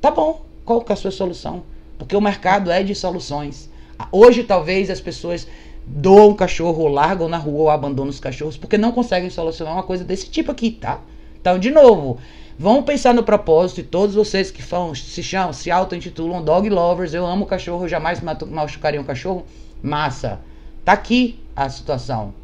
Tá 0.00 0.10
bom, 0.10 0.44
qual 0.64 0.80
que 0.80 0.92
é 0.92 0.94
a 0.94 0.96
sua 0.96 1.10
solução? 1.10 1.62
Porque 1.98 2.16
o 2.16 2.20
mercado 2.20 2.70
é 2.70 2.82
de 2.82 2.94
soluções. 2.94 3.68
Hoje, 4.10 4.44
talvez, 4.44 4.88
as 4.88 5.00
pessoas 5.00 5.46
doam 5.86 6.30
o 6.30 6.34
cachorro, 6.34 6.82
ou 6.82 6.88
largam 6.88 7.28
na 7.28 7.36
rua 7.36 7.60
ou 7.60 7.70
abandonam 7.70 8.10
os 8.10 8.20
cachorros, 8.20 8.56
porque 8.56 8.78
não 8.78 8.92
conseguem 8.92 9.28
solucionar 9.28 9.74
uma 9.74 9.82
coisa 9.82 10.04
desse 10.04 10.30
tipo 10.30 10.50
aqui, 10.50 10.70
tá? 10.70 11.00
Então, 11.40 11.58
de 11.58 11.70
novo, 11.70 12.18
vamos 12.58 12.84
pensar 12.84 13.12
no 13.12 13.22
propósito 13.22 13.80
e 13.80 13.84
todos 13.84 14.14
vocês 14.14 14.50
que 14.50 14.62
fão, 14.62 14.94
se 14.94 15.22
chamam, 15.22 15.52
se 15.52 15.70
auto-intitulam 15.70 16.42
dog 16.42 16.68
lovers, 16.70 17.12
eu 17.12 17.26
amo 17.26 17.44
cachorro, 17.44 17.88
jamais 17.88 18.20
machucaria 18.20 19.00
um 19.00 19.04
cachorro, 19.04 19.44
massa. 19.82 20.40
Tá 20.84 20.92
aqui 20.92 21.38
a 21.54 21.68
situação. 21.68 22.39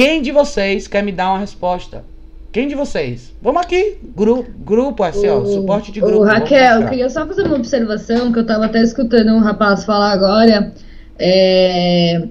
Quem 0.00 0.22
de 0.22 0.32
vocês 0.32 0.88
quer 0.88 1.02
me 1.02 1.12
dar 1.12 1.28
uma 1.28 1.40
resposta? 1.40 2.02
Quem 2.50 2.66
de 2.66 2.74
vocês? 2.74 3.34
Vamos 3.42 3.60
aqui, 3.60 3.98
Gru 4.16 4.46
grupo, 4.60 5.02
assim, 5.02 5.28
ó, 5.28 5.44
suporte 5.44 5.92
de 5.92 6.00
grupo. 6.00 6.24
Raquel, 6.24 6.80
eu 6.80 6.88
queria 6.88 7.10
só 7.10 7.26
fazer 7.26 7.42
uma 7.42 7.56
observação 7.56 8.32
que 8.32 8.38
eu 8.38 8.46
tava 8.46 8.64
até 8.64 8.80
escutando 8.80 9.30
um 9.30 9.40
rapaz 9.40 9.84
falar 9.84 10.12
agora. 10.12 10.72
É, 11.18 12.22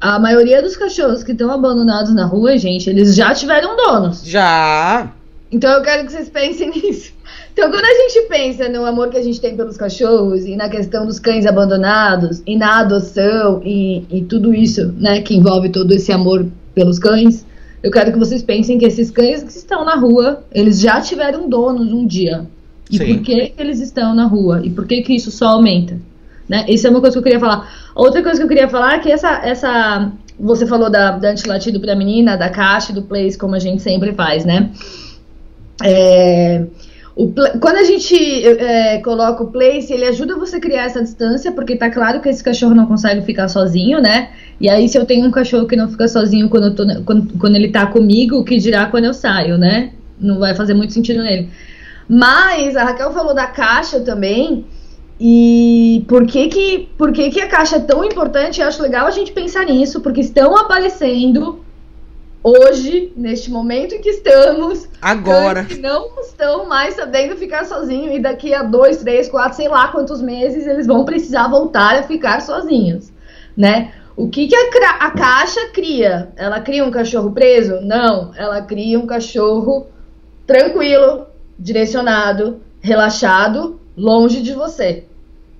a 0.00 0.18
maioria 0.18 0.62
dos 0.62 0.74
cachorros 0.74 1.22
que 1.22 1.32
estão 1.32 1.50
abandonados 1.50 2.14
na 2.14 2.24
rua, 2.24 2.56
gente, 2.56 2.88
eles 2.88 3.14
já 3.14 3.34
tiveram 3.34 3.76
donos. 3.76 4.24
Já. 4.24 5.12
Então 5.50 5.70
eu 5.72 5.82
quero 5.82 6.06
que 6.06 6.12
vocês 6.12 6.30
pensem 6.30 6.70
nisso. 6.74 7.12
Então, 7.52 7.70
quando 7.70 7.84
a 7.84 7.94
gente 7.94 8.28
pensa 8.28 8.66
no 8.70 8.86
amor 8.86 9.10
que 9.10 9.18
a 9.18 9.22
gente 9.22 9.38
tem 9.38 9.54
pelos 9.54 9.76
cachorros 9.76 10.46
e 10.46 10.56
na 10.56 10.70
questão 10.70 11.04
dos 11.04 11.18
cães 11.18 11.44
abandonados 11.44 12.42
e 12.46 12.56
na 12.56 12.80
adoção 12.80 13.60
e, 13.62 14.06
e 14.10 14.22
tudo 14.22 14.54
isso, 14.54 14.90
né, 14.96 15.20
que 15.20 15.36
envolve 15.36 15.68
todo 15.68 15.92
esse 15.92 16.10
amor 16.10 16.46
pelos 16.74 16.98
cães, 16.98 17.46
eu 17.82 17.90
quero 17.90 18.12
que 18.12 18.18
vocês 18.18 18.42
pensem 18.42 18.78
que 18.78 18.84
esses 18.84 19.10
cães 19.10 19.42
que 19.42 19.50
estão 19.50 19.84
na 19.84 19.96
rua, 19.96 20.44
eles 20.52 20.80
já 20.80 21.00
tiveram 21.00 21.48
donos 21.48 21.92
um 21.92 22.06
dia. 22.06 22.46
E 22.90 22.98
Sim. 22.98 23.14
por 23.14 23.22
que 23.24 23.52
eles 23.58 23.80
estão 23.80 24.14
na 24.14 24.26
rua? 24.26 24.60
E 24.64 24.70
por 24.70 24.86
que 24.86 25.02
que 25.02 25.14
isso 25.14 25.30
só 25.30 25.48
aumenta? 25.48 25.98
Né? 26.48 26.64
Isso 26.68 26.86
é 26.86 26.90
uma 26.90 27.00
coisa 27.00 27.14
que 27.14 27.18
eu 27.18 27.22
queria 27.22 27.40
falar. 27.40 27.72
Outra 27.94 28.22
coisa 28.22 28.38
que 28.38 28.44
eu 28.44 28.48
queria 28.48 28.68
falar 28.68 28.94
é 28.94 28.98
que 28.98 29.10
essa, 29.10 29.40
essa 29.44 30.12
você 30.38 30.66
falou 30.66 30.90
da, 30.90 31.12
da 31.12 31.30
antilatido 31.30 31.80
para 31.80 31.94
menina, 31.96 32.36
da 32.36 32.48
caixa, 32.48 32.92
do 32.92 33.02
place, 33.02 33.38
como 33.38 33.54
a 33.54 33.58
gente 33.58 33.82
sempre 33.82 34.12
faz, 34.12 34.44
né? 34.44 34.70
É, 35.82 36.66
o, 37.14 37.32
quando 37.60 37.76
a 37.76 37.84
gente 37.84 38.16
é, 38.16 38.98
coloca 38.98 39.42
o 39.42 39.48
place, 39.48 39.92
ele 39.92 40.06
ajuda 40.06 40.36
você 40.36 40.56
a 40.56 40.60
criar 40.60 40.84
essa 40.84 41.02
distância, 41.02 41.52
porque 41.52 41.76
tá 41.76 41.90
claro 41.90 42.20
que 42.20 42.28
esse 42.28 42.42
cachorro 42.42 42.74
não 42.74 42.86
consegue 42.86 43.20
ficar 43.22 43.48
sozinho, 43.48 44.00
né? 44.00 44.30
E 44.58 44.68
aí, 44.68 44.88
se 44.88 44.96
eu 44.96 45.04
tenho 45.04 45.26
um 45.26 45.30
cachorro 45.30 45.66
que 45.66 45.76
não 45.76 45.88
fica 45.88 46.08
sozinho 46.08 46.48
quando, 46.48 46.74
tô, 46.74 46.84
quando, 47.04 47.38
quando 47.38 47.56
ele 47.56 47.68
tá 47.68 47.86
comigo, 47.86 48.38
o 48.38 48.44
que 48.44 48.56
dirá 48.56 48.86
quando 48.86 49.04
eu 49.04 49.14
saio, 49.14 49.58
né? 49.58 49.92
Não 50.18 50.38
vai 50.38 50.54
fazer 50.54 50.72
muito 50.72 50.92
sentido 50.92 51.22
nele. 51.22 51.50
Mas 52.08 52.76
a 52.76 52.84
Raquel 52.84 53.12
falou 53.12 53.34
da 53.34 53.46
caixa 53.46 54.00
também. 54.00 54.64
E 55.20 56.04
por 56.08 56.26
que 56.26 56.48
que, 56.48 56.88
por 56.96 57.12
que 57.12 57.30
que 57.30 57.40
a 57.40 57.46
caixa 57.46 57.76
é 57.76 57.80
tão 57.80 58.04
importante? 58.04 58.60
Eu 58.60 58.68
acho 58.68 58.82
legal 58.82 59.06
a 59.06 59.10
gente 59.10 59.32
pensar 59.32 59.66
nisso, 59.66 60.00
porque 60.00 60.20
estão 60.20 60.56
aparecendo 60.56 61.60
hoje, 62.42 63.12
neste 63.16 63.50
momento 63.50 63.94
em 63.94 64.00
que 64.00 64.10
estamos, 64.10 64.88
agora 65.00 65.64
que 65.64 65.78
não 65.78 66.20
estão 66.20 66.66
mais 66.66 66.94
sabendo 66.94 67.36
ficar 67.36 67.64
sozinhos 67.64 68.16
e 68.16 68.18
daqui 68.18 68.52
a 68.52 68.62
dois, 68.62 68.98
três, 68.98 69.28
quatro, 69.28 69.56
sei 69.56 69.68
lá 69.68 69.88
quantos 69.88 70.20
meses 70.20 70.66
eles 70.66 70.86
vão 70.86 71.04
precisar 71.04 71.48
voltar 71.48 71.98
a 71.98 72.02
ficar 72.02 72.40
sozinhos, 72.40 73.12
né? 73.56 73.92
O 74.14 74.28
que, 74.28 74.46
que 74.46 74.56
a, 74.56 75.06
a 75.06 75.10
caixa 75.12 75.68
cria? 75.72 76.28
Ela 76.36 76.60
cria 76.60 76.84
um 76.84 76.90
cachorro 76.90 77.32
preso? 77.32 77.80
Não, 77.80 78.32
ela 78.36 78.60
cria 78.60 78.98
um 78.98 79.06
cachorro 79.06 79.86
tranquilo, 80.46 81.26
direcionado, 81.58 82.60
relaxado, 82.80 83.80
longe 83.96 84.42
de 84.42 84.52
você. 84.52 85.04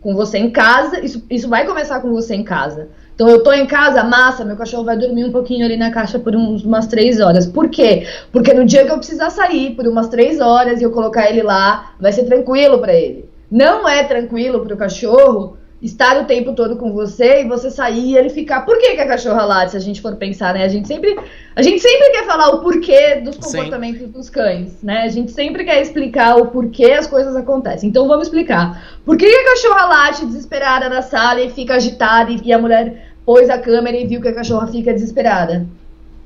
Com 0.00 0.14
você 0.14 0.38
em 0.38 0.50
casa, 0.50 1.00
isso, 1.00 1.24
isso 1.30 1.48
vai 1.48 1.64
começar 1.64 2.00
com 2.00 2.10
você 2.10 2.34
em 2.34 2.44
casa. 2.44 2.90
Então 3.14 3.28
eu 3.28 3.42
tô 3.42 3.52
em 3.52 3.66
casa, 3.66 4.02
massa, 4.02 4.44
meu 4.44 4.56
cachorro 4.56 4.84
vai 4.84 4.96
dormir 4.96 5.24
um 5.24 5.32
pouquinho 5.32 5.64
ali 5.64 5.76
na 5.76 5.90
caixa 5.90 6.18
por 6.18 6.34
uns, 6.34 6.64
umas 6.64 6.86
três 6.86 7.20
horas. 7.20 7.46
Por 7.46 7.68
quê? 7.68 8.06
Porque 8.32 8.54
no 8.54 8.64
dia 8.64 8.84
que 8.84 8.90
eu 8.90 8.98
precisar 8.98 9.30
sair 9.30 9.74
por 9.74 9.86
umas 9.86 10.08
três 10.08 10.40
horas 10.40 10.80
e 10.80 10.84
eu 10.84 10.90
colocar 10.90 11.28
ele 11.28 11.42
lá, 11.42 11.92
vai 12.00 12.12
ser 12.12 12.24
tranquilo 12.24 12.78
para 12.78 12.94
ele. 12.94 13.28
Não 13.50 13.86
é 13.86 14.02
tranquilo 14.04 14.60
para 14.60 14.74
o 14.74 14.78
cachorro 14.78 15.58
estar 15.82 16.22
o 16.22 16.26
tempo 16.26 16.52
todo 16.52 16.76
com 16.76 16.92
você 16.92 17.42
e 17.42 17.48
você 17.48 17.68
sair 17.68 18.12
e 18.12 18.16
ele 18.16 18.30
ficar. 18.30 18.60
Por 18.64 18.78
que, 18.78 18.94
que 18.94 19.00
a 19.00 19.06
cachorra 19.06 19.44
late, 19.44 19.72
se 19.72 19.76
a 19.76 19.80
gente 19.80 20.00
for 20.00 20.14
pensar, 20.14 20.54
né? 20.54 20.64
A 20.64 20.68
gente 20.68 20.86
sempre, 20.86 21.18
a 21.56 21.60
gente 21.60 21.80
sempre 21.80 22.10
quer 22.10 22.24
falar 22.24 22.50
o 22.50 22.60
porquê 22.60 23.16
dos 23.16 23.36
comportamentos 23.36 24.02
Sim. 24.02 24.08
dos 24.08 24.30
cães, 24.30 24.80
né? 24.80 25.02
A 25.02 25.08
gente 25.08 25.32
sempre 25.32 25.64
quer 25.64 25.82
explicar 25.82 26.36
o 26.36 26.46
porquê 26.46 26.92
as 26.92 27.08
coisas 27.08 27.34
acontecem. 27.34 27.88
Então 27.88 28.06
vamos 28.06 28.28
explicar. 28.28 29.00
Por 29.04 29.16
que, 29.16 29.28
que 29.28 29.36
a 29.36 29.44
cachorra 29.50 29.86
late 29.86 30.24
desesperada 30.26 30.88
na 30.88 31.02
sala 31.02 31.40
e 31.40 31.50
fica 31.50 31.74
agitada 31.74 32.30
e, 32.30 32.40
e 32.44 32.52
a 32.52 32.58
mulher 32.58 33.12
pôs 33.26 33.50
a 33.50 33.58
câmera 33.58 33.96
e 33.96 34.06
viu 34.06 34.20
que 34.20 34.28
a 34.28 34.34
cachorra 34.34 34.68
fica 34.68 34.92
desesperada? 34.92 35.66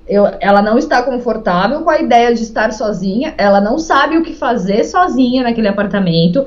Eu, 0.07 0.25
ela 0.39 0.61
não 0.61 0.77
está 0.77 1.03
confortável 1.03 1.81
com 1.81 1.91
a 1.91 1.99
ideia 1.99 2.33
de 2.33 2.43
estar 2.43 2.73
sozinha, 2.73 3.35
ela 3.39 3.61
não 3.61 3.79
sabe 3.79 4.19
o 4.19 4.23
que 4.23 4.35
fazer 4.35 4.85
sozinha 4.85 5.43
naquele 5.43 5.67
apartamento 5.67 6.47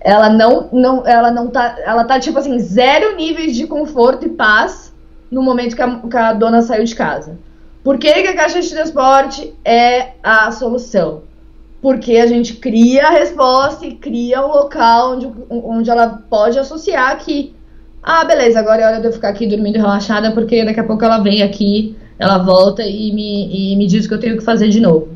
ela 0.00 0.30
não, 0.30 0.68
não, 0.72 1.06
ela 1.06 1.30
não 1.30 1.48
tá, 1.48 1.76
ela 1.84 2.04
tá 2.04 2.18
tipo 2.18 2.38
assim, 2.38 2.58
zero 2.58 3.16
níveis 3.16 3.54
de 3.54 3.66
conforto 3.66 4.26
e 4.26 4.30
paz 4.30 4.92
no 5.30 5.42
momento 5.42 5.76
que 5.76 5.82
a, 5.82 5.96
que 5.96 6.16
a 6.16 6.32
dona 6.32 6.62
saiu 6.62 6.84
de 6.84 6.94
casa. 6.94 7.38
Por 7.84 7.98
que, 7.98 8.12
que 8.12 8.28
a 8.28 8.36
caixa 8.36 8.60
de 8.60 8.70
transporte 8.70 9.54
é 9.64 10.12
a 10.22 10.50
solução? 10.50 11.22
Porque 11.80 12.16
a 12.16 12.26
gente 12.26 12.54
cria 12.56 13.06
a 13.06 13.10
resposta 13.10 13.86
e 13.86 13.94
cria 13.94 14.44
um 14.44 14.48
local 14.48 15.12
onde, 15.12 15.32
onde 15.48 15.90
ela 15.90 16.22
pode 16.28 16.58
associar 16.58 17.16
que, 17.18 17.54
ah, 18.02 18.24
beleza, 18.24 18.58
agora 18.58 18.82
é 18.82 18.86
hora 18.86 19.00
de 19.00 19.06
eu 19.06 19.12
ficar 19.12 19.30
aqui 19.30 19.46
dormindo 19.46 19.76
relaxada, 19.76 20.32
porque 20.32 20.64
daqui 20.64 20.80
a 20.80 20.84
pouco 20.84 21.04
ela 21.04 21.18
vem 21.18 21.42
aqui, 21.42 21.96
ela 22.18 22.38
volta 22.38 22.82
e 22.82 23.12
me, 23.12 23.72
e 23.72 23.76
me 23.76 23.86
diz 23.86 24.04
o 24.04 24.08
que 24.08 24.14
eu 24.14 24.20
tenho 24.20 24.36
que 24.36 24.44
fazer 24.44 24.68
de 24.68 24.80
novo. 24.80 25.08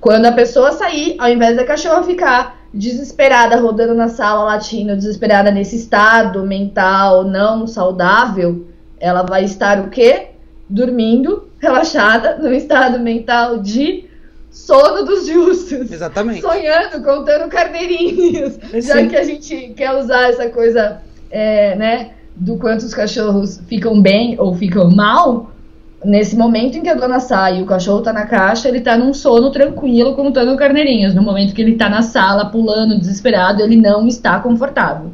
Quando 0.00 0.24
a 0.26 0.32
pessoa 0.32 0.72
sair, 0.72 1.14
ao 1.18 1.28
invés 1.28 1.56
da 1.56 1.64
cachorra 1.64 2.02
ficar 2.04 2.57
desesperada, 2.72 3.56
rodando 3.56 3.94
na 3.94 4.08
sala 4.08 4.44
latindo, 4.44 4.96
desesperada 4.96 5.50
nesse 5.50 5.76
estado 5.76 6.44
mental 6.44 7.24
não 7.24 7.66
saudável, 7.66 8.66
ela 9.00 9.22
vai 9.22 9.44
estar 9.44 9.80
o 9.80 9.90
quê? 9.90 10.28
Dormindo, 10.68 11.48
relaxada, 11.58 12.36
no 12.36 12.52
estado 12.52 12.98
mental 12.98 13.58
de 13.58 14.08
sono 14.50 15.04
dos 15.04 15.26
justos. 15.26 15.90
Exatamente. 15.90 16.40
Sonhando, 16.40 17.02
contando 17.02 17.48
carneirinhos. 17.48 18.58
É 18.72 18.80
já 18.80 19.06
que 19.06 19.16
a 19.16 19.24
gente 19.24 19.72
quer 19.76 19.92
usar 19.94 20.30
essa 20.30 20.48
coisa, 20.48 21.00
é, 21.30 21.74
né, 21.76 22.12
do 22.34 22.56
quanto 22.56 22.82
os 22.82 22.94
cachorros 22.94 23.60
ficam 23.66 24.00
bem 24.00 24.36
ou 24.38 24.54
ficam 24.54 24.90
mal, 24.90 25.52
nesse 26.04 26.36
momento 26.36 26.78
em 26.78 26.82
que 26.82 26.88
a 26.88 26.94
dona 26.94 27.20
sai 27.20 27.58
e 27.58 27.62
o 27.62 27.66
cachorro 27.66 28.02
tá 28.02 28.12
na 28.12 28.26
caixa, 28.26 28.68
ele 28.68 28.80
tá 28.80 28.96
num 28.96 29.12
sono 29.12 29.50
tranquilo 29.50 30.14
contando 30.14 30.56
carneirinhos. 30.56 31.14
No 31.14 31.22
momento 31.22 31.54
que 31.54 31.60
ele 31.60 31.76
tá 31.76 31.88
na 31.88 32.02
sala 32.02 32.46
pulando, 32.46 32.98
desesperado, 32.98 33.62
ele 33.62 33.76
não 33.76 34.06
está 34.06 34.38
confortável. 34.38 35.12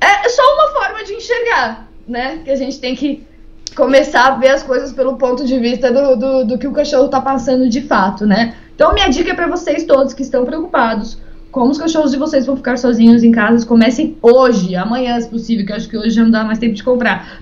É 0.00 0.28
só 0.28 0.42
uma 0.54 0.68
forma 0.80 1.04
de 1.04 1.12
enxergar, 1.14 1.88
né? 2.06 2.40
Que 2.44 2.50
a 2.50 2.56
gente 2.56 2.78
tem 2.78 2.94
que 2.94 3.26
começar 3.74 4.26
a 4.28 4.36
ver 4.36 4.48
as 4.48 4.62
coisas 4.62 4.92
pelo 4.92 5.16
ponto 5.16 5.44
de 5.44 5.58
vista 5.58 5.92
do, 5.92 6.16
do, 6.16 6.44
do 6.44 6.58
que 6.58 6.66
o 6.66 6.72
cachorro 6.72 7.08
tá 7.08 7.20
passando 7.20 7.68
de 7.68 7.82
fato, 7.82 8.26
né? 8.26 8.54
Então, 8.74 8.94
minha 8.94 9.08
dica 9.08 9.30
é 9.30 9.34
para 9.34 9.46
vocês 9.46 9.84
todos 9.84 10.14
que 10.14 10.22
estão 10.22 10.44
preocupados 10.44 11.18
como 11.50 11.70
os 11.70 11.78
cachorros 11.78 12.12
de 12.12 12.16
vocês 12.16 12.46
vão 12.46 12.56
ficar 12.56 12.78
sozinhos 12.78 13.24
em 13.24 13.32
casa, 13.32 13.66
comecem 13.66 14.16
hoje, 14.22 14.76
amanhã, 14.76 15.20
se 15.20 15.28
possível, 15.28 15.66
que 15.66 15.72
eu 15.72 15.76
acho 15.76 15.88
que 15.88 15.98
hoje 15.98 16.10
já 16.10 16.22
não 16.22 16.30
dá 16.30 16.44
mais 16.44 16.60
tempo 16.60 16.74
de 16.74 16.84
comprar. 16.84 17.40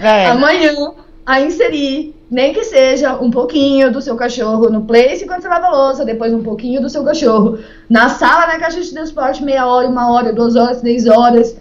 É. 0.00 0.26
amanhã 0.30 0.72
a 1.30 1.40
inserir, 1.40 2.12
nem 2.28 2.52
que 2.52 2.64
seja 2.64 3.14
um 3.14 3.30
pouquinho 3.30 3.92
do 3.92 4.02
seu 4.02 4.16
cachorro 4.16 4.68
no 4.68 4.82
place 4.82 5.24
quando 5.24 5.42
você 5.42 5.46
lava 5.46 5.66
a 5.66 5.70
louça, 5.70 6.04
depois 6.04 6.34
um 6.34 6.42
pouquinho 6.42 6.82
do 6.82 6.90
seu 6.90 7.04
cachorro 7.04 7.56
na 7.88 8.08
sala, 8.08 8.48
na 8.48 8.58
caixa 8.58 8.80
de 8.80 8.90
transporte, 8.90 9.44
meia 9.44 9.64
hora, 9.64 9.86
uma 9.86 10.10
hora, 10.10 10.32
duas 10.32 10.56
horas, 10.56 10.80
três 10.80 11.06
horas. 11.06 11.56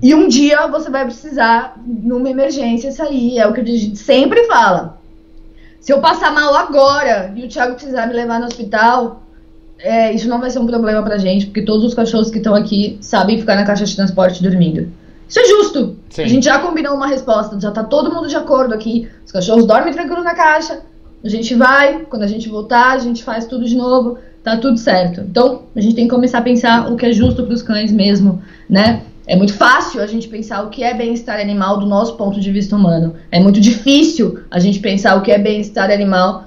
E 0.00 0.14
um 0.14 0.28
dia 0.28 0.68
você 0.68 0.88
vai 0.88 1.04
precisar, 1.04 1.82
numa 1.84 2.30
emergência, 2.30 2.92
sair. 2.92 3.40
É 3.40 3.46
o 3.48 3.52
que 3.52 3.62
a 3.62 3.64
gente 3.64 3.96
sempre 3.96 4.44
fala. 4.44 5.00
Se 5.80 5.92
eu 5.92 6.00
passar 6.00 6.32
mal 6.32 6.54
agora 6.54 7.32
e 7.34 7.44
o 7.44 7.48
Thiago 7.48 7.74
precisar 7.74 8.06
me 8.06 8.14
levar 8.14 8.38
no 8.38 8.46
hospital, 8.46 9.22
é, 9.80 10.12
isso 10.12 10.28
não 10.28 10.38
vai 10.38 10.48
ser 10.48 10.60
um 10.60 10.66
problema 10.68 11.02
pra 11.02 11.18
gente, 11.18 11.46
porque 11.46 11.62
todos 11.62 11.84
os 11.84 11.92
cachorros 11.92 12.30
que 12.30 12.38
estão 12.38 12.54
aqui 12.54 12.98
sabem 13.00 13.40
ficar 13.40 13.56
na 13.56 13.64
caixa 13.64 13.84
de 13.84 13.96
transporte 13.96 14.40
dormindo. 14.40 15.01
Isso 15.32 15.40
é 15.40 15.46
justo. 15.46 15.96
Sim. 16.10 16.24
A 16.24 16.28
gente 16.28 16.44
já 16.44 16.58
combinou 16.58 16.94
uma 16.94 17.06
resposta, 17.06 17.58
já 17.58 17.70
tá 17.70 17.82
todo 17.82 18.12
mundo 18.12 18.28
de 18.28 18.36
acordo 18.36 18.74
aqui. 18.74 19.08
Os 19.24 19.32
cachorros 19.32 19.64
dormem 19.64 19.90
tranquilo 19.90 20.22
na 20.22 20.34
caixa. 20.34 20.80
A 21.24 21.28
gente 21.28 21.54
vai, 21.54 22.00
quando 22.10 22.22
a 22.22 22.26
gente 22.26 22.50
voltar, 22.50 22.90
a 22.90 22.98
gente 22.98 23.24
faz 23.24 23.46
tudo 23.46 23.64
de 23.64 23.74
novo, 23.74 24.18
tá 24.44 24.58
tudo 24.58 24.76
certo. 24.76 25.22
Então, 25.22 25.62
a 25.74 25.80
gente 25.80 25.94
tem 25.94 26.04
que 26.04 26.14
começar 26.14 26.36
a 26.36 26.42
pensar 26.42 26.92
o 26.92 26.96
que 26.96 27.06
é 27.06 27.12
justo 27.14 27.44
para 27.44 27.54
os 27.54 27.62
cães 27.62 27.90
mesmo, 27.90 28.42
né? 28.68 29.04
É 29.26 29.34
muito 29.34 29.54
fácil 29.54 30.02
a 30.02 30.06
gente 30.06 30.28
pensar 30.28 30.64
o 30.64 30.68
que 30.68 30.84
é 30.84 30.92
bem-estar 30.92 31.40
animal 31.40 31.78
do 31.78 31.86
nosso 31.86 32.14
ponto 32.16 32.38
de 32.38 32.52
vista 32.52 32.76
humano. 32.76 33.14
É 33.30 33.40
muito 33.40 33.58
difícil 33.58 34.40
a 34.50 34.58
gente 34.58 34.80
pensar 34.80 35.16
o 35.16 35.22
que 35.22 35.30
é 35.30 35.38
bem-estar 35.38 35.90
animal 35.90 36.44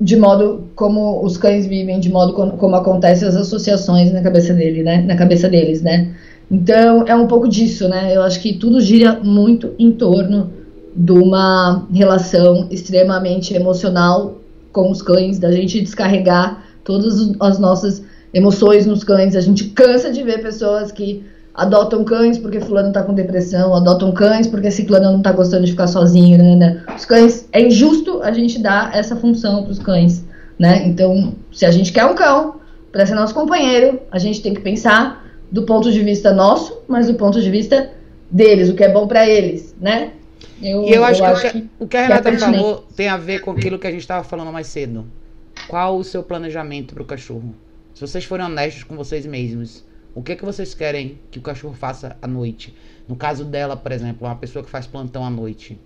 de 0.00 0.16
modo 0.16 0.68
como 0.74 1.22
os 1.22 1.36
cães 1.36 1.66
vivem, 1.66 2.00
de 2.00 2.10
modo 2.10 2.32
como, 2.32 2.52
como 2.52 2.74
acontecem 2.74 3.28
as 3.28 3.36
associações 3.36 4.10
na 4.10 4.22
cabeça 4.22 4.54
dele, 4.54 4.82
né? 4.82 5.02
Na 5.02 5.14
cabeça 5.14 5.46
deles, 5.46 5.82
né? 5.82 6.14
Então, 6.52 7.04
é 7.06 7.16
um 7.16 7.26
pouco 7.26 7.48
disso, 7.48 7.88
né? 7.88 8.14
Eu 8.14 8.22
acho 8.22 8.38
que 8.38 8.52
tudo 8.52 8.78
gira 8.78 9.18
muito 9.24 9.70
em 9.78 9.90
torno 9.90 10.52
de 10.94 11.12
uma 11.12 11.86
relação 11.90 12.68
extremamente 12.70 13.54
emocional 13.54 14.38
com 14.70 14.90
os 14.90 15.00
cães, 15.00 15.38
da 15.38 15.50
gente 15.50 15.80
descarregar 15.80 16.62
todas 16.84 17.32
as 17.40 17.58
nossas 17.58 18.02
emoções 18.34 18.84
nos 18.84 19.02
cães. 19.02 19.34
A 19.34 19.40
gente 19.40 19.64
cansa 19.68 20.12
de 20.12 20.22
ver 20.22 20.42
pessoas 20.42 20.92
que 20.92 21.24
adotam 21.54 22.04
cães 22.04 22.36
porque 22.36 22.60
fulano 22.60 22.92
tá 22.92 23.02
com 23.02 23.14
depressão, 23.14 23.74
adotam 23.74 24.12
cães 24.12 24.46
porque 24.46 24.70
ciclano 24.70 25.10
não 25.10 25.22
tá 25.22 25.32
gostando 25.32 25.64
de 25.64 25.70
ficar 25.70 25.86
sozinho, 25.86 26.36
né, 26.36 26.54
né? 26.54 26.84
Os 26.94 27.06
cães, 27.06 27.48
é 27.50 27.66
injusto 27.66 28.22
a 28.22 28.30
gente 28.30 28.58
dar 28.58 28.94
essa 28.94 29.16
função 29.16 29.62
para 29.62 29.72
os 29.72 29.78
cães, 29.78 30.22
né? 30.58 30.86
Então, 30.86 31.32
se 31.50 31.64
a 31.64 31.70
gente 31.70 31.92
quer 31.92 32.04
um 32.04 32.14
cão 32.14 32.56
para 32.90 33.06
ser 33.06 33.14
nosso 33.14 33.32
companheiro, 33.32 34.00
a 34.10 34.18
gente 34.18 34.42
tem 34.42 34.52
que 34.52 34.60
pensar 34.60 35.22
do 35.52 35.64
ponto 35.64 35.92
de 35.92 36.02
vista 36.02 36.32
nosso, 36.32 36.82
mas 36.88 37.06
do 37.08 37.14
ponto 37.14 37.38
de 37.38 37.50
vista 37.50 37.92
deles, 38.30 38.70
o 38.70 38.74
que 38.74 38.82
é 38.82 38.90
bom 38.90 39.06
para 39.06 39.28
eles, 39.28 39.76
né? 39.78 40.14
Eu, 40.62 40.84
e 40.84 40.92
eu 40.92 41.04
acho, 41.04 41.22
eu 41.22 41.26
que, 41.26 41.46
acho 41.46 41.52
que, 41.52 41.70
o 41.78 41.86
que 41.86 41.96
a 41.96 42.02
Renata 42.02 42.30
que 42.30 42.36
é 42.36 42.38
falou 42.38 42.86
tem 42.96 43.08
a 43.08 43.18
ver 43.18 43.42
com 43.42 43.50
aquilo 43.50 43.78
que 43.78 43.86
a 43.86 43.90
gente 43.90 44.00
estava 44.00 44.24
falando 44.24 44.50
mais 44.50 44.66
cedo. 44.68 45.06
Qual 45.68 45.98
o 45.98 46.02
seu 46.02 46.22
planejamento 46.22 46.94
para 46.94 47.02
o 47.02 47.06
cachorro? 47.06 47.54
Se 47.94 48.00
vocês 48.00 48.24
forem 48.24 48.46
honestos 48.46 48.82
com 48.82 48.96
vocês 48.96 49.26
mesmos, 49.26 49.84
o 50.14 50.22
que 50.22 50.32
é 50.32 50.36
que 50.36 50.44
vocês 50.44 50.72
querem 50.72 51.18
que 51.30 51.38
o 51.38 51.42
cachorro 51.42 51.74
faça 51.74 52.16
à 52.22 52.26
noite? 52.26 52.74
No 53.06 53.14
caso 53.14 53.44
dela, 53.44 53.76
por 53.76 53.92
exemplo, 53.92 54.26
uma 54.26 54.36
pessoa 54.36 54.64
que 54.64 54.70
faz 54.70 54.86
plantão 54.86 55.22
à 55.22 55.28
noite. 55.28 55.78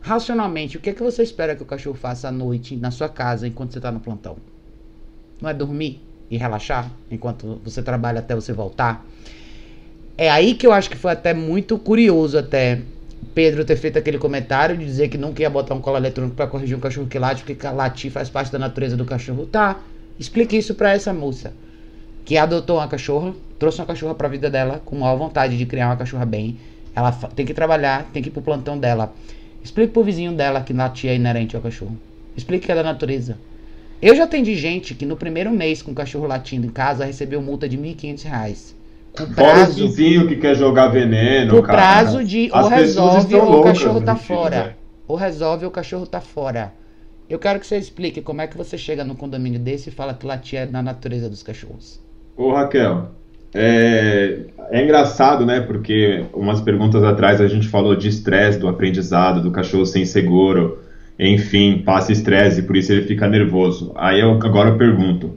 Racionalmente, 0.00 0.76
o 0.76 0.80
que 0.80 0.90
é 0.90 0.92
que 0.92 1.02
você 1.02 1.22
espera 1.22 1.56
que 1.56 1.62
o 1.62 1.66
cachorro 1.66 1.96
faça 1.96 2.28
à 2.28 2.32
noite 2.32 2.76
na 2.76 2.90
sua 2.90 3.08
casa 3.08 3.48
enquanto 3.48 3.72
você 3.72 3.78
está 3.78 3.90
no 3.90 4.00
plantão? 4.00 4.36
Não 5.40 5.48
é 5.48 5.54
dormir? 5.54 6.05
E 6.30 6.36
relaxar 6.36 6.90
enquanto 7.10 7.60
você 7.64 7.82
trabalha 7.82 8.20
até 8.20 8.34
você 8.34 8.52
voltar. 8.52 9.06
É 10.18 10.30
aí 10.30 10.54
que 10.54 10.66
eu 10.66 10.72
acho 10.72 10.88
que 10.88 10.96
foi 10.96 11.12
até 11.12 11.34
muito 11.34 11.78
curioso 11.78 12.38
até 12.38 12.80
Pedro 13.34 13.64
ter 13.64 13.76
feito 13.76 13.98
aquele 13.98 14.18
comentário 14.18 14.76
de 14.76 14.84
dizer 14.84 15.08
que 15.08 15.18
nunca 15.18 15.42
ia 15.42 15.50
botar 15.50 15.74
um 15.74 15.80
colar 15.80 15.98
eletrônico 15.98 16.34
para 16.34 16.46
corrigir 16.46 16.76
um 16.76 16.80
cachorro 16.80 17.06
que 17.06 17.18
late, 17.18 17.44
porque 17.44 17.66
latir 17.68 18.10
faz 18.10 18.30
parte 18.30 18.50
da 18.50 18.58
natureza 18.58 18.96
do 18.96 19.04
cachorro. 19.04 19.44
Tá, 19.44 19.80
explique 20.18 20.56
isso 20.56 20.74
para 20.74 20.92
essa 20.92 21.12
moça 21.12 21.52
que 22.24 22.36
adotou 22.38 22.78
uma 22.78 22.88
cachorra, 22.88 23.34
trouxe 23.58 23.78
uma 23.78 23.86
cachorra 23.86 24.14
para 24.14 24.26
a 24.26 24.30
vida 24.30 24.50
dela 24.50 24.80
com 24.84 24.96
maior 24.96 25.16
vontade 25.16 25.56
de 25.56 25.66
criar 25.66 25.88
uma 25.88 25.96
cachorra 25.96 26.24
bem. 26.24 26.58
Ela 26.94 27.12
tem 27.12 27.44
que 27.44 27.52
trabalhar, 27.52 28.08
tem 28.10 28.22
que 28.22 28.30
ir 28.30 28.32
pro 28.32 28.40
plantão 28.40 28.78
dela. 28.78 29.14
Explique 29.62 29.92
pro 29.92 30.02
vizinho 30.02 30.32
dela 30.32 30.62
que 30.62 30.72
latir 30.72 31.10
é 31.10 31.14
inerente 31.14 31.54
ao 31.54 31.62
cachorro. 31.62 31.96
Explique 32.34 32.64
que 32.64 32.72
é 32.72 32.74
da 32.74 32.82
natureza. 32.82 33.36
Eu 34.00 34.14
já 34.14 34.24
atendi 34.24 34.54
gente 34.54 34.94
que 34.94 35.06
no 35.06 35.16
primeiro 35.16 35.50
mês 35.50 35.80
com 35.80 35.92
o 35.92 35.94
cachorro 35.94 36.26
latindo 36.26 36.66
em 36.66 36.70
casa 36.70 37.04
recebeu 37.04 37.40
multa 37.40 37.68
de 37.68 37.76
R$ 37.76 37.94
1.500. 37.94 38.74
Com 39.16 39.32
prazo, 39.32 39.34
Fora 39.34 39.70
o 39.70 39.72
vizinho 39.72 40.28
que 40.28 40.36
quer 40.36 40.54
jogar 40.54 40.88
veneno. 40.88 41.50
Por 41.50 41.66
prazo 41.66 42.22
de 42.22 42.50
ou 42.52 42.68
resolve 42.68 43.34
ou 43.34 43.60
o 43.60 43.64
cachorro 43.64 44.00
tá 44.02 44.14
fora. 44.14 44.76
Ou 45.08 45.16
resolve 45.16 45.64
ou 45.64 45.70
o 45.70 45.72
cachorro 45.72 46.06
tá 46.06 46.20
fora. 46.20 46.72
Eu 47.28 47.38
quero 47.38 47.58
que 47.58 47.66
você 47.66 47.78
explique 47.78 48.20
como 48.20 48.42
é 48.42 48.46
que 48.46 48.56
você 48.56 48.76
chega 48.76 49.02
no 49.02 49.16
condomínio 49.16 49.58
desse 49.58 49.88
e 49.88 49.92
fala 49.92 50.12
que 50.14 50.26
latir 50.26 50.58
é 50.60 50.66
na 50.66 50.82
natureza 50.82 51.28
dos 51.28 51.42
cachorros. 51.42 52.00
Ô 52.36 52.52
Raquel, 52.52 53.08
é, 53.54 54.40
é 54.70 54.84
engraçado, 54.84 55.46
né? 55.46 55.60
Porque 55.60 56.24
umas 56.34 56.60
perguntas 56.60 57.02
atrás 57.02 57.40
a 57.40 57.48
gente 57.48 57.68
falou 57.68 57.96
de 57.96 58.08
estresse 58.08 58.58
do 58.58 58.68
aprendizado, 58.68 59.42
do 59.42 59.50
cachorro 59.50 59.86
sem 59.86 60.04
seguro, 60.04 60.78
enfim, 61.18 61.82
passa 61.84 62.12
estresse, 62.12 62.62
por 62.62 62.76
isso 62.76 62.92
ele 62.92 63.06
fica 63.06 63.28
nervoso. 63.28 63.92
Aí 63.96 64.20
eu 64.20 64.32
agora 64.32 64.70
eu 64.70 64.76
pergunto: 64.76 65.32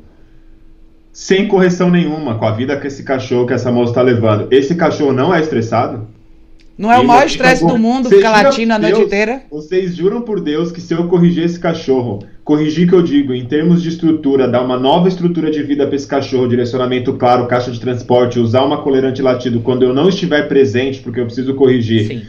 sem 1.11 1.47
correção 1.47 1.89
nenhuma, 1.89 2.37
com 2.37 2.45
a 2.45 2.51
vida 2.51 2.77
que 2.77 2.87
esse 2.87 3.03
cachorro, 3.03 3.47
que 3.47 3.53
essa 3.53 3.71
moça 3.71 3.91
está 3.91 4.01
levando, 4.01 4.47
esse 4.51 4.75
cachorro 4.75 5.13
não 5.13 5.33
é 5.33 5.39
estressado? 5.39 6.07
Não 6.79 6.89
é 6.89 6.97
o 6.97 7.05
maior 7.05 7.25
estresse 7.25 7.67
do 7.67 7.77
mundo 7.77 8.07
ficar 8.07 8.31
latindo 8.31 8.71
a 8.71 8.79
noite 8.79 8.95
Deus, 8.95 9.07
inteira? 9.07 9.41
Vocês 9.51 9.97
juram 9.97 10.21
por 10.21 10.39
Deus 10.39 10.71
que 10.71 10.79
se 10.79 10.93
eu 10.93 11.09
corrigir 11.09 11.43
esse 11.43 11.59
cachorro, 11.59 12.23
corrigir 12.41 12.87
que 12.87 12.95
eu 12.95 13.01
digo, 13.01 13.33
em 13.33 13.45
termos 13.45 13.83
de 13.83 13.89
estrutura, 13.89 14.47
dar 14.47 14.61
uma 14.61 14.79
nova 14.79 15.09
estrutura 15.09 15.51
de 15.51 15.61
vida 15.61 15.85
para 15.85 15.97
esse 15.97 16.07
cachorro, 16.07 16.47
direcionamento 16.47 17.11
claro, 17.15 17.47
caixa 17.47 17.69
de 17.69 17.81
transporte, 17.81 18.39
usar 18.39 18.63
uma 18.63 18.81
coleira 18.81 19.09
antilatido 19.09 19.59
quando 19.59 19.83
eu 19.83 19.93
não 19.93 20.07
estiver 20.07 20.47
presente, 20.47 21.01
porque 21.01 21.19
eu 21.19 21.25
preciso 21.25 21.53
corrigir. 21.53 22.07
Sim. 22.07 22.21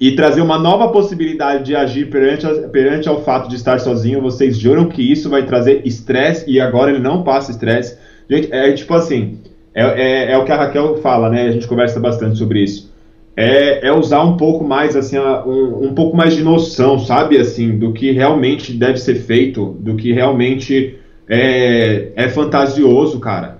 E 0.00 0.12
trazer 0.12 0.40
uma 0.40 0.58
nova 0.58 0.88
possibilidade 0.88 1.64
de 1.64 1.76
agir 1.76 2.08
perante, 2.08 2.46
perante 2.68 3.08
ao 3.08 3.22
fato 3.22 3.48
de 3.48 3.56
estar 3.56 3.78
sozinho, 3.78 4.22
vocês 4.22 4.56
juram 4.56 4.88
que 4.88 5.02
isso 5.02 5.28
vai 5.28 5.44
trazer 5.44 5.82
estresse 5.84 6.50
e 6.50 6.58
agora 6.58 6.90
ele 6.90 7.00
não 7.00 7.22
passa 7.22 7.50
estresse. 7.50 7.98
Gente, 8.28 8.50
é 8.50 8.72
tipo 8.72 8.94
assim, 8.94 9.38
é, 9.74 9.82
é, 9.82 10.32
é 10.32 10.38
o 10.38 10.44
que 10.44 10.52
a 10.52 10.56
Raquel 10.56 10.96
fala, 10.96 11.28
né? 11.28 11.48
A 11.48 11.52
gente 11.52 11.68
conversa 11.68 12.00
bastante 12.00 12.38
sobre 12.38 12.62
isso 12.62 12.90
é, 13.36 13.86
é 13.86 13.92
usar 13.92 14.22
um 14.22 14.36
pouco 14.36 14.62
mais 14.62 14.94
assim 14.94 15.18
um, 15.18 15.86
um 15.86 15.94
pouco 15.94 16.14
mais 16.14 16.34
de 16.34 16.42
noção, 16.42 16.98
sabe, 16.98 17.38
assim, 17.38 17.78
do 17.78 17.92
que 17.92 18.12
realmente 18.12 18.72
deve 18.72 18.98
ser 18.98 19.14
feito, 19.14 19.76
do 19.80 19.96
que 19.96 20.12
realmente 20.12 20.98
é, 21.28 22.12
é 22.14 22.28
fantasioso, 22.28 23.18
cara. 23.18 23.59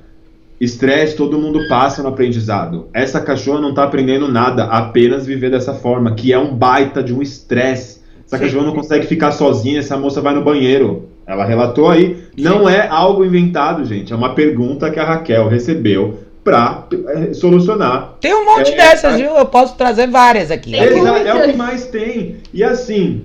Estresse 0.61 1.17
todo 1.17 1.39
mundo 1.39 1.67
passa 1.69 2.03
no 2.03 2.11
aprendizado. 2.11 2.89
Essa 2.93 3.19
cachorra 3.19 3.63
não 3.63 3.71
está 3.71 3.85
aprendendo 3.85 4.29
nada, 4.29 4.65
apenas 4.65 5.25
viver 5.25 5.51
dessa 5.51 5.73
forma, 5.73 6.15
que 6.15 6.35
é 6.35 6.39
um 6.39 6.55
baita 6.55 7.03
de 7.03 7.15
um 7.15 7.23
estresse. 7.23 8.01
Essa 8.27 8.37
Sim. 8.37 8.45
cachorra 8.45 8.67
não 8.67 8.75
consegue 8.75 9.07
ficar 9.07 9.33
sozinha, 9.33 9.81
essa 9.81 9.97
moça 9.97 10.21
vai 10.21 10.35
no 10.35 10.45
banheiro. 10.45 11.09
Ela 11.27 11.47
relatou 11.47 11.89
aí. 11.89 12.25
Sim. 12.37 12.43
Não 12.43 12.69
é 12.69 12.87
algo 12.89 13.25
inventado, 13.25 13.85
gente. 13.87 14.13
É 14.13 14.17
uma 14.17 14.35
pergunta 14.35 14.91
que 14.91 15.01
a 15.01 15.05
Raquel 15.05 15.49
recebeu 15.49 16.19
para 16.45 16.87
é, 17.09 17.33
solucionar. 17.33 18.17
Tem 18.21 18.35
um 18.35 18.45
monte 18.45 18.73
é, 18.73 18.77
dessas, 18.77 19.15
é, 19.15 19.17
viu? 19.17 19.37
Eu 19.37 19.47
posso 19.47 19.77
trazer 19.77 20.09
várias 20.09 20.51
aqui. 20.51 20.75
É, 20.75 20.93
é, 20.93 21.35
o 21.35 21.51
que 21.51 21.57
mais 21.57 21.87
tem. 21.87 22.37
E 22.53 22.63
assim, 22.63 23.25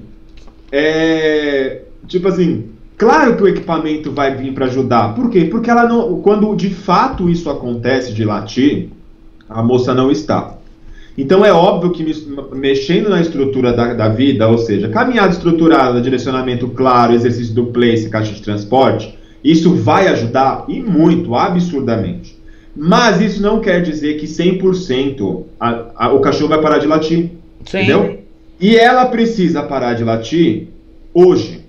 é, 0.71 1.81
tipo 2.07 2.27
assim, 2.27 2.74
claro 2.97 3.35
que 3.35 3.43
o 3.43 3.47
equipamento 3.47 4.11
vai 4.11 4.35
vir 4.35 4.53
para 4.53 4.65
ajudar. 4.65 5.15
Por 5.15 5.29
quê? 5.29 5.45
Porque 5.45 5.69
ela 5.69 5.87
não, 5.87 6.21
quando 6.21 6.55
de 6.55 6.69
fato 6.69 7.29
isso 7.29 7.49
acontece 7.49 8.13
de 8.13 8.23
latir, 8.23 8.89
a 9.49 9.61
moça 9.61 9.93
não 9.93 10.11
está. 10.11 10.57
Então 11.17 11.45
é 11.45 11.51
óbvio 11.51 11.91
que 11.91 12.03
mexendo 12.53 13.09
na 13.09 13.21
estrutura 13.21 13.71
da, 13.71 13.93
da 13.93 14.09
vida, 14.09 14.47
ou 14.47 14.57
seja, 14.57 14.89
caminhada 14.89 15.31
estruturada, 15.31 16.01
direcionamento 16.01 16.67
claro, 16.67 17.13
exercício 17.13 17.53
do 17.53 17.67
place, 17.67 18.09
caixa 18.09 18.33
de 18.33 18.41
transporte, 18.41 19.17
isso 19.43 19.73
vai 19.75 20.07
ajudar 20.07 20.65
e 20.67 20.81
muito, 20.81 21.35
absurdamente. 21.35 22.35
Mas 22.75 23.21
isso 23.21 23.41
não 23.41 23.61
quer 23.61 23.81
dizer 23.81 24.17
que 24.17 24.25
100% 24.25 25.43
a, 25.57 25.85
a, 25.95 26.13
o 26.13 26.19
cachorro 26.19 26.49
vai 26.49 26.61
parar 26.61 26.79
de 26.79 26.87
latir. 26.87 27.31
Sim. 27.63 27.77
Entendeu? 27.77 28.19
E 28.59 28.75
ela 28.75 29.05
precisa 29.05 29.63
parar 29.63 29.93
de 29.93 30.03
latir 30.03 30.67
hoje. 31.13 31.64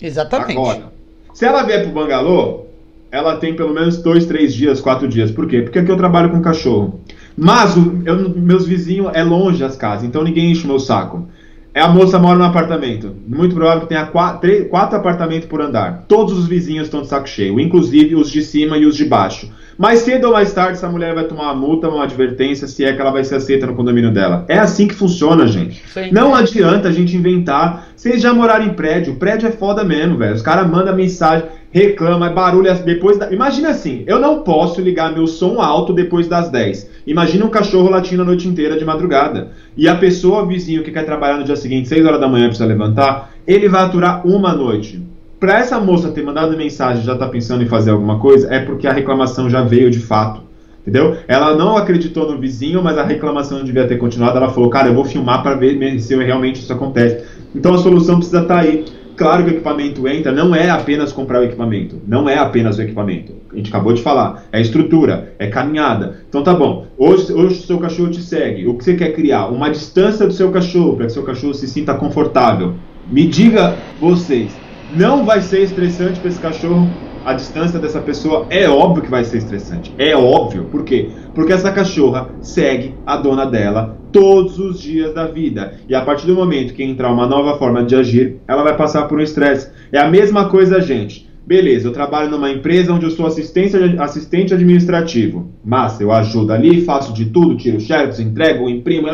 Exatamente. 0.00 0.52
Agora. 0.52 0.92
Se 1.32 1.44
ela 1.44 1.62
vier 1.62 1.82
pro 1.82 1.92
bangalô, 1.92 2.66
ela 3.10 3.36
tem 3.36 3.54
pelo 3.54 3.72
menos 3.72 3.98
dois, 3.98 4.26
três 4.26 4.54
dias, 4.54 4.80
quatro 4.80 5.06
dias. 5.06 5.30
Por 5.30 5.46
quê? 5.46 5.62
Porque 5.62 5.78
aqui 5.78 5.90
eu 5.90 5.96
trabalho 5.96 6.30
com 6.30 6.40
cachorro. 6.40 7.00
Mas 7.36 7.76
o, 7.76 8.02
eu, 8.04 8.30
meus 8.30 8.66
vizinhos 8.66 9.10
é 9.14 9.22
longe 9.22 9.62
as 9.62 9.76
casas, 9.76 10.04
então 10.04 10.24
ninguém 10.24 10.50
enche 10.50 10.64
o 10.64 10.68
meu 10.68 10.78
saco. 10.78 11.28
É 11.74 11.80
a 11.80 11.88
moça 11.88 12.18
mora 12.18 12.38
num 12.38 12.44
apartamento. 12.44 13.14
Muito 13.28 13.54
provável 13.54 13.82
que 13.82 13.88
tenha 13.88 14.06
quatro, 14.06 14.40
três, 14.40 14.66
quatro 14.70 14.96
apartamentos 14.96 15.46
por 15.46 15.60
andar. 15.60 16.06
Todos 16.08 16.38
os 16.38 16.46
vizinhos 16.46 16.86
estão 16.86 17.02
de 17.02 17.08
saco 17.08 17.28
cheio, 17.28 17.60
inclusive 17.60 18.14
os 18.14 18.30
de 18.30 18.40
cima 18.40 18.78
e 18.78 18.86
os 18.86 18.96
de 18.96 19.04
baixo. 19.04 19.52
Mais 19.78 20.00
cedo 20.00 20.28
ou 20.28 20.32
mais 20.32 20.52
tarde, 20.52 20.72
essa 20.72 20.88
mulher 20.88 21.14
vai 21.14 21.24
tomar 21.24 21.52
uma 21.52 21.54
multa, 21.54 21.88
uma 21.88 22.04
advertência, 22.04 22.66
se 22.66 22.84
é 22.84 22.94
que 22.94 23.00
ela 23.00 23.10
vai 23.10 23.22
ser 23.24 23.36
aceita 23.36 23.66
no 23.66 23.74
condomínio 23.74 24.10
dela. 24.10 24.44
É 24.48 24.58
assim 24.58 24.88
que 24.88 24.94
funciona, 24.94 25.46
gente. 25.46 25.82
Sim. 25.92 26.10
Não 26.10 26.34
adianta 26.34 26.88
a 26.88 26.92
gente 26.92 27.14
inventar. 27.14 27.88
Vocês 27.94 28.22
já 28.22 28.32
moraram 28.32 28.64
em 28.64 28.72
prédio. 28.72 29.12
O 29.12 29.16
prédio 29.16 29.48
é 29.48 29.52
foda 29.52 29.84
mesmo, 29.84 30.16
velho. 30.16 30.34
Os 30.34 30.40
caras 30.40 30.66
mandam 30.70 30.96
mensagem, 30.96 31.46
reclama, 31.70 32.28
é 32.28 32.32
barulho 32.32 32.74
depois 32.84 33.18
da... 33.18 33.30
Imagina 33.30 33.68
assim, 33.68 34.02
eu 34.06 34.18
não 34.18 34.42
posso 34.42 34.80
ligar 34.80 35.12
meu 35.12 35.26
som 35.26 35.60
alto 35.60 35.92
depois 35.92 36.26
das 36.26 36.48
10. 36.48 36.90
Imagina 37.06 37.44
um 37.44 37.50
cachorro 37.50 37.90
latindo 37.90 38.22
a 38.22 38.24
noite 38.24 38.48
inteira 38.48 38.78
de 38.78 38.84
madrugada. 38.84 39.50
E 39.76 39.86
a 39.86 39.94
pessoa, 39.94 40.42
o 40.42 40.46
vizinho 40.46 40.82
que 40.82 40.90
quer 40.90 41.04
trabalhar 41.04 41.36
no 41.36 41.44
dia 41.44 41.56
seguinte, 41.56 41.88
6 41.88 42.06
horas 42.06 42.20
da 42.20 42.28
manhã, 42.28 42.46
precisa 42.46 42.66
levantar, 42.66 43.30
ele 43.46 43.68
vai 43.68 43.82
aturar 43.82 44.26
uma 44.26 44.54
noite 44.54 45.04
para 45.38 45.58
essa 45.58 45.78
moça 45.78 46.10
ter 46.10 46.22
mandado 46.22 46.56
mensagem 46.56 47.02
já 47.02 47.16
tá 47.16 47.28
pensando 47.28 47.62
em 47.62 47.68
fazer 47.68 47.90
alguma 47.90 48.18
coisa, 48.18 48.52
é 48.52 48.60
porque 48.60 48.86
a 48.86 48.92
reclamação 48.92 49.50
já 49.50 49.62
veio 49.62 49.90
de 49.90 50.00
fato. 50.00 50.46
Entendeu? 50.80 51.16
Ela 51.26 51.56
não 51.56 51.76
acreditou 51.76 52.30
no 52.30 52.38
vizinho, 52.38 52.80
mas 52.80 52.96
a 52.96 53.02
reclamação 53.02 53.64
devia 53.64 53.88
ter 53.88 53.96
continuado. 53.96 54.36
Ela 54.36 54.50
falou, 54.50 54.70
cara, 54.70 54.88
eu 54.88 54.94
vou 54.94 55.04
filmar 55.04 55.42
para 55.42 55.56
ver 55.56 55.98
se 55.98 56.14
realmente 56.14 56.60
isso 56.60 56.72
acontece. 56.72 57.24
Então 57.54 57.74
a 57.74 57.78
solução 57.78 58.16
precisa 58.16 58.42
estar 58.42 58.54
tá 58.54 58.60
aí. 58.60 58.84
Claro 59.16 59.44
que 59.44 59.50
o 59.50 59.52
equipamento 59.54 60.06
entra, 60.06 60.30
não 60.30 60.54
é 60.54 60.68
apenas 60.68 61.10
comprar 61.10 61.40
o 61.40 61.44
equipamento, 61.44 62.00
não 62.06 62.28
é 62.28 62.38
apenas 62.38 62.76
o 62.76 62.82
equipamento. 62.82 63.32
A 63.50 63.56
gente 63.56 63.70
acabou 63.70 63.94
de 63.94 64.02
falar, 64.02 64.44
é 64.52 64.60
estrutura, 64.60 65.34
é 65.38 65.46
caminhada. 65.46 66.18
Então 66.28 66.42
tá 66.42 66.52
bom, 66.52 66.86
hoje, 66.98 67.32
hoje 67.32 67.60
o 67.60 67.66
seu 67.66 67.78
cachorro 67.78 68.10
te 68.10 68.20
segue, 68.20 68.66
o 68.68 68.74
que 68.74 68.84
você 68.84 68.94
quer 68.94 69.14
criar? 69.14 69.46
Uma 69.46 69.70
distância 69.70 70.26
do 70.26 70.34
seu 70.34 70.50
cachorro, 70.50 70.96
para 70.96 71.06
que 71.06 71.12
seu 71.12 71.22
cachorro 71.22 71.54
se 71.54 71.66
sinta 71.66 71.94
confortável. 71.94 72.74
Me 73.10 73.26
diga 73.26 73.74
vocês, 73.98 74.54
não 74.94 75.24
vai 75.24 75.40
ser 75.40 75.62
estressante 75.62 76.20
para 76.20 76.28
esse 76.28 76.40
cachorro 76.40 76.88
a 77.26 77.32
distância 77.32 77.80
dessa 77.80 78.00
pessoa 78.00 78.46
é 78.50 78.68
óbvio 78.68 79.02
que 79.02 79.10
vai 79.10 79.24
ser 79.24 79.38
estressante. 79.38 79.92
É 79.98 80.14
óbvio. 80.14 80.66
Por 80.66 80.84
quê? 80.84 81.10
Porque 81.34 81.52
essa 81.52 81.72
cachorra 81.72 82.28
segue 82.40 82.94
a 83.04 83.16
dona 83.16 83.44
dela 83.44 83.98
todos 84.12 84.60
os 84.60 84.80
dias 84.80 85.12
da 85.12 85.26
vida. 85.26 85.74
E 85.88 85.94
a 85.96 86.02
partir 86.02 86.24
do 86.28 86.36
momento 86.36 86.72
que 86.72 86.84
entrar 86.84 87.12
uma 87.12 87.26
nova 87.26 87.58
forma 87.58 87.82
de 87.82 87.96
agir, 87.96 88.36
ela 88.46 88.62
vai 88.62 88.76
passar 88.76 89.08
por 89.08 89.18
um 89.18 89.22
estresse. 89.22 89.68
É 89.90 89.98
a 89.98 90.08
mesma 90.08 90.48
coisa, 90.48 90.80
gente. 90.80 91.28
Beleza, 91.44 91.88
eu 91.88 91.92
trabalho 91.92 92.30
numa 92.30 92.50
empresa 92.50 92.92
onde 92.92 93.06
eu 93.06 93.10
sou 93.10 93.26
assistente 93.26 94.54
administrativo. 94.54 95.50
Massa, 95.64 96.04
eu 96.04 96.12
ajudo 96.12 96.52
ali, 96.52 96.84
faço 96.84 97.12
de 97.12 97.26
tudo, 97.26 97.56
tiro 97.56 97.80
xerox, 97.80 98.20
entrego, 98.20 98.68
imprimo, 98.68 99.08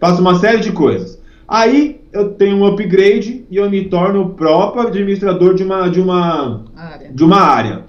faço 0.00 0.22
uma 0.22 0.36
série 0.36 0.60
de 0.60 0.72
coisas. 0.72 1.20
Aí 1.46 2.01
eu 2.12 2.30
tenho 2.30 2.56
um 2.56 2.66
upgrade 2.66 3.46
e 3.50 3.56
eu 3.56 3.68
me 3.70 3.86
torno 3.86 4.20
o 4.20 4.30
próprio 4.30 4.86
administrador 4.86 5.54
de 5.54 5.64
uma, 5.64 5.88
de 5.88 6.00
uma, 6.00 6.64
área. 6.76 7.10
De 7.10 7.24
uma 7.24 7.40
área. 7.40 7.84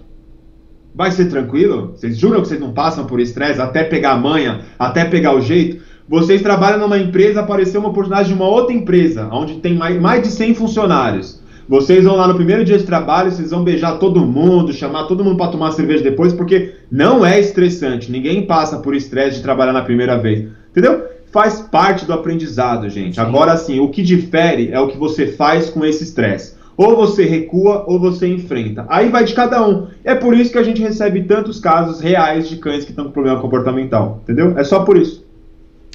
Vai 0.96 1.12
ser 1.12 1.26
tranquilo? 1.26 1.92
Vocês 1.96 2.18
juram 2.18 2.42
que 2.42 2.48
vocês 2.48 2.60
não 2.60 2.72
passam 2.72 3.06
por 3.06 3.20
estresse 3.20 3.60
até 3.60 3.84
pegar 3.84 4.12
a 4.12 4.18
manha, 4.18 4.62
até 4.80 5.04
pegar 5.04 5.36
o 5.36 5.42
jeito? 5.42 5.84
Vocês 6.08 6.42
trabalham 6.42 6.80
numa 6.80 6.98
empresa, 6.98 7.42
apareceu 7.42 7.80
uma 7.80 7.90
oportunidade 7.90 8.30
de 8.30 8.34
uma 8.34 8.48
outra 8.48 8.74
empresa, 8.74 9.28
onde 9.32 9.56
tem 9.56 9.76
mais, 9.76 10.00
mais 10.00 10.22
de 10.22 10.30
100 10.30 10.56
funcionários. 10.56 11.42
Vocês 11.68 12.04
vão 12.04 12.16
lá 12.16 12.28
no 12.28 12.36
primeiro 12.36 12.64
dia 12.64 12.78
de 12.78 12.84
trabalho, 12.84 13.32
vocês 13.32 13.52
vão 13.52 13.64
beijar 13.64 13.98
todo 13.98 14.26
mundo, 14.26 14.74
chamar 14.74 15.06
todo 15.06 15.24
mundo 15.24 15.38
para 15.38 15.52
tomar 15.52 15.72
cerveja 15.72 16.04
depois, 16.04 16.34
porque 16.34 16.76
não 16.92 17.26
é 17.26 17.40
estressante. 17.40 18.12
Ninguém 18.12 18.46
passa 18.46 18.80
por 18.80 18.94
estresse 18.94 19.38
de 19.38 19.44
trabalhar 19.44 19.74
na 19.74 19.82
primeira 19.82 20.18
vez. 20.18 20.48
Entendeu? 20.72 21.13
Faz 21.34 21.60
parte 21.60 22.06
do 22.06 22.14
aprendizado, 22.14 22.88
gente. 22.90 23.16
Sim. 23.16 23.22
Agora 23.22 23.58
sim, 23.58 23.80
o 23.80 23.90
que 23.90 24.04
difere 24.04 24.72
é 24.72 24.80
o 24.80 24.88
que 24.88 24.98
você 24.98 25.28
faz 25.28 25.70
com 25.70 25.84
esse 25.84 26.04
estresse. 26.04 26.56
Ou 26.78 26.96
você 26.96 27.26
recua 27.26 27.84
ou 27.88 28.00
você 28.00 28.28
enfrenta. 28.28 28.86
Aí 28.88 29.10
vai 29.10 29.24
de 29.24 29.34
cada 29.34 29.68
um. 29.68 29.88
É 30.04 30.16
por 30.16 30.36
isso 30.36 30.52
que 30.52 30.58
a 30.58 30.64
gente 30.64 30.82
recebe 30.82 31.24
tantos 31.24 31.60
casos 31.60 32.00
reais 32.00 32.48
de 32.48 32.58
cães 32.58 32.84
que 32.84 32.92
estão 32.92 33.06
com 33.06 33.12
problema 33.12 33.42
comportamental. 33.42 34.22
Entendeu? 34.24 34.58
É 34.58 34.64
só 34.64 34.84
por 34.84 34.98
isso. 34.98 35.26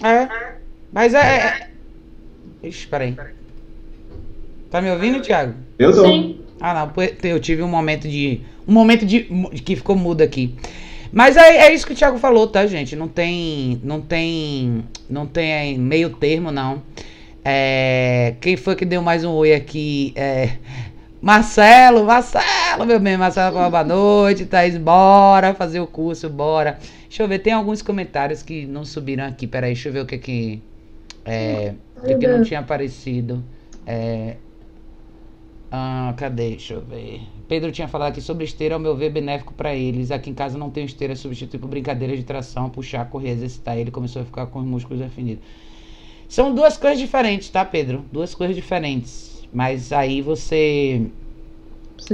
É. 0.03 0.29
Mas 0.93 1.15
é. 1.15 1.19
é... 1.19 1.69
Ixi, 2.63 2.87
peraí. 2.87 3.17
Tá 4.71 4.83
me 4.83 4.91
ouvindo, 4.91 5.21
Thiago? 5.21 5.55
Eu 5.79 5.93
tô. 5.93 6.05
Sim. 6.05 6.41
Ah, 6.61 6.75
não. 6.75 7.05
Eu 7.23 7.41
tive 7.41 7.63
um 7.63 7.69
momento 7.69 8.09
de. 8.09 8.41
Um 8.67 8.73
momento 8.73 9.07
de. 9.07 9.25
que 9.65 9.77
ficou 9.77 9.97
mudo 9.97 10.23
aqui. 10.23 10.55
Mas 11.13 11.37
é, 11.37 11.67
é 11.69 11.75
isso 11.75 11.87
que 11.87 11.93
o 11.93 11.97
Thiago 11.97 12.19
falou, 12.19 12.47
tá, 12.47 12.67
gente? 12.67 12.95
Não 12.95 13.09
tem. 13.09 13.81
Não 13.83 14.01
tem. 14.01 14.85
Não 15.09 15.27
tem 15.27 15.79
meio 15.79 16.11
termo, 16.11 16.51
não. 16.51 16.83
É, 17.45 18.35
quem 18.41 18.57
foi 18.57 18.77
que 18.77 18.85
deu 18.85 19.01
mais 19.01 19.25
um 19.25 19.33
oi 19.33 19.55
aqui? 19.55 20.13
É, 20.17 20.51
Marcelo, 21.21 22.05
Marcelo, 22.05 22.87
meu 22.87 23.01
bem, 23.01 23.17
Marcelo, 23.17 23.71
boa 23.71 23.85
noite, 23.85 24.45
Thaís, 24.47 24.77
bora 24.77 25.55
fazer 25.55 25.81
o 25.81 25.87
curso, 25.87 26.29
bora. 26.29 26.79
Deixa 27.09 27.23
eu 27.23 27.29
ver, 27.29 27.41
tem 27.41 27.53
alguns 27.53 27.83
comentários 27.83 28.43
que 28.43 28.67
não 28.67 28.85
subiram 28.85 29.25
aqui, 29.25 29.47
peraí, 29.47 29.73
deixa 29.73 29.89
eu 29.89 29.93
ver 29.93 30.01
o 30.01 30.07
que 30.07 30.19
que, 30.19 30.63
é, 31.25 31.75
que, 32.05 32.15
que, 32.17 32.27
não 32.29 32.43
tinha 32.43 32.61
aparecido. 32.61 33.43
É, 33.87 34.37
Ah, 35.71 36.15
cadê? 36.17 36.51
Deixa 36.51 36.75
eu 36.75 36.81
ver. 36.83 37.23
Pedro 37.49 37.73
tinha 37.73 37.89
falado 37.89 38.11
aqui 38.11 38.21
sobre 38.21 38.45
esteira, 38.45 38.75
ao 38.75 38.81
meu 38.81 38.95
ver, 38.95 39.11
benéfico 39.11 39.55
para 39.55 39.75
eles. 39.75 40.11
Aqui 40.11 40.29
em 40.29 40.35
casa 40.35 40.59
não 40.59 40.69
tem 40.69 40.85
esteira, 40.85 41.17
substitui 41.17 41.59
por 41.59 41.67
brincadeira 41.67 42.15
de 42.15 42.23
tração, 42.23 42.69
puxar, 42.69 43.09
correr, 43.09 43.31
exercitar. 43.31 43.79
Ele 43.79 43.91
começou 43.91 44.21
a 44.21 44.25
ficar 44.25 44.47
com 44.47 44.59
os 44.59 44.67
músculos 44.67 45.01
definidos. 45.01 45.43
São 46.29 46.55
duas 46.55 46.77
coisas 46.77 46.99
diferentes, 46.99 47.49
tá, 47.49 47.65
Pedro? 47.65 48.05
Duas 48.13 48.35
coisas 48.35 48.55
diferentes. 48.55 49.49
Mas 49.51 49.93
aí 49.93 50.21
você. 50.21 51.07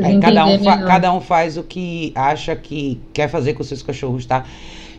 Aí 0.03 0.21
cada, 0.21 0.47
um 0.47 0.63
cada 0.63 1.13
um 1.13 1.21
faz 1.21 1.59
o 1.59 1.65
que 1.65 2.13
acha 2.15 2.55
que 2.55 3.01
quer 3.13 3.29
fazer 3.29 3.55
com 3.55 3.65
seus 3.65 3.83
cachorros, 3.83 4.25
tá? 4.25 4.47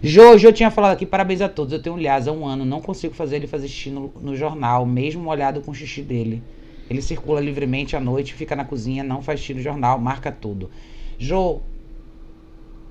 Jojo, 0.04 0.48
eu 0.48 0.54
tinha 0.54 0.70
falado 0.70 0.92
aqui, 0.92 1.06
parabéns 1.06 1.40
a 1.42 1.48
todos. 1.48 1.72
Eu 1.72 1.82
tenho 1.82 1.96
um 1.96 2.00
Lhasa 2.00 2.30
há 2.30 2.34
um 2.34 2.46
ano, 2.46 2.66
não 2.66 2.82
consigo 2.82 3.14
fazer 3.14 3.38
ele 3.38 3.48
fazer 3.48 3.70
xixi 3.70 3.90
no, 3.90 4.14
no 4.22 4.36
jornal, 4.36 4.86
mesmo 4.86 5.24
molhado 5.24 5.62
com 5.62 5.72
o 5.72 5.74
xixi 5.74 6.02
dele. 6.02 6.44
Ele 6.90 7.02
circula 7.02 7.42
livremente 7.42 7.96
à 7.96 8.00
noite, 8.00 8.34
fica 8.34 8.56
na 8.56 8.64
cozinha, 8.64 9.04
não 9.04 9.22
faz 9.22 9.48
no 9.50 9.62
jornal, 9.62 10.00
marca 10.00 10.32
tudo. 10.32 10.70
Jo, 11.18 11.62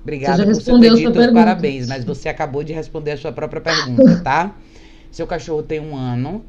obrigada 0.01 0.43
por 0.43 0.53
você 0.53 0.79
ter 0.79 0.95
dito 0.95 1.19
os 1.19 1.31
parabéns, 1.31 1.87
mas 1.87 2.03
você 2.03 2.27
acabou 2.27 2.63
de 2.63 2.73
responder 2.73 3.11
a 3.11 3.17
sua 3.17 3.31
própria 3.31 3.61
pergunta, 3.61 4.19
tá? 4.23 4.55
Seu 5.11 5.25
cachorro 5.25 5.63
tem 5.63 5.79
um 5.79 5.95
ano. 5.95 6.43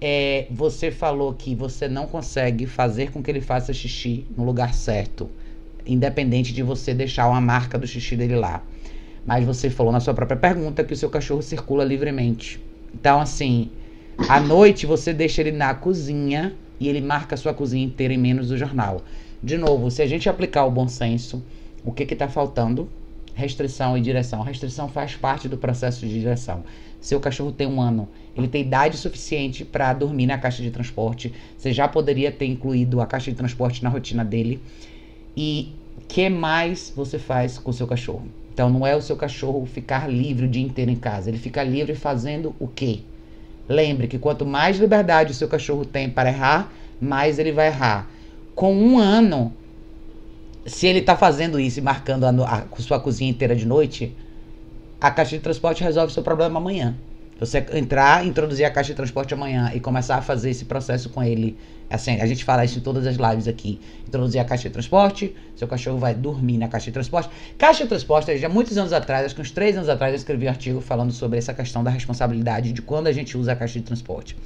É, 0.00 0.46
você 0.50 0.90
falou 0.90 1.32
que 1.32 1.54
você 1.54 1.86
não 1.86 2.06
consegue 2.06 2.66
fazer 2.66 3.12
com 3.12 3.22
que 3.22 3.30
ele 3.30 3.40
faça 3.40 3.72
xixi 3.72 4.26
no 4.36 4.44
lugar 4.44 4.74
certo, 4.74 5.30
independente 5.86 6.52
de 6.52 6.60
você 6.62 6.92
deixar 6.92 7.28
uma 7.28 7.40
marca 7.40 7.78
do 7.78 7.86
xixi 7.86 8.16
dele 8.16 8.34
lá. 8.34 8.62
Mas 9.24 9.44
você 9.44 9.70
falou 9.70 9.92
na 9.92 10.00
sua 10.00 10.12
própria 10.12 10.36
pergunta 10.36 10.82
que 10.82 10.92
o 10.92 10.96
seu 10.96 11.08
cachorro 11.08 11.40
circula 11.40 11.84
livremente. 11.84 12.60
Então, 12.92 13.20
assim, 13.20 13.70
à 14.28 14.40
noite 14.40 14.86
você 14.86 15.12
deixa 15.12 15.40
ele 15.40 15.52
na 15.52 15.72
cozinha 15.74 16.52
e 16.82 16.88
ele 16.88 17.00
marca 17.00 17.36
sua 17.36 17.54
cozinha 17.54 17.84
inteira 17.84 18.12
em 18.12 18.18
menos 18.18 18.48
do 18.48 18.58
jornal. 18.58 19.02
De 19.40 19.56
novo, 19.56 19.88
se 19.88 20.02
a 20.02 20.06
gente 20.06 20.28
aplicar 20.28 20.64
o 20.64 20.70
bom 20.70 20.88
senso, 20.88 21.40
o 21.84 21.92
que 21.92 22.02
está 22.02 22.26
faltando? 22.26 22.88
Restrição 23.34 23.96
e 23.96 24.00
direção. 24.00 24.42
Restrição 24.42 24.88
faz 24.88 25.14
parte 25.14 25.48
do 25.48 25.56
processo 25.56 26.00
de 26.00 26.12
direção. 26.12 26.64
Seu 27.00 27.20
cachorro 27.20 27.52
tem 27.52 27.68
um 27.68 27.80
ano, 27.80 28.08
ele 28.36 28.48
tem 28.48 28.62
idade 28.62 28.96
suficiente 28.96 29.64
para 29.64 29.92
dormir 29.92 30.26
na 30.26 30.38
caixa 30.38 30.60
de 30.60 30.72
transporte. 30.72 31.32
Você 31.56 31.72
já 31.72 31.86
poderia 31.86 32.32
ter 32.32 32.46
incluído 32.46 33.00
a 33.00 33.06
caixa 33.06 33.30
de 33.30 33.36
transporte 33.36 33.84
na 33.84 33.88
rotina 33.88 34.24
dele. 34.24 34.60
E 35.36 35.72
que 36.08 36.28
mais 36.28 36.92
você 36.96 37.16
faz 37.16 37.58
com 37.58 37.70
o 37.70 37.74
seu 37.74 37.86
cachorro? 37.86 38.26
Então 38.52 38.68
não 38.68 38.84
é 38.84 38.96
o 38.96 39.00
seu 39.00 39.14
cachorro 39.14 39.64
ficar 39.66 40.10
livre 40.10 40.46
o 40.46 40.48
dia 40.48 40.64
inteiro 40.64 40.90
em 40.90 40.96
casa. 40.96 41.30
Ele 41.30 41.38
fica 41.38 41.62
livre 41.62 41.94
fazendo 41.94 42.56
o 42.58 42.66
quê? 42.66 43.02
Lembre 43.68 44.08
que 44.08 44.18
quanto 44.18 44.44
mais 44.44 44.78
liberdade 44.78 45.32
o 45.32 45.34
seu 45.34 45.48
cachorro 45.48 45.84
tem 45.84 46.10
para 46.10 46.28
errar, 46.28 46.72
mais 47.00 47.38
ele 47.38 47.52
vai 47.52 47.68
errar. 47.68 48.08
Com 48.54 48.74
um 48.74 48.98
ano, 48.98 49.52
se 50.66 50.86
ele 50.86 50.98
está 50.98 51.16
fazendo 51.16 51.58
isso 51.58 51.78
e 51.78 51.82
marcando 51.82 52.24
a, 52.24 52.30
a, 52.46 52.80
sua 52.80 53.00
cozinha 53.00 53.30
inteira 53.30 53.56
de 53.56 53.66
noite, 53.66 54.14
a 55.00 55.10
caixa 55.10 55.36
de 55.36 55.42
transporte 55.42 55.82
resolve 55.82 56.12
seu 56.12 56.22
problema 56.22 56.58
amanhã. 56.58 56.96
Você 57.42 57.66
entrar, 57.72 58.24
introduzir 58.24 58.64
a 58.64 58.70
caixa 58.70 58.92
de 58.92 58.94
transporte 58.94 59.34
amanhã 59.34 59.72
e 59.74 59.80
começar 59.80 60.14
a 60.14 60.22
fazer 60.22 60.50
esse 60.50 60.64
processo 60.64 61.10
com 61.10 61.20
ele. 61.20 61.58
Assim, 61.90 62.20
a 62.20 62.26
gente 62.26 62.44
fala 62.44 62.64
isso 62.64 62.78
em 62.78 62.80
todas 62.80 63.04
as 63.04 63.16
lives 63.16 63.48
aqui. 63.48 63.80
Introduzir 64.06 64.40
a 64.40 64.44
caixa 64.44 64.68
de 64.68 64.72
transporte, 64.72 65.34
seu 65.56 65.66
cachorro 65.66 65.98
vai 65.98 66.14
dormir 66.14 66.56
na 66.56 66.68
caixa 66.68 66.86
de 66.86 66.92
transporte. 66.92 67.30
Caixa 67.58 67.82
de 67.82 67.88
transporte, 67.88 68.38
já 68.38 68.48
muitos 68.48 68.78
anos 68.78 68.92
atrás, 68.92 69.26
acho 69.26 69.34
que 69.34 69.40
uns 69.40 69.50
três 69.50 69.76
anos 69.76 69.88
atrás, 69.88 70.12
eu 70.12 70.18
escrevi 70.18 70.46
um 70.46 70.50
artigo 70.50 70.80
falando 70.80 71.10
sobre 71.10 71.36
essa 71.36 71.52
questão 71.52 71.82
da 71.82 71.90
responsabilidade 71.90 72.72
de 72.72 72.80
quando 72.80 73.08
a 73.08 73.12
gente 73.12 73.36
usa 73.36 73.54
a 73.54 73.56
caixa 73.56 73.80
de 73.80 73.86
transporte. 73.86 74.36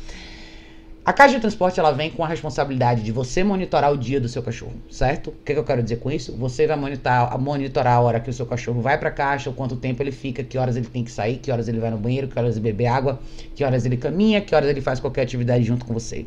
A 1.06 1.12
caixa 1.12 1.36
de 1.36 1.40
transporte 1.40 1.78
ela 1.78 1.92
vem 1.92 2.10
com 2.10 2.24
a 2.24 2.26
responsabilidade 2.26 3.00
de 3.00 3.12
você 3.12 3.44
monitorar 3.44 3.92
o 3.92 3.96
dia 3.96 4.20
do 4.20 4.28
seu 4.28 4.42
cachorro, 4.42 4.74
certo? 4.90 5.30
O 5.30 5.34
que, 5.44 5.52
que 5.52 5.58
eu 5.60 5.62
quero 5.62 5.80
dizer 5.80 5.98
com 5.98 6.10
isso? 6.10 6.36
Você 6.36 6.66
vai 6.66 6.76
monitorar, 6.76 7.38
monitorar 7.38 7.92
a 7.98 8.00
hora 8.00 8.18
que 8.18 8.28
o 8.28 8.32
seu 8.32 8.44
cachorro 8.44 8.80
vai 8.80 8.98
para 8.98 9.08
a 9.08 9.12
caixa, 9.12 9.52
quanto 9.52 9.76
tempo 9.76 10.02
ele 10.02 10.10
fica, 10.10 10.42
que 10.42 10.58
horas 10.58 10.74
ele 10.74 10.86
tem 10.86 11.04
que 11.04 11.12
sair, 11.12 11.36
que 11.36 11.52
horas 11.52 11.68
ele 11.68 11.78
vai 11.78 11.92
no 11.92 11.96
banheiro, 11.96 12.26
que 12.26 12.36
horas 12.36 12.56
ele 12.56 12.64
bebe 12.64 12.88
água, 12.88 13.20
que 13.54 13.62
horas 13.62 13.86
ele 13.86 13.96
caminha, 13.96 14.40
que 14.40 14.52
horas 14.52 14.68
ele 14.68 14.80
faz 14.80 14.98
qualquer 14.98 15.22
atividade 15.22 15.62
junto 15.62 15.86
com 15.86 15.94
você. 15.94 16.26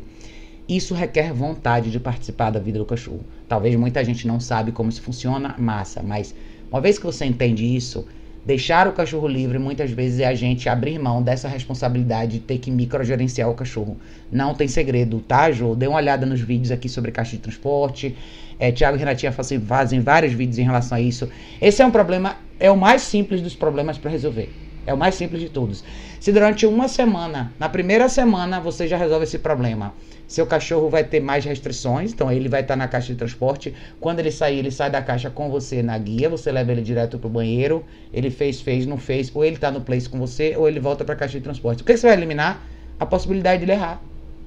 Isso 0.66 0.94
requer 0.94 1.30
vontade 1.30 1.90
de 1.90 2.00
participar 2.00 2.48
da 2.48 2.58
vida 2.58 2.78
do 2.78 2.86
cachorro. 2.86 3.20
Talvez 3.46 3.76
muita 3.76 4.02
gente 4.02 4.26
não 4.26 4.40
sabe 4.40 4.72
como 4.72 4.88
isso 4.88 5.02
funciona, 5.02 5.54
massa, 5.58 6.02
mas 6.02 6.34
uma 6.72 6.80
vez 6.80 6.98
que 6.98 7.04
você 7.04 7.26
entende 7.26 7.76
isso, 7.76 8.06
Deixar 8.44 8.88
o 8.88 8.92
cachorro 8.92 9.28
livre 9.28 9.58
muitas 9.58 9.90
vezes 9.90 10.18
é 10.18 10.26
a 10.26 10.34
gente 10.34 10.66
abrir 10.66 10.98
mão 10.98 11.22
dessa 11.22 11.46
responsabilidade 11.46 12.32
de 12.32 12.40
ter 12.40 12.58
que 12.58 12.70
microgerenciar 12.70 13.50
o 13.50 13.54
cachorro. 13.54 13.98
Não 14.32 14.54
tem 14.54 14.66
segredo, 14.66 15.20
tá, 15.20 15.50
Jô? 15.52 15.74
Dê 15.74 15.86
uma 15.86 15.98
olhada 15.98 16.24
nos 16.24 16.40
vídeos 16.40 16.70
aqui 16.70 16.88
sobre 16.88 17.12
caixa 17.12 17.32
de 17.32 17.42
transporte. 17.42 18.16
É, 18.58 18.72
Tiago 18.72 18.96
e 18.96 18.98
Renatinha 18.98 19.30
fazem, 19.30 19.60
fazem 19.60 20.00
vários 20.00 20.32
vídeos 20.32 20.58
em 20.58 20.62
relação 20.62 20.96
a 20.96 21.00
isso. 21.00 21.28
Esse 21.60 21.82
é 21.82 21.86
um 21.86 21.90
problema, 21.90 22.36
é 22.58 22.70
o 22.70 22.76
mais 22.76 23.02
simples 23.02 23.42
dos 23.42 23.54
problemas 23.54 23.98
para 23.98 24.10
resolver. 24.10 24.50
É 24.86 24.94
o 24.94 24.96
mais 24.96 25.14
simples 25.14 25.42
de 25.42 25.50
todos. 25.50 25.84
Se 26.18 26.32
durante 26.32 26.64
uma 26.64 26.88
semana, 26.88 27.52
na 27.58 27.68
primeira 27.68 28.08
semana, 28.08 28.58
você 28.58 28.88
já 28.88 28.96
resolve 28.96 29.24
esse 29.24 29.38
problema, 29.38 29.92
seu 30.30 30.46
cachorro 30.46 30.88
vai 30.88 31.02
ter 31.02 31.18
mais 31.18 31.44
restrições, 31.44 32.12
então 32.12 32.30
ele 32.30 32.48
vai 32.48 32.60
estar 32.60 32.76
na 32.76 32.86
caixa 32.86 33.08
de 33.08 33.18
transporte. 33.18 33.74
Quando 33.98 34.20
ele 34.20 34.30
sair, 34.30 34.60
ele 34.60 34.70
sai 34.70 34.88
da 34.88 35.02
caixa 35.02 35.28
com 35.28 35.50
você 35.50 35.82
na 35.82 35.98
guia, 35.98 36.28
você 36.28 36.52
leva 36.52 36.70
ele 36.70 36.82
direto 36.82 37.18
pro 37.18 37.28
banheiro. 37.28 37.84
Ele 38.12 38.30
fez, 38.30 38.60
fez, 38.60 38.86
não 38.86 38.96
fez, 38.96 39.28
ou 39.34 39.44
ele 39.44 39.56
está 39.56 39.72
no 39.72 39.80
place 39.80 40.08
com 40.08 40.20
você, 40.20 40.54
ou 40.56 40.68
ele 40.68 40.78
volta 40.78 41.04
para 41.04 41.16
a 41.16 41.18
caixa 41.18 41.36
de 41.36 41.42
transporte. 41.42 41.82
O 41.82 41.84
que 41.84 41.96
você 41.96 42.06
vai 42.06 42.16
eliminar? 42.16 42.64
A 43.00 43.04
possibilidade 43.04 43.58
de 43.58 43.64
ele 43.64 43.72
errar. 43.72 44.00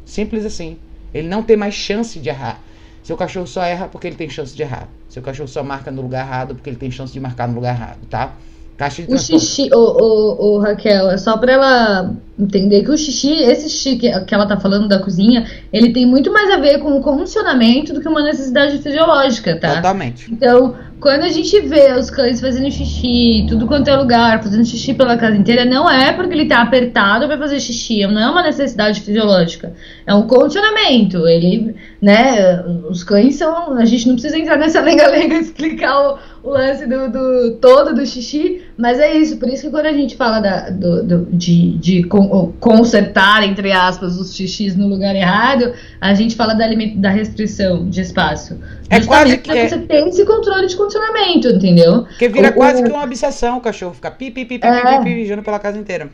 Simples 0.05 0.45
assim. 0.45 0.77
Ele 1.14 1.27
não 1.27 1.43
tem 1.43 1.57
mais 1.57 1.73
chance 1.73 2.18
de 2.18 2.30
errar. 2.30 2.61
Seu 3.03 3.18
cachorro 3.18 3.45
só 3.45 3.61
erra 3.61 3.89
porque 3.89 4.07
ele 4.07 4.15
tem 4.15 4.30
chance 4.30 4.55
de 4.55 4.61
errar. 4.61 4.88
Seu 5.10 5.22
cachorro 5.22 5.49
só 5.49 5.64
marca 5.64 5.91
no 5.91 6.01
lugar 6.01 6.26
errado 6.26 6.55
porque 6.55 6.69
ele 6.69 6.77
tem 6.77 6.91
chance 6.91 7.11
de 7.11 7.19
marcar 7.19 7.45
no 7.45 7.55
lugar 7.55 7.76
errado, 7.76 7.99
tá? 8.10 8.38
Caixa 8.78 9.04
de 9.04 9.14
o 9.14 9.18
xixi, 9.18 9.70
o, 9.72 9.78
o, 9.78 10.56
o, 10.56 10.60
Raquel, 10.60 11.12
é 11.12 11.18
só 11.18 11.38
pra 11.38 11.54
ela 11.54 12.16
entender 12.40 12.84
que 12.84 12.90
o 12.90 12.98
xixi, 12.98 13.32
esse 13.32 13.70
xixi 13.70 13.98
que, 13.98 14.20
que 14.22 14.34
ela 14.34 14.48
tá 14.48 14.60
falando 14.60 14.88
da 14.88 15.00
cozinha, 15.00 15.45
ele 15.72 15.94
tem 15.94 16.06
muito 16.06 16.34
mais 16.34 16.50
a 16.50 16.58
ver 16.58 16.80
com 16.80 16.98
o 16.98 17.02
condicionamento 17.02 17.94
do 17.94 18.02
que 18.02 18.08
uma 18.08 18.24
necessidade 18.24 18.80
fisiológica, 18.80 19.56
tá? 19.60 19.76
Totalmente. 19.76 20.34
Então, 20.34 20.76
quando 21.04 21.24
a 21.24 21.30
gente 21.30 21.60
vê 21.60 21.91
os 21.94 22.10
cães 22.10 22.40
fazendo 22.40 22.72
xixi, 22.72 23.45
tudo 23.50 23.68
quanto 23.68 23.90
é 23.90 23.95
lugar, 23.95 24.41
fazendo 24.41 24.66
xixi 24.66 24.94
pela 24.94 25.18
casa 25.18 25.36
inteira, 25.36 25.66
não 25.66 25.88
é 25.90 26.14
porque 26.14 26.34
ele 26.34 26.48
tá 26.48 26.62
apertado 26.62 27.28
para 27.28 27.38
fazer 27.38 27.60
xixi, 27.60 28.08
não 28.08 28.22
é 28.22 28.30
uma 28.30 28.41
necessidade 28.41 29.02
fisiológica, 29.02 29.74
é 30.08 30.16
um 30.16 30.26
condicionamento. 30.26 31.28
Ele, 31.28 31.76
né, 32.02 32.64
os 32.90 33.04
cães 33.04 33.36
são, 33.36 33.74
a 33.74 33.86
gente 33.86 34.08
não 34.08 34.16
precisa 34.16 34.40
entrar 34.40 34.58
nessa 34.58 34.80
lenga-lenga 34.82 35.36
explicar 35.36 35.94
o, 36.00 36.18
o 36.44 36.49
lance 36.49 36.86
do, 36.86 37.10
do, 37.10 37.52
todo 37.56 37.95
do 37.95 38.06
xixi, 38.06 38.61
mas 38.78 38.99
é 38.99 39.14
isso, 39.15 39.38
por 39.38 39.48
isso 39.48 39.64
que 39.64 39.70
quando 39.70 39.86
a 39.86 39.94
gente 39.94 40.18
fala 40.18 40.41
da, 40.41 40.70
do, 40.70 41.02
do, 41.02 41.26
de, 41.32 41.78
de 41.78 42.03
consertar, 42.60 43.44
entre 43.44 43.72
aspas, 43.72 44.18
os 44.18 44.36
xixis 44.36 44.76
no 44.76 44.88
lugar 44.88 45.15
errado, 45.15 45.74
a 46.02 46.14
gente 46.14 46.36
fala 46.36 46.53
da, 46.53 46.65
da 46.98 47.10
restrição 47.10 47.90
de 47.90 48.02
espaço. 48.02 48.60
É 48.90 48.99
quase 48.99 49.38
que. 49.38 49.53
Você 49.53 49.80
tem 49.80 50.10
esse 50.10 50.26
controle 50.26 50.68
de 50.68 50.76
condicionamento, 50.76 51.48
entendeu? 51.48 52.03
Porque 52.03 52.28
vira 52.28 52.49
o, 52.49 52.53
quase 52.53 52.82
o... 52.82 52.86
que 52.86 52.91
uma 52.91 53.03
obsessão 53.03 53.57
o 53.57 53.61
cachorro 53.61 53.94
ficar 53.94 54.11
pi, 54.11 54.30
pi, 54.30 54.44
pi, 54.44 54.60
pi, 54.60 54.68
é. 54.68 54.99
pi, 54.99 55.03
pi, 55.03 55.36
pi, 55.36 55.41
pela 55.41 55.60
casa 55.60 55.78
inteira. 55.78 56.10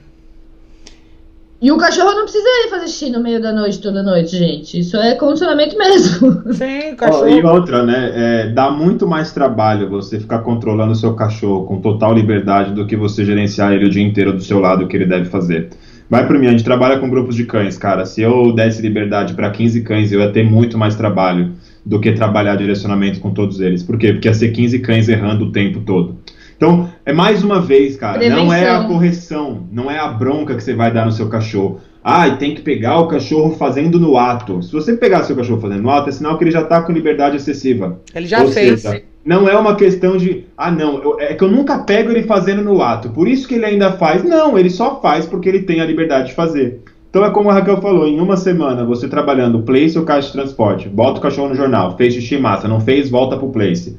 E 1.61 1.71
o 1.73 1.77
cachorro 1.77 2.13
não 2.13 2.23
precisa 2.23 2.47
ir 2.65 2.69
fazer 2.69 2.87
xixi 2.87 3.09
no 3.09 3.21
meio 3.21 3.41
da 3.41 3.51
noite, 3.51 3.81
toda 3.81 4.01
noite, 4.01 4.37
gente. 4.37 4.79
Isso 4.79 4.95
é 4.95 5.15
condicionamento 5.15 5.77
mesmo. 5.77 6.41
Sim, 6.53 6.95
cachorro. 6.97 7.25
Oh, 7.25 7.27
e 7.27 7.43
outra, 7.43 7.83
né? 7.83 8.11
É, 8.13 8.47
dá 8.47 8.71
muito 8.71 9.05
mais 9.05 9.33
trabalho 9.33 9.89
você 9.89 10.21
ficar 10.21 10.39
controlando 10.39 10.93
o 10.93 10.95
seu 10.95 11.13
cachorro 11.15 11.65
com 11.65 11.81
total 11.81 12.13
liberdade 12.13 12.73
do 12.73 12.87
que 12.87 12.95
você 12.95 13.25
gerenciar 13.25 13.73
ele 13.73 13.85
o 13.85 13.89
dia 13.89 14.03
inteiro 14.03 14.31
do 14.31 14.41
seu 14.41 14.57
lado, 14.57 14.85
o 14.85 14.87
que 14.87 14.95
ele 14.95 15.05
deve 15.05 15.25
fazer. 15.25 15.69
Vai 16.09 16.25
por 16.25 16.39
mim, 16.39 16.47
a 16.47 16.51
gente 16.51 16.63
trabalha 16.63 16.97
com 16.97 17.09
grupos 17.09 17.35
de 17.35 17.43
cães, 17.43 17.77
cara. 17.77 18.05
Se 18.05 18.21
eu 18.21 18.53
desse 18.53 18.81
liberdade 18.81 19.33
para 19.33 19.51
15 19.51 19.81
cães, 19.81 20.13
eu 20.13 20.21
ia 20.21 20.31
ter 20.31 20.43
muito 20.43 20.77
mais 20.77 20.95
trabalho 20.95 21.51
do 21.85 21.99
que 21.99 22.13
trabalhar 22.13 22.55
direcionamento 22.55 23.19
com 23.19 23.31
todos 23.31 23.59
eles. 23.59 23.83
Por 23.83 23.97
quê? 23.97 24.13
Porque 24.13 24.29
ia 24.29 24.33
ser 24.33 24.49
15 24.49 24.79
cães 24.79 25.09
errando 25.09 25.45
o 25.45 25.51
tempo 25.51 25.81
todo. 25.81 26.17
Então, 26.59 26.89
é 27.05 27.13
mais 27.13 27.41
uma 27.41 27.61
vez, 27.61 27.95
cara, 27.95 28.17
Prevenção. 28.17 28.45
não 28.45 28.53
é 28.53 28.69
a 28.69 28.83
correção, 28.83 29.63
não 29.71 29.89
é 29.89 29.97
a 29.97 30.09
bronca 30.09 30.55
que 30.55 30.61
você 30.61 30.73
vai 30.73 30.91
dar 30.91 31.05
no 31.05 31.11
seu 31.13 31.29
cachorro. 31.29 31.79
Ah, 32.03 32.27
e 32.27 32.35
tem 32.35 32.53
que 32.53 32.61
pegar 32.61 32.99
o 32.99 33.07
cachorro 33.07 33.55
fazendo 33.55 33.97
no 33.97 34.17
ato. 34.17 34.61
Se 34.61 34.73
você 34.73 34.97
pegar 34.97 35.23
seu 35.23 35.37
cachorro 35.37 35.61
fazendo 35.61 35.83
no 35.83 35.89
ato, 35.89 36.09
é 36.09 36.11
sinal 36.11 36.37
que 36.37 36.43
ele 36.43 36.51
já 36.51 36.59
está 36.59 36.81
com 36.81 36.91
liberdade 36.91 37.37
excessiva. 37.37 38.01
Ele 38.13 38.27
já 38.27 38.41
Ou 38.41 38.51
fez. 38.51 38.81
Seja, 38.81 39.01
não 39.23 39.47
é 39.47 39.57
uma 39.57 39.75
questão 39.75 40.17
de, 40.17 40.47
ah, 40.57 40.69
não, 40.69 41.01
eu, 41.01 41.19
é 41.21 41.33
que 41.33 41.43
eu 41.45 41.49
nunca 41.49 41.79
pego 41.79 42.11
ele 42.11 42.23
fazendo 42.23 42.61
no 42.61 42.81
ato, 42.81 43.09
por 43.09 43.25
isso 43.25 43.47
que 43.47 43.55
ele 43.55 43.65
ainda 43.65 43.93
faz. 43.93 44.21
Não, 44.21 44.59
ele 44.59 44.69
só 44.69 44.99
faz 44.99 45.25
porque 45.25 45.47
ele 45.47 45.61
tem 45.61 45.79
a 45.79 45.85
liberdade 45.85 46.27
de 46.27 46.33
fazer. 46.33 46.81
Então 47.09 47.23
é 47.23 47.29
como 47.31 47.49
a 47.49 47.53
Raquel 47.53 47.81
falou, 47.81 48.05
em 48.05 48.19
uma 48.19 48.35
semana 48.35 48.83
você 48.83 49.07
trabalhando 49.07 49.63
place 49.63 49.97
ou 49.97 50.03
caixa 50.03 50.27
de 50.27 50.33
transporte, 50.33 50.89
bota 50.89 51.19
o 51.19 51.21
cachorro 51.21 51.49
no 51.49 51.55
jornal, 51.55 51.95
fez 51.95 52.13
xixi 52.13 52.37
massa, 52.37 52.67
não 52.67 52.81
fez, 52.81 53.09
volta 53.09 53.37
pro 53.37 53.49
place. 53.49 53.97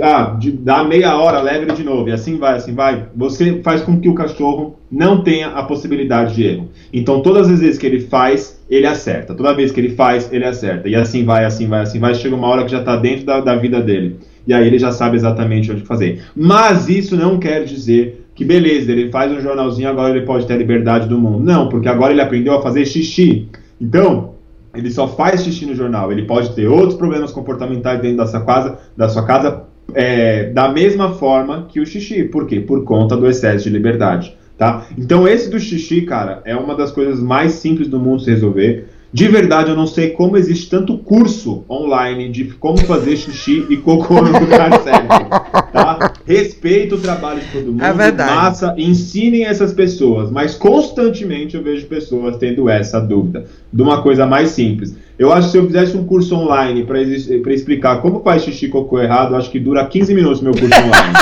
Ah, 0.00 0.36
de, 0.38 0.52
dá 0.52 0.84
meia 0.84 1.16
hora, 1.16 1.54
ele 1.54 1.72
de 1.72 1.82
novo, 1.82 2.08
e 2.08 2.12
assim 2.12 2.36
vai, 2.36 2.56
assim 2.56 2.74
vai, 2.74 3.06
você 3.14 3.60
faz 3.62 3.82
com 3.82 3.98
que 3.98 4.08
o 4.08 4.14
cachorro 4.14 4.78
não 4.90 5.22
tenha 5.22 5.48
a 5.48 5.62
possibilidade 5.62 6.34
de 6.34 6.44
erro. 6.44 6.68
Então, 6.92 7.22
todas 7.22 7.48
as 7.50 7.60
vezes 7.60 7.78
que 7.78 7.86
ele 7.86 8.00
faz, 8.00 8.60
ele 8.68 8.86
acerta. 8.86 9.34
Toda 9.34 9.54
vez 9.54 9.72
que 9.72 9.80
ele 9.80 9.90
faz, 9.90 10.32
ele 10.32 10.44
acerta. 10.44 10.88
E 10.88 10.94
assim 10.94 11.24
vai, 11.24 11.44
assim 11.44 11.66
vai, 11.66 11.80
assim 11.80 11.98
vai. 11.98 12.14
Chega 12.14 12.34
uma 12.34 12.46
hora 12.46 12.64
que 12.64 12.70
já 12.70 12.80
está 12.80 12.96
dentro 12.96 13.24
da, 13.24 13.40
da 13.40 13.56
vida 13.56 13.80
dele. 13.80 14.18
E 14.46 14.52
aí 14.52 14.66
ele 14.66 14.78
já 14.78 14.92
sabe 14.92 15.16
exatamente 15.16 15.72
onde 15.72 15.82
fazer. 15.82 16.22
Mas 16.36 16.88
isso 16.88 17.16
não 17.16 17.38
quer 17.38 17.64
dizer 17.64 18.26
que 18.34 18.44
beleza, 18.44 18.92
ele 18.92 19.10
faz 19.10 19.32
um 19.32 19.40
jornalzinho, 19.40 19.88
agora 19.88 20.14
ele 20.14 20.26
pode 20.26 20.46
ter 20.46 20.52
a 20.52 20.58
liberdade 20.58 21.08
do 21.08 21.18
mundo. 21.18 21.42
Não, 21.42 21.68
porque 21.68 21.88
agora 21.88 22.12
ele 22.12 22.20
aprendeu 22.20 22.54
a 22.54 22.62
fazer 22.62 22.84
xixi. 22.84 23.48
Então, 23.80 24.34
ele 24.74 24.90
só 24.90 25.08
faz 25.08 25.42
xixi 25.42 25.64
no 25.64 25.74
jornal. 25.74 26.12
Ele 26.12 26.26
pode 26.26 26.54
ter 26.54 26.66
outros 26.66 26.94
problemas 26.94 27.32
comportamentais 27.32 28.00
dentro 28.00 28.18
da 28.18 28.26
sua 28.26 28.44
casa, 28.44 28.78
da 28.96 29.08
sua 29.08 29.24
casa 29.24 29.65
é, 29.94 30.50
da 30.50 30.70
mesma 30.70 31.14
forma 31.14 31.66
que 31.68 31.80
o 31.80 31.86
xixi. 31.86 32.24
Por 32.24 32.46
quê? 32.46 32.60
Por 32.60 32.84
conta 32.84 33.16
do 33.16 33.26
excesso 33.26 33.64
de 33.64 33.70
liberdade. 33.70 34.36
Tá? 34.56 34.86
Então, 34.96 35.28
esse 35.28 35.50
do 35.50 35.60
xixi, 35.60 36.02
cara, 36.02 36.40
é 36.44 36.56
uma 36.56 36.74
das 36.74 36.90
coisas 36.90 37.20
mais 37.20 37.52
simples 37.52 37.88
do 37.88 37.98
mundo 37.98 38.22
se 38.22 38.30
resolver. 38.30 38.86
De 39.16 39.28
verdade, 39.28 39.70
eu 39.70 39.74
não 39.74 39.86
sei 39.86 40.10
como 40.10 40.36
existe 40.36 40.68
tanto 40.68 40.98
curso 40.98 41.64
online 41.70 42.28
de 42.28 42.44
como 42.44 42.76
fazer 42.76 43.16
xixi 43.16 43.64
e 43.70 43.78
cocô 43.78 44.20
no 44.20 44.38
lugar 44.38 44.70
certo. 44.84 45.30
Tá? 45.72 46.12
Respeito 46.26 46.96
o 46.96 46.98
trabalho 46.98 47.40
de 47.40 47.46
todo 47.46 47.72
mundo, 47.72 47.82
é 47.82 47.94
verdade. 47.94 48.30
massa, 48.30 48.74
ensinem 48.76 49.46
essas 49.46 49.72
pessoas, 49.72 50.30
mas 50.30 50.54
constantemente 50.54 51.56
eu 51.56 51.62
vejo 51.62 51.86
pessoas 51.86 52.36
tendo 52.36 52.68
essa 52.68 53.00
dúvida 53.00 53.46
de 53.72 53.80
uma 53.80 54.02
coisa 54.02 54.26
mais 54.26 54.50
simples. 54.50 54.94
Eu 55.18 55.32
acho 55.32 55.46
que 55.46 55.52
se 55.52 55.56
eu 55.56 55.66
fizesse 55.66 55.96
um 55.96 56.04
curso 56.04 56.36
online 56.36 56.84
para 56.84 57.00
explicar 57.00 58.02
como 58.02 58.20
faz 58.20 58.42
xixi 58.42 58.66
e 58.66 58.68
cocô 58.68 59.00
errado, 59.00 59.32
eu 59.32 59.38
acho 59.38 59.50
que 59.50 59.58
dura 59.58 59.86
15 59.86 60.14
minutos 60.14 60.42
meu 60.42 60.52
curso 60.52 60.78
online. 60.78 61.14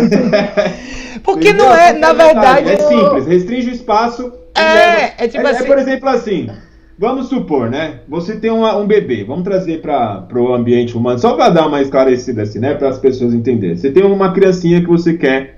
Porque 1.22 1.52
não 1.52 1.74
é, 1.74 1.92
na 1.92 2.14
verdade. 2.14 2.70
É 2.70 2.78
simples, 2.78 3.26
restringe 3.26 3.68
o 3.68 3.74
espaço. 3.74 4.32
É, 4.54 5.24
é 5.24 5.28
tipo 5.28 5.46
é, 5.46 5.50
assim. 5.50 5.64
É, 5.64 5.66
por 5.66 5.78
exemplo, 5.78 6.08
assim. 6.08 6.48
Vamos 6.98 7.28
supor, 7.28 7.70
né? 7.70 8.00
Você 8.08 8.36
tem 8.36 8.50
uma, 8.50 8.76
um 8.76 8.86
bebê, 8.86 9.24
vamos 9.24 9.44
trazer 9.44 9.80
para 9.80 10.26
o 10.34 10.54
ambiente 10.54 10.96
humano, 10.96 11.18
só 11.18 11.34
para 11.34 11.48
dar 11.48 11.66
uma 11.66 11.80
esclarecida 11.80 12.42
assim, 12.42 12.58
né? 12.58 12.74
Para 12.74 12.88
as 12.88 12.98
pessoas 12.98 13.34
entenderem. 13.34 13.76
Você 13.76 13.90
tem 13.90 14.04
uma 14.04 14.32
criancinha 14.32 14.80
que 14.80 14.88
você 14.88 15.14
quer 15.14 15.56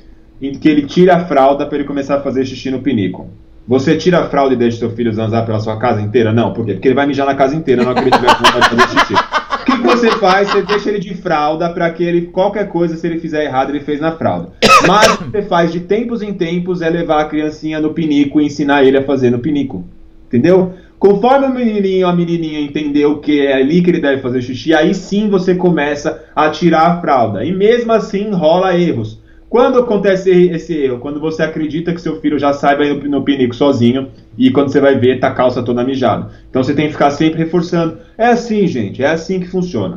que 0.61 0.69
ele 0.69 0.83
tire 0.83 1.11
a 1.11 1.25
fralda 1.25 1.65
para 1.65 1.79
ele 1.79 1.87
começar 1.87 2.17
a 2.17 2.21
fazer 2.21 2.45
xixi 2.45 2.71
no 2.71 2.81
pinico. 2.81 3.29
Você 3.67 3.97
tira 3.97 4.21
a 4.21 4.29
fralda 4.29 4.53
e 4.53 4.57
deixa 4.59 4.79
seu 4.79 4.91
filho 4.91 5.13
zanzar 5.13 5.47
pela 5.47 5.59
sua 5.59 5.79
casa 5.79 6.03
inteira? 6.03 6.33
Não, 6.33 6.53
por 6.53 6.67
quê? 6.67 6.75
Porque 6.75 6.89
ele 6.89 6.95
vai 6.95 7.07
mijar 7.07 7.27
na 7.27 7.35
casa 7.35 7.57
inteira 7.57 7.83
na 7.83 7.91
hora 7.91 8.03
que 8.03 8.09
ele 8.09 8.17
tiver 8.17 8.29
vontade 8.29 8.61
de 8.61 8.77
fazer 8.77 8.99
xixi. 8.99 9.15
O 9.15 9.65
que, 9.65 9.73
que 9.79 9.83
você 9.83 10.11
faz? 10.19 10.51
Você 10.51 10.63
deixa 10.63 10.91
ele 10.91 10.99
de 10.99 11.15
fralda 11.15 11.71
para 11.71 11.91
que 11.91 12.05
ele, 12.05 12.27
qualquer 12.27 12.69
coisa, 12.69 12.95
se 12.97 13.07
ele 13.07 13.19
fizer 13.19 13.45
errado, 13.45 13.71
ele 13.71 13.81
fez 13.81 14.01
na 14.01 14.13
fralda. 14.13 14.51
Mas 14.87 15.15
o 15.15 15.19
que 15.19 15.31
você 15.31 15.43
faz 15.43 15.73
de 15.73 15.81
tempos 15.81 16.21
em 16.21 16.35
tempos 16.35 16.83
é 16.83 16.91
levar 16.91 17.23
a 17.23 17.25
criancinha 17.25 17.81
no 17.81 17.95
pinico 17.95 18.39
e 18.39 18.45
ensinar 18.45 18.85
ele 18.85 18.99
a 18.99 19.03
fazer 19.03 19.31
no 19.31 19.39
pinico. 19.39 19.83
Entendeu? 20.27 20.75
Conforme 20.99 21.47
o 21.47 21.55
menininho 21.55 22.07
ou 22.07 22.13
a 22.13 22.17
menininha 22.17 22.61
entendeu 22.61 23.19
que 23.19 23.47
é 23.47 23.55
ali 23.55 23.83
que 23.83 23.91
ele 23.91 24.01
deve 24.01 24.23
fazer 24.23 24.41
xixi, 24.41 24.73
aí 24.73 24.95
sim 24.95 25.29
você 25.29 25.55
começa 25.55 26.25
a 26.35 26.49
tirar 26.49 26.87
a 26.87 27.01
fralda. 27.01 27.45
E 27.45 27.53
mesmo 27.53 27.93
assim 27.93 28.31
rola 28.31 28.77
erros. 28.77 29.23
Quando 29.55 29.79
acontece 29.79 30.31
esse 30.49 30.77
erro? 30.77 30.99
Quando 30.99 31.21
você 31.21 31.45
acredita 31.45 31.95
que 31.95 32.01
seu 32.01 32.21
filho 32.21 32.41
já 32.41 32.53
saiba 32.53 32.85
ir 32.85 33.09
no 33.09 33.23
pinico 33.23 33.55
sozinho 33.55 34.11
e 34.37 34.51
quando 34.51 34.73
você 34.73 34.81
vai 34.81 34.99
ver, 34.99 35.21
tá 35.21 35.29
a 35.29 35.33
calça 35.33 35.63
toda 35.63 35.85
mijada. 35.85 36.29
Então 36.51 36.61
você 36.61 36.75
tem 36.75 36.87
que 36.87 36.95
ficar 36.95 37.13
sempre 37.13 37.39
reforçando. 37.39 37.99
É 38.19 38.27
assim, 38.27 38.67
gente, 38.67 39.01
é 39.01 39.07
assim 39.07 39.39
que 39.39 39.47
funciona. 39.47 39.97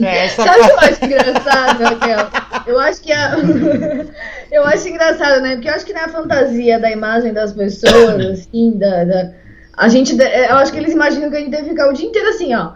É, 0.00 0.24
essa... 0.24 0.42
Sabe 0.42 0.58
o 0.58 0.64
que 0.64 0.70
eu 0.70 0.78
acho 0.78 1.04
engraçado, 1.04 1.82
Raquel? 1.82 2.18
Eu 2.66 2.80
acho 2.80 3.02
que 3.02 3.12
a... 3.12 3.36
eu 4.50 4.64
acho 4.64 4.88
engraçado, 4.88 5.42
né? 5.42 5.56
Porque 5.56 5.68
eu 5.68 5.74
acho 5.74 5.84
que 5.84 5.92
na 5.92 6.08
fantasia 6.08 6.80
da 6.80 6.90
imagem 6.90 7.34
das 7.34 7.52
pessoas, 7.52 8.24
assim, 8.24 8.78
da, 8.78 9.04
da... 9.04 9.32
a 9.76 9.88
gente, 9.88 10.16
eu 10.16 10.56
acho 10.56 10.72
que 10.72 10.78
eles 10.78 10.92
imaginam 10.92 11.30
que 11.30 11.36
a 11.36 11.40
gente 11.40 11.50
deve 11.50 11.68
ficar 11.70 11.88
o 11.88 11.92
dia 11.92 12.06
inteiro 12.06 12.28
assim, 12.28 12.54
ó 12.54 12.72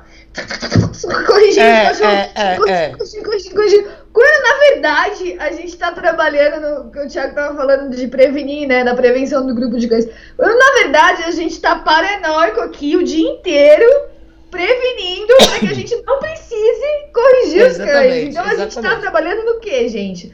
corrigindo, 1.27 1.61
é, 1.61 1.85
cachorro, 1.85 2.11
é, 2.11 2.33
é, 2.35 2.57
corrigindo, 2.57 2.71
é. 2.71 2.89
corrigindo, 2.91 3.25
corrigindo, 3.25 3.55
corrigindo. 3.55 3.89
Quando, 4.13 4.43
na 4.43 4.59
verdade, 4.59 5.37
a 5.39 5.53
gente 5.53 5.69
está 5.69 5.93
trabalhando 5.93 6.61
no 6.61 6.91
que 6.91 6.99
o 6.99 7.09
Thiago 7.09 7.31
estava 7.31 7.57
falando 7.57 7.95
de 7.95 8.09
prevenir, 8.09 8.67
né? 8.67 8.85
Da 8.85 8.95
prevenção 8.95 9.47
do 9.47 9.55
grupo 9.55 9.79
de 9.79 9.87
cães. 9.87 10.09
Quando, 10.37 10.59
na 10.59 10.83
verdade, 10.83 11.25
a 11.25 11.31
gente 11.31 11.53
está 11.53 11.77
paranoico 11.77 12.61
aqui 12.61 12.97
o 12.97 13.05
dia 13.05 13.29
inteiro 13.29 13.87
prevenindo 14.51 15.35
para 15.37 15.59
que 15.61 15.67
a 15.67 15.75
gente 15.75 15.95
não 16.07 16.19
precise 16.19 17.13
corrigir 17.13 17.67
os 17.67 17.77
cães. 17.77 18.29
Então 18.29 18.45
a 18.45 18.57
gente 18.57 18.77
está 18.77 18.97
trabalhando 18.97 19.45
no 19.45 19.61
que, 19.61 19.89
gente? 19.89 20.33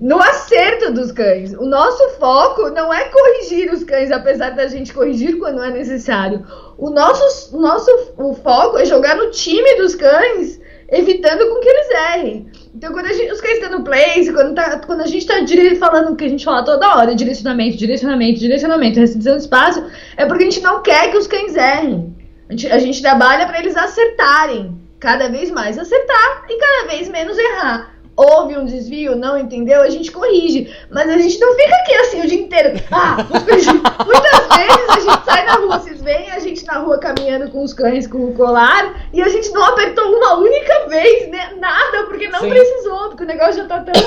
No 0.00 0.20
acerto 0.20 0.92
dos 0.92 1.10
cães. 1.10 1.52
O 1.54 1.64
nosso 1.64 2.10
foco 2.20 2.70
não 2.70 2.92
é 2.92 3.04
corrigir 3.04 3.72
os 3.72 3.82
cães, 3.82 4.10
apesar 4.10 4.50
da 4.50 4.68
gente 4.68 4.92
corrigir 4.92 5.38
quando 5.38 5.62
é 5.62 5.70
necessário. 5.70 6.44
O 6.76 6.90
nosso, 6.90 7.56
nosso 7.58 7.90
o 8.16 8.34
foco 8.34 8.78
é 8.78 8.84
jogar 8.84 9.16
no 9.16 9.30
time 9.30 9.74
dos 9.74 9.94
cães, 9.94 10.60
evitando 10.88 11.48
com 11.48 11.60
que 11.60 11.68
eles 11.68 11.90
errem. 11.90 12.46
Então, 12.74 12.92
quando 12.92 13.08
gente, 13.08 13.32
os 13.32 13.40
cães 13.40 13.54
estão 13.54 13.76
no 13.76 13.84
place, 13.84 14.32
quando, 14.32 14.54
tá, 14.54 14.78
quando 14.86 15.00
a 15.00 15.06
gente 15.06 15.26
está 15.26 15.34
falando 15.76 16.12
o 16.12 16.16
que 16.16 16.24
a 16.24 16.28
gente 16.28 16.44
fala 16.44 16.64
toda 16.64 16.96
hora, 16.96 17.14
direcionamento, 17.14 17.76
direcionamento, 17.76 18.38
direcionamento, 18.38 19.00
restrição 19.00 19.36
de 19.36 19.42
espaço, 19.42 19.84
é 20.16 20.24
porque 20.26 20.44
a 20.44 20.50
gente 20.50 20.62
não 20.62 20.80
quer 20.80 21.10
que 21.10 21.16
os 21.16 21.26
cães 21.26 21.56
errem. 21.56 22.16
A 22.48 22.52
gente, 22.52 22.66
a 22.68 22.78
gente 22.78 23.02
trabalha 23.02 23.46
para 23.46 23.58
eles 23.58 23.76
acertarem, 23.76 24.80
cada 25.00 25.28
vez 25.28 25.50
mais 25.50 25.76
acertar 25.76 26.44
e 26.48 26.56
cada 26.56 26.88
vez 26.88 27.08
menos 27.08 27.36
errar 27.36 27.97
houve 28.18 28.58
um 28.58 28.64
desvio, 28.64 29.14
não 29.14 29.38
entendeu, 29.38 29.80
a 29.80 29.88
gente 29.88 30.10
corrige. 30.10 30.74
Mas 30.90 31.08
a 31.08 31.16
gente 31.16 31.38
não 31.38 31.54
fica 31.54 31.76
aqui 31.76 31.94
assim 31.94 32.20
o 32.20 32.26
dia 32.26 32.40
inteiro. 32.40 32.80
Ah, 32.90 33.16
muitas 33.30 33.64
vezes 33.64 34.88
a 34.88 35.00
gente 35.00 35.24
sai 35.24 35.46
na 35.46 35.54
rua, 35.54 35.78
vocês 35.78 36.02
veem 36.02 36.30
a 36.32 36.40
gente 36.40 36.66
na 36.66 36.78
rua 36.78 36.98
caminhando 36.98 37.48
com 37.50 37.62
os 37.62 37.72
cães 37.72 38.08
com 38.08 38.24
o 38.24 38.34
colar 38.34 39.08
e 39.12 39.22
a 39.22 39.28
gente 39.28 39.50
não 39.52 39.62
apertou 39.62 40.16
uma 40.16 40.38
única 40.38 40.88
vez, 40.88 41.28
né? 41.28 41.54
Nada, 41.58 42.06
porque 42.06 42.28
não 42.28 42.40
Sim. 42.40 42.50
precisou, 42.50 43.08
porque 43.10 43.22
o 43.22 43.26
negócio 43.26 43.62
já 43.62 43.68
tá 43.68 43.80
tão, 43.80 44.02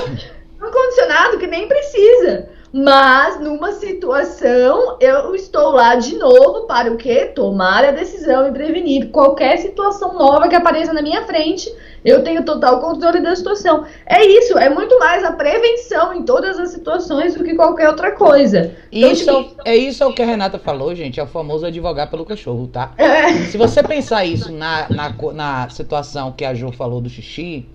tão 0.60 0.72
condicionado 0.72 1.38
que 1.38 1.48
nem 1.48 1.70
precisa. 1.70 2.50
Mas 2.74 3.40
numa 3.42 3.74
situação, 3.74 4.98
eu 5.02 5.36
estou 5.36 5.72
lá 5.72 5.96
de 5.96 6.16
novo 6.16 6.66
para 6.68 6.92
o 6.92 6.96
quê? 6.96 7.26
Tomar 7.26 7.84
a 7.84 7.92
decisão 7.92 8.48
e 8.48 8.52
prevenir 8.52 9.10
qualquer 9.10 9.58
situação 9.58 10.14
nova 10.14 10.48
que 10.48 10.56
apareça 10.56 10.94
na 10.94 11.02
minha 11.02 11.24
frente. 11.26 11.70
Eu 12.04 12.24
tenho 12.24 12.44
total 12.46 12.80
controle 12.80 13.22
da 13.22 13.36
situação. 13.36 13.86
É 14.06 14.26
isso, 14.26 14.58
é 14.58 14.70
muito 14.70 14.98
mais 15.00 15.24
a 15.24 15.34
prevenção 15.34 16.14
em 16.14 16.24
todas 16.24 16.58
as 16.58 16.70
situações 16.70 17.36
do 17.36 17.44
que 17.44 17.56
qualquer 17.56 17.90
outra 17.90 18.14
coisa. 18.14 18.74
Então, 18.92 19.12
isso 19.12 19.44
tipo, 19.44 19.62
é 19.66 19.76
isso 19.76 20.04
é 20.04 20.08
o 20.08 20.14
que 20.14 20.22
a 20.22 20.26
Renata 20.26 20.58
falou, 20.58 20.96
gente. 20.96 21.20
É 21.20 21.24
o 21.24 21.28
famoso 21.28 21.66
advogar 21.66 22.10
pelo 22.10 22.26
cachorro, 22.26 22.68
tá? 22.68 22.94
É. 22.98 23.34
Se 23.50 23.58
você 23.58 23.84
pensar 23.84 24.26
isso 24.26 24.52
na, 24.52 24.88
na, 24.90 25.14
na 25.34 25.70
situação 25.70 26.32
que 26.32 26.46
a 26.46 26.54
Jo 26.54 26.72
falou 26.72 27.02
do 27.02 27.10
xixi, 27.10 27.68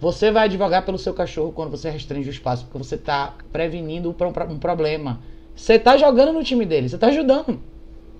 você 0.00 0.30
vai 0.30 0.44
advogar 0.44 0.84
pelo 0.84 0.98
seu 0.98 1.12
cachorro 1.12 1.52
quando 1.52 1.70
você 1.70 1.90
restringe 1.90 2.28
o 2.28 2.30
espaço, 2.30 2.64
porque 2.64 2.78
você 2.78 2.94
está 2.94 3.34
prevenindo 3.52 4.08
um 4.08 4.58
problema. 4.58 5.20
Você 5.56 5.74
está 5.74 5.96
jogando 5.96 6.32
no 6.32 6.44
time 6.44 6.64
dele, 6.64 6.88
você 6.88 6.94
está 6.94 7.08
ajudando. 7.08 7.58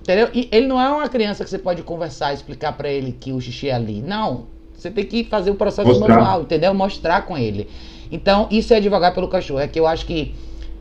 Entendeu? 0.01 0.29
E 0.35 0.49
ele 0.51 0.67
não 0.67 0.81
é 0.81 0.89
uma 0.89 1.09
criança 1.09 1.45
que 1.45 1.51
você 1.51 1.59
pode 1.59 1.83
conversar, 1.83 2.33
explicar 2.33 2.73
para 2.73 2.89
ele 2.89 3.13
que 3.13 3.33
o 3.33 3.41
xixi 3.41 3.69
é 3.69 3.75
ali. 3.75 4.03
Não. 4.03 4.47
Você 4.75 4.91
tem 4.91 5.05
que 5.05 5.25
fazer 5.25 5.51
o 5.51 5.55
processo 5.55 5.89
Mostrar. 5.89 6.09
manual, 6.09 6.43
entendeu? 6.43 6.73
Mostrar 6.73 7.23
com 7.27 7.37
ele. 7.37 7.69
Então, 8.11 8.49
isso 8.51 8.73
é 8.73 8.79
advogar 8.79 9.13
pelo 9.15 9.29
cachorro. 9.29 9.61
É 9.61 9.69
que 9.69 9.79
eu 9.79 9.87
acho 9.87 10.07
que 10.07 10.35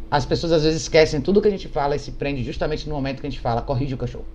as 0.10 0.26
pessoas 0.26 0.54
às 0.54 0.64
vezes 0.64 0.84
esquecem 0.84 1.20
tudo 1.20 1.42
que 1.42 1.48
a 1.48 1.52
gente 1.52 1.68
fala 1.68 1.96
e 1.96 2.00
se 2.00 2.12
prende 2.12 2.42
justamente 2.44 2.88
no 2.88 2.96
momento 2.96 3.20
que 3.20 3.28
a 3.28 3.30
gente 3.30 3.42
fala, 3.42 3.62
corrige 3.62 3.94
o 3.94 3.98
cachorro. 3.98 4.26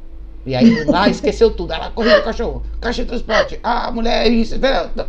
E 0.44 0.54
aí, 0.54 0.84
lá 0.84 1.08
esqueceu 1.08 1.50
tudo. 1.50 1.72
Ela 1.72 1.90
corrigiu 1.90 2.18
o 2.18 2.24
cachorro. 2.24 2.62
Caixa 2.80 3.02
de 3.02 3.08
transporte. 3.08 3.60
Ah, 3.62 3.90
mulher, 3.92 4.30
isso. 4.30 4.58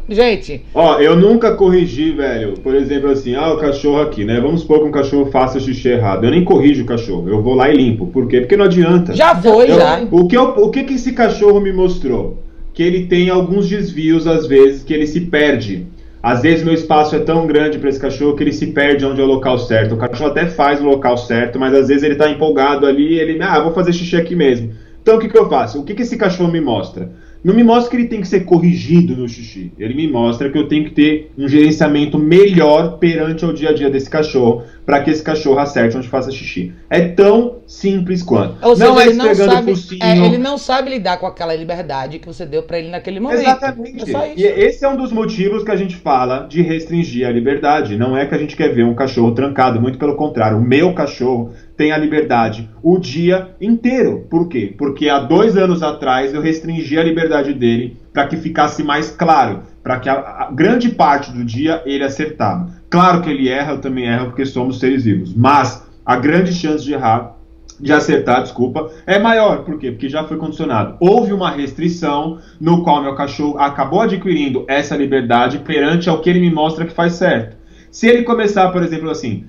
Gente. 0.07 0.63
Ó, 0.73 0.99
eu 0.99 1.15
nunca 1.15 1.55
corrigi, 1.55 2.11
velho. 2.11 2.53
Por 2.59 2.75
exemplo, 2.75 3.09
assim, 3.09 3.33
ah, 3.35 3.51
o 3.51 3.57
cachorro 3.57 4.01
aqui, 4.01 4.23
né? 4.23 4.39
Vamos 4.39 4.61
supor 4.61 4.79
que 4.79 4.85
um 4.85 4.91
cachorro 4.91 5.31
faça 5.31 5.59
xixi 5.59 5.89
errado. 5.89 6.23
Eu 6.23 6.31
nem 6.31 6.43
corrijo 6.43 6.83
o 6.83 6.85
cachorro. 6.85 7.27
Eu 7.27 7.41
vou 7.41 7.55
lá 7.55 7.69
e 7.69 7.75
limpo. 7.75 8.07
Por 8.07 8.27
quê? 8.27 8.41
Porque 8.41 8.55
não 8.55 8.65
adianta. 8.65 9.15
Já 9.15 9.35
foi, 9.35 9.71
eu, 9.71 9.75
já. 9.75 10.05
O 10.11 10.27
que, 10.27 10.37
eu, 10.37 10.43
o 10.43 10.69
que, 10.69 10.83
que 10.83 10.93
esse 10.93 11.13
cachorro 11.13 11.59
me 11.59 11.73
mostrou? 11.73 12.43
Que 12.71 12.83
ele 12.83 13.07
tem 13.07 13.29
alguns 13.29 13.67
desvios, 13.67 14.27
às 14.27 14.45
vezes, 14.45 14.83
que 14.83 14.93
ele 14.93 15.07
se 15.07 15.21
perde. 15.21 15.87
Às 16.23 16.41
vezes 16.41 16.63
meu 16.63 16.73
espaço 16.73 17.17
é 17.17 17.19
tão 17.19 17.45
grande 17.45 17.77
para 17.77 17.89
esse 17.89 17.99
cachorro 17.99 18.33
que 18.33 18.43
ele 18.43 18.53
se 18.53 18.67
perde 18.67 19.05
onde 19.05 19.19
é 19.19 19.23
o 19.25 19.27
local 19.27 19.59
certo. 19.59 19.95
O 19.95 19.97
cachorro 19.97 20.29
até 20.29 20.45
faz 20.45 20.79
o 20.79 20.85
local 20.85 21.17
certo, 21.17 21.59
mas 21.59 21.73
às 21.73 21.89
vezes 21.89 22.01
ele 22.01 22.15
tá 22.15 22.29
empolgado 22.29 22.85
ali, 22.85 23.19
ele, 23.19 23.41
ah, 23.41 23.59
vou 23.59 23.73
fazer 23.73 23.91
xixi 23.91 24.15
aqui 24.15 24.33
mesmo. 24.33 24.71
Então 25.03 25.17
o 25.17 25.19
que, 25.19 25.29
que 25.29 25.37
eu 25.37 25.47
faço? 25.47 25.79
O 25.79 25.83
que, 25.83 25.93
que 25.93 26.01
esse 26.01 26.17
cachorro 26.17 26.51
me 26.51 26.59
mostra? 26.59 27.11
não 27.43 27.53
me 27.53 27.63
mostra 27.63 27.91
que 27.91 27.97
ele 27.97 28.07
tem 28.07 28.21
que 28.21 28.27
ser 28.27 28.45
corrigido 28.45 29.17
no 29.17 29.27
xixi. 29.27 29.73
Ele 29.77 29.93
me 29.93 30.07
mostra 30.09 30.49
que 30.49 30.57
eu 30.57 30.67
tenho 30.67 30.85
que 30.85 30.91
ter 30.91 31.31
um 31.37 31.47
gerenciamento 31.47 32.17
melhor 32.17 32.97
perante 32.97 33.45
o 33.45 33.51
dia 33.51 33.71
a 33.71 33.73
dia 33.73 33.89
desse 33.89 34.09
cachorro, 34.09 34.63
para 34.85 35.01
que 35.01 35.09
esse 35.11 35.21
cachorro 35.21 35.59
acerte 35.59 35.97
onde 35.97 36.07
faça 36.07 36.31
xixi. 36.31 36.71
É 36.89 37.01
tão 37.01 37.57
simples 37.67 38.23
quanto. 38.23 38.65
Ou 38.65 38.75
seja, 38.75 38.89
não 38.89 38.99
é 38.99 39.07
ele, 39.07 39.13
não 39.15 39.35
sabe, 39.35 39.71
focinho. 39.75 40.03
é, 40.03 40.17
ele 40.17 40.37
não 40.37 40.57
sabe 40.57 40.89
lidar 40.89 41.17
com 41.17 41.25
aquela 41.25 41.53
liberdade 41.53 42.17
que 42.17 42.27
você 42.27 42.45
deu 42.45 42.63
pra 42.63 42.79
ele 42.79 42.89
naquele 42.89 43.19
momento. 43.19 43.41
Exatamente. 43.41 44.03
É 44.03 44.11
só 44.11 44.25
isso. 44.25 44.39
E 44.39 44.45
esse 44.45 44.85
é 44.85 44.89
um 44.89 44.95
dos 44.95 45.11
motivos 45.11 45.63
que 45.63 45.71
a 45.71 45.75
gente 45.75 45.97
fala 45.97 46.47
de 46.47 46.61
restringir 46.61 47.27
a 47.27 47.31
liberdade. 47.31 47.97
Não 47.97 48.15
é 48.15 48.25
que 48.25 48.33
a 48.33 48.37
gente 48.37 48.55
quer 48.55 48.73
ver 48.73 48.85
um 48.85 48.95
cachorro 48.95 49.33
trancado, 49.33 49.81
muito 49.81 49.97
pelo 49.97 50.15
contrário. 50.15 50.57
O 50.57 50.63
meu 50.63 50.93
cachorro 50.93 51.51
a 51.91 51.97
liberdade 51.97 52.69
o 52.81 52.97
dia 52.97 53.49
inteiro. 53.59 54.25
Por 54.29 54.47
quê? 54.47 54.73
Porque 54.77 55.09
há 55.09 55.19
dois 55.19 55.57
anos 55.57 55.83
atrás 55.83 56.33
eu 56.33 56.41
restringi 56.41 56.97
a 56.97 57.03
liberdade 57.03 57.53
dele 57.53 57.97
para 58.11 58.27
que 58.27 58.37
ficasse 58.37 58.83
mais 58.83 59.09
claro, 59.09 59.63
para 59.81 59.99
que 59.99 60.09
a, 60.09 60.13
a 60.13 60.51
grande 60.51 60.89
parte 60.89 61.31
do 61.31 61.43
dia 61.43 61.81
ele 61.85 62.03
acertava. 62.03 62.69
Claro 62.89 63.21
que 63.21 63.29
ele 63.29 63.49
erra, 63.49 63.73
eu 63.73 63.81
também 63.81 64.05
erro 64.05 64.27
porque 64.27 64.45
somos 64.45 64.79
seres 64.79 65.03
vivos, 65.03 65.33
mas 65.35 65.85
a 66.05 66.15
grande 66.15 66.53
chance 66.53 66.83
de 66.83 66.93
errar 66.93 67.37
de 67.79 67.91
acertar, 67.91 68.43
desculpa, 68.43 68.91
é 69.05 69.19
maior. 69.19 69.63
Por 69.63 69.77
quê? 69.77 69.91
Porque 69.91 70.07
já 70.07 70.23
foi 70.23 70.37
condicionado. 70.37 70.95
Houve 70.99 71.33
uma 71.33 71.49
restrição 71.49 72.39
no 72.59 72.83
qual 72.83 73.01
meu 73.01 73.15
cachorro 73.15 73.57
acabou 73.57 74.01
adquirindo 74.01 74.63
essa 74.67 74.95
liberdade 74.95 75.59
perante 75.59 76.09
ao 76.09 76.21
que 76.21 76.29
ele 76.29 76.39
me 76.39 76.51
mostra 76.51 76.85
que 76.85 76.93
faz 76.93 77.13
certo. 77.13 77.57
Se 77.91 78.07
ele 78.07 78.23
começar, 78.23 78.71
por 78.71 78.81
exemplo, 78.83 79.09
assim, 79.09 79.45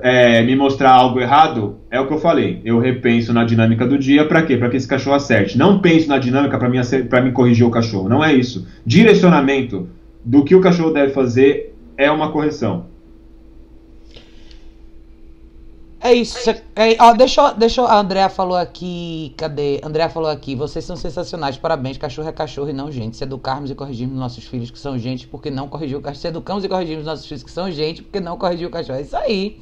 é, 0.00 0.42
me 0.42 0.56
mostrar 0.56 0.90
algo 0.90 1.20
errado, 1.20 1.76
é 1.90 2.00
o 2.00 2.06
que 2.06 2.12
eu 2.12 2.18
falei. 2.18 2.60
Eu 2.64 2.78
repenso 2.78 3.32
na 3.32 3.44
dinâmica 3.44 3.86
do 3.86 3.98
dia 3.98 4.24
para 4.24 4.42
quê? 4.42 4.56
Para 4.56 4.70
que 4.70 4.76
esse 4.76 4.88
cachorro 4.88 5.16
acerte. 5.16 5.58
Não 5.58 5.80
penso 5.80 6.08
na 6.08 6.18
dinâmica 6.18 6.58
para 6.58 7.20
me 7.20 7.32
corrigir 7.32 7.66
o 7.66 7.70
cachorro. 7.70 8.08
Não 8.08 8.24
é 8.24 8.32
isso. 8.32 8.66
Direcionamento 8.86 9.88
do 10.24 10.44
que 10.44 10.54
o 10.54 10.60
cachorro 10.60 10.92
deve 10.92 11.12
fazer 11.12 11.74
é 11.96 12.10
uma 12.10 12.30
correção. 12.30 12.86
É 16.04 16.12
isso. 16.12 16.50
é, 16.50 16.96
ó, 16.98 17.12
deixa, 17.12 17.40
eu- 17.40 17.54
deixa 17.54 17.82
a 17.82 17.98
Andrea 17.98 18.28
falou 18.28 18.56
aqui. 18.56 19.32
Cadê? 19.36 19.80
A 19.82 19.86
Andrea 19.86 20.08
falou 20.08 20.28
aqui. 20.28 20.56
Vocês 20.56 20.84
são 20.84 20.96
sensacionais. 20.96 21.56
Parabéns. 21.56 21.96
Cachorro 21.96 22.28
é 22.28 22.32
cachorro 22.32 22.68
e 22.70 22.72
não 22.72 22.90
gente. 22.90 23.16
Se 23.16 23.22
educarmos 23.24 23.70
e 23.70 23.74
corrigirmos 23.74 24.16
nossos 24.18 24.44
filhos 24.44 24.70
que 24.70 24.78
são 24.78 24.98
gente, 24.98 25.28
porque 25.28 25.48
não 25.50 25.68
corrigiu 25.68 25.98
o 25.98 26.02
cachorro. 26.02 26.20
Se 26.20 26.28
educamos 26.28 26.64
e 26.64 26.68
corrigimos 26.68 27.04
nossos 27.04 27.24
filhos 27.26 27.42
que 27.44 27.50
são 27.50 27.70
gente, 27.70 28.02
porque 28.02 28.18
não 28.18 28.36
corrigiu 28.36 28.68
o 28.68 28.70
cachorro. 28.72 28.98
É 28.98 29.02
isso 29.02 29.16
aí. 29.16 29.58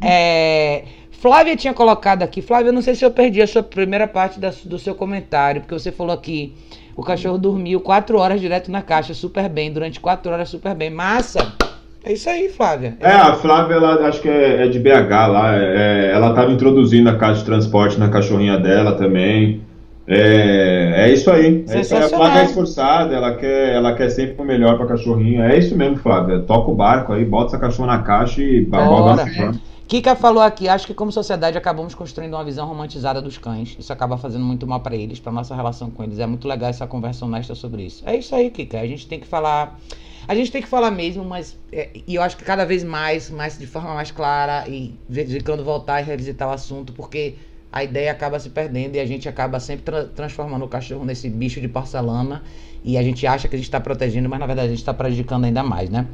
É, 0.00 0.84
Flávia 1.10 1.54
tinha 1.56 1.74
colocado 1.74 2.22
aqui. 2.22 2.40
Flávia, 2.40 2.70
eu 2.70 2.72
não 2.72 2.82
sei 2.82 2.94
se 2.94 3.04
eu 3.04 3.10
perdi 3.10 3.42
a 3.42 3.46
sua 3.46 3.62
primeira 3.62 4.08
parte 4.08 4.40
da- 4.40 4.52
do 4.64 4.78
seu 4.78 4.94
comentário, 4.94 5.60
porque 5.60 5.74
você 5.74 5.92
falou 5.92 6.14
aqui. 6.14 6.54
O 6.96 7.02
cachorro 7.02 7.38
dormiu 7.38 7.80
quatro 7.80 8.18
horas 8.18 8.40
direto 8.40 8.70
na 8.72 8.82
caixa, 8.82 9.14
super 9.14 9.48
bem. 9.48 9.72
Durante 9.72 10.00
quatro 10.00 10.32
horas, 10.32 10.48
super 10.48 10.74
bem. 10.74 10.90
Massa! 10.90 11.52
É 12.04 12.12
isso 12.12 12.28
aí, 12.30 12.48
Flávia. 12.48 12.96
É, 13.00 13.10
a 13.10 13.34
Flávia, 13.34 13.74
ela, 13.74 14.06
acho 14.06 14.20
que 14.20 14.28
é, 14.28 14.64
é 14.64 14.68
de 14.68 14.78
BH 14.78 15.10
lá. 15.10 15.56
é, 15.56 16.12
ela 16.14 16.30
estava 16.30 16.50
introduzindo 16.52 17.08
a 17.10 17.16
caixa 17.16 17.40
de 17.40 17.44
transporte 17.44 17.98
na 17.98 18.08
cachorrinha 18.08 18.58
dela 18.58 18.92
também. 18.92 19.62
É, 20.10 21.04
é 21.04 21.12
isso 21.12 21.30
aí. 21.30 21.64
É 21.68 21.80
isso 21.80 21.94
aí. 21.94 22.02
A. 22.02 22.08
Flávia 22.08 22.40
é 22.40 22.44
esforçada, 22.44 23.14
ela 23.14 23.34
quer, 23.34 23.74
ela 23.74 23.94
quer 23.94 24.08
sempre 24.08 24.40
o 24.40 24.44
melhor 24.44 24.78
para 24.78 24.86
cachorrinha. 24.86 25.44
É 25.44 25.58
isso 25.58 25.76
mesmo, 25.76 25.98
Flávia. 25.98 26.40
Toca 26.40 26.70
o 26.70 26.74
barco 26.74 27.12
aí, 27.12 27.24
bota 27.26 27.48
essa 27.48 27.58
cachorra 27.58 27.88
na 27.88 28.02
caixa 28.02 28.40
e 28.40 28.64
Bora. 28.64 28.86
bora. 28.86 29.26
bora. 29.26 29.54
Kika 29.86 30.14
falou 30.14 30.42
aqui, 30.42 30.68
acho 30.68 30.86
que 30.86 30.92
como 30.92 31.10
sociedade 31.10 31.56
acabamos 31.56 31.94
construindo 31.94 32.34
uma 32.34 32.44
visão 32.44 32.66
romantizada 32.66 33.22
dos 33.22 33.38
cães. 33.38 33.74
Isso 33.78 33.90
acaba 33.90 34.18
fazendo 34.18 34.44
muito 34.44 34.66
mal 34.66 34.80
pra 34.80 34.94
eles, 34.94 35.18
pra 35.18 35.32
nossa 35.32 35.54
relação 35.54 35.90
com 35.90 36.04
eles. 36.04 36.18
É 36.18 36.26
muito 36.26 36.46
legal 36.46 36.68
essa 36.68 36.86
conversa 36.86 37.24
honesta 37.24 37.54
sobre 37.54 37.84
isso. 37.84 38.02
É 38.06 38.16
isso 38.16 38.34
aí, 38.34 38.50
Kika. 38.50 38.80
A 38.80 38.86
gente 38.86 39.06
tem 39.06 39.20
que 39.20 39.26
falar. 39.26 39.78
A 40.28 40.34
gente 40.34 40.52
tem 40.52 40.60
que 40.60 40.68
falar 40.68 40.90
mesmo, 40.90 41.24
mas. 41.24 41.56
é, 41.72 41.88
e 42.06 42.14
eu 42.14 42.22
acho 42.22 42.36
que 42.36 42.44
cada 42.44 42.64
vez 42.66 42.84
mais, 42.84 43.30
mais 43.30 43.58
de 43.58 43.66
forma 43.66 43.94
mais 43.94 44.10
clara 44.10 44.68
e 44.68 44.94
de 45.08 45.14
vez 45.14 45.34
em 45.34 45.40
quando 45.40 45.64
voltar 45.64 46.02
e 46.02 46.04
revisitar 46.04 46.46
o 46.48 46.52
assunto, 46.52 46.92
porque 46.92 47.34
a 47.72 47.82
ideia 47.82 48.12
acaba 48.12 48.38
se 48.38 48.50
perdendo 48.50 48.96
e 48.96 49.00
a 49.00 49.06
gente 49.06 49.26
acaba 49.28 49.58
sempre 49.58 49.84
tra- 49.84 50.04
transformando 50.04 50.64
o 50.64 50.68
cachorro 50.68 51.04
nesse 51.04 51.28
bicho 51.30 51.60
de 51.62 51.68
porcelana. 51.68 52.42
E 52.84 52.96
a 52.98 53.02
gente 53.02 53.26
acha 53.26 53.48
que 53.48 53.56
a 53.56 53.58
gente 53.58 53.70
tá 53.70 53.80
protegendo, 53.80 54.28
mas 54.28 54.38
na 54.38 54.46
verdade 54.46 54.68
a 54.68 54.70
gente 54.70 54.84
tá 54.84 54.92
prejudicando 54.94 55.44
ainda 55.44 55.62
mais, 55.62 55.88
né? 55.88 56.06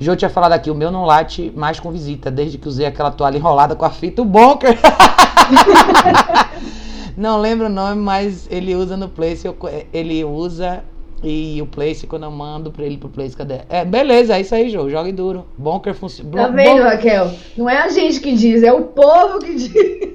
Jô 0.00 0.16
tinha 0.16 0.30
falado 0.30 0.52
aqui, 0.52 0.70
o 0.70 0.74
meu 0.74 0.90
não 0.90 1.04
late 1.04 1.52
mais 1.54 1.78
com 1.78 1.92
visita, 1.92 2.30
desde 2.30 2.58
que 2.58 2.66
usei 2.66 2.86
aquela 2.86 3.10
toalha 3.10 3.36
enrolada 3.36 3.76
com 3.76 3.84
a 3.84 3.90
fita, 3.90 4.22
o 4.22 4.24
Bonker. 4.24 4.76
não 7.16 7.40
lembro 7.40 7.66
o 7.66 7.70
nome, 7.70 8.00
mas 8.00 8.46
ele 8.50 8.74
usa 8.74 8.96
no 8.96 9.08
Place, 9.08 9.46
ele 9.92 10.24
usa 10.24 10.82
e 11.22 11.62
o 11.62 11.66
Place, 11.66 12.06
quando 12.06 12.24
eu 12.24 12.30
mando 12.30 12.72
pra 12.72 12.84
ele 12.84 12.96
pro 12.96 13.08
Place, 13.08 13.36
cadê? 13.36 13.60
É, 13.68 13.84
beleza, 13.84 14.36
é 14.36 14.40
isso 14.40 14.54
aí, 14.54 14.68
Jô, 14.68 14.90
jogue 14.90 15.12
duro. 15.12 15.46
Bonker 15.56 15.94
funciona. 15.94 16.30
Tá 16.30 16.48
vendo, 16.48 16.82
Raquel? 16.82 17.30
Não 17.56 17.68
é 17.68 17.78
a 17.78 17.88
gente 17.88 18.20
que 18.20 18.34
diz, 18.34 18.62
é 18.62 18.72
o 18.72 18.82
povo 18.86 19.38
que 19.38 19.54
diz. 19.54 19.72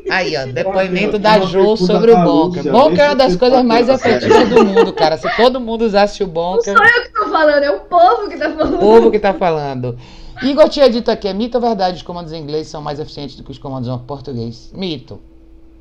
Aí, 0.09 0.35
ó, 0.35 0.45
depoimento 0.45 1.17
da 1.17 1.39
pergunta 1.39 1.85
sobre 1.85 2.11
o. 2.11 2.23
Lúcia, 2.23 2.71
Bonker 2.71 2.99
é 2.99 3.07
uma 3.07 3.15
das 3.15 3.35
coisas 3.35 3.63
mais 3.63 3.87
efetivas 3.87 4.49
do 4.49 4.65
mundo, 4.65 4.91
cara. 4.93 5.17
Se 5.17 5.33
todo 5.37 5.59
mundo 5.59 5.85
usasse 5.85 6.23
o 6.23 6.27
Não 6.27 6.33
Bonker. 6.33 6.77
sou 6.77 6.85
eu 6.85 7.03
que 7.03 7.13
tô 7.13 7.29
falando, 7.29 7.63
é 7.63 7.71
o 7.71 7.79
povo 7.81 8.29
que 8.29 8.37
tá 8.37 8.51
falando. 8.51 8.75
O 8.75 8.79
povo 8.79 9.11
que 9.11 9.19
tá 9.19 9.33
falando. 9.33 9.97
Igor 10.43 10.69
tinha 10.69 10.89
dito 10.89 11.09
aqui, 11.09 11.27
é 11.27 11.33
mito 11.33 11.57
ou 11.57 11.61
verdade 11.61 11.97
os 11.97 12.03
comandos 12.03 12.31
em 12.31 12.37
inglês 12.41 12.67
são 12.67 12.81
mais 12.81 12.99
eficientes 12.99 13.35
do 13.35 13.43
que 13.43 13.51
os 13.51 13.57
comandos 13.57 13.89
em 13.89 13.97
português? 13.99 14.71
Mito. 14.73 15.19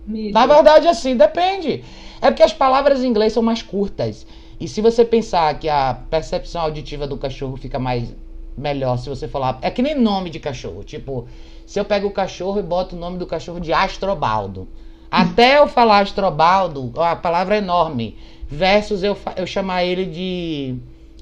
Na 0.07 0.47
verdade, 0.47 0.87
assim, 0.87 1.17
depende. 1.17 1.85
É 2.23 2.31
porque 2.31 2.43
as 2.43 2.53
palavras 2.53 3.03
em 3.03 3.09
inglês 3.09 3.33
são 3.33 3.43
mais 3.43 3.61
curtas. 3.61 4.27
E 4.59 4.67
se 4.67 4.81
você 4.81 5.05
pensar 5.05 5.59
que 5.59 5.69
a 5.69 5.95
percepção 6.09 6.63
auditiva 6.63 7.07
do 7.07 7.17
cachorro 7.17 7.57
fica 7.57 7.79
mais 7.79 8.15
melhor 8.57 8.97
se 8.99 9.09
você 9.09 9.29
falar. 9.29 9.59
É 9.61 9.71
que 9.71 9.83
nem 9.83 9.95
nome 9.95 10.31
de 10.31 10.41
cachorro. 10.41 10.83
Tipo, 10.83 11.27
se 11.67 11.79
eu 11.79 11.85
pego 11.85 12.09
o 12.09 12.13
cachorro 12.13 12.59
e 12.59 12.63
boto 12.63 12.97
o 12.97 12.99
nome 12.99 13.19
do 13.19 13.27
cachorro 13.27 13.61
de 13.61 13.73
Astrobaldo. 13.73 14.67
Até 15.11 15.59
eu 15.59 15.69
falar 15.69 16.01
Astrobaldo, 16.01 16.93
a 16.97 17.15
palavra 17.15 17.57
é 17.57 17.59
enorme. 17.59 18.17
Versus 18.49 19.03
eu, 19.03 19.17
eu 19.37 19.47
chamar 19.47 19.85
ele 19.85 20.07
de 20.07 20.77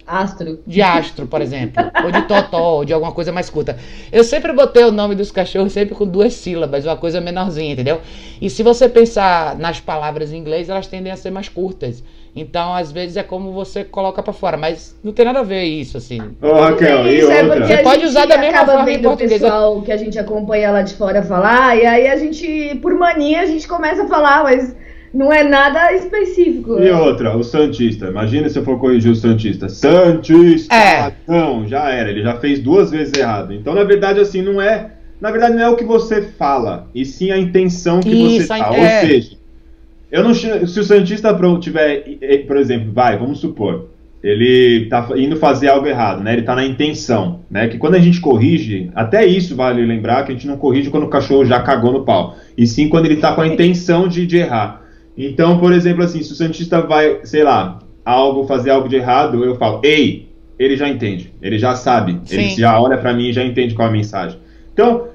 Astro. 0.06 0.58
de 0.66 0.82
astro, 0.82 1.26
por 1.26 1.40
exemplo, 1.40 1.82
ou 2.04 2.10
de 2.10 2.22
totó, 2.22 2.76
ou 2.76 2.84
de 2.84 2.92
alguma 2.92 3.12
coisa 3.12 3.32
mais 3.32 3.48
curta. 3.48 3.76
Eu 4.12 4.22
sempre 4.24 4.52
botei 4.52 4.84
o 4.84 4.92
nome 4.92 5.14
dos 5.14 5.30
cachorros 5.30 5.72
sempre 5.72 5.94
com 5.94 6.06
duas 6.06 6.34
sílabas, 6.34 6.84
uma 6.84 6.96
coisa 6.96 7.20
menorzinha, 7.20 7.72
entendeu? 7.72 8.00
E 8.40 8.50
se 8.50 8.62
você 8.62 8.88
pensar 8.88 9.56
nas 9.58 9.80
palavras 9.80 10.32
em 10.32 10.36
inglês, 10.38 10.68
elas 10.68 10.86
tendem 10.86 11.12
a 11.12 11.16
ser 11.16 11.30
mais 11.30 11.48
curtas. 11.48 12.02
Então, 12.36 12.74
às 12.74 12.90
vezes 12.90 13.16
é 13.16 13.22
como 13.22 13.52
você 13.52 13.84
coloca 13.84 14.20
pra 14.20 14.32
fora, 14.32 14.56
mas 14.56 14.98
não 15.04 15.12
tem 15.12 15.24
nada 15.24 15.38
a 15.38 15.42
ver 15.44 15.62
isso 15.62 15.96
assim. 15.96 16.20
Ô, 16.42 16.52
Raquel, 16.52 17.06
e 17.06 17.18
Isso 17.20 17.30
é 17.30 17.42
outra? 17.44 17.56
porque 17.60 17.72
a 17.72 17.76
Você 17.76 17.82
pode 17.84 18.04
usar 18.06 18.26
da 18.26 18.36
mesma 18.38 18.66
forma 18.66 18.82
em 18.82 18.94
vendo 18.96 19.04
o 19.06 19.08
português. 19.10 19.40
pessoal 19.40 19.80
que 19.82 19.92
a 19.92 19.96
gente 19.96 20.18
acompanha 20.18 20.72
lá 20.72 20.82
de 20.82 20.94
fora 20.94 21.22
falar, 21.22 21.76
e 21.78 21.86
aí 21.86 22.08
a 22.08 22.16
gente, 22.16 22.74
por 22.82 22.92
mania, 22.94 23.42
a 23.42 23.46
gente 23.46 23.68
começa 23.68 24.02
a 24.02 24.08
falar, 24.08 24.42
mas 24.42 24.74
não 25.14 25.32
é 25.32 25.44
nada 25.44 25.92
específico. 25.92 26.78
E 26.78 26.90
outra, 26.90 27.36
o 27.36 27.44
Santista. 27.44 28.06
Imagina 28.08 28.48
se 28.48 28.58
eu 28.58 28.64
for 28.64 28.78
corrigir 28.78 29.12
o 29.12 29.14
Santista. 29.16 29.68
Santista! 29.68 30.74
É. 30.74 31.12
Não, 31.26 31.66
já 31.68 31.88
era. 31.90 32.10
Ele 32.10 32.22
já 32.22 32.34
fez 32.36 32.58
duas 32.60 32.90
vezes 32.90 33.14
errado. 33.16 33.52
Então, 33.54 33.74
na 33.74 33.84
verdade, 33.84 34.20
assim, 34.20 34.42
não 34.42 34.60
é. 34.60 34.90
Na 35.20 35.30
verdade, 35.30 35.54
não 35.54 35.62
é 35.62 35.68
o 35.70 35.76
que 35.76 35.84
você 35.84 36.20
fala, 36.22 36.88
e 36.94 37.04
sim 37.04 37.30
a 37.30 37.38
intenção 37.38 38.00
que 38.00 38.10
Isso, 38.10 38.48
você 38.48 38.52
a- 38.52 38.58
tá. 38.64 38.74
é. 38.76 39.00
Ou 39.02 39.08
seja, 39.08 39.36
eu 40.12 40.22
não 40.22 40.34
se 40.34 40.80
o 40.80 40.84
Santista 40.84 41.34
tiver, 41.60 42.04
por 42.46 42.56
exemplo, 42.56 42.92
vai, 42.92 43.16
vamos 43.16 43.38
supor, 43.38 43.88
ele 44.22 44.86
tá 44.90 45.02
fa- 45.02 45.18
indo 45.18 45.36
fazer 45.36 45.68
algo 45.68 45.86
errado, 45.86 46.22
né? 46.22 46.32
Ele 46.34 46.42
tá 46.42 46.54
na 46.54 46.64
intenção, 46.64 47.40
né? 47.50 47.68
Que 47.68 47.78
quando 47.78 47.94
a 47.94 47.98
gente 47.98 48.20
corrige, 48.20 48.90
até 48.94 49.24
isso 49.24 49.54
vale 49.56 49.84
lembrar 49.86 50.24
que 50.24 50.32
a 50.32 50.34
gente 50.34 50.46
não 50.46 50.56
corrige 50.56 50.90
quando 50.90 51.04
o 51.04 51.08
cachorro 51.10 51.44
já 51.44 51.60
cagou 51.60 51.92
no 51.92 52.04
pau, 52.04 52.36
e 52.58 52.66
sim 52.66 52.88
quando 52.88 53.06
ele 53.06 53.16
tá 53.16 53.32
com 53.34 53.40
a 53.40 53.46
intenção 53.48 54.06
de, 54.08 54.26
de 54.26 54.38
errar. 54.38 54.82
Então, 55.16 55.58
por 55.58 55.72
exemplo, 55.72 56.02
assim, 56.02 56.22
se 56.22 56.32
o 56.32 56.34
Santista 56.34 56.80
vai, 56.82 57.20
sei 57.24 57.44
lá, 57.44 57.78
algo 58.04 58.46
fazer 58.46 58.70
algo 58.70 58.88
de 58.88 58.96
errado, 58.96 59.44
eu 59.44 59.54
falo, 59.56 59.80
ei, 59.84 60.28
ele 60.58 60.76
já 60.76 60.88
entende, 60.88 61.32
ele 61.40 61.58
já 61.58 61.74
sabe, 61.74 62.20
ele 62.30 62.50
Sim. 62.50 62.60
já 62.60 62.80
olha 62.80 62.98
pra 62.98 63.12
mim 63.12 63.28
e 63.28 63.32
já 63.32 63.44
entende 63.44 63.74
qual 63.74 63.86
é 63.86 63.90
a 63.90 63.92
mensagem. 63.92 64.38
Então, 64.72 65.08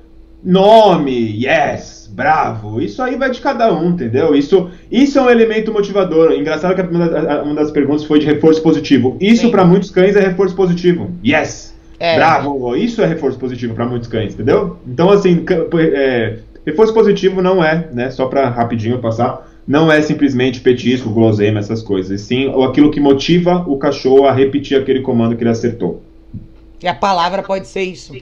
nome, 0.44 1.46
yes, 1.46 2.10
bravo, 2.14 2.82
isso 2.82 3.02
aí 3.02 3.16
vai 3.18 3.30
de 3.30 3.42
cada 3.42 3.74
um, 3.74 3.90
entendeu? 3.90 4.34
Isso, 4.36 4.70
isso 4.92 5.20
é 5.20 5.22
um 5.22 5.30
elemento 5.30 5.72
motivador. 5.72 6.32
Engraçado 6.32 6.76
que 6.76 6.82
uma 6.82 7.08
das, 7.08 7.44
uma 7.46 7.56
das 7.56 7.72
perguntas 7.72 8.06
foi 8.06 8.20
de 8.20 8.26
reforço 8.26 8.62
positivo. 8.62 9.18
Isso 9.20 9.50
pra 9.52 9.66
muitos 9.66 9.92
cães 9.92 10.16
é 10.16 10.20
reforço 10.22 10.56
positivo. 10.56 11.12
Yes, 11.26 11.76
É. 12.00 12.16
bravo, 12.16 12.76
isso 12.76 13.02
é 13.02 13.06
reforço 13.06 13.38
positivo 13.38 13.74
pra 13.74 13.86
muitos 13.86 14.08
cães, 14.08 14.34
entendeu? 14.34 14.78
Então, 14.88 15.10
assim, 15.10 15.44
é, 15.78 16.38
reforço 16.66 16.94
positivo 16.94 17.42
não 17.42 17.64
é, 17.64 17.88
né? 17.94 18.10
Só 18.10 18.26
pra 18.28 18.50
rapidinho 18.50 19.00
passar. 19.00 19.49
Não 19.70 19.92
é 19.92 20.02
simplesmente 20.02 20.62
petisco, 20.62 21.12
guloseima, 21.12 21.60
essas 21.60 21.84
coisas. 21.84 22.20
e 22.20 22.26
Sim, 22.26 22.64
aquilo 22.64 22.90
que 22.90 23.00
motiva 23.00 23.64
o 23.68 23.78
cachorro 23.78 24.26
a 24.26 24.34
repetir 24.34 24.76
aquele 24.76 25.02
comando 25.02 25.38
que 25.38 25.44
ele 25.44 25.52
acertou. 25.52 26.02
E 26.82 26.88
a 26.88 26.96
palavra 26.96 27.44
pode 27.44 27.68
ser 27.68 27.84
isso. 27.84 28.18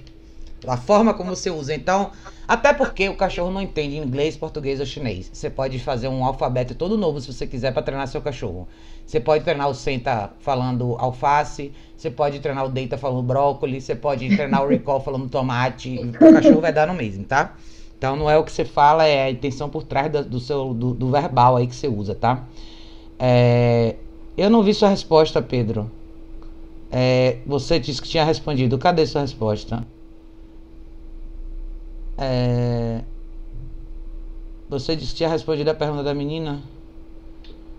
A 0.67 0.75
forma 0.75 1.13
como 1.13 1.33
você 1.33 1.49
usa. 1.49 1.73
Então, 1.73 2.11
até 2.45 2.73
porque 2.73 3.07
o 3.07 3.15
cachorro 3.15 3.49
não 3.49 3.61
entende 3.61 3.95
inglês, 3.95 4.35
português 4.35 4.81
ou 4.81 4.85
chinês. 4.85 5.29
Você 5.31 5.49
pode 5.49 5.79
fazer 5.79 6.09
um 6.09 6.25
alfabeto 6.25 6.75
todo 6.75 6.97
novo 6.97 7.21
se 7.21 7.31
você 7.31 7.47
quiser 7.47 7.71
para 7.71 7.81
treinar 7.81 8.09
seu 8.09 8.19
cachorro. 8.19 8.67
Você 9.05 9.21
pode 9.21 9.45
treinar 9.45 9.69
o 9.69 9.73
senta 9.73 10.31
falando 10.41 10.97
alface, 10.99 11.71
você 11.95 12.11
pode 12.11 12.41
treinar 12.41 12.65
o 12.65 12.69
deita 12.69 12.97
falando 12.97 13.23
brócolis, 13.23 13.85
você 13.85 13.95
pode 13.95 14.27
treinar 14.35 14.65
o 14.65 14.67
recall 14.67 14.99
falando 14.99 15.29
tomate. 15.29 15.97
O 15.97 16.33
cachorro 16.33 16.59
vai 16.59 16.73
dar 16.73 16.87
no 16.87 16.93
mesmo, 16.93 17.23
tá? 17.23 17.55
Então 17.97 18.15
não 18.15 18.29
é 18.29 18.37
o 18.37 18.43
que 18.43 18.51
você 18.51 18.63
fala, 18.63 19.05
é 19.05 19.23
a 19.23 19.31
intenção 19.31 19.69
por 19.69 19.83
trás 19.83 20.11
do, 20.11 20.23
do 20.23 20.39
seu 20.39 20.73
do, 20.73 20.93
do, 20.93 21.09
verbal 21.09 21.55
aí 21.55 21.65
que 21.65 21.75
você 21.75 21.87
usa, 21.87 22.13
tá? 22.13 22.43
É, 23.17 23.95
eu 24.37 24.49
não 24.49 24.61
vi 24.61 24.73
sua 24.73 24.89
resposta, 24.89 25.41
Pedro. 25.41 25.89
É, 26.91 27.37
você 27.45 27.79
disse 27.79 28.01
que 28.01 28.07
tinha 28.07 28.23
respondido. 28.23 28.77
Cadê 28.77 29.05
sua 29.05 29.21
resposta? 29.21 29.83
É... 32.17 33.01
Você 34.69 34.95
disse 34.95 35.11
que 35.11 35.17
tinha 35.17 35.29
respondido 35.29 35.69
a 35.71 35.73
pergunta 35.73 36.03
da 36.03 36.13
menina? 36.13 36.61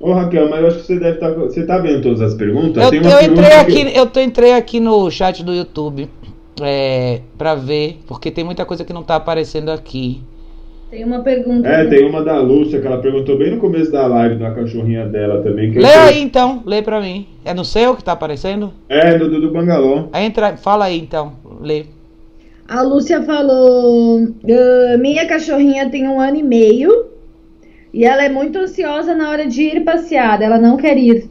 Ô 0.01 0.12
Raquel, 0.12 0.49
mas 0.49 0.61
eu 0.61 0.66
acho 0.69 0.78
que 0.78 0.86
você 0.86 0.99
deve 0.99 1.15
estar. 1.15 1.31
Tá, 1.32 1.39
você 1.39 1.61
está 1.61 1.78
vendo 1.78 2.03
todas 2.03 2.20
as 2.20 2.35
perguntas? 2.35 2.82
Eu, 2.82 3.03
eu 3.03 3.23
entrei, 3.23 3.53
aqui, 3.53 3.97
eu 3.97 4.07
tô, 4.07 4.20
entrei 4.20 4.53
aqui 4.53 4.81
no 4.81 5.11
chat 5.11 5.43
do 5.43 5.55
YouTube 5.55 6.09
é, 6.62 7.20
para 7.36 7.55
ver, 7.55 7.98
porque 8.06 8.30
tem 8.30 8.44
muita 8.44 8.64
coisa 8.64 8.85
que 8.85 8.93
não 8.93 9.02
está 9.02 9.16
aparecendo 9.16 9.70
aqui. 9.70 10.22
Tem 10.90 11.05
uma 11.05 11.20
pergunta. 11.20 11.68
É, 11.68 11.85
tem 11.85 12.09
uma 12.09 12.24
da 12.24 12.40
Lúcia 12.40 12.80
que 12.80 12.86
ela 12.86 12.98
perguntou 12.98 13.36
bem 13.36 13.51
no 13.51 13.59
começo 13.59 13.93
da 13.93 14.06
live 14.06 14.36
da 14.36 14.52
cachorrinha 14.52 15.06
dela 15.06 15.43
também. 15.43 15.70
lê 15.70 15.86
aí 15.86 16.20
então, 16.20 16.62
lê 16.64 16.80
pra 16.80 17.01
mim. 17.01 17.26
É 17.44 17.52
no 17.52 17.64
seu 17.64 17.94
que 17.94 18.02
tá 18.02 18.12
aparecendo? 18.12 18.72
É, 18.89 19.18
do, 19.18 19.28
do, 19.28 19.40
do 19.40 19.52
Bangalô. 19.52 20.09
Aí 20.12 20.24
entra, 20.24 20.56
fala 20.56 20.86
aí 20.86 20.98
então, 20.98 21.35
lê. 21.60 21.85
A 22.66 22.80
Lúcia 22.82 23.22
falou: 23.22 24.22
uh, 24.22 24.98
Minha 24.98 25.26
cachorrinha 25.26 25.90
tem 25.90 26.09
um 26.09 26.20
ano 26.20 26.36
e 26.36 26.43
meio 26.43 27.06
e 27.93 28.05
ela 28.05 28.24
é 28.24 28.28
muito 28.28 28.59
ansiosa 28.59 29.14
na 29.14 29.30
hora 29.30 29.47
de 29.47 29.62
ir 29.62 29.85
passear. 29.85 30.40
Ela 30.40 30.59
não 30.59 30.76
quer 30.76 30.97
ir. 30.97 31.28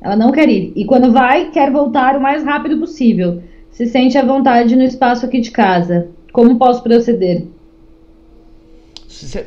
Ela 0.00 0.16
não 0.16 0.32
quer 0.32 0.48
ir. 0.48 0.72
E 0.74 0.84
quando 0.84 1.12
vai, 1.12 1.50
quer 1.50 1.70
voltar 1.70 2.16
o 2.16 2.20
mais 2.20 2.42
rápido 2.42 2.78
possível. 2.78 3.42
Se 3.72 3.86
sente 3.86 4.18
à 4.18 4.24
vontade 4.24 4.76
no 4.76 4.82
espaço 4.82 5.26
aqui 5.26 5.40
de 5.40 5.50
casa. 5.50 6.08
Como 6.32 6.58
posso 6.58 6.82
proceder? 6.82 7.44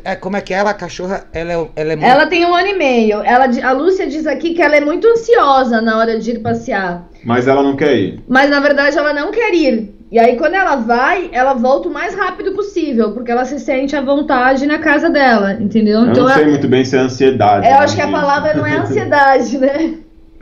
É, 0.04 0.16
como 0.16 0.38
é 0.38 0.42
que 0.42 0.54
é 0.54 0.58
ela, 0.58 0.72
a 0.72 0.74
cachorra? 0.74 1.26
Ela 1.34 1.54
é, 1.54 1.70
ela 1.76 1.94
é 1.94 1.96
muito... 1.96 2.08
Ela 2.08 2.28
tem 2.28 2.46
um 2.46 2.54
ano 2.54 2.68
e 2.68 2.78
meio. 2.78 3.22
Ela, 3.22 3.46
a 3.64 3.72
Lúcia 3.72 4.08
diz 4.08 4.28
aqui 4.28 4.54
que 4.54 4.62
ela 4.62 4.76
é 4.76 4.82
muito 4.82 5.08
ansiosa 5.08 5.82
na 5.82 5.98
hora 5.98 6.20
de 6.20 6.32
ir 6.32 6.40
passear. 6.40 7.08
Mas 7.24 7.48
ela 7.48 7.64
não 7.64 7.76
quer 7.76 7.96
ir. 7.96 8.24
Mas 8.28 8.50
na 8.50 8.60
verdade 8.60 8.98
ela 8.98 9.14
não 9.14 9.32
quer 9.32 9.54
ir. 9.54 9.94
E 10.12 10.20
aí, 10.20 10.38
quando 10.38 10.54
ela 10.54 10.76
vai, 10.76 11.28
ela 11.32 11.56
volta 11.56 11.90
o 11.90 11.92
mais 11.92 12.14
rápido 12.14 12.52
possível, 12.54 13.14
porque 13.14 13.32
ela 13.32 13.46
se 13.46 13.60
sente 13.60 13.96
à 13.96 14.02
vontade 14.02 14.68
na 14.68 14.78
casa 14.78 15.10
dela, 15.10 15.54
entendeu? 15.54 16.02
Eu 16.02 16.12
então, 16.12 16.26
não 16.26 16.34
sei 16.34 16.44
ela... 16.44 16.52
muito 16.52 16.68
bem 16.68 16.86
se 16.86 16.96
é 16.96 17.00
ansiedade. 17.00 17.66
É, 17.66 17.74
eu 17.74 17.78
acho 17.80 17.96
que 17.96 18.02
a 18.04 18.12
palavra 18.12 18.54
não 18.54 18.64
é 18.64 18.78
ansiedade, 18.78 19.58
né? 19.58 19.96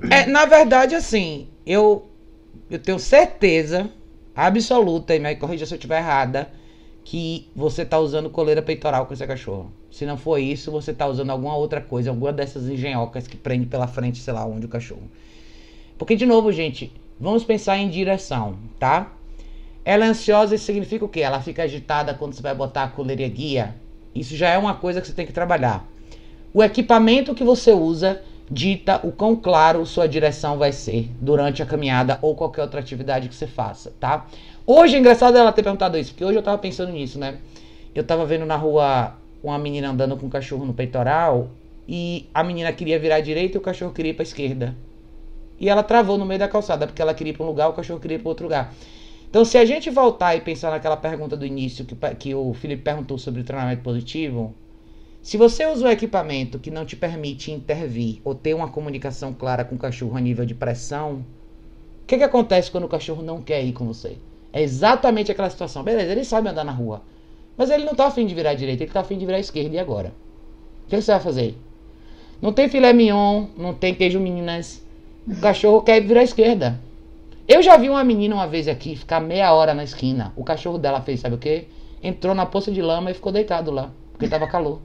É, 0.10 0.26
na 0.26 0.46
verdade, 0.46 0.94
assim, 0.94 1.48
eu, 1.66 2.06
eu 2.72 2.80
tenho 2.80 2.98
certeza 2.98 3.90
absoluta, 4.34 5.14
e 5.14 5.20
me 5.20 5.36
corrija 5.36 5.66
se 5.66 5.74
eu 5.74 5.76
estiver 5.76 6.00
errada, 6.00 6.50
que 7.04 7.50
você 7.54 7.82
está 7.82 8.00
usando 8.00 8.30
coleira 8.30 8.62
peitoral 8.62 9.06
com 9.06 9.14
esse 9.14 9.28
cachorro. 9.28 9.72
Se 9.92 10.06
não 10.06 10.18
for 10.18 10.38
isso, 10.38 10.72
você 10.72 10.92
está 10.92 11.06
usando 11.06 11.32
alguma 11.32 11.56
outra 11.56 11.82
coisa, 11.82 12.10
alguma 12.10 12.32
dessas 12.32 12.70
engenhocas 12.70 13.28
que 13.28 13.36
prende 13.36 13.66
pela 13.66 13.88
frente, 13.88 14.20
sei 14.20 14.34
lá, 14.34 14.46
onde 14.46 14.66
o 14.66 14.70
cachorro. 14.70 15.04
Porque, 15.98 16.16
de 16.16 16.26
novo, 16.26 16.52
gente, 16.52 16.94
vamos 17.20 17.44
pensar 17.44 17.78
em 17.78 17.90
direção, 17.90 18.58
tá? 18.80 19.12
Ela 19.84 20.06
é 20.06 20.10
ansiosa, 20.10 20.56
isso 20.56 20.66
significa 20.66 21.04
o 21.04 21.10
quê? 21.10 21.22
Ela 21.22 21.42
fica 21.42 21.64
agitada 21.64 22.14
quando 22.14 22.34
você 22.34 22.42
vai 22.42 22.56
botar 22.56 22.84
a 22.84 22.88
coleirinha 22.88 23.28
guia. 23.28 23.76
Isso 24.16 24.36
já 24.36 24.50
é 24.50 24.58
uma 24.58 24.76
coisa 24.76 25.02
que 25.02 25.08
você 25.08 25.14
tem 25.14 25.26
que 25.26 25.34
trabalhar. 25.34 25.86
O 26.54 26.64
equipamento 26.64 27.36
que 27.36 27.44
você 27.44 27.72
usa 27.74 28.22
dita 28.52 29.00
o 29.02 29.14
quão 29.14 29.34
claro 29.34 29.86
sua 29.86 30.08
direção 30.08 30.58
vai 30.58 30.74
ser 30.74 31.10
durante 31.22 31.64
a 31.64 31.66
caminhada 31.66 32.20
ou 32.22 32.36
qualquer 32.36 32.64
outra 32.64 32.82
atividade 32.82 33.30
que 33.30 33.36
você 33.36 33.48
faça, 33.48 33.94
tá? 33.98 34.28
Hoje 34.68 34.98
é 34.98 35.00
engraçado 35.00 35.38
ela 35.38 35.54
ter 35.54 35.64
perguntado 35.64 35.98
isso, 35.98 36.12
porque 36.12 36.26
hoje 36.26 36.38
eu 36.38 36.44
tava 36.44 36.58
pensando 36.58 36.92
nisso, 36.92 37.18
né? 37.18 37.38
Eu 37.96 38.04
tava 38.04 38.26
vendo 38.26 38.46
na 38.46 38.58
rua 38.58 39.16
uma 39.42 39.58
menina 39.58 39.90
andando 39.90 40.18
com 40.18 40.26
um 40.26 40.30
cachorro 40.30 40.66
no 40.66 40.74
peitoral 40.74 41.50
e 41.88 42.30
a 42.34 42.44
menina 42.44 42.74
queria 42.74 43.00
virar 43.00 43.16
à 43.16 43.22
direita 43.22 43.58
e 43.58 43.60
o 43.60 43.62
cachorro 43.62 43.94
queria 43.94 44.12
ir 44.12 44.16
pra 44.16 44.24
esquerda. 44.24 44.76
E 45.58 45.70
ela 45.70 45.82
travou 45.82 46.18
no 46.18 46.26
meio 46.26 46.40
da 46.40 46.48
calçada, 46.48 46.86
porque 46.86 47.02
ela 47.02 47.14
queria 47.14 47.32
ir 47.32 47.36
pra 47.38 47.46
um 47.46 47.48
lugar, 47.48 47.70
o 47.70 47.74
cachorro 47.74 48.02
queria 48.02 48.18
ir 48.18 48.20
pra 48.20 48.30
outro 48.30 48.46
lugar. 48.46 48.74
Então, 49.30 49.46
se 49.46 49.58
a 49.58 49.64
gente 49.64 49.90
voltar 49.90 50.36
e 50.36 50.42
pensar 50.42 50.72
naquela 50.72 50.98
pergunta 50.98 51.38
do 51.38 51.46
início 51.46 51.86
que, 51.86 51.96
que 52.16 52.36
o 52.36 52.54
Felipe 52.54 52.82
perguntou 52.82 53.18
sobre 53.18 53.44
treinamento 53.44 53.82
positivo, 53.82 54.54
se 55.22 55.38
você 55.38 55.68
usa 55.68 55.86
um 55.86 55.92
equipamento 55.92 56.58
que 56.58 56.72
não 56.72 56.84
te 56.84 56.96
permite 56.96 57.52
intervir 57.52 58.20
ou 58.24 58.34
ter 58.34 58.56
uma 58.56 58.70
comunicação 58.70 59.34
clara 59.34 59.64
com 59.64 59.76
o 59.76 59.80
cachorro 59.80 60.18
a 60.18 60.20
nível 60.20 60.46
de 60.46 60.56
pressão, 60.56 61.24
o 62.04 62.08
que, 62.08 62.18
que 62.18 62.24
acontece 62.24 62.72
quando 62.72 62.86
o 62.86 62.90
cachorro 62.90 63.22
não 63.22 63.40
quer 63.40 63.64
ir 63.64 63.72
com 63.72 63.86
você? 63.86 64.18
É 64.52 64.62
exatamente 64.62 65.32
aquela 65.32 65.50
situação. 65.50 65.84
Beleza, 65.84 66.12
ele 66.12 66.26
sabe 66.26 66.50
andar 66.50 66.64
na 66.64 66.72
rua. 66.72 67.04
Mas 67.56 67.70
ele 67.70 67.86
não 67.86 67.92
está 67.92 68.08
afim 68.08 68.26
de 68.26 68.34
virar 68.34 68.56
direita, 68.56 68.84
ele 68.84 68.90
está 68.90 69.02
afim 69.02 69.18
de 69.18 69.26
virar 69.26 69.40
esquerda. 69.40 69.76
E 69.76 69.80
agora? 69.80 70.12
O 70.86 70.90
que 70.90 71.00
você 71.00 71.12
vai 71.12 71.22
fazer? 71.22 71.56
Não 72.42 72.52
tem 72.52 72.68
filé 72.68 72.92
mignon, 72.92 73.46
não 73.56 73.76
tem 73.76 73.94
queijo 73.94 74.20
Minas. 74.20 74.84
O 75.28 75.40
cachorro 75.40 75.84
quer 75.84 76.02
virar 76.02 76.24
esquerda. 76.24 76.80
Eu 77.48 77.62
já 77.62 77.78
vi 77.78 77.90
uma 77.90 78.04
menina 78.04 78.34
uma 78.34 78.48
vez 78.48 78.68
aqui 78.68 78.96
ficar 78.96 79.20
meia 79.20 79.54
hora 79.54 79.76
na 79.76 79.84
esquina. 79.84 80.34
O 80.36 80.44
cachorro 80.44 80.80
dela 80.80 81.02
fez, 81.02 81.20
sabe 81.20 81.36
o 81.36 81.38
quê? 81.38 81.68
Entrou 82.02 82.34
na 82.34 82.46
poça 82.48 82.72
de 82.72 82.82
lama 82.82 83.12
e 83.12 83.14
ficou 83.14 83.32
deitado 83.32 83.70
lá, 83.70 83.92
porque 84.12 84.26
estava 84.26 84.48
calor. 84.48 84.80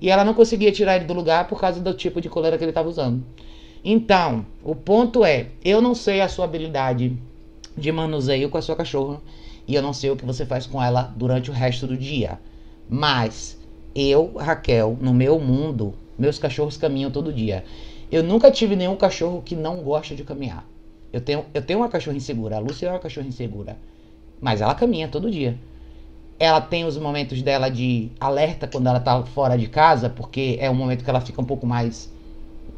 E 0.00 0.10
ela 0.10 0.24
não 0.24 0.34
conseguia 0.34 0.72
tirar 0.72 0.96
ele 0.96 1.04
do 1.04 1.14
lugar 1.14 1.48
por 1.48 1.60
causa 1.60 1.80
do 1.80 1.94
tipo 1.94 2.20
de 2.20 2.28
coleira 2.28 2.58
que 2.58 2.64
ele 2.64 2.70
estava 2.70 2.88
usando. 2.88 3.24
Então, 3.84 4.44
o 4.62 4.74
ponto 4.74 5.24
é, 5.24 5.46
eu 5.64 5.80
não 5.80 5.94
sei 5.94 6.20
a 6.20 6.28
sua 6.28 6.44
habilidade 6.44 7.16
de 7.76 7.92
manuseio 7.92 8.48
com 8.50 8.58
a 8.58 8.62
sua 8.62 8.74
cachorra 8.74 9.20
e 9.66 9.74
eu 9.74 9.82
não 9.82 9.92
sei 9.92 10.10
o 10.10 10.16
que 10.16 10.24
você 10.24 10.44
faz 10.44 10.66
com 10.66 10.82
ela 10.82 11.14
durante 11.16 11.50
o 11.50 11.54
resto 11.54 11.86
do 11.86 11.96
dia. 11.96 12.38
Mas 12.88 13.58
eu, 13.94 14.34
Raquel, 14.36 14.96
no 15.00 15.14
meu 15.14 15.38
mundo, 15.38 15.94
meus 16.18 16.38
cachorros 16.38 16.76
caminham 16.76 17.10
todo 17.10 17.32
dia. 17.32 17.64
Eu 18.10 18.22
nunca 18.22 18.50
tive 18.50 18.76
nenhum 18.76 18.96
cachorro 18.96 19.42
que 19.44 19.56
não 19.56 19.82
gosta 19.82 20.14
de 20.14 20.22
caminhar. 20.22 20.66
Eu 21.12 21.20
tenho, 21.20 21.44
eu 21.52 21.62
tenho 21.62 21.80
uma 21.80 21.88
cachorra 21.88 22.16
insegura. 22.16 22.56
A 22.56 22.60
Lúcia 22.60 22.86
é 22.86 22.90
uma 22.90 22.98
cachorra 22.98 23.26
insegura. 23.26 23.76
Mas 24.40 24.60
ela 24.60 24.74
caminha 24.74 25.08
todo 25.08 25.30
dia. 25.30 25.58
Ela 26.38 26.60
tem 26.60 26.84
os 26.84 26.98
momentos 26.98 27.40
dela 27.42 27.70
de 27.70 28.10
alerta 28.20 28.66
quando 28.66 28.86
ela 28.86 29.00
tá 29.00 29.22
fora 29.22 29.56
de 29.56 29.66
casa, 29.68 30.10
porque 30.10 30.58
é 30.60 30.70
um 30.70 30.74
momento 30.74 31.02
que 31.02 31.10
ela 31.10 31.20
fica 31.20 31.40
um 31.40 31.44
pouco 31.44 31.66
mais. 31.66 32.12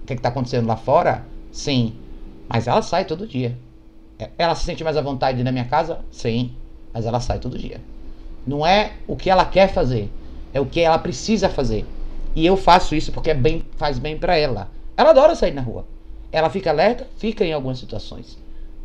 O 0.02 0.06
que, 0.06 0.12
é 0.12 0.16
que 0.16 0.22
tá 0.22 0.28
acontecendo 0.28 0.66
lá 0.66 0.76
fora? 0.76 1.24
Sim. 1.50 1.94
Mas 2.48 2.66
ela 2.66 2.82
sai 2.82 3.04
todo 3.04 3.26
dia. 3.26 3.56
É, 4.18 4.30
ela 4.38 4.54
se 4.54 4.64
sente 4.64 4.84
mais 4.84 4.96
à 4.96 5.02
vontade 5.02 5.42
na 5.42 5.52
minha 5.52 5.64
casa? 5.64 6.00
Sim. 6.10 6.52
Mas 6.92 7.04
ela 7.04 7.20
sai 7.20 7.38
todo 7.38 7.58
dia. 7.58 7.80
Não 8.46 8.66
é 8.66 8.92
o 9.06 9.16
que 9.16 9.28
ela 9.28 9.44
quer 9.44 9.68
fazer, 9.68 10.10
é 10.54 10.60
o 10.60 10.66
que 10.66 10.80
ela 10.80 10.98
precisa 10.98 11.48
fazer. 11.48 11.84
E 12.34 12.46
eu 12.46 12.56
faço 12.56 12.94
isso 12.94 13.12
porque 13.12 13.30
é 13.30 13.34
bem, 13.34 13.62
faz 13.76 13.98
bem 13.98 14.16
para 14.16 14.36
ela. 14.36 14.70
Ela 14.96 15.10
adora 15.10 15.34
sair 15.34 15.52
na 15.52 15.60
rua. 15.60 15.84
Ela 16.32 16.48
fica 16.48 16.70
alerta? 16.70 17.06
Fica 17.16 17.44
em 17.44 17.52
algumas 17.52 17.78
situações. 17.78 18.38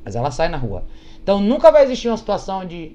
Mas 0.03 0.15
ela 0.15 0.31
sai 0.31 0.49
na 0.49 0.57
rua. 0.57 0.83
Então 1.21 1.39
nunca 1.39 1.71
vai 1.71 1.83
existir 1.83 2.09
uma 2.09 2.17
situação 2.17 2.65
de 2.65 2.91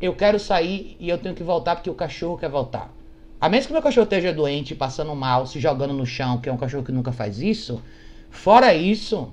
eu 0.00 0.14
quero 0.14 0.38
sair 0.38 0.96
e 1.00 1.08
eu 1.08 1.18
tenho 1.18 1.34
que 1.34 1.42
voltar 1.42 1.76
porque 1.76 1.90
o 1.90 1.94
cachorro 1.94 2.38
quer 2.38 2.48
voltar. 2.48 2.92
A 3.40 3.48
menos 3.48 3.66
que 3.66 3.72
meu 3.72 3.82
cachorro 3.82 4.04
esteja 4.04 4.32
doente, 4.32 4.74
passando 4.74 5.14
mal, 5.14 5.46
se 5.46 5.60
jogando 5.60 5.94
no 5.94 6.04
chão, 6.04 6.38
que 6.38 6.48
é 6.48 6.52
um 6.52 6.56
cachorro 6.56 6.84
que 6.84 6.92
nunca 6.92 7.12
faz 7.12 7.40
isso. 7.40 7.80
Fora 8.30 8.74
isso, 8.74 9.32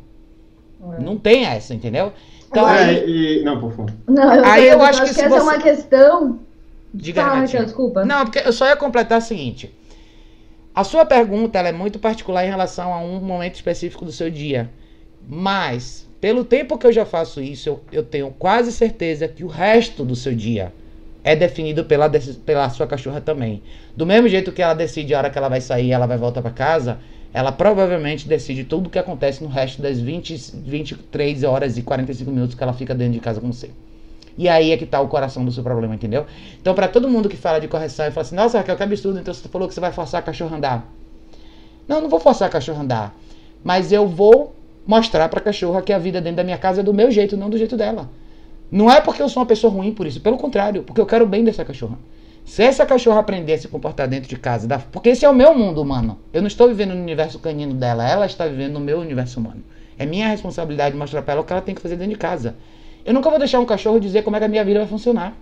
é. 0.94 1.02
não 1.02 1.18
tem 1.18 1.46
essa, 1.46 1.74
entendeu? 1.74 2.14
Então, 2.48 2.70
é, 2.70 2.84
aí, 2.84 3.40
e... 3.40 3.44
Não, 3.44 3.60
por 3.60 3.72
favor. 3.72 3.94
Não, 4.08 4.34
eu, 4.34 4.46
aí 4.46 4.68
eu 4.68 4.82
acho, 4.82 5.02
acho 5.02 5.14
que, 5.14 5.20
que 5.20 5.26
essa 5.26 5.30
você... 5.30 5.40
é 5.40 5.44
uma 5.44 5.62
questão. 5.62 6.40
Diga, 6.94 7.24
tá, 7.24 7.46
desculpa. 7.46 8.06
Não, 8.06 8.24
porque 8.26 8.40
eu 8.40 8.54
só 8.54 8.68
ia 8.68 8.78
completar 8.78 9.18
o 9.18 9.22
seguinte. 9.22 9.74
A 10.74 10.84
sua 10.84 11.06
pergunta 11.06 11.60
é 11.60 11.72
muito 11.72 12.00
particular 12.00 12.46
em 12.46 12.50
relação 12.50 12.94
a 12.94 13.00
um 13.00 13.20
momento 13.20 13.56
específico 13.56 14.06
do 14.06 14.12
seu 14.12 14.30
dia. 14.30 14.70
Mas, 15.28 16.05
pelo 16.20 16.44
tempo 16.44 16.78
que 16.78 16.88
eu 16.88 16.94
já 16.94 17.06
faço 17.06 17.42
isso, 17.42 17.70
eu, 17.70 17.82
eu 17.92 18.04
tenho 18.04 18.32
quase 18.38 18.72
certeza 18.72 19.28
que 19.28 19.44
o 19.44 19.48
resto 19.48 20.04
do 20.04 20.16
seu 20.16 20.34
dia 20.34 20.74
é 21.24 21.36
definido 21.36 21.84
pela, 21.86 22.10
pela 22.46 22.70
sua 22.70 22.88
cachorra 22.88 23.20
também. 23.20 23.62
Do 23.96 24.06
mesmo 24.06 24.28
jeito 24.28 24.52
que 24.52 24.62
ela 24.62 24.74
decide 24.74 25.14
a 25.14 25.18
hora 25.18 25.30
que 25.30 25.38
ela 25.38 25.50
vai 25.50 25.60
sair, 25.60 25.92
ela 25.92 26.06
vai 26.06 26.18
voltar 26.18 26.42
para 26.42 26.52
casa, 26.52 27.00
ela 27.34 27.52
provavelmente 27.52 28.28
decide 28.28 28.64
tudo 28.64 28.88
o 28.88 28.90
que 28.90 29.00
acontece 29.00 29.44
no 29.44 29.50
resto 29.50 29.82
das 29.82 30.00
20, 30.00 30.54
23 30.64 31.44
horas 31.44 31.78
e 31.78 31.82
45 31.82 32.32
minutos 32.32 32.56
que 32.56 32.64
ela 32.64 32.74
fica 32.74 32.96
dentro 32.96 33.14
de 33.14 33.20
casa 33.20 33.42
com 33.42 33.52
você. 33.52 33.72
E 34.38 34.48
aí 34.48 34.72
é 34.72 34.78
que 34.78 34.86
tá 34.86 35.02
o 35.02 35.08
coração 35.08 35.44
do 35.44 35.52
seu 35.52 35.64
problema, 35.64 35.96
entendeu? 35.96 36.26
Então, 36.62 36.74
para 36.74 36.88
todo 36.88 37.10
mundo 37.10 37.28
que 37.28 37.38
fala 37.38 37.60
de 37.60 37.68
correção 37.68 38.06
e 38.06 38.12
fala 38.12 38.22
assim, 38.26 38.36
nossa, 38.36 38.58
Raquel, 38.60 38.76
que 38.76 38.84
absurdo, 38.84 39.20
então 39.20 39.34
você 39.34 39.48
falou 39.48 39.68
que 39.68 39.74
você 39.74 39.80
vai 39.80 39.92
forçar 39.92 40.20
a 40.20 40.24
cachorro 40.24 40.54
a 40.54 40.58
andar. 40.58 40.94
Não, 41.88 42.02
não 42.02 42.10
vou 42.10 42.20
forçar 42.20 42.48
a 42.48 42.52
cachorro 42.52 42.80
a 42.80 42.84
andar. 42.84 43.16
Mas 43.64 43.92
eu 43.92 44.08
vou 44.08 44.54
mostrar 44.86 45.30
pra 45.30 45.42
cachorra 45.42 45.82
que 45.82 45.92
a 45.92 45.98
vida 45.98 46.22
dentro 46.22 46.38
da 46.38 46.44
minha 46.44 46.58
casa 46.58 46.82
é 46.82 46.84
do 46.84 46.94
meu 46.94 47.10
jeito, 47.10 47.36
não 47.36 47.50
do 47.50 47.58
jeito 47.58 47.76
dela. 47.76 48.10
Não 48.72 48.92
é 48.92 49.00
porque 49.02 49.22
eu 49.22 49.30
sou 49.30 49.42
uma 49.42 49.48
pessoa 49.48 49.72
ruim 49.72 49.94
por 49.94 50.08
isso, 50.08 50.22
pelo 50.22 50.38
contrário, 50.38 50.84
porque 50.84 51.00
eu 51.00 51.06
quero 51.06 51.26
bem 51.26 51.44
dessa 51.44 51.64
cachorra. 51.64 51.98
Se 52.44 52.62
essa 52.62 52.86
cachorra 52.86 53.20
aprender 53.20 53.54
a 53.54 53.58
se 53.58 53.68
comportar 53.68 54.08
dentro 54.08 54.30
de 54.30 54.36
casa, 54.36 54.68
porque 54.92 55.10
esse 55.10 55.26
é 55.26 55.30
o 55.30 55.34
meu 55.34 55.56
mundo 55.58 55.82
humano. 55.82 56.20
Eu 56.32 56.42
não 56.42 56.48
estou 56.48 56.68
vivendo 56.68 56.94
no 56.94 57.02
universo 57.02 57.40
canino 57.40 57.74
dela, 57.74 58.08
ela 58.08 58.26
está 58.26 58.46
vivendo 58.46 58.74
no 58.74 58.80
meu 58.80 59.00
universo 59.00 59.40
humano. 59.40 59.64
É 59.98 60.06
minha 60.06 60.28
responsabilidade 60.28 60.96
mostrar 60.96 61.24
para 61.24 61.34
ela 61.34 61.42
o 61.42 61.46
que 61.46 61.54
ela 61.54 61.62
tem 61.62 61.74
que 61.74 61.82
fazer 61.82 61.96
dentro 61.96 62.14
de 62.14 62.20
casa. 62.20 62.56
Eu 63.04 63.14
nunca 63.14 63.30
vou 63.30 63.40
deixar 63.40 63.60
um 63.60 63.66
cachorro 63.66 64.00
dizer 64.00 64.24
como 64.24 64.36
é 64.36 64.40
que 64.40 64.46
a 64.46 64.48
minha 64.48 64.64
vida 64.64 64.80
vai 64.80 64.88
funcionar. 64.88 65.36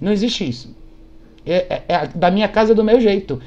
Não 0.00 0.12
existe 0.12 0.48
isso. 0.48 0.74
É, 1.44 1.54
é, 1.68 1.82
é 1.88 2.06
da 2.14 2.30
minha 2.30 2.48
casa 2.48 2.72
é 2.72 2.74
do 2.74 2.84
meu 2.84 3.00
jeito. 3.00 3.40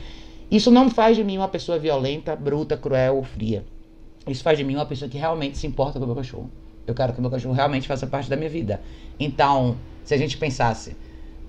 Isso 0.52 0.69
não 0.69 0.89
faz 0.89 1.18
de 1.18 1.23
mim 1.23 1.38
uma 1.38 1.48
pessoa 1.48 1.80
violenta, 1.80 2.35
bruta, 2.35 2.77
cruel 2.77 3.18
ou 3.18 3.23
fria. 3.23 3.64
Isso 4.27 4.43
faz 4.43 4.57
de 4.57 4.63
mim 4.63 4.75
uma 4.75 4.85
pessoa 4.85 5.09
que 5.09 5.17
realmente 5.17 5.57
se 5.57 5.65
importa 5.67 5.99
com 5.99 6.05
o 6.05 6.07
meu 6.07 6.15
cachorro. 6.15 6.49
Eu 6.85 6.93
quero 6.93 7.13
que 7.13 7.19
o 7.19 7.21
meu 7.21 7.31
cachorro 7.31 7.53
realmente 7.53 7.87
faça 7.87 8.07
parte 8.07 8.29
da 8.29 8.35
minha 8.35 8.49
vida. 8.49 8.81
Então, 9.19 9.75
se 10.03 10.13
a 10.13 10.17
gente 10.17 10.37
pensasse, 10.37 10.95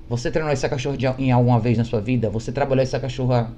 você 0.08 0.30
treinou 0.30 0.52
essa 0.52 0.68
cachorra 0.68 0.96
de, 0.96 1.06
em 1.18 1.30
alguma 1.30 1.60
vez 1.60 1.78
na 1.78 1.84
sua 1.84 2.00
vida? 2.00 2.28
Você 2.30 2.50
trabalhou 2.50 2.82
essa 2.82 2.98
cachorra 2.98 3.52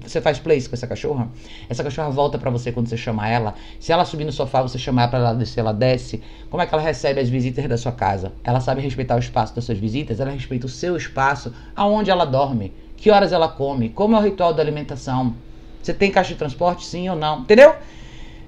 você 0.00 0.20
faz 0.20 0.38
place 0.38 0.68
com 0.68 0.76
essa 0.76 0.86
cachorra? 0.86 1.28
Essa 1.68 1.82
cachorra 1.82 2.08
volta 2.08 2.38
para 2.38 2.50
você 2.50 2.70
quando 2.70 2.86
você 2.86 2.96
chama 2.96 3.28
ela. 3.28 3.54
Se 3.80 3.90
ela 3.90 4.04
subir 4.04 4.24
no 4.24 4.30
sofá, 4.30 4.62
você 4.62 4.78
chamar 4.78 5.08
para 5.08 5.18
ela 5.18 5.34
descer, 5.34 5.60
ela 5.60 5.72
desce. 5.72 6.22
Como 6.48 6.62
é 6.62 6.66
que 6.66 6.72
ela 6.72 6.82
recebe 6.82 7.20
as 7.20 7.28
visitas 7.28 7.68
da 7.68 7.76
sua 7.76 7.90
casa? 7.90 8.32
Ela 8.44 8.60
sabe 8.60 8.80
respeitar 8.80 9.16
o 9.16 9.18
espaço 9.18 9.54
das 9.54 9.64
suas 9.64 9.78
visitas, 9.78 10.20
ela 10.20 10.30
respeita 10.30 10.66
o 10.66 10.68
seu 10.68 10.96
espaço, 10.96 11.52
aonde 11.74 12.12
ela 12.12 12.24
dorme, 12.24 12.72
que 12.96 13.10
horas 13.10 13.32
ela 13.32 13.48
come, 13.48 13.88
como 13.88 14.14
é 14.14 14.20
o 14.20 14.22
ritual 14.22 14.54
da 14.54 14.62
alimentação. 14.62 15.34
Você 15.82 15.92
tem 15.92 16.12
caixa 16.12 16.32
de 16.32 16.38
transporte, 16.38 16.86
sim 16.86 17.08
ou 17.08 17.16
não? 17.16 17.40
Entendeu? 17.40 17.74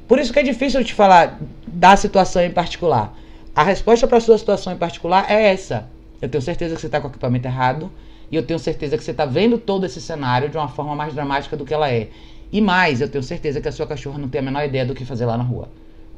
Por 0.07 0.19
isso 0.19 0.33
que 0.33 0.39
é 0.39 0.43
difícil 0.43 0.81
eu 0.81 0.85
te 0.85 0.93
falar 0.93 1.39
da 1.67 1.97
situação 1.97 2.43
em 2.43 2.51
particular. 2.51 3.17
A 3.55 3.63
resposta 3.63 4.07
para 4.07 4.19
a 4.19 4.21
sua 4.21 4.37
situação 4.37 4.73
em 4.73 4.77
particular 4.77 5.31
é 5.31 5.53
essa. 5.53 5.89
Eu 6.21 6.29
tenho 6.29 6.43
certeza 6.43 6.75
que 6.75 6.81
você 6.81 6.87
está 6.87 7.01
com 7.01 7.09
o 7.09 7.11
equipamento 7.11 7.49
errado. 7.49 7.91
E 8.31 8.37
eu 8.37 8.43
tenho 8.43 8.59
certeza 8.59 8.97
que 8.99 9.05
você 9.05 9.13
está 9.13 9.25
vendo 9.25 9.59
todo 9.59 9.87
esse 9.87 10.01
cenário 10.01 10.49
de 10.49 10.57
uma 10.57 10.69
forma 10.69 10.95
mais 10.95 11.15
dramática 11.15 11.57
do 11.57 11.65
que 11.65 11.73
ela 11.73 11.91
é. 11.91 12.09
E 12.53 12.61
mais, 12.61 13.01
eu 13.01 13.09
tenho 13.09 13.23
certeza 13.23 13.61
que 13.61 13.69
a 13.69 13.73
sua 13.73 13.87
cachorra 13.87 14.19
não 14.19 14.29
tem 14.29 14.41
a 14.41 14.43
menor 14.43 14.65
ideia 14.65 14.85
do 14.85 14.95
que 14.95 15.05
fazer 15.05 15.25
lá 15.25 15.37
na 15.37 15.45
rua. 15.45 15.69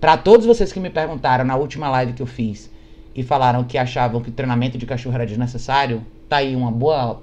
Para 0.01 0.17
todos 0.17 0.47
vocês 0.47 0.73
que 0.73 0.81
me 0.81 0.91
perguntaram 0.91 1.45
na 1.45 1.57
última 1.57 1.89
live 1.89 2.13
que 2.13 2.23
eu 2.23 2.27
fiz 2.27 2.71
e 3.15 3.23
falaram 3.23 3.65
que 3.65 3.79
achavam 3.79 4.21
que 4.21 4.29
o 4.29 4.33
treinamento 4.33 4.77
de 4.77 4.85
cachorro 4.85 5.15
era 5.15 5.27
desnecessário, 5.27 6.05
tá 6.29 6.37
aí 6.37 6.55
uma 6.55 6.71
boa, 6.71 7.23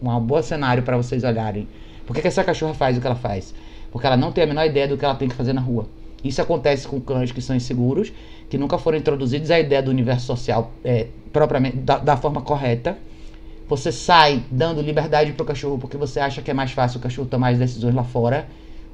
uma 0.00 0.18
boa 0.18 0.42
cenário 0.42 0.82
para 0.82 0.96
vocês 0.96 1.24
olharem. 1.24 1.68
Por 2.06 2.14
que, 2.14 2.22
que 2.22 2.28
essa 2.28 2.44
cachorra 2.44 2.74
faz 2.74 2.96
o 2.96 3.00
que 3.00 3.06
ela 3.06 3.16
faz? 3.16 3.54
Porque 3.92 4.06
ela 4.06 4.16
não 4.16 4.32
tem 4.32 4.44
a 4.44 4.46
menor 4.46 4.64
ideia 4.64 4.88
do 4.88 4.96
que 4.96 5.04
ela 5.04 5.14
tem 5.14 5.28
que 5.28 5.34
fazer 5.34 5.52
na 5.52 5.60
rua. 5.60 5.86
Isso 6.24 6.40
acontece 6.40 6.88
com 6.88 6.98
cães 7.00 7.30
que 7.30 7.42
são 7.42 7.54
inseguros, 7.54 8.12
que 8.48 8.56
nunca 8.56 8.78
foram 8.78 8.96
introduzidos 8.96 9.50
à 9.50 9.60
ideia 9.60 9.82
do 9.82 9.90
universo 9.90 10.26
social 10.26 10.72
é, 10.82 11.08
propriamente 11.32 11.76
da, 11.76 11.98
da 11.98 12.16
forma 12.16 12.40
correta. 12.40 12.96
Você 13.68 13.92
sai 13.92 14.42
dando 14.50 14.80
liberdade 14.80 15.32
para 15.32 15.42
o 15.42 15.46
cachorro 15.46 15.78
porque 15.78 15.96
você 15.96 16.20
acha 16.20 16.40
que 16.40 16.50
é 16.50 16.54
mais 16.54 16.72
fácil 16.72 16.98
o 16.98 17.02
cachorro 17.02 17.28
tomar 17.28 17.48
as 17.48 17.58
decisões 17.58 17.94
lá 17.94 18.04
fora. 18.04 18.46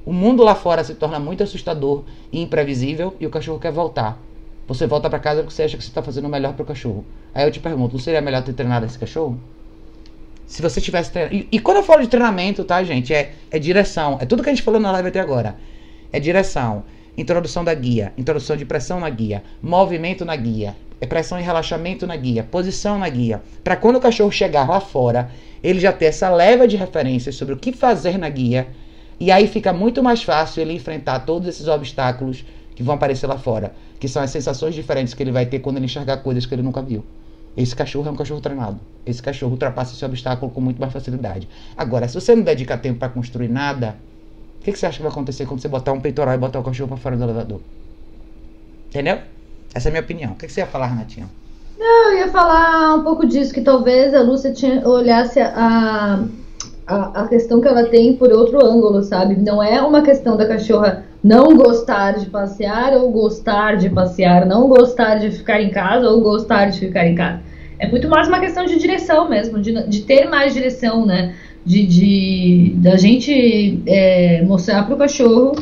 O 0.05 0.13
mundo 0.13 0.43
lá 0.43 0.55
fora 0.55 0.83
se 0.83 0.95
torna 0.95 1.19
muito 1.19 1.43
assustador 1.43 2.05
e 2.33 2.41
imprevisível 2.41 3.15
e 3.21 3.27
o 3.27 3.31
cachorro 3.31 3.59
quer 3.59 3.73
voltar. 3.73 4.21
Você 4.67 4.87
volta 4.87 5.11
para 5.11 5.19
casa 5.19 5.43
porque 5.43 5.55
você 5.55 5.65
acha 5.65 5.77
que 5.77 5.83
você 5.83 5.91
está 5.91 6.03
fazendo 6.03 6.27
o 6.27 6.29
melhor 6.29 6.55
para 6.55 6.63
o 6.63 6.67
cachorro. 6.67 7.05
Aí 7.35 7.45
eu 7.45 7.51
te 7.51 7.61
pergunto, 7.61 7.95
não 7.95 8.01
seria 8.01 8.21
melhor 8.21 8.43
ter 8.43 8.53
treinado 8.53 8.87
esse 8.87 8.99
cachorro? 8.99 9.39
Se 10.47 10.63
você 10.63 10.81
tivesse 10.81 11.13
treinado. 11.13 11.35
E, 11.35 11.49
e, 11.53 11.61
quando 11.61 11.79
eu 11.79 11.83
falo 11.83 12.03
de 12.03 12.09
treinamento, 12.09 12.65
tá, 12.65 12.83
gente? 12.83 13.13
É, 13.13 13.35
é 13.51 13.59
direção. 13.59 14.19
É 14.21 14.27
tudo 14.27 14.43
que 14.43 14.49
a 14.49 14.53
gente 14.53 14.63
falou 14.63 14.81
na 14.81 14.91
live 14.93 15.09
até 15.09 15.21
agora. 15.21 15.57
É 16.13 16.19
direção. 16.19 16.85
Introdução 17.21 17.63
da 17.63 17.75
guia. 17.75 18.15
Introdução 18.17 18.57
de 18.57 18.65
pressão 18.65 18.99
na 18.99 19.11
guia. 19.11 19.43
Movimento 19.63 20.25
na 20.25 20.35
guia 20.35 20.75
é 21.03 21.07
pressão 21.07 21.39
e 21.39 21.43
relaxamento 21.43 22.07
na 22.07 22.17
guia, 22.17 22.43
posição 22.43 22.99
na 22.99 23.11
guia, 23.11 23.43
para 23.63 23.77
quando 23.77 23.97
o 23.97 24.01
cachorro 24.01 24.33
chegar 24.33 24.67
lá 24.67 24.81
fora, 24.81 25.31
ele 25.63 25.79
já 25.81 25.93
ter 25.93 26.07
essa 26.07 26.31
leva 26.31 26.67
de 26.67 26.77
referências 26.79 27.35
sobre 27.35 27.53
o 27.53 27.59
que 27.59 27.73
fazer 27.73 28.17
na 28.17 28.29
guia, 28.31 28.69
e 29.19 29.31
aí 29.31 29.47
fica 29.47 29.71
muito 29.71 30.03
mais 30.03 30.23
fácil 30.23 30.63
ele 30.63 30.73
enfrentar 30.73 31.21
todos 31.21 31.47
esses 31.47 31.69
obstáculos 31.69 32.43
que 32.75 32.83
vão 32.83 32.95
aparecer 32.95 33.27
lá 33.27 33.37
fora, 33.37 33.75
que 33.99 34.09
são 34.09 34.23
as 34.23 34.31
sensações 34.31 34.75
diferentes 34.75 35.13
que 35.13 35.23
ele 35.23 35.33
vai 35.33 35.45
ter 35.45 35.59
quando 35.59 35.77
ele 35.77 35.85
enxergar 35.85 36.19
coisas 36.19 36.47
que 36.47 36.55
ele 36.55 36.63
nunca 36.63 36.81
viu. 36.81 37.05
Esse 37.55 37.77
cachorro 37.77 38.09
é 38.09 38.11
um 38.13 38.17
cachorro 38.17 38.41
treinado. 38.41 38.81
Esse 39.05 39.23
cachorro 39.23 39.53
ultrapassa 39.53 39.93
esse 39.93 40.05
obstáculo 40.07 40.51
com 40.51 40.61
muito 40.63 40.81
mais 40.81 40.91
facilidade. 40.91 41.47
Agora, 41.77 42.09
se 42.09 42.15
você 42.15 42.35
não 42.35 42.43
dedica 42.43 42.79
tempo 42.79 42.99
para 42.99 43.11
construir 43.11 43.49
nada, 43.49 43.97
o 44.61 44.63
que, 44.63 44.73
que, 44.73 44.79
você 44.79 44.87
acha 44.87 44.99
que 44.99 45.03
vai 45.03 45.11
acontecer 45.11 45.47
quando 45.47 45.61
você 45.61 45.69
botar 45.69 45.93
um 45.93 46.01
peitoral 46.01 46.35
e 46.35 46.39
botar 46.39 46.61
o 46.61 46.63
cachorro 46.63 46.89
para 46.89 46.99
fora 46.99 47.17
do 47.17 47.25
elevador? 47.25 47.61
Entendeu? 48.89 49.19
Essa 49.75 49.89
é 49.89 49.91
a 49.91 49.93
minha 49.93 50.03
opinião. 50.03 50.33
O 50.33 50.35
que 50.35 50.47
você 50.49 50.61
ia 50.61 50.67
falar, 50.67 50.89
Renatinha? 50.89 51.27
Não, 51.79 52.13
eu 52.13 52.19
ia 52.19 52.29
falar 52.29 52.95
um 52.97 53.03
pouco 53.03 53.27
disso, 53.27 53.55
que 53.55 53.63
talvez 53.63 54.13
a 54.13 54.21
Lúcia 54.21 54.53
tinha, 54.53 54.87
olhasse 54.87 55.41
a, 55.41 56.23
a, 56.87 57.23
a 57.23 57.29
questão 57.29 57.59
que 57.59 57.69
ela 57.69 57.85
tem 57.85 58.15
por 58.17 58.31
outro 58.31 58.63
ângulo, 58.63 59.03
sabe? 59.03 59.35
Não 59.35 59.63
é 59.63 59.81
uma 59.81 60.03
questão 60.03 60.37
da 60.37 60.47
cachorra 60.47 61.07
não 61.25 61.57
gostar 61.57 62.19
de 62.19 62.27
passear 62.27 62.93
ou 62.93 63.11
gostar 63.11 63.79
de 63.79 63.89
passear, 63.89 64.45
não 64.45 64.69
gostar 64.69 65.17
de 65.17 65.31
ficar 65.31 65.63
em 65.63 65.71
casa 65.71 66.07
ou 66.11 66.21
gostar 66.21 66.67
de 66.67 66.81
ficar 66.81 67.07
em 67.07 67.15
casa. 67.15 67.41
É 67.79 67.89
muito 67.89 68.11
mais 68.11 68.29
uma 68.29 68.41
questão 68.41 68.67
de 68.67 68.79
direção 68.79 69.27
mesmo, 69.27 69.59
de, 69.59 69.73
de 69.89 70.03
ter 70.03 70.29
mais 70.29 70.53
direção, 70.53 71.07
né? 71.07 71.35
De, 71.65 71.87
de 71.87 72.73
da 72.77 72.97
gente 72.97 73.83
é, 73.87 74.43
mostrar 74.43 74.87
pro 74.87 74.97
cachorro 74.97 75.53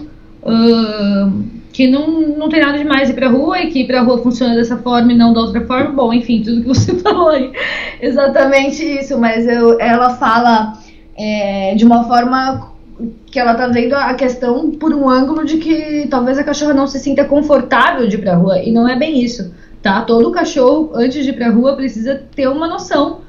uh, 0.43 1.43
que 1.73 1.87
não, 1.87 2.21
não 2.37 2.49
tem 2.49 2.61
nada 2.61 2.79
demais 2.79 3.11
ir 3.11 3.15
pra 3.15 3.29
rua 3.29 3.61
e 3.61 3.71
que 3.71 3.81
ir 3.81 3.87
pra 3.87 4.03
rua 4.03 4.19
funciona 4.19 4.55
dessa 4.55 4.77
forma 4.79 5.13
e 5.13 5.17
não 5.17 5.33
da 5.33 5.41
outra 5.41 5.61
forma. 5.67 5.93
Bom, 5.93 6.13
enfim, 6.13 6.43
tudo 6.43 6.63
que 6.63 6.69
você 6.69 6.95
falou 6.99 7.31
aí. 7.31 7.53
Exatamente 8.01 8.83
isso, 8.85 9.19
mas 9.19 9.47
eu, 9.47 9.79
ela 9.81 10.11
fala 10.17 10.73
é, 11.17 11.75
de 11.75 11.85
uma 11.85 12.05
forma 12.05 12.73
que 13.27 13.39
ela 13.39 13.55
tá 13.55 13.69
vendo 13.69 13.95
a 13.95 14.15
questão 14.15 14.73
por 14.73 14.93
um 14.93 15.09
ângulo 15.09 15.45
de 15.45 15.59
que 15.59 16.07
talvez 16.09 16.39
a 16.39 16.45
cachorra 16.45 16.75
não 16.75 16.87
se 16.87 16.99
sinta 16.99 17.25
confortável 17.25 18.09
de 18.09 18.17
ir 18.17 18.19
pra 18.19 18.37
rua. 18.37 18.59
E 18.59 18.73
não 18.73 18.89
é 18.89 18.97
bem 18.97 19.23
isso, 19.23 19.55
tá? 19.83 20.03
Todo 20.03 20.33
cachorro, 20.33 20.91
antes 20.95 21.25
de 21.25 21.31
ir 21.31 21.35
pra 21.35 21.51
rua, 21.51 21.77
precisa 21.77 22.23
ter 22.35 22.49
uma 22.49 22.67
noção 22.67 23.21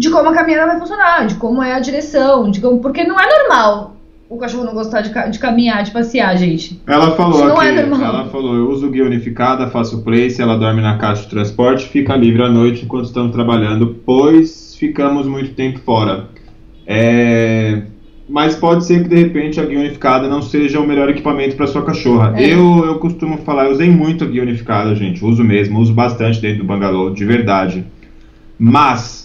de 0.00 0.08
como 0.08 0.30
a 0.30 0.34
caminhada 0.34 0.66
vai 0.66 0.78
funcionar, 0.78 1.26
de 1.26 1.34
como 1.34 1.62
é 1.62 1.74
a 1.74 1.78
direção, 1.78 2.50
de 2.50 2.58
como, 2.58 2.80
porque 2.80 3.04
não 3.04 3.20
é 3.20 3.28
normal 3.28 3.96
o 4.30 4.36
cachorro 4.38 4.64
não 4.64 4.72
gostar 4.72 5.00
de, 5.00 5.12
de 5.30 5.38
caminhar, 5.40 5.82
de 5.82 5.90
passear, 5.90 6.38
gente. 6.38 6.80
Ela 6.86 7.10
falou 7.16 7.42
aqui, 7.48 7.66
é 7.66 7.80
ela 7.80 8.26
falou, 8.26 8.54
eu 8.54 8.70
uso 8.70 8.88
guia 8.88 9.04
unificada, 9.04 9.66
faço 9.66 10.02
place, 10.02 10.40
ela 10.40 10.56
dorme 10.56 10.80
na 10.80 10.96
caixa 10.96 11.24
de 11.24 11.28
transporte, 11.30 11.88
fica 11.88 12.14
livre 12.14 12.40
à 12.40 12.48
noite 12.48 12.84
enquanto 12.84 13.06
estamos 13.06 13.32
trabalhando, 13.32 13.96
pois 14.06 14.76
ficamos 14.76 15.26
muito 15.26 15.52
tempo 15.54 15.80
fora. 15.80 16.28
É... 16.86 17.82
Mas 18.28 18.54
pode 18.54 18.86
ser 18.86 19.02
que 19.02 19.08
de 19.08 19.16
repente 19.16 19.60
a 19.60 19.64
guia 19.64 19.80
unificada 19.80 20.28
não 20.28 20.40
seja 20.40 20.78
o 20.78 20.86
melhor 20.86 21.08
equipamento 21.08 21.56
para 21.56 21.66
sua 21.66 21.82
cachorra. 21.82 22.32
É. 22.40 22.54
Eu, 22.54 22.84
eu 22.86 23.00
costumo 23.00 23.38
falar, 23.38 23.64
eu 23.64 23.72
usei 23.72 23.90
muito 23.90 24.22
a 24.22 24.28
guia 24.28 24.42
unificada, 24.42 24.94
gente. 24.94 25.24
Uso 25.24 25.42
mesmo, 25.42 25.80
uso 25.80 25.92
bastante 25.92 26.40
dentro 26.40 26.58
do 26.58 26.64
bangalô, 26.64 27.10
de 27.10 27.24
verdade. 27.24 27.84
Mas, 28.62 29.19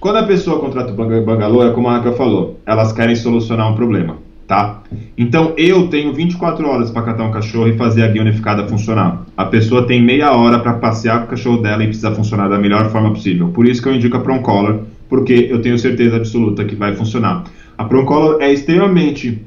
quando 0.00 0.16
a 0.16 0.22
pessoa 0.24 0.60
contrata 0.60 0.92
o 0.92 1.24
bangalô, 1.24 1.66
é 1.66 1.72
como 1.72 1.88
a 1.88 1.96
Raquel 1.96 2.14
falou, 2.14 2.60
elas 2.66 2.92
querem 2.92 3.16
solucionar 3.16 3.70
um 3.70 3.74
problema 3.74 4.26
tá? 4.46 4.82
Então 5.18 5.54
eu 5.56 5.88
tenho 5.88 6.12
24 6.12 6.66
horas 6.68 6.90
para 6.90 7.02
catar 7.02 7.24
um 7.24 7.30
cachorro 7.30 7.68
e 7.68 7.76
fazer 7.76 8.04
a 8.04 8.08
guia 8.08 8.22
unificada 8.22 8.66
funcionar. 8.68 9.26
A 9.36 9.46
pessoa 9.46 9.86
tem 9.86 10.02
meia 10.02 10.32
hora 10.32 10.58
para 10.58 10.74
passear 10.74 11.20
com 11.20 11.26
o 11.26 11.28
cachorro 11.28 11.58
dela 11.58 11.82
e 11.82 11.86
precisa 11.86 12.12
funcionar 12.12 12.48
da 12.48 12.58
melhor 12.58 12.90
forma 12.90 13.10
possível. 13.10 13.48
Por 13.48 13.66
isso 13.66 13.82
que 13.82 13.88
eu 13.88 13.94
indico 13.94 14.16
a 14.16 14.20
Proncolor, 14.20 14.82
porque 15.08 15.48
eu 15.50 15.60
tenho 15.60 15.78
certeza 15.78 16.16
absoluta 16.16 16.64
que 16.64 16.76
vai 16.76 16.94
funcionar. 16.94 17.44
A 17.76 17.84
Proncolor 17.84 18.40
é 18.40 18.52
extremamente, 18.52 19.42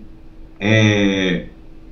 é, 0.59 1.45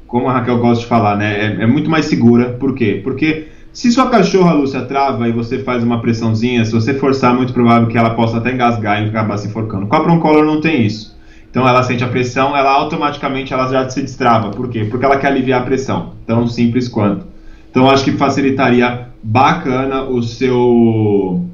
como 0.06 0.28
a 0.28 0.34
Raquel 0.34 0.60
gosta 0.60 0.84
de 0.84 0.90
falar, 0.90 1.18
né? 1.18 1.58
É, 1.60 1.64
é 1.64 1.68
muito 1.68 1.90
mais 1.90 2.06
segura. 2.06 2.50
Por 2.50 2.76
quê? 2.76 3.00
Porque 3.04 3.48
se 3.78 3.92
sua 3.92 4.10
cachorra, 4.10 4.54
Lúcia, 4.54 4.82
trava 4.82 5.30
e 5.30 5.32
você 5.32 5.60
faz 5.60 5.84
uma 5.84 6.02
pressãozinha, 6.02 6.66
se 6.66 6.72
você 6.72 6.96
forçar, 6.96 7.36
é 7.36 7.38
muito 7.38 7.54
provável 7.54 7.88
que 7.88 7.96
ela 7.96 8.10
possa 8.16 8.38
até 8.38 8.52
engasgar 8.52 9.04
e 9.04 9.08
acabar 9.08 9.38
se 9.38 9.50
enforcando. 9.50 9.86
Com 9.86 9.96
a 9.96 10.00
Proncolor 10.00 10.44
não 10.44 10.60
tem 10.60 10.84
isso. 10.84 11.16
Então 11.48 11.70
ela 11.70 11.84
sente 11.84 12.04
a 12.04 12.08
pressão, 12.08 12.58
ela 12.58 12.72
automaticamente 12.72 13.54
ela 13.54 13.72
já 13.72 13.88
se 13.88 14.02
destrava. 14.02 14.50
Por 14.50 14.68
quê? 14.68 14.86
Porque 14.86 15.06
ela 15.06 15.18
quer 15.18 15.28
aliviar 15.28 15.62
a 15.62 15.64
pressão. 15.64 16.14
Tão 16.26 16.48
simples 16.48 16.90
quanto. 16.90 17.28
Então 17.70 17.88
acho 17.88 18.04
que 18.04 18.14
facilitaria 18.14 19.10
bacana 19.22 20.06
o 20.06 20.24
seu 20.24 21.46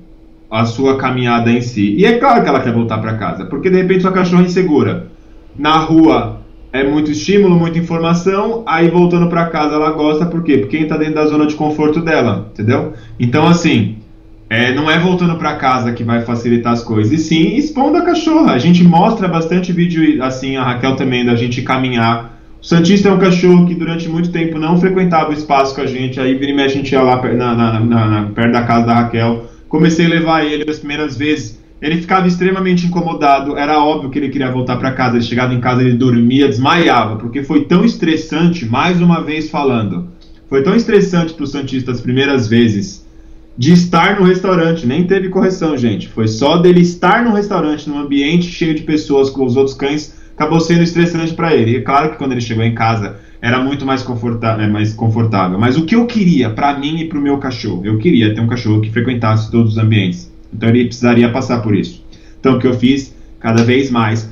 a 0.49 0.63
sua 0.63 0.95
caminhada 0.95 1.51
em 1.51 1.59
si. 1.59 1.93
E 1.97 2.05
é 2.05 2.19
claro 2.19 2.41
que 2.41 2.47
ela 2.47 2.61
quer 2.61 2.71
voltar 2.71 2.99
para 2.99 3.17
casa, 3.17 3.43
porque 3.47 3.69
de 3.69 3.75
repente 3.75 4.01
sua 4.01 4.13
cachorra 4.13 4.43
é 4.43 4.45
insegura. 4.45 5.07
Na 5.59 5.75
rua 5.75 6.39
é 6.73 6.83
muito 6.83 7.11
estímulo, 7.11 7.55
muita 7.55 7.77
informação, 7.77 8.63
aí 8.65 8.89
voltando 8.89 9.29
para 9.29 9.45
casa 9.45 9.75
ela 9.75 9.91
gosta, 9.91 10.25
por 10.25 10.43
quê? 10.43 10.57
Porque 10.57 10.77
está 10.77 10.97
dentro 10.97 11.13
da 11.13 11.27
zona 11.27 11.45
de 11.45 11.53
conforto 11.53 12.01
dela, 12.01 12.49
entendeu? 12.51 12.93
Então 13.19 13.47
assim, 13.47 13.97
é, 14.49 14.73
não 14.73 14.89
é 14.89 14.97
voltando 14.97 15.35
para 15.37 15.55
casa 15.55 15.93
que 15.93 16.03
vai 16.03 16.23
facilitar 16.23 16.73
as 16.73 16.83
coisas, 16.83 17.13
e 17.13 17.17
sim 17.19 17.55
expondo 17.55 17.97
a 17.97 18.01
cachorra. 18.01 18.53
A 18.53 18.57
gente 18.57 18.83
mostra 18.83 19.27
bastante 19.27 19.71
vídeo 19.71 20.23
assim, 20.23 20.55
a 20.55 20.63
Raquel 20.63 20.95
também, 20.95 21.23
da 21.23 21.35
gente 21.35 21.61
caminhar. 21.61 22.41
O 22.59 22.65
Santista 22.65 23.09
é 23.09 23.11
um 23.11 23.19
cachorro 23.19 23.67
que 23.67 23.75
durante 23.75 24.09
muito 24.09 24.31
tempo 24.31 24.57
não 24.57 24.79
frequentava 24.79 25.29
o 25.29 25.33
espaço 25.33 25.75
com 25.75 25.81
a 25.81 25.85
gente, 25.85 26.19
aí 26.19 26.33
vira 26.33 26.51
e 26.51 26.55
mexe 26.55 26.75
a 26.75 26.77
gente 26.77 26.91
ia 26.91 27.03
lá 27.03 27.21
na, 27.21 27.55
na, 27.55 27.79
na, 27.79 28.23
perto 28.33 28.51
da 28.51 28.63
casa 28.63 28.85
da 28.87 28.93
Raquel, 28.95 29.45
Comecei 29.73 30.05
a 30.05 30.09
levar 30.09 30.45
ele 30.45 30.69
as 30.69 30.77
primeiras 30.77 31.17
vezes. 31.17 31.59
Ele 31.83 31.97
ficava 31.97 32.25
extremamente 32.25 32.87
incomodado. 32.87 33.57
Era 33.57 33.83
óbvio 33.83 34.09
que 34.09 34.17
ele 34.17 34.29
queria 34.29 34.49
voltar 34.49 34.77
para 34.77 34.93
casa. 34.93 35.17
Ele 35.17 35.25
chegava 35.25 35.53
em 35.53 35.59
casa, 35.59 35.81
ele 35.81 35.97
dormia, 35.97 36.47
desmaiava, 36.47 37.17
porque 37.17 37.43
foi 37.43 37.65
tão 37.65 37.83
estressante. 37.83 38.65
Mais 38.65 39.01
uma 39.01 39.21
vez 39.21 39.49
falando, 39.49 40.07
foi 40.47 40.63
tão 40.63 40.73
estressante 40.73 41.33
para 41.33 41.43
o 41.43 41.47
Santista 41.47 41.91
as 41.91 41.99
primeiras 41.99 42.47
vezes 42.47 43.05
de 43.57 43.73
estar 43.73 44.17
no 44.17 44.25
restaurante. 44.25 44.87
Nem 44.87 45.03
teve 45.03 45.27
correção, 45.27 45.75
gente. 45.75 46.07
Foi 46.07 46.25
só 46.25 46.55
dele 46.55 46.79
estar 46.79 47.25
no 47.25 47.33
restaurante, 47.33 47.89
num 47.89 47.99
ambiente 47.99 48.45
cheio 48.45 48.73
de 48.73 48.83
pessoas 48.83 49.29
com 49.29 49.43
os 49.43 49.57
outros 49.57 49.75
cães, 49.75 50.15
acabou 50.37 50.61
sendo 50.61 50.83
estressante 50.83 51.33
para 51.33 51.53
ele. 51.53 51.71
E 51.71 51.75
é 51.75 51.81
claro 51.81 52.11
que 52.11 52.17
quando 52.17 52.31
ele 52.31 52.39
chegou 52.39 52.63
em 52.63 52.73
casa 52.73 53.17
era 53.41 53.61
muito 53.61 53.85
mais 53.85 54.01
confortável, 54.01 54.63
é, 54.63 54.69
mais 54.69 54.93
confortável. 54.93 55.59
Mas 55.59 55.77
o 55.77 55.83
que 55.83 55.95
eu 55.95 56.05
queria 56.05 56.49
para 56.49 56.79
mim 56.79 57.01
e 57.01 57.09
para 57.09 57.19
o 57.19 57.21
meu 57.21 57.39
cachorro? 57.39 57.81
Eu 57.83 57.97
queria 57.97 58.33
ter 58.33 58.39
um 58.39 58.47
cachorro 58.47 58.79
que 58.79 58.89
frequentasse 58.89 59.51
todos 59.51 59.73
os 59.73 59.77
ambientes. 59.77 60.32
Então 60.53 60.69
ele 60.69 60.85
precisaria 60.85 61.29
passar 61.31 61.61
por 61.61 61.75
isso. 61.75 62.03
Então 62.39 62.55
o 62.55 62.59
que 62.59 62.67
eu 62.67 62.73
fiz, 62.73 63.15
cada 63.39 63.63
vez 63.63 63.89
mais, 63.89 64.29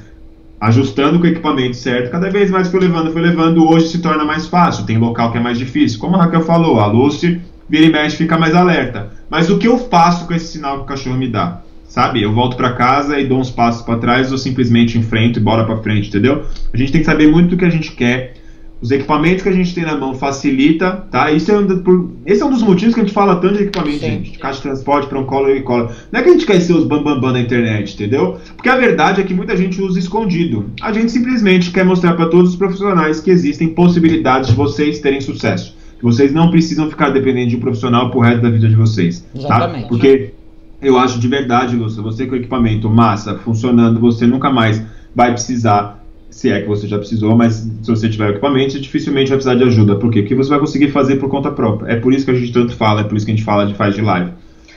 ajustando 0.59 1.17
com 1.19 1.25
o 1.25 1.29
equipamento 1.29 1.75
certo, 1.75 2.11
cada 2.11 2.29
vez 2.29 2.51
mais 2.51 2.69
fui 2.69 2.79
levando, 2.79 3.11
fui 3.11 3.21
levando, 3.21 3.67
hoje 3.67 3.87
se 3.87 3.99
torna 3.99 4.23
mais 4.23 4.47
fácil. 4.47 4.85
Tem 4.85 4.97
local 4.97 5.31
que 5.31 5.37
é 5.37 5.41
mais 5.41 5.57
difícil. 5.57 5.99
Como 5.99 6.15
a 6.15 6.23
Raquel 6.23 6.41
falou, 6.41 6.79
a 6.79 6.85
Lucy 6.85 7.41
vira 7.67 7.85
e 7.85 7.91
mexe 7.91 8.17
fica 8.17 8.37
mais 8.37 8.53
alerta. 8.53 9.11
Mas 9.29 9.49
o 9.49 9.57
que 9.57 9.67
eu 9.67 9.77
faço 9.77 10.27
com 10.27 10.33
esse 10.33 10.53
sinal 10.53 10.77
que 10.77 10.83
o 10.83 10.87
cachorro 10.87 11.17
me 11.17 11.27
dá? 11.27 11.61
Sabe? 11.87 12.21
Eu 12.21 12.33
volto 12.33 12.55
para 12.55 12.73
casa 12.73 13.19
e 13.19 13.27
dou 13.27 13.39
uns 13.39 13.49
passos 13.49 13.81
para 13.81 13.97
trás 13.97 14.31
ou 14.31 14.37
simplesmente 14.37 14.97
enfrento 14.97 15.39
e 15.39 15.41
bora 15.41 15.65
para 15.65 15.77
frente, 15.77 16.09
entendeu? 16.09 16.45
A 16.73 16.77
gente 16.77 16.91
tem 16.91 17.01
que 17.01 17.05
saber 17.05 17.27
muito 17.29 17.49
do 17.49 17.57
que 17.57 17.65
a 17.65 17.69
gente 17.69 17.91
quer 17.93 18.35
os 18.81 18.89
equipamentos 18.89 19.43
que 19.43 19.49
a 19.49 19.51
gente 19.51 19.75
tem 19.75 19.85
na 19.85 19.95
mão 19.95 20.15
facilita, 20.15 21.05
tá? 21.11 21.31
Isso 21.31 21.51
é 21.51 21.59
um, 21.59 22.09
esse 22.25 22.41
é 22.41 22.45
um 22.45 22.49
dos 22.49 22.63
motivos 22.63 22.95
que 22.95 23.01
a 23.01 23.03
gente 23.03 23.13
fala 23.13 23.35
tanto 23.35 23.57
de 23.57 23.63
equipamento, 23.63 23.99
Sim. 23.99 24.05
gente. 24.05 24.31
De 24.31 24.39
caixa 24.39 24.57
de 24.57 24.63
transporte, 24.63 25.07
para 25.07 25.19
um 25.19 25.25
colo 25.25 25.51
e 25.51 25.61
cola. 25.61 25.95
Não 26.11 26.19
é 26.19 26.23
que 26.23 26.29
a 26.29 26.33
gente 26.33 26.47
quer 26.47 26.59
ser 26.59 26.73
os 26.73 26.85
bambambam 26.85 27.13
bam, 27.13 27.21
bam 27.21 27.33
na 27.33 27.41
internet, 27.41 27.93
entendeu? 27.93 28.39
Porque 28.55 28.69
a 28.69 28.75
verdade 28.75 29.21
é 29.21 29.23
que 29.23 29.35
muita 29.35 29.55
gente 29.55 29.79
usa 29.79 29.99
escondido. 29.99 30.71
A 30.81 30.91
gente 30.91 31.11
simplesmente 31.11 31.69
quer 31.69 31.85
mostrar 31.85 32.15
para 32.15 32.25
todos 32.25 32.51
os 32.51 32.55
profissionais 32.55 33.19
que 33.19 33.29
existem 33.29 33.69
possibilidades 33.69 34.49
de 34.49 34.55
vocês 34.55 34.99
terem 34.99 35.21
sucesso. 35.21 35.77
Que 35.99 36.03
vocês 36.03 36.33
não 36.33 36.49
precisam 36.49 36.89
ficar 36.89 37.11
dependendo 37.11 37.51
de 37.51 37.57
um 37.57 37.59
profissional 37.59 38.09
pro 38.09 38.21
resto 38.21 38.41
da 38.41 38.49
vida 38.49 38.67
de 38.67 38.75
vocês. 38.75 39.19
Tá? 39.19 39.39
Exatamente. 39.39 39.83
Tá? 39.83 39.87
Porque 39.89 40.33
eu 40.81 40.97
acho 40.97 41.19
de 41.19 41.27
verdade, 41.27 41.75
Lúcia, 41.75 42.01
você 42.01 42.25
com 42.25 42.33
o 42.33 42.37
equipamento 42.37 42.89
massa 42.89 43.37
funcionando, 43.37 43.99
você 43.99 44.25
nunca 44.25 44.49
mais 44.49 44.81
vai 45.15 45.31
precisar 45.31 46.00
se 46.31 46.49
é 46.49 46.61
que 46.61 46.67
você 46.67 46.87
já 46.87 46.97
precisou, 46.97 47.35
mas 47.35 47.55
se 47.55 47.87
você 47.87 48.09
tiver 48.09 48.29
equipamento, 48.29 48.79
dificilmente 48.79 49.29
vai 49.29 49.37
precisar 49.37 49.55
de 49.55 49.63
ajuda. 49.65 49.97
Por 49.97 50.09
quê? 50.09 50.21
Porque 50.21 50.33
você 50.33 50.49
vai 50.49 50.59
conseguir 50.59 50.89
fazer 50.89 51.17
por 51.17 51.29
conta 51.29 51.51
própria. 51.51 51.91
É 51.91 51.97
por 51.97 52.13
isso 52.13 52.25
que 52.25 52.31
a 52.31 52.33
gente 52.33 52.53
tanto 52.53 52.73
fala, 52.73 53.01
é 53.01 53.03
por 53.03 53.17
isso 53.17 53.25
que 53.25 53.31
a 53.33 53.35
gente 53.35 53.45
fala 53.45 53.67
de 53.67 53.75
faz 53.75 53.93
de 53.93 54.01
live. 54.01 54.31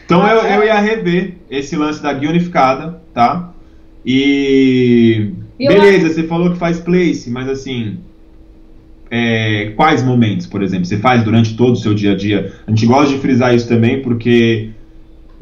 Então 0.04 0.26
eu, 0.26 0.40
eu 0.42 0.64
ia 0.64 0.78
rever 0.80 1.36
esse 1.48 1.76
lance 1.76 2.02
da 2.02 2.12
guia 2.12 2.28
unificada, 2.28 3.00
tá? 3.14 3.54
E. 4.04 5.30
beleza, 5.56 6.10
você 6.10 6.24
falou 6.24 6.50
que 6.50 6.58
faz 6.58 6.80
place, 6.80 7.30
mas 7.30 7.48
assim. 7.48 7.98
É, 9.10 9.72
quais 9.76 10.02
momentos, 10.02 10.46
por 10.46 10.60
exemplo? 10.60 10.86
Você 10.86 10.96
faz 10.96 11.22
durante 11.22 11.56
todo 11.56 11.74
o 11.74 11.76
seu 11.76 11.94
dia 11.94 12.12
a 12.12 12.16
dia? 12.16 12.52
A 12.66 12.70
gente 12.70 12.84
gosta 12.84 13.14
de 13.14 13.20
frisar 13.20 13.54
isso 13.54 13.68
também, 13.68 14.02
porque 14.02 14.70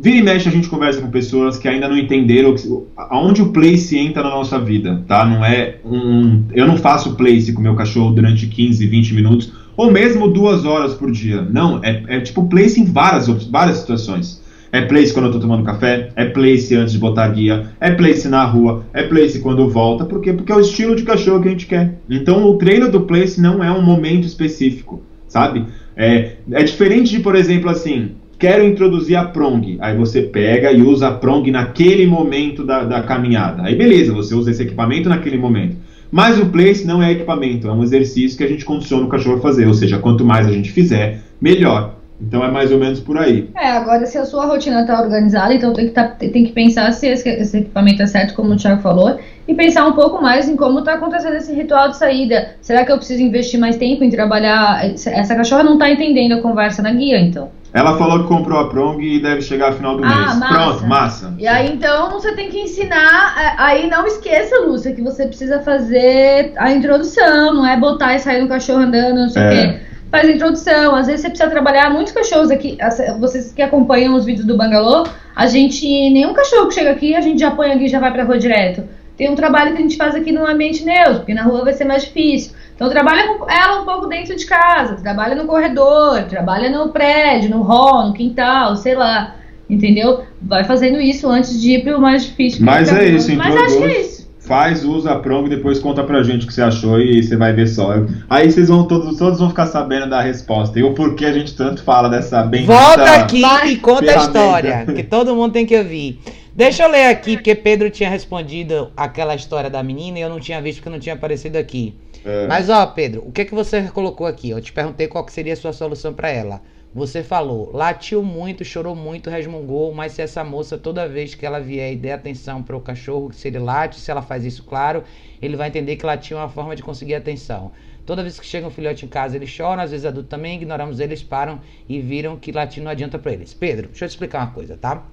Vira 0.02 0.16
e 0.16 0.22
mexe 0.22 0.48
a 0.48 0.52
gente 0.52 0.68
conversa 0.68 1.00
com 1.00 1.08
pessoas 1.10 1.56
que 1.56 1.68
ainda 1.68 1.88
não 1.88 1.96
entenderam 1.96 2.56
aonde 2.96 3.40
o 3.40 3.52
place 3.52 3.96
entra 3.96 4.20
na 4.20 4.30
nossa 4.30 4.58
vida, 4.58 5.00
tá? 5.06 5.24
Não 5.24 5.44
é 5.44 5.76
um. 5.84 6.42
Eu 6.52 6.66
não 6.66 6.76
faço 6.76 7.14
place 7.14 7.52
com 7.52 7.62
meu 7.62 7.76
cachorro 7.76 8.10
durante 8.10 8.48
15, 8.48 8.84
20 8.84 9.14
minutos, 9.14 9.52
ou 9.76 9.92
mesmo 9.92 10.26
duas 10.26 10.64
horas 10.64 10.92
por 10.92 11.12
dia. 11.12 11.42
Não, 11.42 11.78
é, 11.84 12.02
é 12.08 12.20
tipo 12.20 12.48
place 12.48 12.80
em 12.80 12.84
várias, 12.84 13.28
várias 13.44 13.76
situações. 13.76 14.42
É 14.72 14.80
place 14.80 15.14
quando 15.14 15.26
eu 15.26 15.32
tô 15.32 15.38
tomando 15.38 15.62
café, 15.62 16.10
é 16.16 16.24
place 16.24 16.74
antes 16.74 16.94
de 16.94 16.98
botar 16.98 17.28
guia, 17.28 17.68
é 17.78 17.92
place 17.92 18.26
na 18.26 18.44
rua, 18.44 18.84
é 18.92 19.04
place 19.04 19.38
quando 19.38 19.68
volta. 19.68 20.04
Por 20.04 20.20
quê? 20.20 20.32
Porque 20.32 20.50
é 20.50 20.56
o 20.56 20.60
estilo 20.60 20.96
de 20.96 21.04
cachorro 21.04 21.40
que 21.42 21.46
a 21.48 21.52
gente 21.52 21.66
quer. 21.66 22.00
Então 22.10 22.44
o 22.50 22.58
treino 22.58 22.90
do 22.90 23.02
place 23.02 23.40
não 23.40 23.62
é 23.62 23.70
um 23.70 23.82
momento 23.82 24.26
específico, 24.26 25.00
sabe? 25.28 25.64
É, 25.96 26.32
é 26.50 26.64
diferente 26.64 27.12
de, 27.12 27.20
por 27.20 27.36
exemplo, 27.36 27.70
assim, 27.70 28.16
quero 28.42 28.64
introduzir 28.64 29.14
a 29.14 29.24
prong. 29.24 29.78
Aí 29.80 29.96
você 29.96 30.20
pega 30.20 30.72
e 30.72 30.82
usa 30.82 31.06
a 31.06 31.12
prong 31.12 31.48
naquele 31.48 32.04
momento 32.08 32.64
da, 32.64 32.82
da 32.82 33.00
caminhada. 33.00 33.62
Aí 33.62 33.76
beleza, 33.76 34.12
você 34.12 34.34
usa 34.34 34.50
esse 34.50 34.64
equipamento 34.64 35.08
naquele 35.08 35.38
momento. 35.38 35.76
Mas 36.10 36.40
o 36.40 36.46
place 36.46 36.84
não 36.84 37.00
é 37.00 37.12
equipamento, 37.12 37.68
é 37.68 37.72
um 37.72 37.84
exercício 37.84 38.36
que 38.36 38.42
a 38.42 38.48
gente 38.48 38.64
condiciona 38.64 39.06
o 39.06 39.08
cachorro 39.08 39.36
a 39.36 39.40
fazer. 39.40 39.68
Ou 39.68 39.74
seja, 39.74 40.00
quanto 40.00 40.24
mais 40.24 40.48
a 40.48 40.50
gente 40.50 40.72
fizer, 40.72 41.20
melhor. 41.40 42.01
Então 42.26 42.44
é 42.44 42.50
mais 42.50 42.70
ou 42.70 42.78
menos 42.78 43.00
por 43.00 43.18
aí. 43.18 43.50
É, 43.56 43.70
agora 43.72 44.06
se 44.06 44.16
a 44.16 44.24
sua 44.24 44.46
rotina 44.46 44.82
está 44.82 45.00
organizada, 45.00 45.52
então 45.52 45.72
tem 45.72 45.86
que, 45.86 45.92
tá, 45.92 46.04
tem 46.04 46.44
que 46.44 46.52
pensar 46.52 46.92
se 46.92 47.06
esse, 47.06 47.28
esse, 47.28 47.58
equipamento 47.58 48.02
é 48.02 48.06
certo, 48.06 48.34
como 48.34 48.52
o 48.52 48.56
Thiago 48.56 48.80
falou, 48.80 49.18
e 49.46 49.54
pensar 49.54 49.86
um 49.86 49.92
pouco 49.92 50.22
mais 50.22 50.48
em 50.48 50.56
como 50.56 50.78
está 50.78 50.94
acontecendo 50.94 51.36
esse 51.36 51.52
ritual 51.52 51.88
de 51.88 51.96
saída. 51.96 52.54
Será 52.60 52.84
que 52.84 52.92
eu 52.92 52.96
preciso 52.96 53.22
investir 53.22 53.58
mais 53.58 53.76
tempo 53.76 54.04
em 54.04 54.10
trabalhar? 54.10 54.84
Essa 54.84 55.34
cachorra 55.34 55.64
não 55.64 55.74
está 55.74 55.90
entendendo 55.90 56.32
a 56.32 56.40
conversa 56.40 56.80
na 56.80 56.92
guia, 56.92 57.18
então. 57.20 57.50
Ela 57.74 57.96
falou 57.96 58.20
que 58.20 58.28
comprou 58.28 58.60
a 58.60 58.68
Prong 58.68 59.02
e 59.02 59.20
deve 59.20 59.40
chegar 59.40 59.70
no 59.70 59.76
final 59.78 59.96
do 59.96 60.04
ah, 60.04 60.08
mês. 60.08 60.38
Massa. 60.38 60.54
Pronto, 60.54 60.86
massa. 60.86 61.34
E 61.38 61.48
aí 61.48 61.72
então 61.72 62.10
você 62.10 62.34
tem 62.34 62.50
que 62.50 62.58
ensinar. 62.60 63.34
É, 63.38 63.54
aí 63.56 63.88
não 63.88 64.06
esqueça, 64.06 64.60
Lúcia, 64.60 64.94
que 64.94 65.00
você 65.00 65.26
precisa 65.26 65.60
fazer 65.60 66.52
a 66.56 66.70
introdução, 66.70 67.54
não 67.54 67.66
é 67.66 67.78
botar 67.78 68.14
e 68.14 68.18
sair 68.18 68.42
no 68.42 68.48
cachorro 68.48 68.80
andando, 68.80 69.20
não 69.20 69.28
sei 69.30 69.42
o 69.42 69.46
é. 69.46 69.50
quê. 69.50 69.80
Faz 70.12 70.28
a 70.28 70.30
introdução, 70.30 70.94
às 70.94 71.06
vezes 71.06 71.22
você 71.22 71.30
precisa 71.30 71.48
trabalhar 71.48 71.88
muitos 71.88 72.12
cachorros 72.12 72.50
aqui. 72.50 72.76
Vocês 73.18 73.50
que 73.50 73.62
acompanham 73.62 74.14
os 74.14 74.26
vídeos 74.26 74.46
do 74.46 74.54
Bangalô, 74.54 75.06
a 75.34 75.46
gente. 75.46 75.86
Nenhum 75.86 76.34
cachorro 76.34 76.68
que 76.68 76.74
chega 76.74 76.90
aqui, 76.90 77.14
a 77.14 77.22
gente 77.22 77.40
já 77.40 77.50
põe 77.50 77.72
aqui 77.72 77.86
e 77.86 77.88
já 77.88 77.98
vai 77.98 78.12
pra 78.12 78.22
rua 78.22 78.36
direto. 78.38 78.84
Tem 79.16 79.30
um 79.30 79.34
trabalho 79.34 79.72
que 79.72 79.78
a 79.78 79.80
gente 79.80 79.96
faz 79.96 80.14
aqui 80.14 80.30
no 80.30 80.46
ambiente 80.46 80.84
neutro, 80.84 81.20
porque 81.20 81.32
na 81.32 81.44
rua 81.44 81.64
vai 81.64 81.72
ser 81.72 81.84
mais 81.84 82.04
difícil. 82.04 82.52
Então 82.74 82.90
trabalha 82.90 83.26
com 83.26 83.50
ela 83.50 83.80
um 83.80 83.86
pouco 83.86 84.06
dentro 84.06 84.36
de 84.36 84.44
casa, 84.44 84.96
trabalha 84.96 85.34
no 85.34 85.46
corredor, 85.46 86.24
trabalha 86.24 86.68
no 86.68 86.90
prédio, 86.90 87.48
no 87.48 87.62
hall, 87.62 88.08
no 88.08 88.12
quintal, 88.12 88.76
sei 88.76 88.94
lá. 88.94 89.36
Entendeu? 89.70 90.24
Vai 90.42 90.64
fazendo 90.64 91.00
isso 91.00 91.26
antes 91.26 91.58
de 91.58 91.76
ir 91.76 91.84
pro 91.84 91.98
mais 91.98 92.26
difícil. 92.26 92.62
Mas 92.62 92.92
é 92.92 93.08
isso, 93.08 93.34
Mas 93.34 93.56
acho 93.56 93.78
que 93.78 93.84
é 93.84 94.00
isso. 94.02 94.21
Faz, 94.52 94.84
usa 94.84 95.12
a 95.12 95.18
prong 95.18 95.46
e 95.46 95.48
depois 95.56 95.78
conta 95.78 96.04
pra 96.04 96.22
gente 96.22 96.44
o 96.44 96.46
que 96.46 96.52
você 96.52 96.60
achou 96.60 97.00
e 97.00 97.22
você 97.22 97.38
vai 97.38 97.54
ver 97.54 97.66
só. 97.66 97.94
Aí 98.28 98.52
vocês 98.52 98.68
vão 98.68 98.86
todos, 98.86 99.16
todos 99.16 99.38
vão 99.38 99.48
ficar 99.48 99.64
sabendo 99.64 100.10
da 100.10 100.20
resposta. 100.20 100.78
E 100.78 100.82
o 100.82 100.92
porquê 100.92 101.24
a 101.24 101.32
gente 101.32 101.56
tanto 101.56 101.82
fala 101.82 102.06
dessa 102.10 102.42
bem 102.42 102.66
Volta 102.66 103.14
aqui 103.14 103.42
e 103.64 103.76
conta 103.78 104.04
ferramenta. 104.04 104.20
a 104.20 104.26
história, 104.26 104.86
que 104.94 105.02
todo 105.04 105.34
mundo 105.34 105.54
tem 105.54 105.64
que 105.64 105.74
ouvir. 105.74 106.20
Deixa 106.54 106.82
eu 106.82 106.90
ler 106.90 107.06
aqui, 107.06 107.38
porque 107.38 107.54
Pedro 107.54 107.88
tinha 107.88 108.10
respondido 108.10 108.90
aquela 108.94 109.34
história 109.34 109.70
da 109.70 109.82
menina 109.82 110.18
e 110.18 110.20
eu 110.20 110.28
não 110.28 110.38
tinha 110.38 110.60
visto 110.60 110.80
porque 110.80 110.90
não 110.90 111.00
tinha 111.00 111.14
aparecido 111.14 111.56
aqui. 111.56 111.94
É. 112.22 112.46
Mas 112.46 112.68
ó, 112.68 112.84
Pedro, 112.84 113.24
o 113.26 113.32
que 113.32 113.46
que 113.46 113.54
você 113.54 113.84
colocou 113.84 114.26
aqui? 114.26 114.50
Eu 114.50 114.60
te 114.60 114.70
perguntei 114.70 115.08
qual 115.08 115.24
que 115.24 115.32
seria 115.32 115.54
a 115.54 115.56
sua 115.56 115.72
solução 115.72 116.12
para 116.12 116.28
ela. 116.28 116.60
Você 116.94 117.22
falou, 117.22 117.70
latiu 117.72 118.22
muito, 118.22 118.66
chorou 118.66 118.94
muito, 118.94 119.30
resmungou, 119.30 119.94
mas 119.94 120.12
se 120.12 120.20
essa 120.20 120.44
moça 120.44 120.76
toda 120.76 121.08
vez 121.08 121.34
que 121.34 121.46
ela 121.46 121.58
vier 121.58 121.94
e 121.94 121.96
der 121.96 122.12
atenção 122.12 122.62
para 122.62 122.76
o 122.76 122.80
cachorro, 122.82 123.32
se 123.32 123.48
ele 123.48 123.58
late, 123.58 123.98
se 123.98 124.10
ela 124.10 124.20
faz 124.20 124.44
isso, 124.44 124.62
claro, 124.62 125.02
ele 125.40 125.56
vai 125.56 125.68
entender 125.68 125.96
que 125.96 126.04
latir 126.04 126.36
é 126.36 126.40
uma 126.40 126.50
forma 126.50 126.76
de 126.76 126.82
conseguir 126.82 127.14
atenção. 127.14 127.72
Toda 128.04 128.22
vez 128.22 128.38
que 128.38 128.44
chega 128.44 128.66
um 128.66 128.70
filhote 128.70 129.06
em 129.06 129.08
casa, 129.08 129.36
eles 129.36 129.48
choram, 129.48 129.82
às 129.82 129.90
vezes 129.90 130.04
adulto 130.04 130.28
também, 130.28 130.56
ignoramos 130.56 131.00
eles, 131.00 131.22
param 131.22 131.62
e 131.88 131.98
viram 131.98 132.36
que 132.36 132.52
latir 132.52 132.82
não 132.82 132.90
adianta 132.90 133.18
para 133.18 133.32
eles. 133.32 133.54
Pedro, 133.54 133.88
deixa 133.88 134.04
eu 134.04 134.08
te 134.08 134.12
explicar 134.12 134.40
uma 134.40 134.52
coisa, 134.52 134.76
tá? 134.76 135.06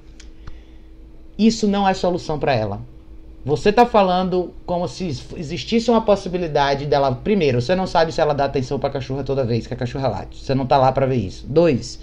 Isso 1.37 1.65
não 1.65 1.87
é 1.87 1.93
solução 1.93 2.37
para 2.37 2.53
ela. 2.53 2.81
Você 3.45 3.69
está 3.69 3.85
falando 3.85 4.53
como 4.65 4.85
se 4.87 5.07
existisse 5.07 5.89
uma 5.89 6.01
possibilidade 6.01 6.85
dela. 6.85 7.15
Primeiro, 7.15 7.61
você 7.61 7.73
não 7.73 7.87
sabe 7.87 8.11
se 8.11 8.19
ela 8.19 8.33
dá 8.33 8.45
atenção 8.45 8.77
para 8.77 8.89
a 8.89 8.93
cachorra 8.93 9.23
toda 9.23 9.45
vez 9.45 9.65
que 9.65 9.73
a 9.73 9.77
cachorra 9.77 10.09
late. 10.09 10.43
Você 10.43 10.53
não 10.53 10.65
está 10.65 10.77
lá 10.77 10.91
para 10.91 11.05
ver 11.05 11.15
isso. 11.15 11.47
Dois, 11.47 12.01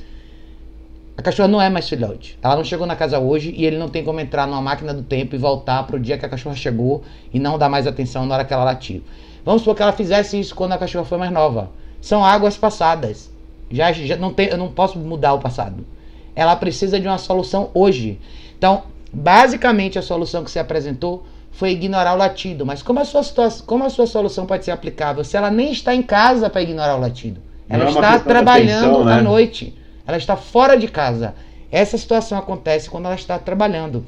a 1.15 1.21
cachorra 1.21 1.49
não 1.49 1.61
é 1.61 1.69
mais 1.69 1.89
filhote. 1.89 2.39
Ela 2.43 2.57
não 2.57 2.65
chegou 2.65 2.87
na 2.87 2.97
casa 2.97 3.19
hoje 3.19 3.53
e 3.55 3.67
ele 3.67 3.77
não 3.77 3.89
tem 3.91 4.03
como 4.03 4.19
entrar 4.19 4.47
numa 4.47 4.63
máquina 4.63 4.95
do 4.95 5.03
tempo 5.03 5.35
e 5.35 5.39
voltar 5.39 5.87
para 5.87 5.97
o 5.97 6.01
dia 6.01 6.17
que 6.17 6.25
a 6.25 6.29
cachorra 6.29 6.57
chegou 6.57 7.05
e 7.33 7.39
não 7.39 7.59
dar 7.59 7.69
mais 7.69 7.87
atenção 7.87 8.25
na 8.25 8.35
hora 8.35 8.45
que 8.45 8.55
ela 8.55 8.65
latiu. 8.65 9.03
Vamos 9.45 9.61
supor 9.61 9.77
que 9.77 9.83
ela 9.83 9.93
fizesse 9.93 10.41
isso 10.41 10.55
quando 10.55 10.73
a 10.73 10.79
cachorra 10.79 11.05
foi 11.05 11.19
mais 11.19 11.31
nova. 11.31 11.71
São 12.01 12.25
águas 12.25 12.57
passadas. 12.57 13.31
Já, 13.71 13.93
já 13.93 14.17
não 14.17 14.33
tem, 14.33 14.49
eu 14.49 14.57
não 14.57 14.73
posso 14.73 14.99
mudar 14.99 15.35
o 15.35 15.39
passado. 15.39 15.85
Ela 16.35 16.57
precisa 16.57 16.99
de 16.99 17.07
uma 17.07 17.19
solução 17.19 17.71
hoje. 17.75 18.19
Então, 18.57 18.85
Basicamente, 19.17 19.99
a 19.99 20.03
solução 20.03 20.45
que 20.45 20.51
você 20.51 20.59
apresentou 20.59 21.27
foi 21.51 21.71
ignorar 21.71 22.15
o 22.15 22.19
latido. 22.19 22.67
Mas 22.67 22.83
como 22.83 23.01
a 23.01 23.05
sua, 23.05 23.23
como 23.67 23.85
a 23.85 23.91
sua 23.91 24.07
solução 24.07 24.47
pode 24.47 24.65
ser 24.65 24.73
aplicável 24.73 25.25
se 25.25 25.37
ela 25.37 25.51
nem 25.51 25.73
está 25.73 25.95
em 25.95 26.03
casa 26.03 26.51
para 26.51 26.63
ignorar 26.63 26.97
o 26.97 27.01
latido? 27.01 27.41
Ela 27.69 27.85
Não 27.85 27.93
é 27.93 27.95
está 27.95 28.15
é 28.15 28.19
trabalhando 28.19 28.85
atenção, 28.85 29.05
né? 29.05 29.15
à 29.15 29.23
noite. 29.23 29.75
Ela 30.07 30.19
está 30.19 30.37
fora 30.37 30.77
de 30.77 30.87
casa. 30.89 31.35
Essa 31.71 31.97
situação 31.97 32.39
acontece 32.39 32.91
quando 32.91 33.07
ela 33.07 33.15
está 33.15 33.39
trabalhando. 33.39 34.05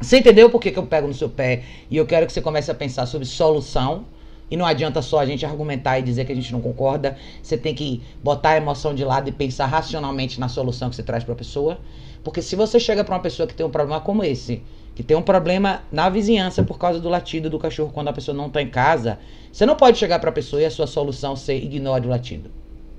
Você 0.00 0.18
entendeu 0.18 0.50
por 0.50 0.60
que, 0.60 0.70
que 0.70 0.78
eu 0.78 0.86
pego 0.86 1.06
no 1.06 1.14
seu 1.14 1.28
pé 1.28 1.62
e 1.90 1.96
eu 1.96 2.06
quero 2.06 2.26
que 2.26 2.32
você 2.32 2.40
comece 2.42 2.70
a 2.70 2.74
pensar 2.74 3.06
sobre 3.06 3.26
solução 3.26 4.06
E 4.50 4.56
não 4.56 4.64
adianta 4.66 5.02
só 5.02 5.18
a 5.20 5.26
gente 5.26 5.44
argumentar 5.44 5.98
e 5.98 6.02
dizer 6.02 6.24
que 6.24 6.32
a 6.32 6.34
gente 6.34 6.52
não 6.52 6.60
concorda. 6.60 7.16
Você 7.42 7.56
tem 7.58 7.74
que 7.74 8.02
botar 8.22 8.50
a 8.50 8.56
emoção 8.56 8.94
de 8.94 9.04
lado 9.04 9.28
e 9.28 9.32
pensar 9.32 9.66
racionalmente 9.66 10.38
na 10.40 10.48
solução 10.48 10.88
que 10.90 10.96
você 10.96 11.02
traz 11.02 11.24
para 11.24 11.34
a 11.34 11.36
pessoa. 11.36 11.78
Porque 12.26 12.42
se 12.42 12.56
você 12.56 12.80
chega 12.80 13.04
para 13.04 13.14
uma 13.14 13.20
pessoa 13.20 13.46
que 13.46 13.54
tem 13.54 13.64
um 13.64 13.70
problema 13.70 14.00
como 14.00 14.24
esse, 14.24 14.60
que 14.96 15.02
tem 15.04 15.16
um 15.16 15.22
problema 15.22 15.82
na 15.92 16.08
vizinhança 16.08 16.60
por 16.60 16.76
causa 16.76 16.98
do 16.98 17.08
latido 17.08 17.48
do 17.48 17.56
cachorro 17.56 17.92
quando 17.94 18.08
a 18.08 18.12
pessoa 18.12 18.36
não 18.36 18.48
está 18.48 18.60
em 18.60 18.68
casa, 18.68 19.20
você 19.52 19.64
não 19.64 19.76
pode 19.76 19.96
chegar 19.96 20.18
para 20.18 20.30
a 20.30 20.32
pessoa 20.32 20.60
e 20.60 20.64
a 20.64 20.70
sua 20.72 20.88
solução 20.88 21.36
ser 21.36 21.54
ignore 21.62 22.04
o 22.04 22.10
latido. 22.10 22.50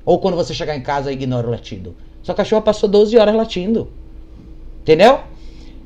Ou 0.06 0.18
quando 0.18 0.38
você 0.38 0.54
chegar 0.54 0.78
em 0.78 0.82
casa, 0.82 1.12
ignore 1.12 1.46
o 1.46 1.50
latido. 1.50 1.94
Sua 2.24 2.34
cachorra 2.34 2.62
passou 2.62 2.88
12 2.88 3.18
horas 3.18 3.36
latindo. 3.36 3.90
Entendeu? 4.80 5.20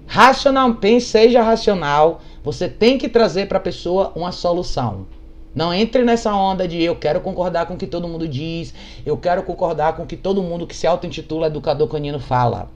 Racional, 0.06 0.76
pense, 0.76 1.08
seja 1.08 1.42
racional. 1.42 2.22
Você 2.44 2.70
tem 2.70 2.96
que 3.00 3.10
trazer 3.10 3.48
para 3.48 3.58
a 3.58 3.62
pessoa 3.62 4.12
uma 4.16 4.32
solução. 4.32 5.08
Não 5.56 5.74
entre 5.74 6.04
nessa 6.04 6.32
onda 6.32 6.68
de 6.68 6.80
eu 6.80 6.96
quero 6.96 7.22
concordar 7.22 7.66
com 7.66 7.74
o 7.74 7.78
que 7.78 7.88
todo 7.88 8.08
mundo 8.08 8.28
diz, 8.28 8.72
eu 9.04 9.18
quero 9.18 9.42
concordar 9.42 9.96
com 9.96 10.04
o 10.04 10.06
que 10.06 10.16
todo 10.16 10.44
mundo 10.44 10.68
que 10.68 10.76
se 10.76 10.86
auto-intitula 10.86 11.48
educador 11.48 11.88
canino 11.88 12.20
fala. 12.20 12.70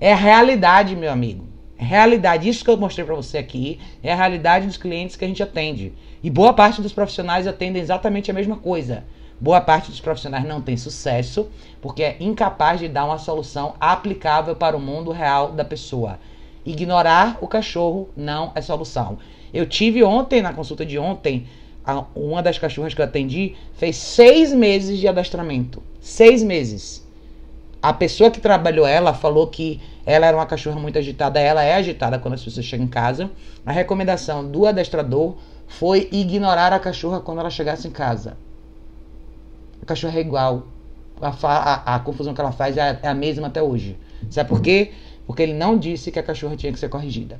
É 0.00 0.14
realidade, 0.14 0.94
meu 0.94 1.10
amigo. 1.10 1.44
É 1.76 1.84
realidade. 1.84 2.48
Isso 2.48 2.64
que 2.64 2.70
eu 2.70 2.76
mostrei 2.76 3.04
para 3.04 3.14
você 3.14 3.38
aqui 3.38 3.80
é 4.02 4.12
a 4.12 4.16
realidade 4.16 4.66
dos 4.66 4.76
clientes 4.76 5.16
que 5.16 5.24
a 5.24 5.28
gente 5.28 5.42
atende. 5.42 5.92
E 6.22 6.30
boa 6.30 6.52
parte 6.52 6.80
dos 6.80 6.92
profissionais 6.92 7.46
atendem 7.46 7.82
exatamente 7.82 8.30
a 8.30 8.34
mesma 8.34 8.56
coisa. 8.56 9.04
Boa 9.40 9.60
parte 9.60 9.90
dos 9.90 10.00
profissionais 10.00 10.44
não 10.44 10.60
tem 10.60 10.76
sucesso 10.76 11.48
porque 11.80 12.02
é 12.02 12.16
incapaz 12.20 12.80
de 12.80 12.88
dar 12.88 13.04
uma 13.04 13.18
solução 13.18 13.74
aplicável 13.80 14.54
para 14.54 14.76
o 14.76 14.80
mundo 14.80 15.12
real 15.12 15.52
da 15.52 15.64
pessoa. 15.64 16.18
Ignorar 16.66 17.38
o 17.40 17.48
cachorro 17.48 18.08
não 18.16 18.52
é 18.54 18.60
solução. 18.60 19.18
Eu 19.54 19.66
tive 19.66 20.02
ontem, 20.04 20.42
na 20.42 20.52
consulta 20.52 20.84
de 20.84 20.98
ontem, 20.98 21.46
uma 22.14 22.42
das 22.42 22.58
cachorras 22.58 22.94
que 22.94 23.00
eu 23.00 23.04
atendi 23.04 23.54
fez 23.74 23.96
seis 23.96 24.52
meses 24.52 24.98
de 24.98 25.08
adestramento. 25.08 25.82
Seis 26.00 26.42
meses. 26.42 27.07
A 27.80 27.92
pessoa 27.92 28.30
que 28.30 28.40
trabalhou 28.40 28.86
ela 28.86 29.14
falou 29.14 29.46
que 29.46 29.80
ela 30.04 30.26
era 30.26 30.36
uma 30.36 30.46
cachorra 30.46 30.80
muito 30.80 30.98
agitada. 30.98 31.38
Ela 31.38 31.62
é 31.62 31.74
agitada 31.74 32.18
quando 32.18 32.34
as 32.34 32.42
pessoas 32.42 32.66
chegam 32.66 32.86
em 32.86 32.88
casa. 32.88 33.30
A 33.64 33.70
recomendação 33.70 34.48
do 34.48 34.66
adestrador 34.66 35.36
foi 35.68 36.08
ignorar 36.10 36.72
a 36.72 36.80
cachorra 36.80 37.20
quando 37.20 37.38
ela 37.38 37.50
chegasse 37.50 37.86
em 37.86 37.90
casa. 37.90 38.36
A 39.80 39.86
cachorra 39.86 40.18
é 40.18 40.20
igual. 40.20 40.66
A, 41.20 41.28
a, 41.28 41.94
a 41.96 41.98
confusão 42.00 42.34
que 42.34 42.40
ela 42.40 42.52
faz 42.52 42.76
é 42.76 42.80
a, 42.80 42.98
é 43.02 43.08
a 43.08 43.14
mesma 43.14 43.46
até 43.46 43.62
hoje. 43.62 43.96
Sabe 44.30 44.48
por 44.48 44.60
quê? 44.60 44.92
Porque 45.26 45.42
ele 45.42 45.54
não 45.54 45.78
disse 45.78 46.10
que 46.10 46.18
a 46.18 46.22
cachorra 46.22 46.56
tinha 46.56 46.72
que 46.72 46.78
ser 46.78 46.88
corrigida. 46.88 47.38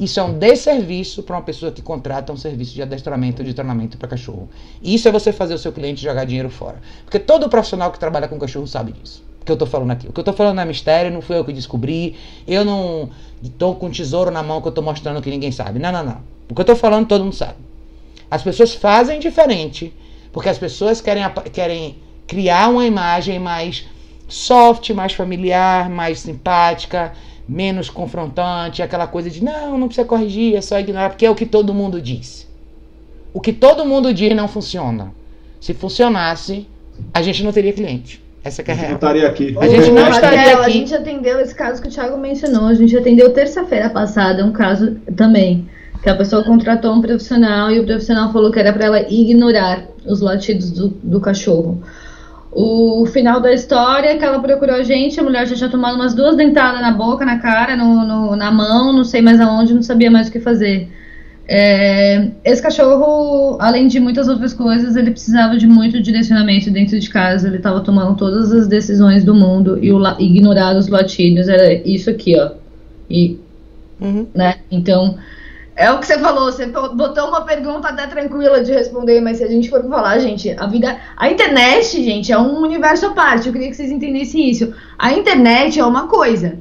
Isso 0.00 0.18
é 0.18 0.22
um 0.22 0.38
desserviço 0.38 1.22
para 1.22 1.36
uma 1.36 1.42
pessoa 1.42 1.70
que 1.70 1.82
contrata 1.82 2.32
um 2.32 2.36
serviço 2.36 2.72
de 2.72 2.82
adestramento 2.82 3.42
ou 3.42 3.46
de 3.46 3.52
treinamento 3.52 3.98
para 3.98 4.08
cachorro. 4.08 4.48
Isso 4.80 5.08
é 5.08 5.12
você 5.12 5.32
fazer 5.32 5.54
o 5.54 5.58
seu 5.58 5.72
cliente 5.72 6.02
jogar 6.02 6.24
dinheiro 6.24 6.48
fora. 6.48 6.80
Porque 7.04 7.18
todo 7.18 7.48
profissional 7.48 7.92
que 7.92 7.98
trabalha 7.98 8.28
com 8.28 8.38
cachorro 8.38 8.66
sabe 8.66 8.92
disso. 8.92 9.27
Que 9.48 9.52
eu 9.52 9.54
estou 9.54 9.66
falando 9.66 9.92
aqui. 9.92 10.06
O 10.06 10.12
que 10.12 10.20
eu 10.20 10.22
estou 10.22 10.34
falando 10.34 10.56
não 10.56 10.62
é 10.62 10.66
mistério, 10.66 11.10
não 11.10 11.22
fui 11.22 11.38
eu 11.38 11.42
que 11.42 11.54
descobri. 11.54 12.14
Eu 12.46 12.66
não 12.66 13.08
estou 13.42 13.74
com 13.76 13.88
tesouro 13.88 14.30
na 14.30 14.42
mão 14.42 14.60
que 14.60 14.68
eu 14.68 14.70
estou 14.70 14.84
mostrando 14.84 15.22
que 15.22 15.30
ninguém 15.30 15.50
sabe. 15.50 15.78
Não, 15.78 15.90
não, 15.90 16.04
não. 16.04 16.18
O 16.50 16.54
que 16.54 16.60
eu 16.60 16.64
estou 16.64 16.76
falando 16.76 17.08
todo 17.08 17.24
mundo 17.24 17.34
sabe. 17.34 17.56
As 18.30 18.42
pessoas 18.42 18.74
fazem 18.74 19.18
diferente 19.18 19.94
porque 20.34 20.50
as 20.50 20.58
pessoas 20.58 21.00
querem, 21.00 21.24
querem 21.50 21.96
criar 22.26 22.68
uma 22.68 22.84
imagem 22.84 23.38
mais 23.38 23.86
soft, 24.28 24.90
mais 24.90 25.14
familiar, 25.14 25.88
mais 25.88 26.20
simpática 26.20 27.14
menos 27.48 27.88
confrontante, 27.88 28.82
aquela 28.82 29.06
coisa 29.06 29.30
de 29.30 29.42
não, 29.42 29.78
não 29.78 29.88
precisa 29.88 30.06
corrigir, 30.06 30.54
é 30.54 30.60
só 30.60 30.78
ignorar, 30.78 31.08
porque 31.08 31.24
é 31.24 31.30
o 31.30 31.34
que 31.34 31.46
todo 31.46 31.72
mundo 31.72 32.02
diz. 32.02 32.46
O 33.32 33.40
que 33.40 33.54
todo 33.54 33.86
mundo 33.86 34.12
diz 34.12 34.36
não 34.36 34.46
funciona. 34.46 35.14
Se 35.58 35.72
funcionasse, 35.72 36.68
a 37.14 37.22
gente 37.22 37.42
não 37.42 37.50
teria 37.50 37.72
cliente. 37.72 38.22
Essa 38.48 38.62
é 38.62 38.72
a 38.72 38.74
real. 38.74 38.94
estaria 38.94 39.28
aqui. 39.28 39.54
A 39.60 39.68
gente 39.68 39.90
não 39.90 40.08
estaria 40.08 40.54
aqui. 40.54 40.64
A 40.64 40.68
gente 40.70 40.94
atendeu 40.94 41.38
esse 41.38 41.54
caso 41.54 41.82
que 41.82 41.88
o 41.88 41.90
Thiago 41.90 42.16
mencionou. 42.16 42.66
A 42.66 42.74
gente 42.74 42.96
atendeu 42.96 43.32
terça-feira 43.32 43.90
passada 43.90 44.44
um 44.44 44.52
caso 44.52 44.96
também. 45.14 45.68
Que 46.02 46.08
a 46.08 46.16
pessoa 46.16 46.42
contratou 46.42 46.94
um 46.94 47.00
profissional 47.00 47.70
e 47.70 47.78
o 47.78 47.84
profissional 47.84 48.32
falou 48.32 48.50
que 48.50 48.58
era 48.58 48.72
para 48.72 48.86
ela 48.86 49.00
ignorar 49.02 49.84
os 50.06 50.20
latidos 50.20 50.70
do, 50.70 50.88
do 50.88 51.20
cachorro. 51.20 51.82
O 52.50 53.04
final 53.06 53.40
da 53.40 53.52
história 53.52 54.08
é 54.08 54.16
que 54.16 54.24
ela 54.24 54.40
procurou 54.40 54.76
a 54.76 54.82
gente, 54.82 55.20
a 55.20 55.22
mulher 55.22 55.46
já 55.46 55.54
tinha 55.54 55.68
tomado 55.68 55.96
umas 55.96 56.14
duas 56.14 56.34
dentadas 56.34 56.80
na 56.80 56.92
boca, 56.92 57.24
na 57.24 57.38
cara, 57.38 57.76
no, 57.76 58.06
no 58.06 58.36
na 58.36 58.50
mão, 58.50 58.92
não 58.92 59.04
sei 59.04 59.20
mais 59.20 59.38
aonde, 59.38 59.74
não 59.74 59.82
sabia 59.82 60.10
mais 60.10 60.28
o 60.28 60.32
que 60.32 60.40
fazer. 60.40 60.88
É, 61.50 62.28
esse 62.44 62.60
cachorro, 62.60 63.56
além 63.58 63.88
de 63.88 63.98
muitas 63.98 64.28
outras 64.28 64.52
coisas, 64.52 64.96
ele 64.96 65.10
precisava 65.10 65.56
de 65.56 65.66
muito 65.66 65.98
direcionamento 65.98 66.70
dentro 66.70 67.00
de 67.00 67.08
casa. 67.08 67.48
Ele 67.48 67.56
estava 67.56 67.80
tomando 67.80 68.14
todas 68.16 68.52
as 68.52 68.68
decisões 68.68 69.24
do 69.24 69.34
mundo 69.34 69.82
e 69.82 69.90
o, 69.90 69.98
ignorar 70.20 70.76
os 70.76 70.88
latidos 70.88 71.48
era 71.48 71.72
isso 71.72 72.10
aqui, 72.10 72.38
ó. 72.38 72.50
E, 73.08 73.40
uhum. 73.98 74.26
né? 74.34 74.56
Então, 74.70 75.16
é 75.74 75.90
o 75.90 75.98
que 75.98 76.06
você 76.06 76.18
falou, 76.18 76.52
você 76.52 76.66
botou 76.66 77.28
uma 77.28 77.40
pergunta 77.46 77.88
até 77.88 78.06
tranquila 78.06 78.62
de 78.62 78.72
responder, 78.72 79.22
mas 79.22 79.38
se 79.38 79.44
a 79.44 79.48
gente 79.48 79.70
for 79.70 79.82
falar, 79.88 80.18
gente, 80.18 80.54
a 80.58 80.66
vida. 80.66 80.98
A 81.16 81.30
internet, 81.30 82.04
gente, 82.04 82.30
é 82.30 82.38
um 82.38 82.60
universo 82.60 83.06
à 83.06 83.10
parte. 83.14 83.46
Eu 83.46 83.54
queria 83.54 83.70
que 83.70 83.76
vocês 83.76 83.90
entendessem 83.90 84.50
isso. 84.50 84.74
A 84.98 85.14
internet 85.14 85.80
é 85.80 85.84
uma 85.84 86.08
coisa. 86.08 86.58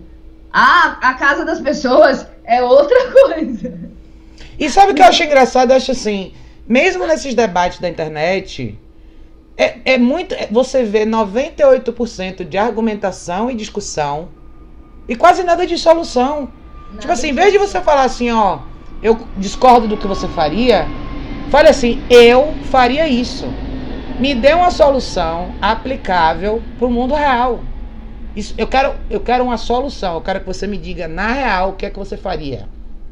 A, 0.53 1.09
a 1.09 1.13
casa 1.15 1.43
das 1.43 1.59
pessoas 1.59 2.25
é 2.45 2.61
outra 2.63 2.95
coisa. 3.11 3.96
E 4.59 4.69
sabe 4.69 4.91
o 4.91 4.95
que 4.95 5.01
eu 5.01 5.05
acho 5.05 5.23
engraçado? 5.23 5.71
Eu 5.71 5.77
acho 5.77 5.91
assim, 5.91 6.33
mesmo 6.67 7.05
nesses 7.05 7.33
debates 7.33 7.79
da 7.79 7.89
internet, 7.89 8.77
é, 9.55 9.93
é 9.93 9.97
muito. 9.97 10.33
É, 10.33 10.47
você 10.51 10.83
vê 10.83 11.05
98% 11.05 12.43
de 12.43 12.57
argumentação 12.57 13.51
e 13.51 13.55
discussão 13.55 14.29
e 15.07 15.15
quase 15.15 15.43
nada 15.43 15.65
de 15.65 15.77
solução. 15.77 16.51
Nada 16.89 16.99
tipo 16.99 17.13
assim, 17.13 17.29
em 17.29 17.33
vez 17.33 17.51
de 17.51 17.57
você 17.57 17.81
falar 17.81 18.03
assim, 18.03 18.31
ó 18.31 18.59
eu 19.01 19.17
discordo 19.37 19.87
do 19.87 19.97
que 19.97 20.07
você 20.07 20.27
faria, 20.27 20.87
fale 21.49 21.69
assim: 21.69 22.01
eu 22.09 22.53
faria 22.65 23.07
isso. 23.07 23.45
Me 24.19 24.33
dê 24.33 24.53
uma 24.53 24.71
solução 24.71 25.53
aplicável 25.61 26.61
para 26.77 26.87
o 26.87 26.91
mundo 26.91 27.13
real. 27.13 27.61
Isso, 28.35 28.53
eu, 28.57 28.67
quero, 28.67 28.95
eu 29.09 29.19
quero 29.19 29.43
uma 29.43 29.57
solução. 29.57 30.15
Eu 30.15 30.21
quero 30.21 30.39
que 30.39 30.45
você 30.45 30.65
me 30.65 30.77
diga 30.77 31.07
na 31.07 31.31
real 31.31 31.69
o 31.69 31.73
que 31.73 31.85
é 31.85 31.89
que 31.89 31.99
você 31.99 32.17
faria 32.17 32.67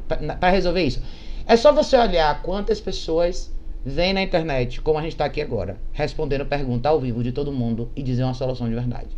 para 0.08 0.50
resolver 0.50 0.84
isso. 0.84 1.02
É 1.48 1.56
só 1.56 1.72
você 1.72 1.96
olhar 1.96 2.42
quantas 2.42 2.82
pessoas 2.82 3.54
vêm 3.86 4.14
na 4.14 4.24
internet, 4.24 4.82
como 4.82 4.98
a 4.98 5.02
gente 5.04 5.12
está 5.12 5.26
aqui 5.26 5.40
agora, 5.40 5.78
respondendo 5.94 6.44
pergunta 6.44 6.90
ao 6.90 7.00
vivo 7.00 7.22
de 7.22 7.32
todo 7.32 7.52
mundo 7.52 7.92
e 7.96 8.02
dizer 8.02 8.24
uma 8.24 8.34
solução 8.34 8.68
de 8.68 8.74
verdade. 8.74 9.10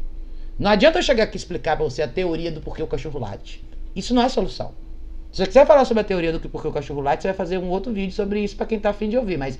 Não 0.59 0.69
adianta 0.69 0.99
eu 0.99 1.03
chegar 1.03 1.23
aqui 1.23 1.37
e 1.37 1.39
explicar 1.39 1.77
para 1.77 1.85
você 1.85 2.01
a 2.01 2.07
teoria 2.07 2.51
do 2.51 2.59
porquê 2.59 2.83
o 2.83 2.87
cachorro 2.87 3.17
late. 3.17 3.63
Isso 3.95 4.13
não 4.13 4.21
é 4.21 4.27
solução. 4.27 4.73
Se 5.31 5.37
você 5.37 5.47
quiser 5.47 5.65
falar 5.65 5.85
sobre 5.85 6.01
a 6.01 6.03
teoria 6.03 6.33
do 6.33 6.39
que 6.39 6.49
porque 6.49 6.67
o 6.67 6.71
cachorro 6.73 6.99
late, 6.99 7.21
você 7.21 7.29
vai 7.29 7.37
fazer 7.37 7.59
um 7.59 7.69
outro 7.69 7.93
vídeo 7.93 8.13
sobre 8.13 8.41
isso 8.41 8.57
para 8.57 8.65
quem 8.65 8.77
tá 8.77 8.89
afim 8.89 9.07
de 9.07 9.17
ouvir. 9.17 9.37
Mas 9.37 9.57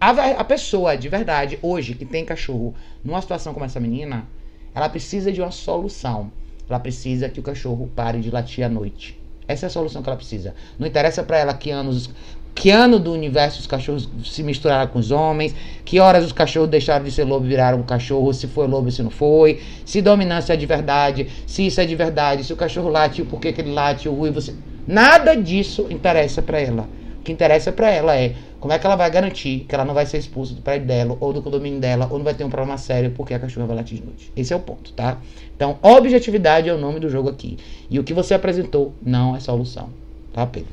a, 0.00 0.10
a 0.10 0.44
pessoa 0.44 0.96
de 0.96 1.08
verdade, 1.08 1.58
hoje, 1.60 1.94
que 1.94 2.04
tem 2.04 2.24
cachorro 2.24 2.76
numa 3.02 3.20
situação 3.20 3.52
como 3.52 3.66
essa 3.66 3.80
menina, 3.80 4.24
ela 4.72 4.88
precisa 4.88 5.32
de 5.32 5.40
uma 5.40 5.50
solução. 5.50 6.30
Ela 6.68 6.78
precisa 6.78 7.28
que 7.28 7.40
o 7.40 7.42
cachorro 7.42 7.90
pare 7.96 8.20
de 8.20 8.30
latir 8.30 8.64
à 8.64 8.68
noite. 8.68 9.23
Essa 9.46 9.66
é 9.66 9.68
a 9.68 9.70
solução 9.70 10.02
que 10.02 10.08
ela 10.08 10.16
precisa. 10.16 10.54
Não 10.78 10.86
interessa 10.86 11.22
para 11.22 11.38
ela 11.38 11.54
que 11.54 11.70
anos, 11.70 12.10
que 12.54 12.70
ano 12.70 12.98
do 12.98 13.12
universo 13.12 13.60
os 13.60 13.66
cachorros 13.66 14.08
se 14.24 14.42
misturaram 14.42 14.90
com 14.90 14.98
os 14.98 15.10
homens, 15.10 15.54
que 15.84 16.00
horas 16.00 16.24
os 16.24 16.32
cachorros 16.32 16.70
deixaram 16.70 17.04
de 17.04 17.10
ser 17.10 17.24
lobo 17.24 17.44
e 17.44 17.48
viraram 17.48 17.82
cachorro, 17.82 18.32
se 18.32 18.46
foi 18.46 18.66
lobo 18.66 18.90
se 18.90 19.02
não 19.02 19.10
foi, 19.10 19.60
se 19.84 20.00
dominância 20.00 20.54
é 20.54 20.56
de 20.56 20.66
verdade, 20.66 21.28
se 21.46 21.66
isso 21.66 21.80
é 21.80 21.84
de 21.84 21.94
verdade, 21.94 22.44
se 22.44 22.52
o 22.52 22.56
cachorro 22.56 22.88
late, 22.88 23.22
o 23.22 23.26
porquê 23.26 23.52
que 23.52 23.60
ele 23.60 23.72
late, 23.72 24.08
o 24.08 24.14
ruim, 24.14 24.30
você 24.30 24.54
Nada 24.86 25.34
disso 25.34 25.86
interessa 25.88 26.42
para 26.42 26.60
ela. 26.60 26.86
Que 27.24 27.32
interessa 27.32 27.72
para 27.72 27.90
ela 27.90 28.16
é 28.16 28.34
como 28.60 28.72
é 28.72 28.78
que 28.78 28.86
ela 28.86 28.96
vai 28.96 29.10
garantir 29.10 29.66
que 29.68 29.74
ela 29.74 29.84
não 29.84 29.94
vai 29.94 30.06
ser 30.06 30.18
expulsa 30.18 30.54
do 30.54 30.62
prédio 30.62 30.86
dela 30.86 31.16
ou 31.20 31.32
do 31.32 31.42
condomínio 31.42 31.80
dela 31.80 32.06
ou 32.10 32.18
não 32.18 32.24
vai 32.24 32.34
ter 32.34 32.44
um 32.44 32.50
problema 32.50 32.78
sério 32.78 33.10
porque 33.16 33.34
a 33.34 33.38
cachorra 33.38 33.66
vai 33.66 33.76
latir 33.76 33.98
de 33.98 34.04
noite. 34.04 34.30
Esse 34.36 34.52
é 34.52 34.56
o 34.56 34.60
ponto, 34.60 34.92
tá? 34.92 35.18
Então, 35.56 35.78
objetividade 35.82 36.68
é 36.68 36.74
o 36.74 36.78
nome 36.78 37.00
do 37.00 37.08
jogo 37.08 37.28
aqui. 37.28 37.56
E 37.90 37.98
o 37.98 38.04
que 38.04 38.12
você 38.12 38.34
apresentou 38.34 38.92
não 39.02 39.34
é 39.34 39.40
solução, 39.40 39.88
tá, 40.32 40.46
Pedro? 40.46 40.68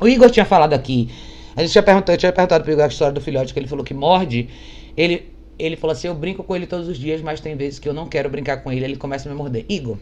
O 0.00 0.08
Igor 0.08 0.30
tinha 0.30 0.44
falado 0.44 0.72
aqui, 0.72 1.10
a 1.56 1.62
gente 1.62 1.72
tinha 1.72 1.82
perguntado, 1.82 2.12
eu 2.12 2.18
tinha 2.18 2.32
perguntado 2.32 2.64
pro 2.64 2.72
Igor 2.72 2.84
a 2.84 2.88
história 2.88 3.12
do 3.12 3.20
filhote 3.20 3.52
que 3.52 3.58
ele 3.58 3.66
falou 3.66 3.84
que 3.84 3.92
morde. 3.92 4.48
Ele, 4.96 5.28
ele 5.58 5.76
falou 5.76 5.92
assim: 5.92 6.08
Eu 6.08 6.14
brinco 6.14 6.42
com 6.42 6.54
ele 6.54 6.66
todos 6.66 6.88
os 6.88 6.96
dias, 6.96 7.20
mas 7.20 7.40
tem 7.40 7.56
vezes 7.56 7.78
que 7.78 7.88
eu 7.88 7.92
não 7.92 8.06
quero 8.06 8.30
brincar 8.30 8.58
com 8.58 8.72
ele, 8.72 8.84
ele 8.84 8.96
começa 8.96 9.28
a 9.28 9.32
me 9.32 9.36
morder. 9.36 9.64
Igor, 9.68 9.98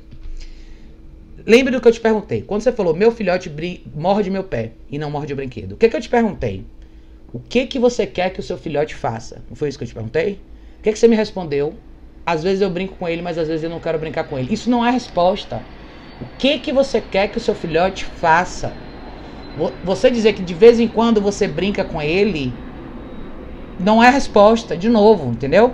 Lembre 1.48 1.72
do 1.72 1.80
que 1.80 1.88
eu 1.88 1.92
te 1.92 1.98
perguntei. 1.98 2.42
Quando 2.42 2.60
você 2.60 2.70
falou, 2.70 2.94
meu 2.94 3.10
filhote 3.10 3.50
morde 3.94 4.30
meu 4.30 4.44
pé 4.44 4.72
e 4.90 4.98
não 4.98 5.10
morde 5.10 5.32
o 5.32 5.36
brinquedo. 5.36 5.72
O 5.72 5.76
que, 5.78 5.88
que 5.88 5.96
eu 5.96 6.00
te 6.02 6.08
perguntei? 6.10 6.66
O 7.32 7.38
que 7.38 7.66
que 7.66 7.78
você 7.78 8.06
quer 8.06 8.28
que 8.34 8.40
o 8.40 8.42
seu 8.42 8.58
filhote 8.58 8.94
faça? 8.94 9.42
Não 9.48 9.56
foi 9.56 9.70
isso 9.70 9.78
que 9.78 9.84
eu 9.84 9.88
te 9.88 9.94
perguntei? 9.94 10.40
O 10.78 10.82
que, 10.82 10.92
que 10.92 10.98
você 10.98 11.08
me 11.08 11.16
respondeu? 11.16 11.72
Às 12.26 12.42
vezes 12.42 12.60
eu 12.60 12.68
brinco 12.68 12.96
com 12.96 13.08
ele, 13.08 13.22
mas 13.22 13.38
às 13.38 13.48
vezes 13.48 13.64
eu 13.64 13.70
não 13.70 13.80
quero 13.80 13.98
brincar 13.98 14.24
com 14.24 14.38
ele. 14.38 14.52
Isso 14.52 14.68
não 14.68 14.84
é 14.84 14.90
resposta. 14.90 15.62
O 16.20 16.26
que 16.36 16.58
que 16.58 16.70
você 16.70 17.00
quer 17.00 17.28
que 17.28 17.38
o 17.38 17.40
seu 17.40 17.54
filhote 17.54 18.04
faça? 18.04 18.74
Você 19.82 20.10
dizer 20.10 20.34
que 20.34 20.42
de 20.42 20.52
vez 20.52 20.78
em 20.78 20.86
quando 20.86 21.18
você 21.18 21.48
brinca 21.48 21.82
com 21.82 22.02
ele 22.02 22.52
não 23.80 24.04
é 24.04 24.10
resposta, 24.10 24.76
de 24.76 24.90
novo, 24.90 25.30
entendeu? 25.30 25.72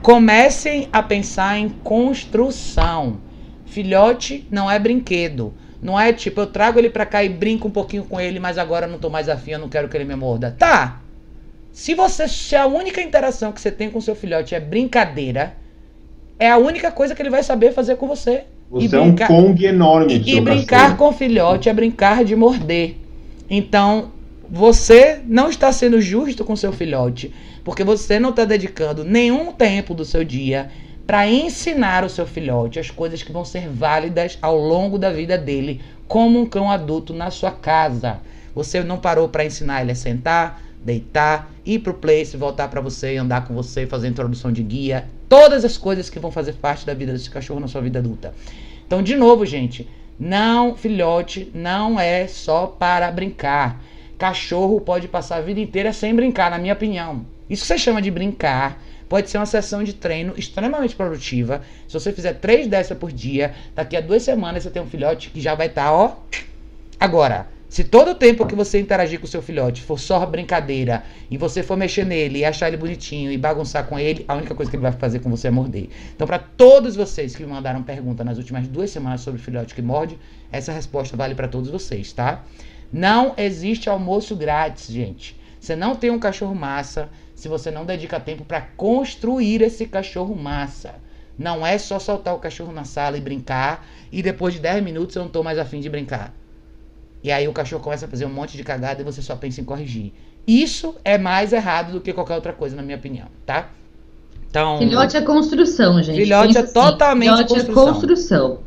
Comecem 0.00 0.88
a 0.90 1.02
pensar 1.02 1.58
em 1.58 1.68
construção. 1.68 3.28
Filhote 3.70 4.46
não 4.50 4.70
é 4.70 4.78
brinquedo. 4.78 5.54
Não 5.82 5.98
é 5.98 6.12
tipo, 6.12 6.40
eu 6.40 6.46
trago 6.46 6.78
ele 6.78 6.90
pra 6.90 7.06
cá 7.06 7.24
e 7.24 7.28
brinco 7.28 7.68
um 7.68 7.70
pouquinho 7.70 8.04
com 8.04 8.20
ele, 8.20 8.38
mas 8.38 8.58
agora 8.58 8.86
eu 8.86 8.90
não 8.90 8.98
tô 8.98 9.08
mais 9.08 9.28
afim, 9.28 9.52
eu 9.52 9.58
não 9.58 9.68
quero 9.68 9.88
que 9.88 9.96
ele 9.96 10.04
me 10.04 10.14
morda. 10.14 10.54
Tá. 10.58 11.00
Se 11.72 11.94
você 11.94 12.28
se 12.28 12.54
a 12.54 12.66
única 12.66 13.00
interação 13.00 13.52
que 13.52 13.60
você 13.60 13.70
tem 13.70 13.90
com 13.90 14.00
seu 14.00 14.14
filhote 14.14 14.54
é 14.54 14.60
brincadeira, 14.60 15.54
é 16.38 16.50
a 16.50 16.58
única 16.58 16.90
coisa 16.90 17.14
que 17.14 17.22
ele 17.22 17.30
vai 17.30 17.42
saber 17.42 17.72
fazer 17.72 17.96
com 17.96 18.06
você. 18.06 18.44
Você 18.70 18.94
é 18.94 19.00
um 19.00 19.16
Kong 19.16 19.64
enorme. 19.64 20.22
E, 20.24 20.36
e 20.36 20.40
brincar 20.40 20.96
com 20.96 21.12
filhote 21.12 21.68
é 21.68 21.72
brincar 21.72 22.24
de 22.24 22.36
morder. 22.36 22.96
Então, 23.48 24.12
você 24.48 25.20
não 25.26 25.48
está 25.48 25.72
sendo 25.72 26.00
justo 26.00 26.44
com 26.44 26.54
seu 26.54 26.72
filhote, 26.72 27.32
porque 27.64 27.82
você 27.82 28.18
não 28.18 28.30
está 28.30 28.44
dedicando 28.44 29.04
nenhum 29.04 29.52
tempo 29.52 29.94
do 29.94 30.04
seu 30.04 30.24
dia 30.24 30.70
para 31.10 31.28
ensinar 31.28 32.04
o 32.04 32.08
seu 32.08 32.24
filhote 32.24 32.78
as 32.78 32.88
coisas 32.88 33.20
que 33.20 33.32
vão 33.32 33.44
ser 33.44 33.68
válidas 33.68 34.38
ao 34.40 34.56
longo 34.56 34.96
da 34.96 35.10
vida 35.10 35.36
dele, 35.36 35.80
como 36.06 36.38
um 36.38 36.46
cão 36.46 36.70
adulto 36.70 37.12
na 37.12 37.32
sua 37.32 37.50
casa. 37.50 38.20
Você 38.54 38.80
não 38.84 38.96
parou 38.96 39.28
para 39.28 39.44
ensinar 39.44 39.82
ele 39.82 39.90
a 39.90 39.96
sentar, 39.96 40.62
deitar, 40.84 41.50
ir 41.66 41.80
pro 41.80 41.94
place, 41.94 42.36
voltar 42.36 42.68
para 42.68 42.80
você, 42.80 43.16
andar 43.16 43.44
com 43.44 43.52
você, 43.52 43.88
fazer 43.88 44.06
introdução 44.06 44.52
de 44.52 44.62
guia, 44.62 45.08
todas 45.28 45.64
as 45.64 45.76
coisas 45.76 46.08
que 46.08 46.20
vão 46.20 46.30
fazer 46.30 46.52
parte 46.52 46.86
da 46.86 46.94
vida 46.94 47.12
desse 47.12 47.28
cachorro 47.28 47.58
na 47.58 47.66
sua 47.66 47.80
vida 47.80 47.98
adulta. 47.98 48.32
Então, 48.86 49.02
de 49.02 49.16
novo, 49.16 49.44
gente, 49.44 49.88
não, 50.16 50.76
filhote, 50.76 51.50
não 51.52 51.98
é 51.98 52.28
só 52.28 52.68
para 52.68 53.10
brincar. 53.10 53.82
Cachorro 54.16 54.80
pode 54.80 55.08
passar 55.08 55.38
a 55.38 55.40
vida 55.40 55.58
inteira 55.58 55.92
sem 55.92 56.14
brincar, 56.14 56.52
na 56.52 56.58
minha 56.58 56.74
opinião. 56.74 57.26
Isso 57.48 57.66
você 57.66 57.76
chama 57.76 58.00
de 58.00 58.12
brincar 58.12 58.80
pode 59.10 59.28
ser 59.28 59.38
uma 59.38 59.46
sessão 59.46 59.82
de 59.82 59.92
treino 59.92 60.34
extremamente 60.36 60.94
produtiva. 60.94 61.62
Se 61.88 61.94
você 61.94 62.12
fizer 62.12 62.34
três 62.34 62.68
dessas 62.68 62.96
por 62.96 63.10
dia, 63.10 63.52
daqui 63.74 63.96
a 63.96 64.00
duas 64.00 64.22
semanas 64.22 64.62
você 64.62 64.70
tem 64.70 64.80
um 64.80 64.86
filhote 64.86 65.30
que 65.30 65.40
já 65.40 65.52
vai 65.56 65.66
estar, 65.66 65.86
tá, 65.86 65.92
ó. 65.92 66.16
Agora, 66.98 67.48
se 67.68 67.82
todo 67.82 68.12
o 68.12 68.14
tempo 68.14 68.46
que 68.46 68.54
você 68.54 68.78
interagir 68.78 69.18
com 69.18 69.26
o 69.26 69.28
seu 69.28 69.42
filhote 69.42 69.82
for 69.82 69.98
só 69.98 70.24
brincadeira 70.24 71.02
e 71.28 71.36
você 71.36 71.60
for 71.60 71.76
mexer 71.76 72.06
nele 72.06 72.38
e 72.38 72.44
achar 72.44 72.68
ele 72.68 72.76
bonitinho 72.76 73.32
e 73.32 73.36
bagunçar 73.36 73.84
com 73.84 73.98
ele, 73.98 74.24
a 74.28 74.34
única 74.36 74.54
coisa 74.54 74.70
que 74.70 74.76
ele 74.76 74.82
vai 74.82 74.92
fazer 74.92 75.18
com 75.18 75.28
você 75.28 75.48
é 75.48 75.50
morder. 75.50 75.88
Então, 76.14 76.24
para 76.24 76.38
todos 76.38 76.94
vocês 76.94 77.34
que 77.34 77.42
me 77.42 77.50
mandaram 77.50 77.82
pergunta 77.82 78.22
nas 78.22 78.38
últimas 78.38 78.68
duas 78.68 78.90
semanas 78.90 79.22
sobre 79.22 79.42
filhote 79.42 79.74
que 79.74 79.82
morde, 79.82 80.16
essa 80.52 80.72
resposta 80.72 81.16
vale 81.16 81.34
para 81.34 81.48
todos 81.48 81.68
vocês, 81.68 82.12
tá? 82.12 82.44
Não 82.92 83.34
existe 83.36 83.90
almoço 83.90 84.36
grátis, 84.36 84.86
gente. 84.86 85.36
Você 85.60 85.76
não 85.76 85.94
tem 85.94 86.10
um 86.10 86.18
cachorro 86.18 86.54
massa, 86.54 87.08
se 87.40 87.48
você 87.48 87.70
não 87.70 87.86
dedica 87.86 88.20
tempo 88.20 88.44
para 88.44 88.60
construir 88.60 89.62
esse 89.62 89.86
cachorro 89.86 90.36
massa. 90.36 90.96
Não 91.38 91.66
é 91.66 91.78
só 91.78 91.98
soltar 91.98 92.34
o 92.34 92.38
cachorro 92.38 92.70
na 92.70 92.84
sala 92.84 93.16
e 93.16 93.20
brincar 93.20 93.88
e 94.12 94.22
depois 94.22 94.52
de 94.52 94.60
10 94.60 94.84
minutos 94.84 95.16
eu 95.16 95.22
não 95.22 95.30
tô 95.30 95.42
mais 95.42 95.58
afim 95.58 95.80
de 95.80 95.88
brincar. 95.88 96.34
E 97.24 97.32
aí 97.32 97.48
o 97.48 97.52
cachorro 97.54 97.82
começa 97.82 98.04
a 98.04 98.08
fazer 98.10 98.26
um 98.26 98.30
monte 98.30 98.58
de 98.58 98.62
cagada 98.62 99.00
e 99.00 99.04
você 99.04 99.22
só 99.22 99.34
pensa 99.36 99.58
em 99.58 99.64
corrigir. 99.64 100.12
Isso 100.46 100.94
é 101.02 101.16
mais 101.16 101.54
errado 101.54 101.92
do 101.92 102.00
que 102.02 102.12
qualquer 102.12 102.34
outra 102.34 102.52
coisa, 102.52 102.76
na 102.76 102.82
minha 102.82 102.98
opinião, 102.98 103.28
tá? 103.46 103.70
Então, 104.50 104.76
filhote 104.76 105.16
é 105.16 105.22
construção, 105.22 106.02
gente. 106.02 106.20
Filhote 106.20 106.48
Pensa 106.48 106.58
é 106.58 106.62
assim, 106.64 106.72
totalmente 106.74 107.30
filhote 107.30 107.54
construção. 107.54 107.88
é 107.88 107.92
construção. 107.92 108.58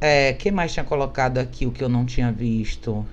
É, 0.00 0.32
que 0.32 0.50
mais 0.50 0.72
tinha 0.72 0.84
colocado 0.84 1.36
aqui 1.36 1.66
o 1.66 1.70
que 1.70 1.84
eu 1.84 1.90
não 1.90 2.06
tinha 2.06 2.32
visto? 2.32 3.04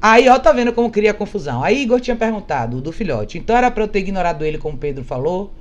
Aí, 0.00 0.28
ó, 0.28 0.38
tá 0.38 0.52
vendo 0.52 0.72
como 0.72 0.90
cria 0.90 1.12
confusão. 1.12 1.62
Aí 1.62 1.82
Igor 1.82 2.00
tinha 2.00 2.16
perguntado 2.16 2.80
do 2.80 2.92
filhote. 2.92 3.38
Então 3.38 3.56
era 3.56 3.70
pra 3.70 3.84
eu 3.84 3.88
ter 3.88 3.98
ignorado 3.98 4.44
ele, 4.44 4.58
como 4.58 4.76
o 4.76 4.78
Pedro 4.78 5.04
falou? 5.04 5.52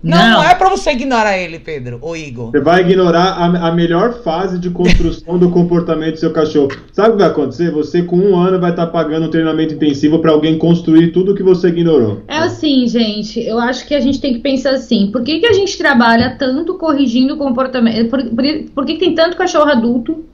Não, 0.00 0.16
não, 0.16 0.30
não 0.34 0.44
é 0.44 0.54
pra 0.54 0.68
você 0.68 0.92
ignorar 0.92 1.36
ele, 1.36 1.58
Pedro, 1.58 1.98
ou 2.00 2.16
Igor. 2.16 2.52
Você 2.52 2.60
vai 2.60 2.82
ignorar 2.82 3.32
a, 3.32 3.68
a 3.68 3.72
melhor 3.72 4.22
fase 4.22 4.56
de 4.56 4.70
construção 4.70 5.36
do 5.38 5.50
comportamento 5.50 6.14
do 6.14 6.20
seu 6.20 6.32
cachorro. 6.32 6.68
Sabe 6.92 7.08
o 7.08 7.12
que 7.12 7.18
vai 7.18 7.28
acontecer? 7.28 7.72
Você, 7.72 8.02
com 8.02 8.16
um 8.16 8.36
ano, 8.36 8.60
vai 8.60 8.70
estar 8.70 8.86
tá 8.86 8.92
pagando 8.92 9.26
um 9.26 9.30
treinamento 9.30 9.74
intensivo 9.74 10.20
para 10.20 10.30
alguém 10.30 10.56
construir 10.56 11.10
tudo 11.10 11.34
que 11.34 11.42
você 11.42 11.68
ignorou. 11.68 12.22
É 12.28 12.36
assim, 12.36 12.86
gente. 12.86 13.40
Eu 13.40 13.58
acho 13.58 13.86
que 13.88 13.94
a 13.94 14.00
gente 14.00 14.20
tem 14.20 14.34
que 14.34 14.38
pensar 14.38 14.70
assim: 14.70 15.10
por 15.10 15.24
que, 15.24 15.40
que 15.40 15.46
a 15.46 15.52
gente 15.52 15.76
trabalha 15.76 16.36
tanto 16.38 16.74
corrigindo 16.74 17.34
o 17.34 17.38
comportamento? 17.38 18.08
Por, 18.08 18.24
por, 18.24 18.44
por 18.72 18.86
que, 18.86 18.94
que 18.94 19.00
tem 19.00 19.14
tanto 19.16 19.36
cachorro 19.36 19.68
adulto 19.68 20.24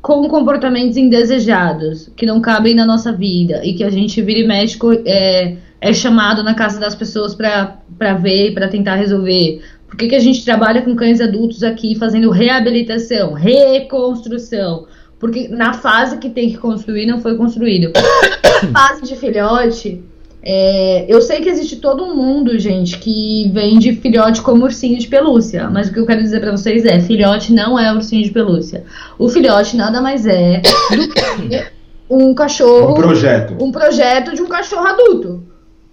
com 0.00 0.28
comportamentos 0.28 0.96
indesejados 0.96 2.10
que 2.16 2.24
não 2.24 2.40
cabem 2.40 2.74
na 2.74 2.86
nossa 2.86 3.12
vida 3.12 3.64
e 3.64 3.74
que 3.74 3.84
a 3.84 3.90
gente 3.90 4.22
vira 4.22 4.40
e 4.40 4.46
mexe 4.46 4.78
é, 5.04 5.56
é 5.80 5.92
chamado 5.92 6.42
na 6.42 6.54
casa 6.54 6.78
das 6.78 6.94
pessoas 6.94 7.34
para 7.34 8.14
ver 8.20 8.50
e 8.50 8.54
para 8.54 8.68
tentar 8.68 8.94
resolver? 8.94 9.60
Por 9.88 9.96
que, 9.96 10.08
que 10.08 10.14
a 10.14 10.20
gente 10.20 10.44
trabalha 10.44 10.82
com 10.82 10.94
cães 10.94 11.20
adultos 11.20 11.62
aqui 11.62 11.94
fazendo 11.94 12.30
reabilitação, 12.30 13.32
reconstrução? 13.32 14.86
Porque 15.18 15.48
na 15.48 15.72
fase 15.72 16.18
que 16.18 16.30
tem 16.30 16.50
que 16.50 16.58
construir 16.58 17.06
não 17.06 17.20
foi 17.20 17.36
construído. 17.36 17.92
fase 18.72 19.02
de 19.02 19.16
filhote, 19.16 20.02
é, 20.42 21.04
eu 21.08 21.20
sei 21.20 21.40
que 21.40 21.48
existe 21.48 21.76
todo 21.76 22.04
um 22.04 22.14
mundo, 22.14 22.58
gente, 22.58 22.98
que 22.98 23.50
vende 23.52 23.92
filhote 23.96 24.40
como 24.40 24.64
ursinho 24.64 24.98
de 24.98 25.08
pelúcia. 25.08 25.68
Mas 25.68 25.88
o 25.88 25.92
que 25.92 25.98
eu 25.98 26.06
quero 26.06 26.22
dizer 26.22 26.40
para 26.40 26.52
vocês 26.52 26.84
é: 26.84 27.00
filhote 27.00 27.52
não 27.52 27.78
é 27.78 27.92
ursinho 27.92 28.24
de 28.24 28.30
pelúcia. 28.30 28.84
O 29.18 29.28
filhote 29.28 29.76
nada 29.76 30.00
mais 30.00 30.26
é 30.26 30.60
do 30.90 31.08
que 31.08 31.66
um 32.08 32.34
cachorro. 32.34 32.92
Um 32.92 32.94
projeto. 32.94 33.56
Um 33.62 33.72
projeto 33.72 34.34
de 34.34 34.42
um 34.42 34.46
cachorro 34.46 34.86
adulto. 34.86 35.42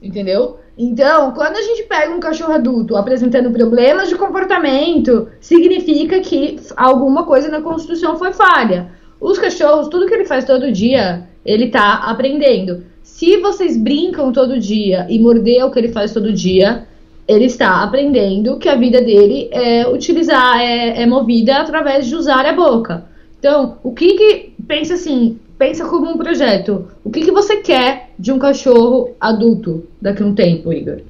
Entendeu? 0.02 0.60
Então, 0.78 1.32
quando 1.32 1.56
a 1.56 1.62
gente 1.62 1.84
pega 1.84 2.14
um 2.14 2.20
cachorro 2.20 2.54
adulto 2.54 2.98
apresentando 2.98 3.50
problemas 3.50 4.10
de 4.10 4.16
comportamento, 4.16 5.30
significa 5.40 6.20
que 6.20 6.60
alguma 6.76 7.24
coisa 7.24 7.48
na 7.48 7.62
construção 7.62 8.18
foi 8.18 8.34
falha. 8.34 8.92
Os 9.20 9.40
cachorros, 9.40 9.88
tudo 9.88 10.06
que 10.06 10.14
ele 10.14 10.26
faz 10.26 10.44
todo 10.44 10.72
dia, 10.72 11.28
ele 11.46 11.70
tá 11.70 11.96
aprendendo. 12.06 12.84
Se 13.06 13.38
vocês 13.38 13.78
brincam 13.78 14.32
todo 14.34 14.60
dia 14.60 15.06
e 15.08 15.20
morder 15.20 15.64
o 15.64 15.70
que 15.70 15.78
ele 15.78 15.90
faz 15.90 16.12
todo 16.12 16.34
dia, 16.34 16.88
ele 17.28 17.46
está 17.46 17.84
aprendendo 17.84 18.58
que 18.58 18.68
a 18.68 18.76
vida 18.76 19.00
dele 19.00 19.48
é 19.52 19.88
utilizar, 19.88 20.60
é, 20.60 21.04
é 21.04 21.06
movida 21.06 21.58
através 21.58 22.08
de 22.08 22.16
usar 22.16 22.46
a 22.48 22.52
boca. 22.52 23.06
Então, 23.38 23.78
o 23.84 23.94
que 23.94 24.16
que 24.16 24.54
pensa 24.68 24.96
assim, 24.96 25.38
pensa 25.58 25.86
como 25.86 26.10
um 26.10 26.18
projeto. 26.18 26.88
O 27.04 27.12
que 27.12 27.22
que 27.22 27.32
você 27.32 27.58
quer 27.58 28.10
de 28.18 28.32
um 28.32 28.40
cachorro 28.40 29.12
adulto 29.22 29.86
daqui 30.02 30.24
a 30.24 30.26
um 30.26 30.34
tempo, 30.34 30.74
Igor? 30.74 31.02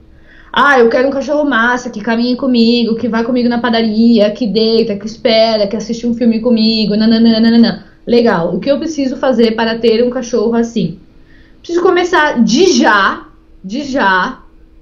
Ah, 0.52 0.78
eu 0.78 0.90
quero 0.90 1.08
um 1.08 1.12
cachorro 1.12 1.50
massa 1.50 1.90
que 1.90 2.02
caminhe 2.02 2.36
comigo, 2.36 2.98
que 2.98 3.08
vai 3.08 3.24
comigo 3.24 3.48
na 3.48 3.60
padaria, 3.60 4.30
que 4.32 4.46
deita, 4.46 4.98
que 4.98 5.08
espera, 5.08 5.66
que 5.66 5.78
assiste 5.78 6.06
um 6.06 6.14
filme 6.14 6.42
comigo, 6.42 6.96
nananana. 6.96 7.86
Legal. 8.06 8.54
O 8.54 8.60
que 8.60 8.70
eu 8.70 8.78
preciso 8.78 9.16
fazer 9.16 9.56
para 9.56 9.80
ter 9.80 10.04
um 10.04 10.10
cachorro 10.10 10.56
assim? 10.56 11.00
Preciso 11.66 11.82
começar 11.82 12.44
de 12.44 12.74
já, 12.74 13.26
de 13.64 13.84
já, 13.84 14.38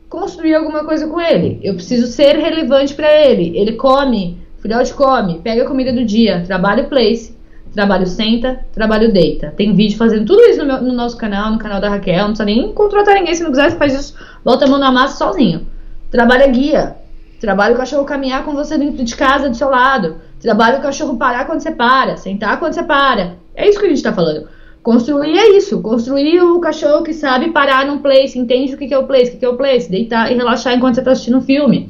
construir 0.09 0.53
alguma 0.53 0.83
coisa 0.83 1.07
com 1.07 1.19
ele. 1.19 1.57
Eu 1.63 1.75
preciso 1.75 2.07
ser 2.07 2.35
relevante 2.35 2.93
para 2.93 3.09
ele. 3.09 3.57
Ele 3.57 3.71
come, 3.73 4.37
filhote 4.61 4.93
come, 4.93 5.39
pega 5.39 5.63
a 5.63 5.65
comida 5.65 5.93
do 5.93 6.03
dia, 6.03 6.43
trabalho 6.45 6.89
place, 6.89 7.37
trabalho 7.73 8.05
senta, 8.05 8.65
trabalho 8.73 9.13
deita. 9.13 9.53
Tem 9.55 9.73
vídeo 9.73 9.97
fazendo 9.97 10.25
tudo 10.25 10.41
isso 10.41 10.59
no, 10.59 10.65
meu, 10.65 10.81
no, 10.81 10.91
nosso 10.91 11.15
canal, 11.15 11.51
no 11.51 11.57
canal 11.57 11.79
da 11.79 11.87
Raquel. 11.87 12.17
Não 12.17 12.33
precisa 12.33 12.45
nem 12.45 12.73
contratar 12.73 13.15
ninguém. 13.15 13.33
Se 13.33 13.43
não 13.43 13.51
quiser, 13.51 13.71
faz 13.77 13.93
isso, 13.93 14.15
bota 14.43 14.65
a 14.65 14.67
mão 14.67 14.77
na 14.77 14.91
massa 14.91 15.17
sozinho. 15.17 15.65
Trabalha 16.11 16.47
guia. 16.47 16.97
Trabalha 17.39 17.75
o 17.75 17.77
cachorro 17.77 18.03
caminhar 18.03 18.43
com 18.43 18.53
você 18.53 18.77
dentro 18.77 19.03
de 19.03 19.15
casa, 19.15 19.49
do 19.49 19.55
seu 19.55 19.69
lado. 19.69 20.17
Trabalha 20.41 20.79
o 20.79 20.81
cachorro 20.81 21.17
parar 21.17 21.45
quando 21.45 21.61
você 21.61 21.71
para, 21.71 22.17
sentar 22.17 22.59
quando 22.59 22.73
você 22.73 22.83
para. 22.83 23.37
É 23.55 23.69
isso 23.69 23.79
que 23.79 23.85
a 23.85 23.89
gente 23.89 24.03
tá 24.03 24.11
falando. 24.11 24.49
Construir 24.83 25.37
é 25.37 25.57
isso, 25.57 25.81
construir 25.81 26.41
o 26.41 26.59
cachorro 26.59 27.03
que 27.03 27.13
sabe 27.13 27.51
parar 27.51 27.87
num 27.87 27.99
place, 27.99 28.37
entende 28.37 28.75
o 28.75 28.77
que 28.77 28.93
é 28.93 28.97
o 28.97 29.07
place, 29.07 29.31
o 29.31 29.39
que 29.39 29.45
é 29.45 29.49
o 29.49 29.55
place, 29.55 29.89
deitar 29.89 30.29
e 30.29 30.35
relaxar 30.35 30.75
enquanto 30.75 30.95
você 30.95 31.01
está 31.01 31.13
assistindo 31.13 31.37
um 31.37 31.41
filme. 31.41 31.89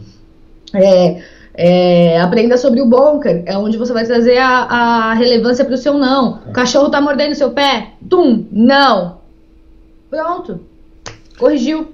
É, 0.71 1.23
é, 1.55 2.21
aprenda 2.21 2.55
sobre 2.55 2.81
o 2.81 2.85
bunker, 2.85 3.41
é 3.47 3.57
onde 3.57 3.77
você 3.77 3.91
vai 3.91 4.05
trazer 4.05 4.37
a, 4.37 4.47
a 4.47 5.13
relevância 5.15 5.65
para 5.65 5.73
o 5.73 5.77
seu 5.77 5.95
não. 5.95 6.41
O 6.47 6.51
cachorro 6.51 6.85
está 6.85 7.01
mordendo 7.01 7.33
seu 7.33 7.49
pé, 7.49 7.93
tum, 8.07 8.45
não. 8.51 9.17
Pronto, 10.07 10.59
corrigiu. 11.39 11.93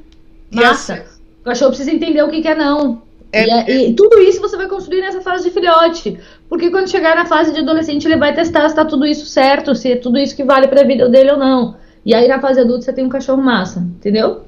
Massa. 0.51 1.05
O 1.41 1.45
cachorro 1.45 1.71
precisa 1.71 1.91
entender 1.91 2.21
o 2.23 2.29
que, 2.29 2.41
que 2.41 2.47
é 2.49 2.55
não. 2.55 3.01
É, 3.31 3.45
e, 3.45 3.49
é, 3.51 3.89
e, 3.89 3.93
tudo 3.93 4.19
isso 4.19 4.41
você 4.41 4.57
vai 4.57 4.67
construir 4.67 5.01
nessa 5.01 5.21
fase 5.21 5.45
de 5.45 5.51
filhote. 5.51 6.19
Porque 6.49 6.71
quando 6.71 6.89
chegar 6.89 7.15
na 7.15 7.27
fase 7.27 7.53
de 7.53 7.59
adolescente, 7.59 8.05
ele 8.05 8.17
vai 8.17 8.33
testar 8.33 8.67
se 8.67 8.75
tá 8.75 8.83
tudo 8.83 9.05
isso 9.05 9.27
certo, 9.27 9.75
se 9.75 9.91
é 9.91 9.95
tudo 9.95 10.17
isso 10.17 10.35
que 10.35 10.43
vale 10.43 10.67
pra 10.67 10.83
vida 10.83 11.07
dele 11.07 11.31
ou 11.31 11.37
não. 11.37 11.75
E 12.03 12.13
aí 12.15 12.27
na 12.27 12.39
fase 12.39 12.59
adulta 12.59 12.81
você 12.81 12.93
tem 12.93 13.05
um 13.05 13.09
cachorro 13.09 13.41
massa, 13.41 13.79
entendeu? 13.79 14.43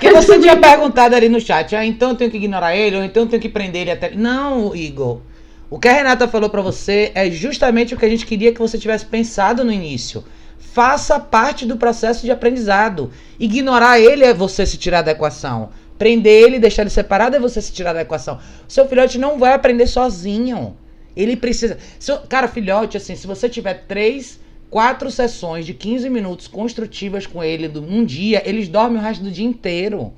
Que 0.00 0.10
você 0.14 0.38
tinha 0.38 0.56
perguntado 0.56 1.14
ali 1.14 1.28
no 1.28 1.40
chat, 1.40 1.76
ah, 1.76 1.84
então 1.84 2.10
eu 2.10 2.16
tenho 2.16 2.30
que 2.30 2.38
ignorar 2.38 2.74
ele, 2.74 2.96
ou 2.96 3.04
então 3.04 3.24
eu 3.24 3.28
tenho 3.28 3.42
que 3.42 3.48
prender 3.48 3.82
ele 3.82 3.90
até. 3.90 4.14
Não, 4.14 4.74
Igor. 4.74 5.20
O 5.68 5.78
que 5.78 5.86
a 5.86 5.92
Renata 5.92 6.26
falou 6.26 6.48
para 6.48 6.62
você 6.62 7.12
é 7.14 7.30
justamente 7.30 7.92
o 7.92 7.98
que 7.98 8.06
a 8.06 8.08
gente 8.08 8.24
queria 8.24 8.54
que 8.54 8.60
você 8.60 8.78
tivesse 8.78 9.04
pensado 9.04 9.62
no 9.64 9.72
início. 9.72 10.24
faça 10.58 11.18
parte 11.18 11.66
do 11.66 11.76
processo 11.76 12.24
de 12.24 12.30
aprendizado. 12.30 13.10
Ignorar 13.38 14.00
ele 14.00 14.24
é 14.24 14.32
você 14.32 14.64
se 14.64 14.78
tirar 14.78 15.02
da 15.02 15.10
equação. 15.10 15.70
Prender 15.98 16.44
ele 16.44 16.56
e 16.56 16.60
deixar 16.60 16.82
ele 16.82 16.90
separado 16.90 17.36
é 17.36 17.40
você 17.40 17.60
se 17.60 17.72
tirar 17.72 17.92
da 17.92 18.02
equação. 18.02 18.38
Seu 18.66 18.86
filhote 18.86 19.18
não 19.18 19.38
vai 19.38 19.52
aprender 19.52 19.86
sozinho. 19.86 20.76
Ele 21.18 21.36
precisa. 21.36 21.76
Seu, 21.98 22.18
cara, 22.20 22.46
filhote, 22.46 22.96
assim, 22.96 23.16
se 23.16 23.26
você 23.26 23.48
tiver 23.48 23.86
três, 23.88 24.38
quatro 24.70 25.10
sessões 25.10 25.66
de 25.66 25.74
15 25.74 26.08
minutos 26.08 26.46
construtivas 26.46 27.26
com 27.26 27.42
ele 27.42 27.66
num 27.66 28.04
dia, 28.04 28.40
eles 28.48 28.68
dormem 28.68 29.00
o 29.00 29.02
resto 29.02 29.24
do 29.24 29.30
dia 29.32 29.44
inteiro. 29.44 30.12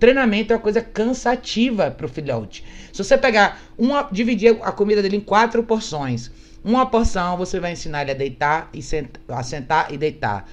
Treinamento 0.00 0.54
é 0.54 0.56
uma 0.56 0.62
coisa 0.62 0.80
cansativa 0.80 1.90
pro 1.90 2.08
filhote. 2.08 2.64
Se 2.90 3.04
você 3.04 3.18
pegar 3.18 3.60
uma, 3.76 4.08
dividir 4.10 4.56
a 4.62 4.72
comida 4.72 5.02
dele 5.02 5.18
em 5.18 5.20
quatro 5.20 5.62
porções, 5.62 6.30
uma 6.64 6.86
porção 6.86 7.36
você 7.36 7.60
vai 7.60 7.72
ensinar 7.72 8.02
ele 8.02 8.12
a 8.12 8.14
deitar 8.14 8.70
e 8.72 8.80
senta, 8.80 9.20
a 9.28 9.42
sentar 9.42 9.92
e 9.92 9.98
deitar. 9.98 10.48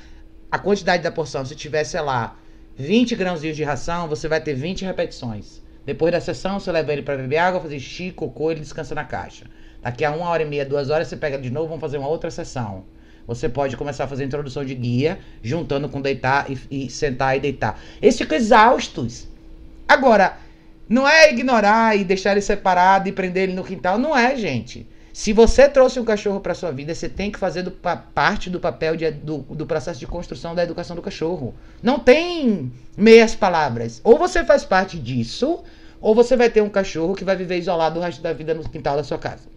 A 0.52 0.60
quantidade 0.60 1.02
da 1.02 1.12
porção, 1.12 1.46
se 1.46 1.56
tiver, 1.56 1.86
sei 1.86 2.02
lá, 2.02 2.38
20 2.76 3.16
grãozinhos 3.16 3.56
de 3.56 3.64
ração, 3.64 4.10
você 4.10 4.28
vai 4.28 4.42
ter 4.42 4.54
20 4.54 4.84
repetições. 4.84 5.62
Depois 5.86 6.12
da 6.12 6.20
sessão, 6.20 6.60
você 6.60 6.72
leva 6.74 6.92
ele 6.92 7.02
para 7.04 7.16
beber 7.16 7.38
água, 7.38 7.62
fazer 7.62 7.80
xixi, 7.80 8.12
cocô, 8.12 8.52
ele 8.52 8.60
descansa 8.60 8.94
na 8.94 9.06
caixa. 9.06 9.46
Daqui 9.84 10.06
a 10.06 10.12
uma 10.12 10.30
hora 10.30 10.44
e 10.44 10.46
meia, 10.46 10.66
duas 10.66 10.90
horas, 10.90 11.10
você 11.10 11.18
pega 11.18 11.38
de 11.38 11.50
novo, 11.50 11.68
vamos 11.68 11.82
fazer 11.82 11.98
uma 11.98 12.08
outra 12.08 12.32
sessão. 12.32 12.86
Você 13.28 13.50
pode 13.50 13.76
começar 13.76 14.06
a 14.06 14.08
fazer 14.08 14.24
introdução 14.24 14.64
de 14.64 14.74
guia, 14.74 15.20
juntando 15.42 15.90
com 15.90 16.02
deitar 16.02 16.50
e, 16.50 16.86
e 16.86 16.90
sentar 16.90 17.36
e 17.36 17.42
deitar. 17.42 17.80
Eles 18.02 18.18
ficam 18.18 18.38
exaustos. 18.38 19.28
Agora, 19.88 20.38
não 20.88 21.08
é 21.08 21.32
ignorar 21.32 21.98
e 21.98 22.06
deixar 22.06 22.32
ele 22.32 22.42
separado 22.42 23.10
e 23.10 23.12
prender 23.12 23.44
ele 23.44 23.54
no 23.54 23.64
quintal. 23.64 23.98
Não 23.98 24.18
é, 24.18 24.36
gente. 24.38 24.88
Se 25.12 25.32
você 25.32 25.68
trouxe 25.70 26.00
um 26.00 26.06
cachorro 26.06 26.40
para 26.40 26.56
sua 26.56 26.72
vida, 26.72 26.96
você 26.96 27.08
tem 27.08 27.30
que 27.30 27.38
fazer 27.38 27.62
do, 27.62 27.72
parte 27.72 28.50
do 28.50 28.60
papel 28.60 28.96
de, 28.96 29.12
do, 29.12 29.40
do 29.40 29.66
processo 29.66 30.00
de 30.00 30.08
construção 30.08 30.56
da 30.56 30.64
educação 30.64 30.96
do 30.96 31.02
cachorro. 31.02 31.54
Não 31.82 32.00
tem 32.00 32.72
meias 32.98 33.36
palavras. 33.36 34.02
Ou 34.04 34.18
você 34.18 34.44
faz 34.44 34.66
parte 34.66 34.98
disso, 34.98 35.62
ou 36.02 36.16
você 36.16 36.36
vai 36.36 36.50
ter 36.50 36.62
um 36.62 36.70
cachorro 36.70 37.16
que 37.16 37.24
vai 37.24 37.36
viver 37.36 37.58
isolado 37.60 38.00
o 38.00 38.04
resto 38.04 38.22
da 38.22 38.34
vida 38.34 38.54
no 38.54 38.68
quintal 38.68 38.98
da 38.98 39.04
sua 39.04 39.20
casa 39.20 39.53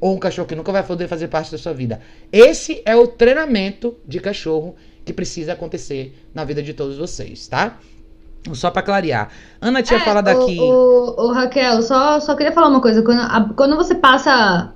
ou 0.00 0.14
um 0.14 0.18
cachorro 0.18 0.48
que 0.48 0.54
nunca 0.54 0.72
vai 0.72 0.82
poder 0.82 1.06
fazer 1.06 1.28
parte 1.28 1.52
da 1.52 1.58
sua 1.58 1.72
vida. 1.72 2.00
Esse 2.32 2.80
é 2.84 2.96
o 2.96 3.06
treinamento 3.06 3.96
de 4.06 4.18
cachorro 4.18 4.74
que 5.04 5.12
precisa 5.12 5.52
acontecer 5.52 6.14
na 6.34 6.44
vida 6.44 6.62
de 6.62 6.72
todos 6.72 6.96
vocês, 6.96 7.46
tá? 7.46 7.76
Só 8.54 8.70
para 8.70 8.82
clarear. 8.82 9.30
Ana 9.60 9.82
tinha 9.82 10.00
é, 10.00 10.02
falado 10.02 10.28
o, 10.28 10.30
aqui. 10.30 10.58
O, 10.58 11.26
o, 11.26 11.32
Raquel, 11.32 11.82
só, 11.82 12.18
só 12.20 12.34
queria 12.34 12.52
falar 12.52 12.68
uma 12.68 12.80
coisa. 12.80 13.02
Quando, 13.02 13.20
a, 13.20 13.50
quando 13.54 13.76
você 13.76 13.94
passa. 13.94 14.72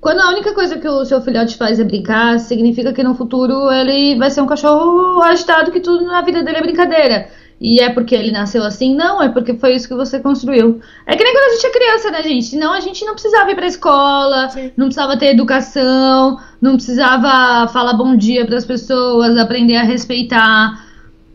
Quando 0.00 0.20
a 0.20 0.28
única 0.28 0.54
coisa 0.54 0.78
que 0.78 0.86
o 0.86 1.04
seu 1.04 1.20
filhote 1.20 1.56
faz 1.56 1.80
é 1.80 1.84
brincar, 1.84 2.38
significa 2.38 2.92
que 2.92 3.02
no 3.02 3.16
futuro 3.16 3.68
ele 3.72 4.16
vai 4.16 4.30
ser 4.30 4.40
um 4.40 4.46
cachorro 4.46 5.20
agitado 5.22 5.72
que 5.72 5.80
tudo 5.80 6.04
na 6.04 6.22
vida 6.22 6.44
dele 6.44 6.58
é 6.58 6.62
brincadeira. 6.62 7.28
E 7.60 7.80
é 7.80 7.90
porque 7.90 8.14
ele 8.14 8.30
nasceu 8.30 8.62
assim? 8.62 8.94
Não, 8.94 9.20
é 9.20 9.28
porque 9.28 9.54
foi 9.54 9.74
isso 9.74 9.88
que 9.88 9.94
você 9.94 10.20
construiu. 10.20 10.80
É 11.04 11.16
que 11.16 11.24
nem 11.24 11.32
quando 11.32 11.50
a 11.50 11.54
gente 11.54 11.66
é 11.66 11.70
criança, 11.70 12.10
né, 12.10 12.22
gente? 12.22 12.46
Senão 12.46 12.72
a 12.72 12.80
gente 12.80 13.04
não 13.04 13.14
precisava 13.14 13.50
ir 13.50 13.56
pra 13.56 13.66
escola, 13.66 14.48
Sim. 14.50 14.70
não 14.76 14.86
precisava 14.86 15.16
ter 15.16 15.30
educação, 15.30 16.38
não 16.60 16.74
precisava 16.74 17.66
falar 17.68 17.94
bom 17.94 18.14
dia 18.14 18.46
para 18.46 18.56
as 18.56 18.64
pessoas, 18.64 19.36
aprender 19.36 19.76
a 19.76 19.82
respeitar. 19.82 20.86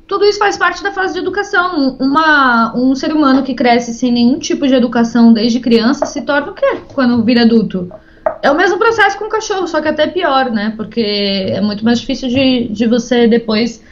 Tudo 0.08 0.24
isso 0.24 0.40
faz 0.40 0.56
parte 0.58 0.82
da 0.82 0.94
fase 0.94 1.14
de 1.14 1.20
educação. 1.20 1.98
Uma, 2.00 2.74
um 2.74 2.96
ser 2.96 3.12
humano 3.12 3.44
que 3.44 3.54
cresce 3.54 3.94
sem 3.94 4.12
nenhum 4.12 4.40
tipo 4.40 4.66
de 4.66 4.76
educação 4.76 5.34
desde 5.34 5.60
criança 5.60 6.06
se 6.06 6.22
torna 6.22 6.52
o 6.52 6.54
quê 6.54 6.78
quando 6.94 7.22
vira 7.24 7.42
adulto? 7.42 7.92
É 8.42 8.50
o 8.50 8.56
mesmo 8.56 8.78
processo 8.78 9.18
com 9.18 9.26
o 9.26 9.30
cachorro, 9.30 9.68
só 9.68 9.82
que 9.82 9.90
até 9.90 10.08
pior, 10.08 10.50
né? 10.50 10.74
Porque 10.78 11.02
é 11.02 11.60
muito 11.60 11.84
mais 11.84 12.00
difícil 12.00 12.30
de, 12.30 12.70
de 12.70 12.88
você 12.88 13.28
depois 13.28 13.84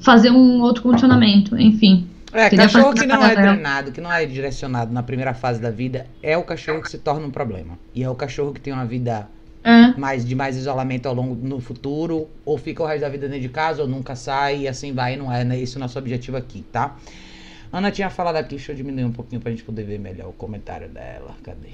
fazer 0.00 0.30
um 0.30 0.60
outro 0.60 0.82
condicionamento, 0.82 1.58
enfim. 1.58 2.08
É, 2.32 2.50
cachorro 2.50 2.92
que 2.92 3.06
não 3.06 3.24
é 3.24 3.34
treinado, 3.34 3.92
que 3.92 4.00
não 4.00 4.12
é 4.12 4.26
direcionado 4.26 4.92
na 4.92 5.02
primeira 5.02 5.32
fase 5.32 5.60
da 5.60 5.70
vida, 5.70 6.06
é 6.22 6.36
o 6.36 6.42
cachorro 6.42 6.82
que 6.82 6.90
se 6.90 6.98
torna 6.98 7.26
um 7.26 7.30
problema. 7.30 7.78
E 7.94 8.02
é 8.02 8.10
o 8.10 8.14
cachorro 8.14 8.52
que 8.52 8.60
tem 8.60 8.72
uma 8.72 8.84
vida 8.84 9.26
é. 9.64 9.98
mais, 9.98 10.24
de 10.24 10.34
mais 10.34 10.56
isolamento 10.56 11.06
ao 11.06 11.14
longo 11.14 11.34
no 11.34 11.60
futuro, 11.60 12.28
ou 12.44 12.58
fica 12.58 12.82
o 12.82 12.86
resto 12.86 13.00
da 13.00 13.08
vida 13.08 13.26
dentro 13.26 13.42
de 13.42 13.48
casa, 13.48 13.82
ou 13.82 13.88
nunca 13.88 14.14
sai, 14.14 14.60
e 14.60 14.68
assim 14.68 14.92
vai, 14.92 15.16
não 15.16 15.32
é 15.32 15.42
né? 15.42 15.58
esse 15.58 15.76
é 15.76 15.78
o 15.78 15.80
nosso 15.80 15.98
objetivo 15.98 16.36
aqui, 16.36 16.64
tá? 16.70 16.96
Ana 17.72 17.90
tinha 17.90 18.10
falado 18.10 18.36
aqui, 18.36 18.56
deixa 18.56 18.72
eu 18.72 18.76
diminuir 18.76 19.04
um 19.04 19.12
pouquinho 19.12 19.40
pra 19.40 19.50
gente 19.50 19.62
poder 19.62 19.84
ver 19.84 19.98
melhor 19.98 20.28
o 20.28 20.32
comentário 20.32 20.88
dela. 20.88 21.34
Cadê? 21.42 21.70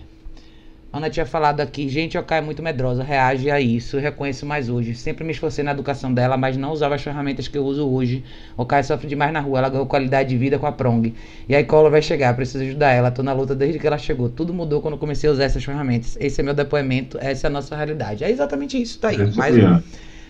Ana 0.95 1.11
tinha 1.11 1.27
falado 1.27 1.61
aqui, 1.61 1.89
gente, 1.89 2.17
Okai 2.17 2.39
é 2.39 2.41
muito 2.41 2.63
medrosa, 2.63 3.03
reage 3.03 3.51
a 3.51 3.61
isso, 3.61 3.99
reconheço 3.99 4.47
mais 4.47 4.69
hoje. 4.69 4.95
Sempre 4.95 5.25
me 5.25 5.33
esforcei 5.33 5.65
na 5.65 5.73
educação 5.73 6.15
dela, 6.15 6.37
mas 6.37 6.57
não 6.57 6.71
usava 6.71 6.95
as 6.95 7.03
ferramentas 7.03 7.49
que 7.49 7.59
eu 7.59 7.65
uso 7.65 7.85
hoje. 7.85 8.23
Okai 8.57 8.81
sofre 8.85 9.09
demais 9.09 9.33
na 9.33 9.41
rua, 9.41 9.59
ela 9.59 9.69
ganhou 9.69 9.87
qualidade 9.87 10.29
de 10.29 10.37
vida 10.37 10.57
com 10.57 10.67
a 10.67 10.71
Prong. 10.71 11.13
E 11.49 11.57
a 11.57 11.65
Cola 11.65 11.91
vai 11.91 12.01
chegar, 12.01 12.33
preciso 12.37 12.63
ajudar 12.63 12.93
ela, 12.93 13.11
tô 13.11 13.25
na 13.25 13.33
luta 13.33 13.57
desde 13.57 13.81
que 13.81 13.87
ela 13.89 13.99
chegou. 13.99 14.29
Tudo 14.29 14.55
mudou 14.55 14.81
quando 14.81 14.97
comecei 14.97 15.29
a 15.29 15.33
usar 15.33 15.43
essas 15.43 15.65
ferramentas. 15.65 16.17
Esse 16.21 16.41
é 16.41 16.45
meu 16.45 16.55
depoimento, 16.55 17.19
essa 17.21 17.49
é 17.49 17.51
a 17.51 17.51
nossa 17.51 17.75
realidade. 17.75 18.23
É 18.23 18.31
exatamente 18.31 18.81
isso, 18.81 19.01
tá 19.01 19.09
aí. 19.09 19.21
É 19.21 19.27
mais, 19.35 19.57
um, 19.57 19.83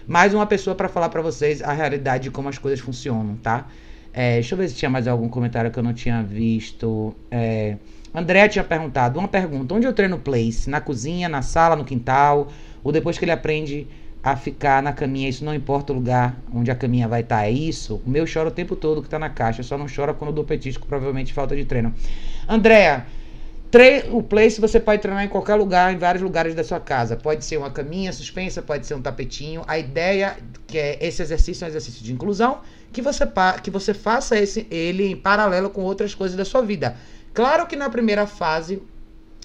mais 0.09 0.33
uma 0.33 0.47
pessoa 0.47 0.75
para 0.75 0.89
falar 0.89 1.11
para 1.11 1.21
vocês 1.21 1.61
a 1.61 1.75
realidade 1.75 2.25
de 2.25 2.31
como 2.31 2.49
as 2.49 2.57
coisas 2.57 2.81
funcionam, 2.81 3.37
tá? 3.37 3.67
É, 4.15 4.35
deixa 4.35 4.55
eu 4.55 4.59
ver 4.59 4.69
se 4.69 4.77
tinha 4.77 4.89
mais 4.89 5.09
algum 5.09 5.29
comentário 5.29 5.71
que 5.73 5.79
eu 5.79 5.83
não 5.83 5.93
tinha 5.93 6.23
visto. 6.23 7.15
É... 7.31 7.77
André 8.15 8.47
tinha 8.49 8.63
perguntado 8.63 9.19
uma 9.19 9.27
pergunta: 9.27 9.75
onde 9.75 9.87
eu 9.87 9.93
treino 9.93 10.19
place? 10.19 10.71
Na 10.71 10.81
cozinha, 10.81 11.29
na 11.29 11.43
sala, 11.43 11.75
no 11.75 11.85
quintal? 11.85 12.47
Ou 12.85 12.93
depois 12.93 13.19
que 13.19 13.25
ele 13.25 13.33
aprende 13.33 13.89
a 14.23 14.37
ficar 14.37 14.83
na 14.83 14.93
caminha, 14.93 15.29
isso 15.29 15.45
não 15.45 15.53
importa 15.53 15.93
o 15.93 15.97
lugar 15.97 16.37
onde 16.55 16.71
a 16.71 16.75
caminha 16.75 17.09
vai 17.09 17.21
estar, 17.21 17.41
tá, 17.41 17.47
é 17.47 17.51
isso? 17.51 18.01
O 18.07 18.09
meu 18.09 18.25
chora 18.33 18.49
o 18.49 18.53
tempo 18.53 18.75
todo 18.75 19.03
que 19.03 19.09
tá 19.09 19.19
na 19.19 19.29
caixa, 19.29 19.63
só 19.63 19.77
não 19.77 19.87
chora 19.87 20.15
quando 20.15 20.33
dou 20.33 20.45
petisco, 20.45 20.87
provavelmente 20.87 21.33
falta 21.33 21.55
de 21.55 21.65
treino. 21.65 21.93
Andréa, 22.49 23.05
o 24.11 24.23
place 24.23 24.61
você 24.61 24.79
pode 24.79 25.03
treinar 25.03 25.25
em 25.25 25.29
qualquer 25.29 25.57
lugar, 25.57 25.93
em 25.93 25.99
vários 25.99 26.23
lugares 26.23 26.55
da 26.55 26.63
sua 26.63 26.79
casa. 26.79 27.17
Pode 27.17 27.45
ser 27.45 27.57
uma 27.57 27.71
caminha 27.71 28.13
suspensa, 28.13 28.63
pode 28.63 28.87
ser 28.87 28.95
um 28.95 29.03
tapetinho. 29.03 29.63
A 29.67 29.79
ideia 29.79 30.37
que 30.67 30.79
é 30.79 30.99
esse 31.05 31.21
exercício 31.21 31.65
é 31.65 31.67
um 31.67 31.69
exercício 31.69 32.03
de 32.03 32.13
inclusão, 32.13 32.61
que 32.95 33.03
você, 33.03 33.25
que 33.63 33.71
você 33.71 33.93
faça 33.93 34.39
esse, 34.39 34.67
ele 34.71 35.05
em 35.05 35.17
paralelo 35.17 35.69
com 35.69 35.83
outras 35.83 36.15
coisas 36.15 36.37
da 36.37 36.45
sua 36.45 36.63
vida. 36.63 36.97
Claro 37.35 37.67
que 37.67 37.77
na 37.77 37.91
primeira 37.91 38.27
fase 38.27 38.81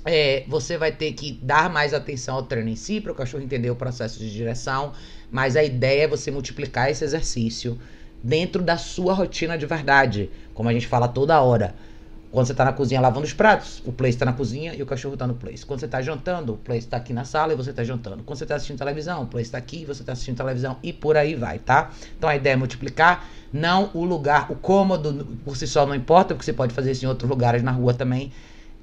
é, 0.05 0.43
você 0.47 0.77
vai 0.77 0.91
ter 0.91 1.11
que 1.13 1.34
dar 1.41 1.69
mais 1.69 1.93
atenção 1.93 2.35
ao 2.35 2.43
treino 2.43 2.69
em 2.69 2.76
si, 2.76 3.01
para 3.01 3.11
o 3.11 3.15
cachorro 3.15 3.43
entender 3.43 3.71
o 3.71 3.76
processo 3.76 4.19
de 4.19 4.31
direção, 4.31 4.93
mas 5.31 5.55
a 5.55 5.63
ideia 5.63 6.03
é 6.03 6.07
você 6.07 6.31
multiplicar 6.31 6.89
esse 6.89 7.03
exercício 7.03 7.77
dentro 8.23 8.61
da 8.61 8.77
sua 8.77 9.13
rotina 9.13 9.57
de 9.57 9.65
verdade, 9.65 10.30
como 10.53 10.69
a 10.69 10.73
gente 10.73 10.88
fala 10.88 11.07
toda 11.07 11.41
hora. 11.41 11.76
Quando 12.31 12.45
você 12.45 12.51
está 12.51 12.64
na 12.64 12.73
cozinha 12.73 13.01
lavando 13.01 13.26
os 13.26 13.34
pratos, 13.34 13.81
o 13.85 13.91
place 13.91 14.15
está 14.15 14.23
na 14.23 14.34
cozinha 14.34 14.76
e 14.76 14.84
o 14.84 14.85
cachorro 14.85 15.15
está 15.15 15.26
no 15.26 15.34
place. 15.34 15.65
Quando 15.65 15.80
você 15.80 15.88
está 15.88 15.99
jantando, 15.99 16.53
o 16.53 16.57
place 16.57 16.85
está 16.85 16.97
aqui 16.97 17.11
na 17.11 17.26
sala 17.26 17.53
e 17.53 17.56
você 17.56 17.72
está 17.72 17.84
jantando. 17.84 18.23
Quando 18.23 18.38
você 18.38 18.43
está 18.43 18.56
assistindo 18.56 18.77
televisão, 18.77 19.23
o 19.23 19.26
place 19.26 19.47
está 19.47 19.57
aqui 19.57 19.81
e 19.81 19.85
você 19.85 20.03
está 20.03 20.14
assistindo 20.14 20.38
televisão 20.38 20.77
e 20.84 20.93
por 20.93 21.18
aí 21.18 21.34
vai, 21.34 21.57
tá? 21.57 21.89
Então 22.15 22.30
a 22.30 22.35
ideia 22.35 22.53
é 22.53 22.56
multiplicar, 22.56 23.27
não 23.51 23.89
o 23.95 24.06
lugar, 24.06 24.51
o 24.51 24.56
cômodo 24.56 25.39
por 25.43 25.57
si 25.57 25.65
só 25.65 25.88
não 25.88 25.95
importa, 25.95 26.35
porque 26.35 26.45
você 26.45 26.53
pode 26.53 26.72
fazer 26.72 26.91
isso 26.91 27.03
em 27.03 27.07
outros 27.07 27.27
lugares 27.27 27.64
na 27.64 27.72
rua 27.72 27.95
também. 27.95 28.31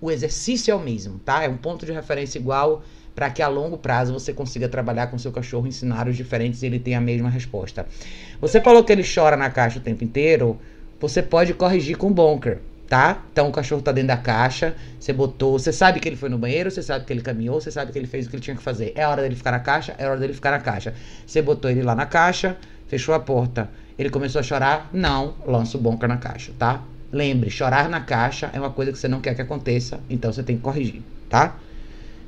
O 0.01 0.11
exercício 0.11 0.73
é 0.73 0.75
o 0.75 0.81
mesmo, 0.81 1.21
tá? 1.21 1.45
É 1.45 1.49
um 1.49 1.57
ponto 1.57 1.87
de 1.87 1.93
referência 1.93 2.41
igual 2.41 2.83
para 3.15 3.31
que 3.31 3.41
a 3.43 3.49
longo 3.49 3.79
prazo 3.79 4.13
você 4.13 4.33
consiga 4.33 4.69
trabalhar 4.69 5.07
com 5.07 5.19
seu 5.19 5.31
cachorro 5.31 5.69
em 5.69 5.71
cenários 5.71 6.17
diferentes 6.17 6.63
e 6.63 6.67
ele 6.67 6.81
tenha 6.81 6.99
a 6.99 7.01
mesma 7.01 7.31
resposta. 7.31 7.87
Você 8.41 8.61
falou 8.61 8.83
que 8.83 8.93
ele 8.93 9.05
chora 9.05 9.37
na 9.37 9.51
caixa 9.51 9.79
o 9.79 9.83
tempo 9.83 10.03
inteiro, 10.03 10.59
você 11.01 11.23
pode 11.23 11.55
corrigir 11.55 11.97
com 11.97 12.13
bunker 12.13 12.61
tá? 12.89 13.23
Então 13.33 13.49
o 13.49 13.53
cachorro 13.53 13.83
tá 13.83 13.93
dentro 13.93 14.09
da 14.09 14.17
caixa, 14.17 14.75
você 14.99 15.13
botou, 15.13 15.59
você 15.59 15.73
sabe 15.73 16.01
que 16.01 16.09
ele 16.09 16.17
foi 16.17 16.29
no 16.29 16.39
banheiro, 16.39 16.71
você 16.71 16.83
sabe 16.83 17.05
que 17.05 17.13
ele 17.13 17.21
caminhou, 17.21 17.61
você 17.61 17.71
sabe 17.71 17.93
que 17.93 17.99
ele 17.99 18.07
fez 18.07 18.27
o 18.27 18.31
que 18.31 18.37
ele 18.37 18.43
tinha 18.43 18.57
que 18.57 18.63
fazer. 18.63 18.93
É 18.95 19.07
hora 19.07 19.23
dele 19.23 19.35
ficar 19.35 19.51
na 19.51 19.61
caixa, 19.61 19.95
é 19.99 20.09
hora 20.09 20.19
dele 20.19 20.33
ficar 20.33 20.51
na 20.53 20.61
caixa. 20.61 20.95
Você 21.27 21.43
botou 21.43 21.71
ele 21.71 21.83
lá 21.83 21.95
na 21.95 22.07
caixa, 22.07 22.57
fechou 22.87 23.15
a 23.15 23.21
porta, 23.21 23.69
ele 23.99 24.11
começou 24.11 24.41
a 24.41 24.43
chorar, 24.43 24.89
não, 24.93 25.35
lança 25.47 25.77
o 25.77 25.81
bonca 25.81 26.07
na 26.07 26.17
caixa, 26.17 26.53
tá? 26.59 26.83
Lembre, 27.13 27.51
chorar 27.51 27.89
na 27.89 28.01
caixa 28.01 28.51
é 28.53 28.59
uma 28.59 28.71
coisa 28.71 28.93
que 28.93 28.99
você 28.99 29.09
não 29.09 29.21
quer 29.21 29.35
que 29.35 29.43
aconteça, 29.43 30.01
então 30.09 30.33
você 30.33 30.43
tem 30.43 30.57
que 30.57 30.63
corrigir, 30.63 31.03
tá? 31.29 31.57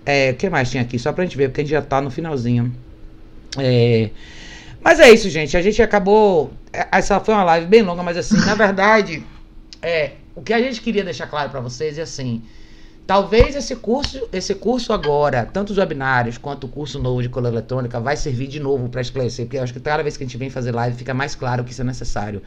É, 0.04 0.30
o 0.30 0.34
que 0.36 0.48
mais 0.48 0.70
tinha 0.70 0.82
aqui? 0.82 0.98
Só 0.98 1.12
pra 1.12 1.24
gente 1.24 1.36
ver, 1.36 1.48
porque 1.48 1.60
a 1.60 1.64
gente 1.64 1.72
já 1.72 1.82
tá 1.82 2.00
no 2.00 2.10
finalzinho. 2.10 2.74
É, 3.58 4.10
mas 4.82 5.00
é 5.00 5.10
isso, 5.10 5.28
gente. 5.28 5.56
A 5.56 5.60
gente 5.60 5.82
acabou. 5.82 6.50
É, 6.72 6.88
essa 6.92 7.20
foi 7.20 7.34
uma 7.34 7.44
live 7.44 7.66
bem 7.66 7.82
longa, 7.82 8.02
mas 8.02 8.16
assim, 8.16 8.38
na 8.46 8.54
verdade, 8.54 9.22
é, 9.82 10.12
o 10.38 10.42
que 10.42 10.52
a 10.52 10.60
gente 10.60 10.80
queria 10.80 11.02
deixar 11.02 11.26
claro 11.26 11.50
para 11.50 11.60
vocês 11.60 11.98
é 11.98 12.02
assim, 12.02 12.42
talvez 13.04 13.56
esse 13.56 13.74
curso, 13.74 14.28
esse 14.32 14.54
curso 14.54 14.92
agora, 14.92 15.44
tanto 15.44 15.70
os 15.70 15.78
webinários 15.78 16.38
quanto 16.38 16.64
o 16.64 16.68
curso 16.68 16.98
novo 17.00 17.20
de 17.20 17.28
cola 17.28 17.48
eletrônica 17.48 17.98
vai 17.98 18.16
servir 18.16 18.46
de 18.46 18.60
novo 18.60 18.88
para 18.88 19.00
esclarecer, 19.00 19.46
porque 19.46 19.58
eu 19.58 19.62
acho 19.64 19.72
que 19.72 19.80
cada 19.80 20.00
vez 20.00 20.16
que 20.16 20.22
a 20.22 20.26
gente 20.26 20.36
vem 20.36 20.48
fazer 20.48 20.72
live 20.72 20.96
fica 20.96 21.12
mais 21.12 21.34
claro 21.34 21.64
que 21.64 21.72
isso 21.72 21.82
é 21.82 21.84
necessário. 21.84 22.40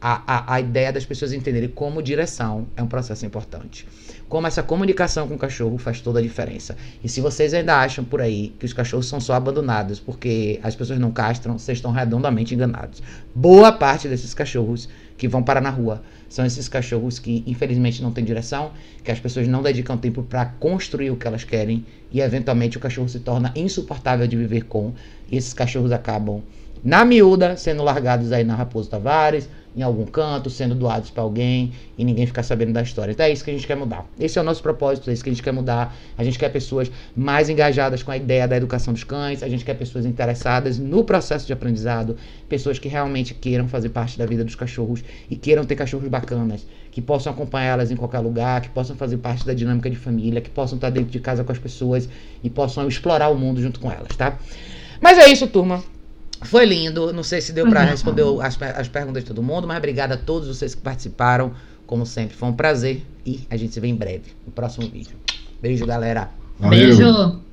a, 0.00 0.22
a, 0.26 0.54
a 0.54 0.60
ideia 0.60 0.92
das 0.92 1.04
pessoas 1.04 1.32
entenderem 1.32 1.68
como 1.68 2.02
direção 2.02 2.66
é 2.76 2.82
um 2.82 2.86
processo 2.86 3.26
importante. 3.26 3.86
Como 4.28 4.46
essa 4.46 4.62
comunicação 4.62 5.26
com 5.26 5.34
o 5.34 5.38
cachorro 5.38 5.78
faz 5.78 6.00
toda 6.00 6.18
a 6.20 6.22
diferença. 6.22 6.76
E 7.02 7.08
se 7.08 7.20
vocês 7.20 7.52
ainda 7.54 7.76
acham 7.76 8.04
por 8.04 8.20
aí 8.20 8.54
que 8.58 8.66
os 8.66 8.72
cachorros 8.72 9.06
são 9.06 9.20
só 9.20 9.34
abandonados 9.34 9.98
porque 9.98 10.60
as 10.62 10.76
pessoas 10.76 10.98
não 10.98 11.10
castram, 11.10 11.58
vocês 11.58 11.78
estão 11.78 11.90
redondamente 11.90 12.54
enganados. 12.54 13.02
Boa 13.34 13.72
parte 13.72 14.06
desses 14.06 14.34
cachorros 14.34 14.88
que 15.18 15.28
vão 15.28 15.42
parar 15.42 15.60
na 15.60 15.68
rua 15.68 16.00
são 16.28 16.46
esses 16.46 16.68
cachorros 16.68 17.18
que 17.18 17.42
infelizmente 17.46 18.02
não 18.02 18.12
têm 18.12 18.24
direção, 18.24 18.70
que 19.02 19.10
as 19.10 19.18
pessoas 19.18 19.48
não 19.48 19.62
dedicam 19.62 19.98
tempo 19.98 20.22
para 20.22 20.46
construir 20.46 21.10
o 21.10 21.16
que 21.16 21.26
elas 21.26 21.44
querem 21.44 21.84
e 22.12 22.20
eventualmente 22.20 22.76
o 22.76 22.80
cachorro 22.80 23.08
se 23.08 23.18
torna 23.18 23.52
insuportável 23.56 24.26
de 24.26 24.36
viver 24.36 24.64
com. 24.64 24.92
E 25.30 25.36
esses 25.36 25.52
cachorros 25.52 25.90
acabam 25.92 26.42
na 26.84 27.04
miúda 27.04 27.56
sendo 27.56 27.82
largados 27.82 28.30
aí 28.30 28.44
na 28.44 28.54
Raposo 28.54 28.88
Tavares 28.88 29.48
em 29.76 29.82
algum 29.82 30.04
canto, 30.04 30.50
sendo 30.50 30.74
doados 30.74 31.10
para 31.10 31.22
alguém 31.22 31.72
e 31.96 32.04
ninguém 32.04 32.26
ficar 32.26 32.42
sabendo 32.42 32.72
da 32.72 32.82
história. 32.82 33.12
Então 33.12 33.24
é 33.24 33.30
isso 33.30 33.44
que 33.44 33.50
a 33.50 33.54
gente 33.54 33.66
quer 33.66 33.76
mudar. 33.76 34.06
Esse 34.18 34.38
é 34.38 34.42
o 34.42 34.44
nosso 34.44 34.62
propósito, 34.62 35.08
é 35.10 35.12
isso 35.12 35.22
que 35.22 35.30
a 35.30 35.32
gente 35.32 35.42
quer 35.42 35.52
mudar. 35.52 35.94
A 36.16 36.24
gente 36.24 36.38
quer 36.38 36.48
pessoas 36.48 36.90
mais 37.16 37.48
engajadas 37.48 38.02
com 38.02 38.10
a 38.10 38.16
ideia 38.16 38.48
da 38.48 38.56
educação 38.56 38.92
dos 38.92 39.04
cães, 39.04 39.42
a 39.42 39.48
gente 39.48 39.64
quer 39.64 39.74
pessoas 39.74 40.04
interessadas 40.06 40.78
no 40.78 41.04
processo 41.04 41.46
de 41.46 41.52
aprendizado, 41.52 42.16
pessoas 42.48 42.78
que 42.78 42.88
realmente 42.88 43.34
queiram 43.34 43.68
fazer 43.68 43.90
parte 43.90 44.18
da 44.18 44.26
vida 44.26 44.44
dos 44.44 44.54
cachorros 44.54 45.04
e 45.30 45.36
queiram 45.36 45.64
ter 45.64 45.76
cachorros 45.76 46.08
bacanas, 46.08 46.66
que 46.90 47.00
possam 47.00 47.32
acompanhá-las 47.32 47.90
em 47.90 47.96
qualquer 47.96 48.20
lugar, 48.20 48.60
que 48.60 48.68
possam 48.70 48.96
fazer 48.96 49.18
parte 49.18 49.46
da 49.46 49.54
dinâmica 49.54 49.88
de 49.90 49.96
família, 49.96 50.40
que 50.40 50.50
possam 50.50 50.76
estar 50.76 50.90
dentro 50.90 51.10
de 51.10 51.20
casa 51.20 51.44
com 51.44 51.52
as 51.52 51.58
pessoas 51.58 52.08
e 52.42 52.50
possam 52.50 52.88
explorar 52.88 53.28
o 53.28 53.36
mundo 53.36 53.60
junto 53.60 53.78
com 53.80 53.90
elas, 53.90 54.16
tá? 54.16 54.38
Mas 55.00 55.18
é 55.18 55.28
isso, 55.28 55.46
turma. 55.46 55.82
Foi 56.42 56.64
lindo. 56.64 57.12
Não 57.12 57.22
sei 57.22 57.40
se 57.40 57.52
deu 57.52 57.68
para 57.68 57.82
responder 57.82 58.22
as, 58.42 58.60
as 58.62 58.88
perguntas 58.88 59.22
de 59.22 59.28
todo 59.28 59.42
mundo, 59.42 59.66
mas 59.66 59.78
obrigado 59.78 60.12
a 60.12 60.16
todos 60.16 60.48
vocês 60.48 60.74
que 60.74 60.80
participaram. 60.80 61.52
Como 61.86 62.04
sempre, 62.04 62.36
foi 62.36 62.48
um 62.48 62.52
prazer. 62.52 63.04
E 63.24 63.40
a 63.50 63.56
gente 63.56 63.74
se 63.74 63.80
vê 63.80 63.88
em 63.88 63.94
breve 63.94 64.32
no 64.46 64.52
próximo 64.52 64.88
vídeo. 64.88 65.16
Beijo, 65.60 65.86
galera. 65.86 66.30
Valeu. 66.58 66.78
Beijo. 66.78 67.47